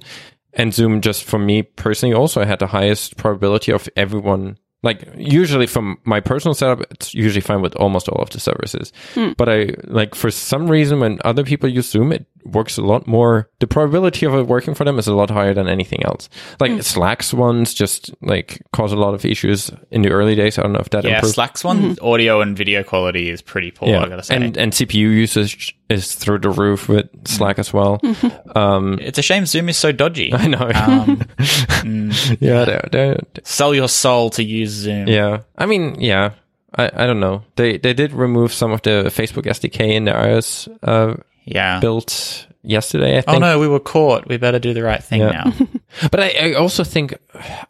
And 0.53 0.73
Zoom, 0.73 1.01
just 1.01 1.25
for 1.25 1.37
me 1.37 1.61
personally, 1.63 2.15
also 2.15 2.43
had 2.45 2.59
the 2.59 2.67
highest 2.67 3.17
probability 3.17 3.71
of 3.73 3.89
everyone. 3.97 4.57
Like 4.81 5.03
usually 5.17 5.67
from 5.67 5.97
my 6.05 6.21
personal 6.21 6.53
setup, 6.53 6.81
it's 6.91 7.13
usually 7.13 7.41
fine 7.41 7.61
with 7.61 7.75
almost 7.75 8.07
all 8.07 8.21
of 8.21 8.29
the 8.29 8.39
services. 8.39 8.93
Hmm. 9.13 9.31
But 9.37 9.49
I 9.49 9.75
like 9.83 10.15
for 10.15 10.31
some 10.31 10.69
reason 10.69 10.99
when 11.01 11.19
other 11.25 11.43
people 11.43 11.67
use 11.67 11.89
Zoom, 11.89 12.13
it 12.13 12.25
works 12.45 12.77
a 12.77 12.81
lot 12.81 13.07
more. 13.07 13.49
The 13.59 13.67
probability 13.67 14.25
of 14.25 14.33
it 14.35 14.47
working 14.47 14.73
for 14.73 14.83
them 14.85 14.97
is 14.99 15.07
a 15.07 15.15
lot 15.15 15.29
higher 15.29 15.53
than 15.53 15.67
anything 15.67 16.03
else. 16.05 16.29
Like 16.59 16.71
Hmm. 16.71 16.79
Slack's 16.81 17.33
ones 17.33 17.73
just 17.73 18.11
like 18.21 18.61
cause 18.73 18.91
a 18.91 18.95
lot 18.97 19.13
of 19.13 19.25
issues 19.25 19.71
in 19.91 20.01
the 20.01 20.09
early 20.09 20.35
days. 20.35 20.57
I 20.57 20.63
don't 20.63 20.73
know 20.73 20.79
if 20.79 20.89
that 20.91 21.03
Yeah, 21.03 21.15
improved. 21.15 21.35
Slack's 21.35 21.63
one 21.63 21.97
audio 22.01 22.41
and 22.41 22.57
video 22.57 22.83
quality 22.83 23.29
is 23.29 23.41
pretty 23.41 23.71
poor. 23.71 23.95
I 23.95 24.07
gotta 24.09 24.23
say, 24.23 24.35
and 24.35 24.57
and 24.57 24.71
CPU 24.73 24.93
usage 25.11 25.75
is 25.89 26.13
through 26.15 26.39
the 26.39 26.49
roof 26.51 26.87
with 26.87 27.09
Slack 27.27 27.59
as 27.59 27.73
well. 27.73 27.99
um, 28.55 28.99
it's 29.01 29.17
a 29.17 29.23
shame 29.23 29.45
Zoom 29.45 29.69
is 29.69 29.77
so 29.77 29.91
dodgy. 29.91 30.33
I 30.33 30.47
know. 30.47 30.69
Um, 30.73 31.21
yeah, 32.39 32.65
they're, 32.65 32.89
they're, 32.91 33.19
sell 33.43 33.73
your 33.73 33.87
soul 33.87 34.29
to 34.31 34.43
use 34.43 34.69
Zoom. 34.71 35.07
yeah. 35.07 35.39
I 35.57 35.65
mean, 35.65 35.95
yeah. 35.99 36.31
I, 36.75 36.85
I 36.93 37.07
don't 37.07 37.19
know. 37.19 37.43
They 37.55 37.77
they 37.79 37.93
did 37.95 38.13
remove 38.13 38.53
some 38.53 38.71
of 38.71 38.83
the 38.83 39.05
Facebook 39.09 39.45
SDK 39.47 39.95
in 39.95 40.05
the 40.05 40.11
iOS 40.11 40.67
uh, 40.83 41.15
Yeah. 41.49 41.79
built 41.79 42.47
yesterday. 42.63 43.15
I 43.15 43.19
oh, 43.19 43.21
think. 43.21 43.35
Oh 43.37 43.39
no, 43.39 43.59
we 43.59 43.67
were 43.67 43.79
caught. 43.79 44.27
We 44.27 44.37
better 44.37 44.59
do 44.59 44.73
the 44.73 44.83
right 44.83 45.03
thing 45.03 45.21
Yeah. 45.21 45.31
now. 45.45 45.53
But 46.11 46.19
I, 46.19 46.29
I 46.49 46.53
also 46.53 46.83
think, 46.83 47.15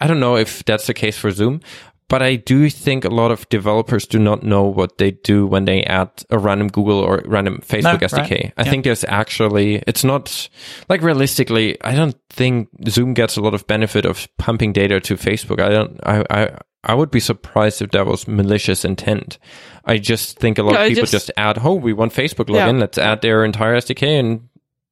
I 0.02 0.08
don't 0.08 0.20
know 0.20 0.36
if 0.36 0.64
that's 0.66 0.88
the 0.88 0.94
case 0.94 1.18
for 1.18 1.32
Zoom, 1.32 1.62
but 2.10 2.22
I 2.22 2.36
do 2.38 2.70
think 2.70 3.06
a 3.06 3.10
lot 3.10 3.32
of 3.32 3.48
developers 3.50 4.08
do 4.08 4.18
not 4.20 4.42
know 4.44 4.64
what 4.64 4.98
they 4.98 5.12
do 5.12 5.46
when 5.48 5.66
they 5.66 5.84
add 5.84 6.10
a 6.32 6.38
random 6.40 6.68
Google 6.68 7.00
or 7.00 7.22
random 7.26 7.60
Facebook 7.66 8.02
No, 8.02 8.08
SDK. 8.08 8.32
right. 8.32 8.54
I 8.58 8.64
Yeah. 8.64 8.70
think 8.72 8.84
there's 8.84 9.06
actually, 9.08 9.84
it's 9.88 10.04
not 10.04 10.50
like 10.90 11.02
realistically, 11.04 11.78
I 11.84 11.96
don't 11.96 12.16
think 12.32 12.68
Zoom 12.90 13.14
gets 13.14 13.38
a 13.38 13.42
lot 13.42 13.54
of 13.54 13.66
benefit 13.68 14.06
of 14.06 14.28
pumping 14.38 14.74
data 14.74 15.00
to 15.00 15.16
Facebook. 15.16 15.62
I 15.62 15.70
don't, 15.70 16.00
I, 16.04 16.24
I, 16.32 16.50
I 16.84 16.94
would 16.94 17.12
be 17.12 17.20
surprised 17.20 17.82
if 17.82 17.92
that 17.92 18.06
was 18.06 18.28
malicious 18.28 18.86
intent. 18.86 19.38
I 19.86 19.98
just 19.98 20.38
think 20.40 20.58
a 20.58 20.64
lot 20.64 20.74
Yeah, 20.76 20.82
of 20.84 20.88
people 20.90 21.02
just- 21.04 21.12
just, 21.12 21.32
add, 21.36 21.60
oh, 21.64 21.74
we 21.76 21.94
want 21.94 22.14
Facebook 22.14 22.50
Yeah. 22.50 22.68
login. 22.68 22.80
Let's 22.80 22.98
add 22.98 23.22
their 23.22 23.44
entire 23.44 23.76
SDK 23.76 24.18
and 24.20 24.49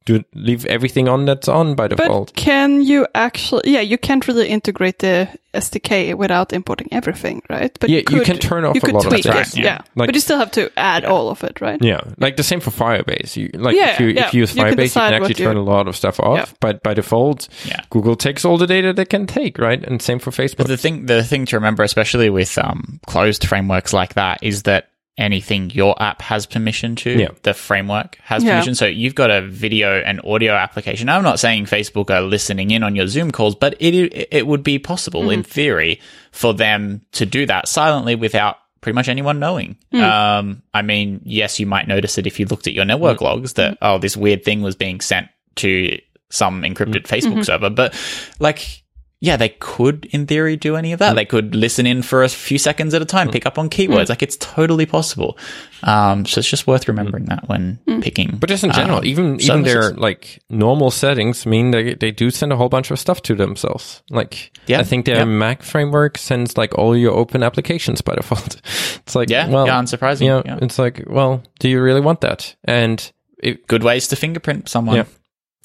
do 0.08 0.24
leave 0.34 0.66
everything 0.66 1.08
on 1.10 1.26
that's 1.26 1.48
on 1.48 1.76
by 1.76 1.88
default. 1.88 2.34
But 2.34 2.42
can 2.42 2.82
you 2.82 3.06
actually? 3.14 3.72
Yeah, 3.72 3.82
you 3.82 3.98
can't 3.98 4.28
really 4.28 4.48
integrate 4.48 5.00
the 5.00 5.28
SDK 5.54 6.16
without 6.16 6.54
importing 6.54 6.88
everything, 6.92 7.42
right? 7.50 7.76
But 7.80 7.90
Yeah, 7.90 8.02
you 8.10 8.22
can 8.22 8.38
turn 8.38 8.64
off 8.66 8.76
you 8.76 8.80
a 8.82 8.86
could 8.86 8.96
lot 8.96 9.06
of 9.06 9.12
tweak 9.12 9.24
things. 9.26 9.58
Yeah. 9.58 9.64
yeah. 9.64 9.82
Like- 9.96 10.08
but 10.08 10.16
you 10.16 10.22
still 10.22 10.38
have 10.38 10.52
to 10.52 10.72
add 10.78 11.04
all 11.06 11.30
of 11.30 11.44
it, 11.44 11.60
right? 11.62 11.82
Yeah, 11.82 12.02
like 12.18 12.38
the 12.38 12.44
same 12.44 12.60
for 12.60 12.72
Firebase. 12.72 13.36
You 13.36 13.50
like 13.54 13.76
Yeah, 13.76 13.94
if 13.94 14.00
you 14.00 14.08
yeah. 14.08 14.28
if 14.28 14.34
you 14.34 14.42
use 14.42 14.56
You 14.56 14.64
can 14.64 14.74
Firebase, 14.74 14.84
you 14.96 15.02
can 15.02 15.14
actually 15.14 15.20
what 15.22 15.40
you- 15.40 15.46
turn 15.46 15.58
a 15.58 15.64
lot 15.64 15.88
of 15.88 15.96
stuff 15.96 16.20
off. 16.20 16.38
Yeah. 16.38 16.46
But 16.60 16.84
by 16.84 16.94
default, 16.94 17.48
Yeah. 17.66 17.82
Google 17.90 18.16
takes 18.16 18.46
all 18.46 18.58
the 18.58 18.68
data 18.68 18.94
they 18.94 19.06
can 19.06 19.28
take, 19.28 19.58
right? 19.58 19.84
And 19.84 20.02
same 20.02 20.20
for 20.20 20.32
Facebook. 20.32 20.58
But 20.58 20.68
the 20.68 20.78
thing, 20.78 21.06
the 21.08 21.24
thing 21.24 21.46
to 21.48 21.58
remember, 21.58 21.84
especially 21.84 22.30
with 22.30 22.58
um, 22.58 23.00
closed 23.08 23.46
frameworks 23.46 23.94
like 23.94 24.14
that, 24.14 24.40
is 24.42 24.64
that 24.64 24.90
anything 25.18 25.72
your 25.72 26.02
app 26.02 26.22
has 26.22 26.46
permission 26.46 26.96
to, 26.96 27.10
Yeah. 27.10 27.28
the 27.42 27.54
framework 27.54 28.20
has 28.24 28.44
Yeah. 28.44 28.52
permission. 28.52 28.76
So 28.76 28.86
you've 28.86 29.16
got 29.16 29.32
a 29.32 29.42
video 29.42 30.00
and 30.00 30.22
audio 30.24 30.54
application. 30.54 31.10
I'm 31.10 31.24
not 31.24 31.40
saying 31.40 31.66
Facebook 31.66 32.10
are 32.10 32.22
listening 32.22 32.72
in 32.72 32.84
on 32.84 32.96
your 32.96 33.08
Zoom 33.08 33.32
calls, 33.32 33.56
but 33.56 33.76
it 33.80 34.28
it 34.32 34.46
would 34.46 34.64
be 34.64 34.78
possible 34.80 35.30
in 35.30 35.42
mm-hmm. 35.42 35.52
theory 35.52 36.00
for 36.32 36.54
them 36.54 37.02
to 37.14 37.26
do 37.26 37.46
that 37.48 37.68
silently 37.68 38.16
without 38.16 38.58
pretty 38.82 38.96
much 38.96 39.10
anyone 39.10 39.40
knowing. 39.40 39.76
Mm. 39.94 40.02
Um, 40.02 40.62
I 40.74 40.82
mean, 40.82 41.22
yes, 41.26 41.60
you 41.60 41.66
might 41.66 41.88
notice 41.88 42.18
it 42.18 42.28
if 42.28 42.40
you 42.40 42.46
looked 42.46 42.68
at 42.68 42.74
your 42.74 42.86
network 42.86 43.18
mm. 43.18 43.22
logs 43.22 43.54
that 43.54 43.74
mm. 43.74 43.78
oh, 43.82 43.98
this 43.98 44.16
weird 44.16 44.44
thing 44.46 44.62
was 44.62 44.76
being 44.76 45.02
sent 45.02 45.28
to 45.56 46.00
some 46.30 46.62
encrypted 46.62 47.04
Facebook 47.08 47.34
mm-hmm. 47.34 47.42
server, 47.42 47.70
but 47.70 47.96
like. 48.40 48.84
Yeah, 49.20 49.36
they 49.36 49.50
could, 49.50 50.06
in 50.12 50.28
theory, 50.28 50.56
do 50.58 50.76
any 50.76 50.94
of 50.94 51.00
that. 51.00 51.16
They 51.16 51.26
could 51.26 51.56
listen 51.56 51.88
in 51.88 52.04
for 52.04 52.24
a 52.24 52.30
few 52.30 52.60
seconds 52.60 52.94
at 52.94 53.02
a 53.02 53.06
time, 53.06 53.32
pick 53.32 53.48
up 53.48 53.58
on 53.58 53.68
keywords. 53.68 54.10
Like 54.10 54.22
it's 54.22 54.38
totally 54.38 54.86
possible. 54.86 55.40
Um, 55.82 56.24
so 56.28 56.38
it's 56.38 56.48
just 56.48 56.68
worth 56.68 56.88
remembering 56.88 57.26
that 57.26 57.50
when 57.50 57.80
picking. 58.02 58.38
but 58.38 58.48
just 58.48 58.64
in 58.64 58.72
general, 58.74 59.00
um, 59.00 59.06
even 59.06 59.42
even 59.42 59.64
their 59.64 59.92
like 59.94 60.40
normal 60.52 60.92
settings 60.92 61.46
mean 61.48 61.72
they 61.72 61.96
they 61.96 62.12
do 62.12 62.30
send 62.30 62.54
a 62.54 62.56
whole 62.58 62.70
bunch 62.70 62.92
of 62.92 63.00
stuff 63.00 63.24
to 63.24 63.34
themselves. 63.34 64.04
Like 64.12 64.52
Yeah, 64.68 64.80
I 64.82 64.84
think 64.84 65.06
their 65.06 65.18
yeah. 65.18 65.26
Mac 65.26 65.64
framework 65.64 66.20
sends 66.20 66.56
like 66.56 66.76
all 66.78 66.96
your 66.96 67.14
open 67.14 67.42
applications 67.42 68.02
by 68.02 68.14
default. 68.16 68.56
it's 68.98 69.16
like 69.16 69.32
Yeah, 69.32 69.50
well, 69.50 69.66
yeah, 69.66 69.82
unsurprising. 69.82 70.22
You 70.22 70.28
know, 70.30 70.44
Yeah. 70.46 70.60
it's 70.62 70.78
like 70.78 71.04
well, 71.08 71.42
do 71.60 71.70
you 71.70 71.82
really 71.82 72.02
want 72.02 72.22
that? 72.22 72.56
And 72.66 73.12
it, 73.42 73.66
good 73.68 73.84
ways 73.84 74.08
to 74.10 74.16
fingerprint 74.16 74.70
someone. 74.70 74.96
Yeah. 74.98 75.06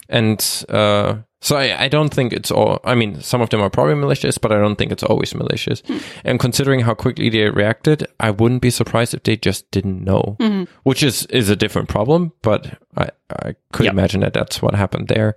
and 0.08 0.64
uh, 0.70 1.16
so 1.42 1.56
I, 1.56 1.84
I 1.84 1.88
don't 1.88 2.08
think 2.14 2.32
it's 2.32 2.50
all. 2.50 2.78
I 2.84 2.94
mean, 2.94 3.20
some 3.20 3.42
of 3.42 3.50
them 3.50 3.60
are 3.60 3.68
probably 3.68 3.96
malicious, 3.96 4.38
but 4.38 4.52
I 4.52 4.58
don't 4.58 4.76
think 4.76 4.92
it's 4.92 5.02
always 5.02 5.34
malicious. 5.34 5.82
And 6.24 6.38
considering 6.40 6.80
how 6.80 6.94
quickly 6.94 7.28
they 7.28 7.50
reacted, 7.50 8.06
I 8.20 8.30
wouldn't 8.30 8.62
be 8.62 8.70
surprised 8.70 9.12
if 9.12 9.24
they 9.24 9.36
just 9.36 9.70
didn't 9.70 10.02
know, 10.04 10.36
which 10.84 11.02
is 11.02 11.26
is 11.26 11.50
a 11.50 11.56
different 11.56 11.88
problem. 11.90 12.32
But 12.42 12.78
I 12.96 13.10
I 13.44 13.54
could 13.72 13.84
Yep. 13.86 13.92
imagine 13.92 14.20
that 14.22 14.32
that's 14.34 14.62
what 14.62 14.74
happened 14.74 15.08
there. 15.08 15.34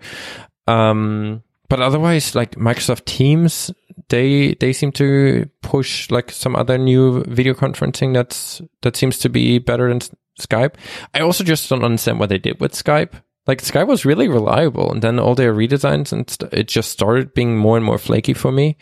Um, 0.67 1.41
but 1.69 1.81
otherwise, 1.81 2.35
like 2.35 2.51
Microsoft 2.55 3.05
Teams, 3.05 3.71
they 4.09 4.53
they 4.59 4.73
seem 4.73 4.91
to 4.93 5.49
push 5.61 6.11
like 6.11 6.31
some 6.31 6.55
other 6.55 6.77
new 6.77 7.23
video 7.23 7.53
conferencing 7.53 8.13
that's 8.13 8.61
that 8.81 8.95
seems 8.95 9.17
to 9.19 9.29
be 9.29 9.57
better 9.59 9.89
than 9.89 9.99
Skype. 10.39 10.75
I 11.13 11.21
also 11.21 11.43
just 11.43 11.69
don't 11.69 11.83
understand 11.83 12.19
what 12.19 12.29
they 12.29 12.37
did 12.37 12.59
with 12.59 12.73
Skype. 12.73 13.13
Like 13.47 13.61
Skype 13.61 13.87
was 13.87 14.05
really 14.05 14.27
reliable, 14.27 14.91
and 14.91 15.01
then 15.01 15.19
all 15.19 15.35
their 15.35 15.53
redesigns 15.53 16.11
and 16.11 16.29
st- 16.29 16.51
it 16.53 16.67
just 16.67 16.89
started 16.89 17.33
being 17.33 17.57
more 17.57 17.77
and 17.77 17.85
more 17.85 17.97
flaky 17.99 18.33
for 18.33 18.51
me. 18.51 18.77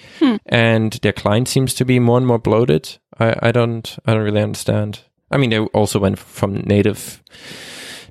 And 0.45 0.94
their 1.02 1.11
client 1.14 1.48
seems 1.49 1.73
to 1.76 1.85
be 1.85 1.99
more 1.99 2.18
and 2.18 2.26
more 2.27 2.40
bloated. 2.40 2.98
I, 3.19 3.35
I 3.41 3.52
don't 3.52 3.98
I 4.06 4.14
don't 4.14 4.23
really 4.23 4.41
understand. 4.41 5.02
I 5.31 5.38
mean, 5.38 5.49
they 5.49 5.60
also 5.60 5.99
went 5.99 6.18
from 6.19 6.61
native 6.65 7.22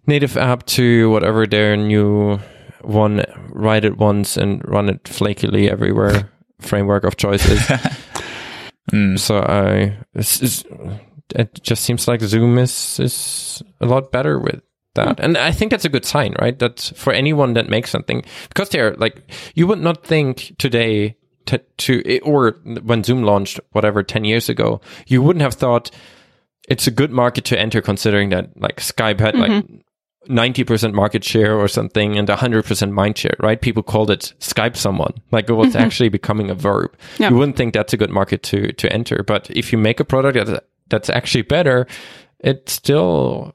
native 0.07 0.37
app 0.37 0.67
to 0.67 1.11
whatever 1.11 1.47
their 1.47 1.77
new 1.77 2.39
one 2.83 3.25
write 3.51 3.85
it 3.85 3.97
once 3.97 4.37
and 4.37 4.61
run 4.69 4.89
it 4.89 5.05
flakily 5.05 5.71
everywhere 5.71 6.29
framework 6.61 7.05
of 7.05 7.17
choice 7.17 7.49
is. 7.49 7.71
Mm. 8.91 9.17
So 9.17 9.39
I, 9.39 9.97
it's, 10.13 10.43
it's, 10.43 10.65
it 11.37 11.63
just 11.63 11.85
seems 11.85 12.09
like 12.09 12.21
Zoom 12.21 12.59
is 12.59 12.99
is 12.99 13.63
a 13.81 13.87
lot 13.87 14.11
better 14.11 14.41
with 14.41 14.61
that, 14.95 15.19
hmm. 15.19 15.25
and 15.25 15.39
I 15.39 15.53
think 15.53 15.71
that's 15.71 15.85
a 15.85 15.91
good 15.91 16.05
sign, 16.05 16.35
right? 16.41 16.59
That 16.59 16.93
for 16.97 17.13
anyone 17.13 17.55
that 17.55 17.69
makes 17.69 17.91
something, 17.91 18.25
because 18.49 18.71
they're 18.71 18.95
like, 18.95 19.31
you 19.55 19.67
would 19.67 19.81
not 19.81 20.07
think 20.07 20.55
today 20.59 21.17
to, 21.47 21.59
to 21.59 22.03
eh, 22.07 22.21
or 22.23 22.61
when 22.63 23.05
Zoom 23.05 23.23
launched, 23.23 23.61
whatever, 23.73 24.03
ten 24.03 24.25
years 24.25 24.49
ago, 24.49 24.81
you 25.07 25.23
wouldn't 25.23 25.43
have 25.43 25.55
thought 25.55 25.91
it's 26.69 26.87
a 26.87 26.91
good 26.91 27.11
market 27.11 27.45
to 27.47 27.59
enter, 27.59 27.83
considering 27.83 28.31
that 28.31 28.51
like 28.61 28.77
Skype 28.77 29.21
had 29.21 29.35
like 29.35 29.51
mm-hmm. 29.51 29.77
90% 30.29 30.93
market 30.93 31.25
share 31.25 31.59
or 31.59 31.69
something 31.69 32.17
and 32.17 32.29
100% 32.29 32.91
mind 32.93 33.19
share, 33.19 33.35
right? 33.41 33.61
People 33.61 33.83
called 33.83 34.11
it 34.11 34.33
Skype 34.39 34.77
someone. 34.77 35.13
Like 35.31 35.49
it 35.49 35.55
was 35.55 35.69
mm-hmm. 35.69 35.85
actually 35.85 36.09
becoming 36.09 36.51
a 36.51 36.55
verb. 36.55 36.97
Yeah. 37.19 37.31
You 37.31 37.37
wouldn't 37.37 37.57
think 37.57 37.75
that's 37.75 37.93
a 37.93 37.97
good 37.97 38.11
market 38.11 38.43
to, 38.45 38.73
to 38.73 38.93
enter. 38.93 39.25
But 39.27 39.51
if 39.51 39.73
you 39.73 39.79
make 39.79 40.01
a 40.01 40.05
product 40.05 40.47
that's, 40.47 40.65
that's 40.89 41.11
actually 41.11 41.43
better, 41.43 41.87
it's 42.43 42.73
still, 42.73 43.53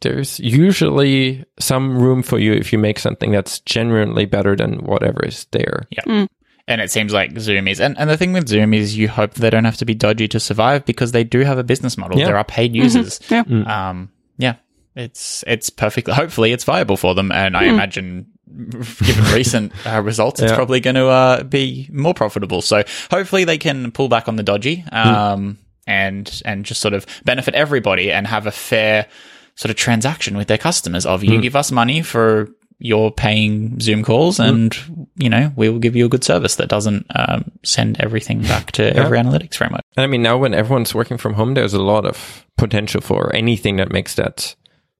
there's 0.00 0.40
usually 0.40 1.44
some 1.58 1.96
room 1.98 2.22
for 2.22 2.38
you 2.38 2.52
if 2.52 2.72
you 2.72 2.78
make 2.78 2.98
something 2.98 3.30
that's 3.30 3.60
genuinely 3.60 4.24
better 4.24 4.56
than 4.56 4.84
whatever 4.84 5.24
is 5.24 5.46
there. 5.52 5.86
Yeah. 5.90 6.26
And 6.68 6.80
it 6.80 6.90
seems 6.90 7.12
like 7.12 7.38
Zoom 7.38 7.66
is. 7.68 7.80
And, 7.80 7.98
and 7.98 8.08
the 8.08 8.16
thing 8.16 8.32
with 8.32 8.48
Zoom 8.48 8.72
is 8.72 8.96
you 8.96 9.08
hope 9.08 9.34
they 9.34 9.50
don't 9.50 9.64
have 9.64 9.76
to 9.78 9.84
be 9.84 9.94
dodgy 9.94 10.28
to 10.28 10.40
survive 10.40 10.84
because 10.84 11.12
they 11.12 11.24
do 11.24 11.40
have 11.40 11.58
a 11.58 11.64
business 11.64 11.98
model. 11.98 12.18
Yeah. 12.18 12.26
There 12.26 12.36
are 12.38 12.44
paid 12.44 12.74
users. 12.74 13.20
Yeah. 13.28 13.40
Um, 13.66 14.10
yeah. 14.38 14.54
It's 14.94 15.42
it's 15.46 15.70
perfectly. 15.70 16.12
Hopefully, 16.22 16.52
it's 16.52 16.64
viable 16.64 16.98
for 16.98 17.14
them, 17.14 17.32
and 17.32 17.56
I 17.56 17.64
imagine, 17.64 18.26
given 18.46 19.24
recent 19.34 19.72
uh, 19.86 20.02
results, 20.02 20.38
it's 20.40 20.50
Yeah. 20.52 20.56
probably 20.56 20.80
going 20.80 20.96
to 20.96 21.06
uh, 21.06 21.42
be 21.44 21.88
more 21.90 22.12
profitable. 22.12 22.60
So 22.60 22.84
hopefully, 23.10 23.44
they 23.44 23.56
can 23.56 23.90
pull 23.90 24.08
back 24.10 24.28
on 24.28 24.36
the 24.36 24.42
dodgy, 24.42 24.84
um, 24.92 25.56
and 25.86 26.42
and 26.44 26.64
just 26.64 26.80
sort 26.80 26.94
of 26.94 27.06
benefit 27.24 27.54
everybody 27.54 28.12
and 28.12 28.26
have 28.26 28.46
a 28.46 28.52
fair 28.52 29.06
sort 29.54 29.70
of 29.70 29.76
transaction 29.76 30.36
with 30.36 30.48
their 30.48 30.58
customers. 30.58 31.06
Of 31.06 31.24
you 31.24 31.40
give 31.40 31.56
us 31.56 31.70
money 31.70 32.02
for 32.02 32.48
your 32.78 33.12
paying 33.12 33.78
Zoom 33.80 34.02
calls, 34.02 34.40
and 34.40 34.76
you 35.16 35.28
know 35.28 35.52
we 35.56 35.68
will 35.68 35.78
give 35.78 35.94
you 35.94 36.06
a 36.06 36.08
good 36.08 36.24
service 36.24 36.56
that 36.56 36.68
doesn't 36.68 37.06
um, 37.14 37.52
send 37.62 38.00
everything 38.00 38.42
back 38.42 38.72
to 38.72 38.96
every 38.96 39.18
analytics 39.18 39.54
framework. 39.54 39.82
And 39.96 40.04
I 40.04 40.06
mean, 40.06 40.22
now 40.22 40.36
when 40.36 40.54
everyone's 40.54 40.94
working 40.94 41.18
from 41.18 41.34
home, 41.34 41.54
there's 41.54 41.74
a 41.74 41.82
lot 41.82 42.04
of 42.04 42.46
potential 42.58 43.00
for 43.00 43.34
anything 43.34 43.76
that 43.76 43.92
makes 43.92 44.16
that 44.16 44.56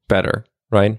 better, 0.08 0.44
right? 0.70 0.98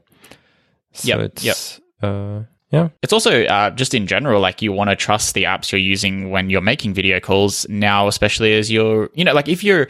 So 0.93 1.07
Yep, 1.07 1.19
it's, 1.19 1.43
yep. 1.43 1.57
Uh, 2.01 2.43
yeah. 2.73 2.89
It's 3.03 3.13
also 3.13 3.45
uh, 3.45 3.69
just 3.69 3.93
in 3.93 4.07
general, 4.07 4.41
like 4.41 4.61
you 4.61 4.73
want 4.73 4.89
to 4.89 4.95
trust 4.95 5.35
the 5.35 5.43
apps 5.43 5.71
you're 5.71 5.79
using 5.79 6.31
when 6.31 6.49
you're 6.49 6.59
making 6.61 6.93
video 6.93 7.19
calls 7.19 7.65
now, 7.69 8.07
especially 8.07 8.53
as 8.55 8.69
you're, 8.71 9.09
you 9.13 9.23
know, 9.23 9.33
like 9.33 9.47
if 9.47 9.63
you're, 9.63 9.87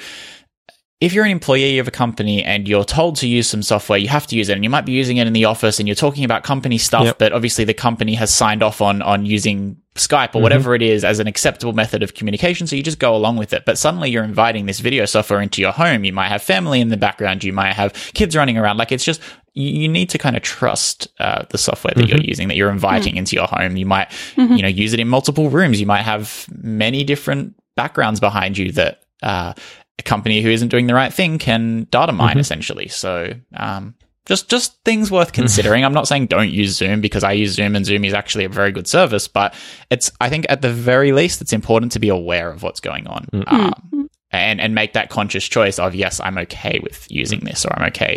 if 1.01 1.11
you're 1.13 1.25
an 1.25 1.31
employee 1.31 1.79
of 1.79 1.87
a 1.87 1.91
company 1.91 2.41
and 2.45 2.65
you're 2.65 2.85
told 2.85 3.17
to 3.17 3.27
use 3.27 3.45
some 3.47 3.61
software, 3.61 3.97
you 3.99 4.07
have 4.07 4.25
to 4.27 4.37
use 4.37 4.47
it, 4.47 4.53
and 4.53 4.63
you 4.63 4.69
might 4.69 4.85
be 4.85 4.93
using 4.93 5.17
it 5.17 5.27
in 5.27 5.33
the 5.33 5.43
office, 5.43 5.79
and 5.79 5.87
you're 5.87 5.95
talking 5.95 6.23
about 6.23 6.43
company 6.43 6.77
stuff, 6.77 7.03
Yep. 7.03 7.17
but 7.17 7.33
obviously 7.33 7.65
the 7.65 7.73
company 7.73 8.13
has 8.15 8.33
signed 8.33 8.63
off 8.63 8.79
on 8.79 9.01
on 9.01 9.25
using 9.25 9.75
Skype 9.95 10.33
or 10.33 10.41
whatever 10.41 10.73
it 10.73 10.81
is 10.81 11.03
as 11.03 11.19
an 11.19 11.27
acceptable 11.27 11.73
method 11.73 12.03
of 12.03 12.13
communication, 12.13 12.67
so 12.67 12.75
you 12.77 12.81
just 12.83 12.99
go 12.99 13.15
along 13.15 13.35
with 13.35 13.51
it. 13.53 13.63
But 13.65 13.77
suddenly 13.77 14.09
you're 14.11 14.23
inviting 14.23 14.65
this 14.65 14.79
video 14.79 15.05
software 15.05 15.41
into 15.41 15.61
your 15.61 15.73
home. 15.73 16.03
You 16.05 16.13
might 16.13 16.29
have 16.29 16.41
family 16.41 16.79
in 16.79 16.87
the 16.87 16.97
background, 16.97 17.43
you 17.43 17.51
might 17.53 17.73
have 17.73 17.93
kids 18.13 18.33
running 18.35 18.57
around. 18.57 18.77
Like 18.77 18.91
it's 18.93 19.03
just 19.03 19.21
you, 19.53 19.69
you 19.69 19.87
need 19.87 20.09
to 20.09 20.17
kind 20.17 20.35
of 20.35 20.41
trust 20.41 21.07
uh, 21.19 21.45
the 21.49 21.57
software 21.57 21.93
that 21.95 22.07
you're 22.07 22.21
using 22.21 22.47
that 22.47 22.55
you're 22.55 22.71
inviting 22.71 23.17
into 23.17 23.35
your 23.35 23.47
home. 23.47 23.77
You 23.77 23.85
might 23.85 24.11
you 24.35 24.61
know 24.61 24.67
use 24.67 24.93
it 24.93 24.99
in 24.99 25.07
multiple 25.07 25.49
rooms. 25.49 25.79
You 25.79 25.87
might 25.87 26.03
have 26.03 26.47
many 26.51 27.03
different 27.03 27.55
backgrounds 27.75 28.19
behind 28.19 28.57
you 28.57 28.71
that. 28.73 29.01
Uh, 29.21 29.53
a 29.99 30.03
company 30.03 30.41
who 30.41 30.49
isn't 30.49 30.69
doing 30.69 30.87
the 30.87 30.93
right 30.95 31.13
thing 31.13 31.37
can 31.37 31.85
data 31.91 32.11
mine 32.11 32.39
essentially. 32.39 32.87
So, 32.87 33.31
um, 33.55 33.93
just 34.25 34.49
just 34.49 34.81
things 34.83 35.11
worth 35.11 35.33
considering. 35.33 35.83
I'm 35.83 35.93
not 35.93 36.07
saying 36.07 36.27
don't 36.27 36.49
use 36.49 36.75
Zoom 36.75 37.01
because 37.01 37.23
I 37.23 37.33
use 37.33 37.51
Zoom 37.51 37.75
and 37.75 37.85
Zoom 37.85 38.05
is 38.05 38.13
actually 38.13 38.45
a 38.45 38.49
very 38.49 38.71
good 38.71 38.87
service, 38.87 39.27
but 39.27 39.53
it's 39.89 40.11
I 40.21 40.29
think 40.29 40.45
at 40.49 40.61
the 40.61 40.71
very 40.71 41.11
least 41.11 41.41
it's 41.41 41.53
important 41.53 41.91
to 41.93 41.99
be 41.99 42.09
aware 42.09 42.49
of 42.49 42.63
what's 42.63 42.79
going 42.79 43.05
on. 43.07 43.27
Um, 43.47 44.09
and, 44.33 44.59
and 44.59 44.75
make 44.75 44.93
that 44.93 45.09
conscious 45.09 45.47
choice 45.47 45.79
of 45.79 45.95
yes, 45.95 46.19
I'm 46.19 46.37
okay 46.39 46.79
with 46.81 47.09
using 47.09 47.41
this, 47.41 47.65
or 47.65 47.73
I'm 47.77 47.87
okay. 47.89 48.15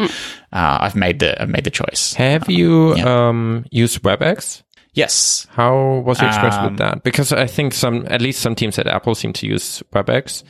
Uh, 0.53 0.79
I've 0.81 0.97
made 0.97 1.19
the 1.19 1.41
I've 1.41 1.51
made 1.51 1.65
the 1.65 1.71
choice. 1.71 2.15
Have 2.15 2.49
you 2.49 2.97
yeah. 2.97 3.29
um, 3.29 3.67
used 3.71 4.03
WebEx? 4.03 4.63
Yes, 4.95 5.47
How 5.51 6.03
was 6.07 6.21
your 6.21 6.29
experience 6.29 6.57
Um, 6.57 6.65
with 6.65 6.79
that? 6.79 7.03
Because 7.03 7.31
I 7.31 7.47
think 7.47 7.75
some, 7.75 8.07
at 8.09 8.23
least 8.23 8.41
some 8.41 8.55
teams 8.55 8.79
at 8.79 8.87
Apple 8.87 9.15
seem 9.15 9.35
to 9.35 9.47
use 9.47 9.83
WebEx, 9.93 10.43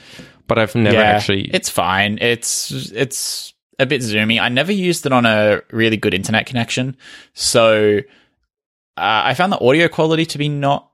but 0.47 0.57
I've 0.57 0.77
never 0.77 0.99
actually. 0.99 1.51
It's 1.53 1.69
fine. 1.69 2.19
It's 2.21 2.71
it's 2.93 3.55
a 3.81 3.87
bit 3.87 4.03
zoomy. 4.03 4.41
I 4.41 4.49
never 4.49 4.71
used 4.71 5.05
it 5.05 5.11
on 5.11 5.27
a 5.27 5.63
really 5.73 5.97
good 5.97 6.15
internet 6.15 6.47
connection, 6.47 6.97
so 7.35 7.99
uh, 8.97 9.23
I 9.25 9.35
found 9.35 9.53
the 9.53 9.59
audio 9.59 9.89
quality 9.89 10.27
to 10.27 10.39
be 10.39 10.49
not 10.49 10.93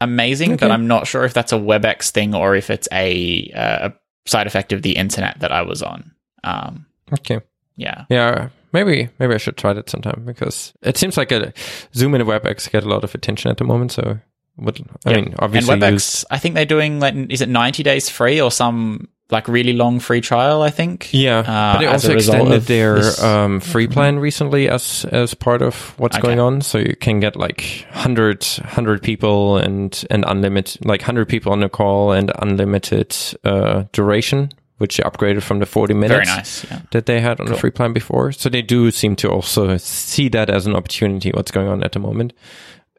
amazing. 0.00 0.56
But 0.56 0.70
I'm 0.70 0.86
not 0.86 1.06
sure 1.06 1.24
if 1.24 1.34
that's 1.34 1.52
a 1.52 1.58
WebEx 1.58 2.10
thing 2.10 2.34
or 2.34 2.54
if 2.56 2.70
it's 2.70 2.88
a, 2.92 3.50
uh, 3.54 3.88
a 3.88 3.94
side 4.26 4.46
effect 4.46 4.72
of 4.72 4.82
the 4.82 4.96
internet 4.96 5.40
that 5.40 5.52
I 5.52 5.62
was 5.62 5.82
on. 5.82 6.12
Um, 6.44 6.86
okay. 7.12 7.40
yeah, 7.76 8.04
Yeah, 8.10 8.50
maybe 8.72 9.08
maybe 9.18 9.34
I 9.34 9.38
should 9.38 9.56
try 9.56 9.72
that 9.72 9.90
sometime 9.90 10.24
because 10.24 10.72
it 10.82 10.96
seems 10.96 11.16
like 11.16 11.32
a 11.32 11.52
Zoom 11.94 12.14
and 12.14 12.24
WebEx 12.24 12.70
get 12.70 12.84
a 12.84 12.88
lot 12.88 13.04
of 13.04 13.14
attention 13.14 13.50
at 13.50 13.56
the 13.56 13.64
moment. 13.64 13.92
So, 13.92 14.18
would 14.58 14.80
I 15.04 15.14
mean, 15.14 15.34
obviously 15.38 15.74
and 15.74 15.82
WebEx. 15.82 16.24
I 16.30 16.38
think 16.38 16.54
they're 16.54 16.66
doing 16.66 17.00
like 17.00 17.14
is 17.30 17.40
it 17.40 17.48
90 17.48 17.82
days 17.82 18.08
free 18.08 18.40
or 18.40 18.50
some 18.50 19.08
like 19.30 19.48
really 19.48 19.72
long 19.72 19.98
free 20.00 20.20
trial? 20.20 20.62
I 20.62 20.70
think. 20.70 21.08
yeah, 21.12 21.38
uh, 21.40 21.72
but 21.74 21.78
they 21.80 21.86
as 21.86 22.04
also 22.04 22.14
extended 22.14 22.62
their 22.62 22.96
Mm-hmm. 22.98 23.24
um, 23.26 23.60
free 23.60 23.86
plan 23.88 24.18
recently 24.20 24.68
as 24.68 25.04
as 25.12 25.34
part 25.34 25.62
of 25.62 25.94
what's 25.98 26.16
Okay. 26.16 26.26
going 26.26 26.40
on. 26.40 26.60
So 26.60 26.78
you 26.78 26.94
can 27.00 27.20
get 27.20 27.34
like 27.36 27.86
100, 27.92 28.44
100 28.44 29.02
people 29.02 29.56
and 29.58 30.04
and 30.10 30.24
unlimited 30.26 30.84
like 30.86 31.02
hundred 31.02 31.28
people 31.28 31.52
on 31.52 31.60
the 31.60 31.68
call 31.68 32.12
and 32.12 32.30
unlimited 32.38 33.16
uh, 33.44 33.84
duration, 33.92 34.50
which 34.78 34.98
upgraded 34.98 35.42
from 35.42 35.58
the 35.58 35.66
forty 35.66 35.94
minutes. 35.94 36.28
Nice. 36.28 36.64
Yeah. 36.70 36.80
that 36.92 37.06
they 37.06 37.20
had 37.20 37.40
on 37.40 37.46
the 37.46 37.56
free 37.56 37.70
plan 37.72 37.92
before. 37.92 38.32
So 38.32 38.48
they 38.48 38.62
do 38.62 38.90
seem 38.90 39.16
to 39.16 39.28
also 39.28 39.76
see 39.78 40.28
that 40.30 40.50
as 40.50 40.66
an 40.66 40.76
opportunity, 40.76 41.30
what's 41.34 41.50
going 41.50 41.68
on 41.68 41.82
at 41.82 41.92
the 41.92 41.98
moment. 41.98 42.32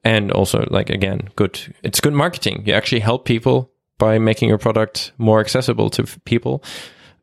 And 0.03 0.31
also, 0.31 0.65
like, 0.71 0.89
again, 0.89 1.29
good. 1.35 1.59
It's 1.83 1.99
good 1.99 2.13
marketing. 2.13 2.63
You 2.65 2.73
actually 2.73 3.01
help 3.01 3.25
people 3.25 3.71
by 3.97 4.19
making 4.19 4.49
your 4.49 4.57
product 4.57 5.11
more 5.17 5.39
accessible 5.39 5.89
to 5.91 6.03
people, 6.25 6.63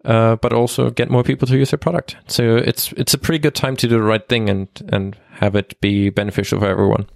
uh, 0.04 0.36
but 0.36 0.52
also 0.52 0.90
get 0.90 1.10
more 1.10 1.22
people 1.22 1.46
to 1.48 1.56
use 1.56 1.72
your 1.72 1.78
product. 1.78 2.16
So 2.26 2.56
it's, 2.56 2.92
it's 2.92 3.14
a 3.14 3.18
pretty 3.18 3.38
good 3.38 3.54
time 3.54 3.76
to 3.76 3.88
do 3.88 3.96
the 3.96 4.02
right 4.02 4.26
thing 4.28 4.48
and, 4.48 4.68
and 4.88 5.16
have 5.34 5.54
it 5.56 5.80
be 5.80 6.10
beneficial 6.10 6.60
for 6.60 6.66
everyone. 6.66 7.06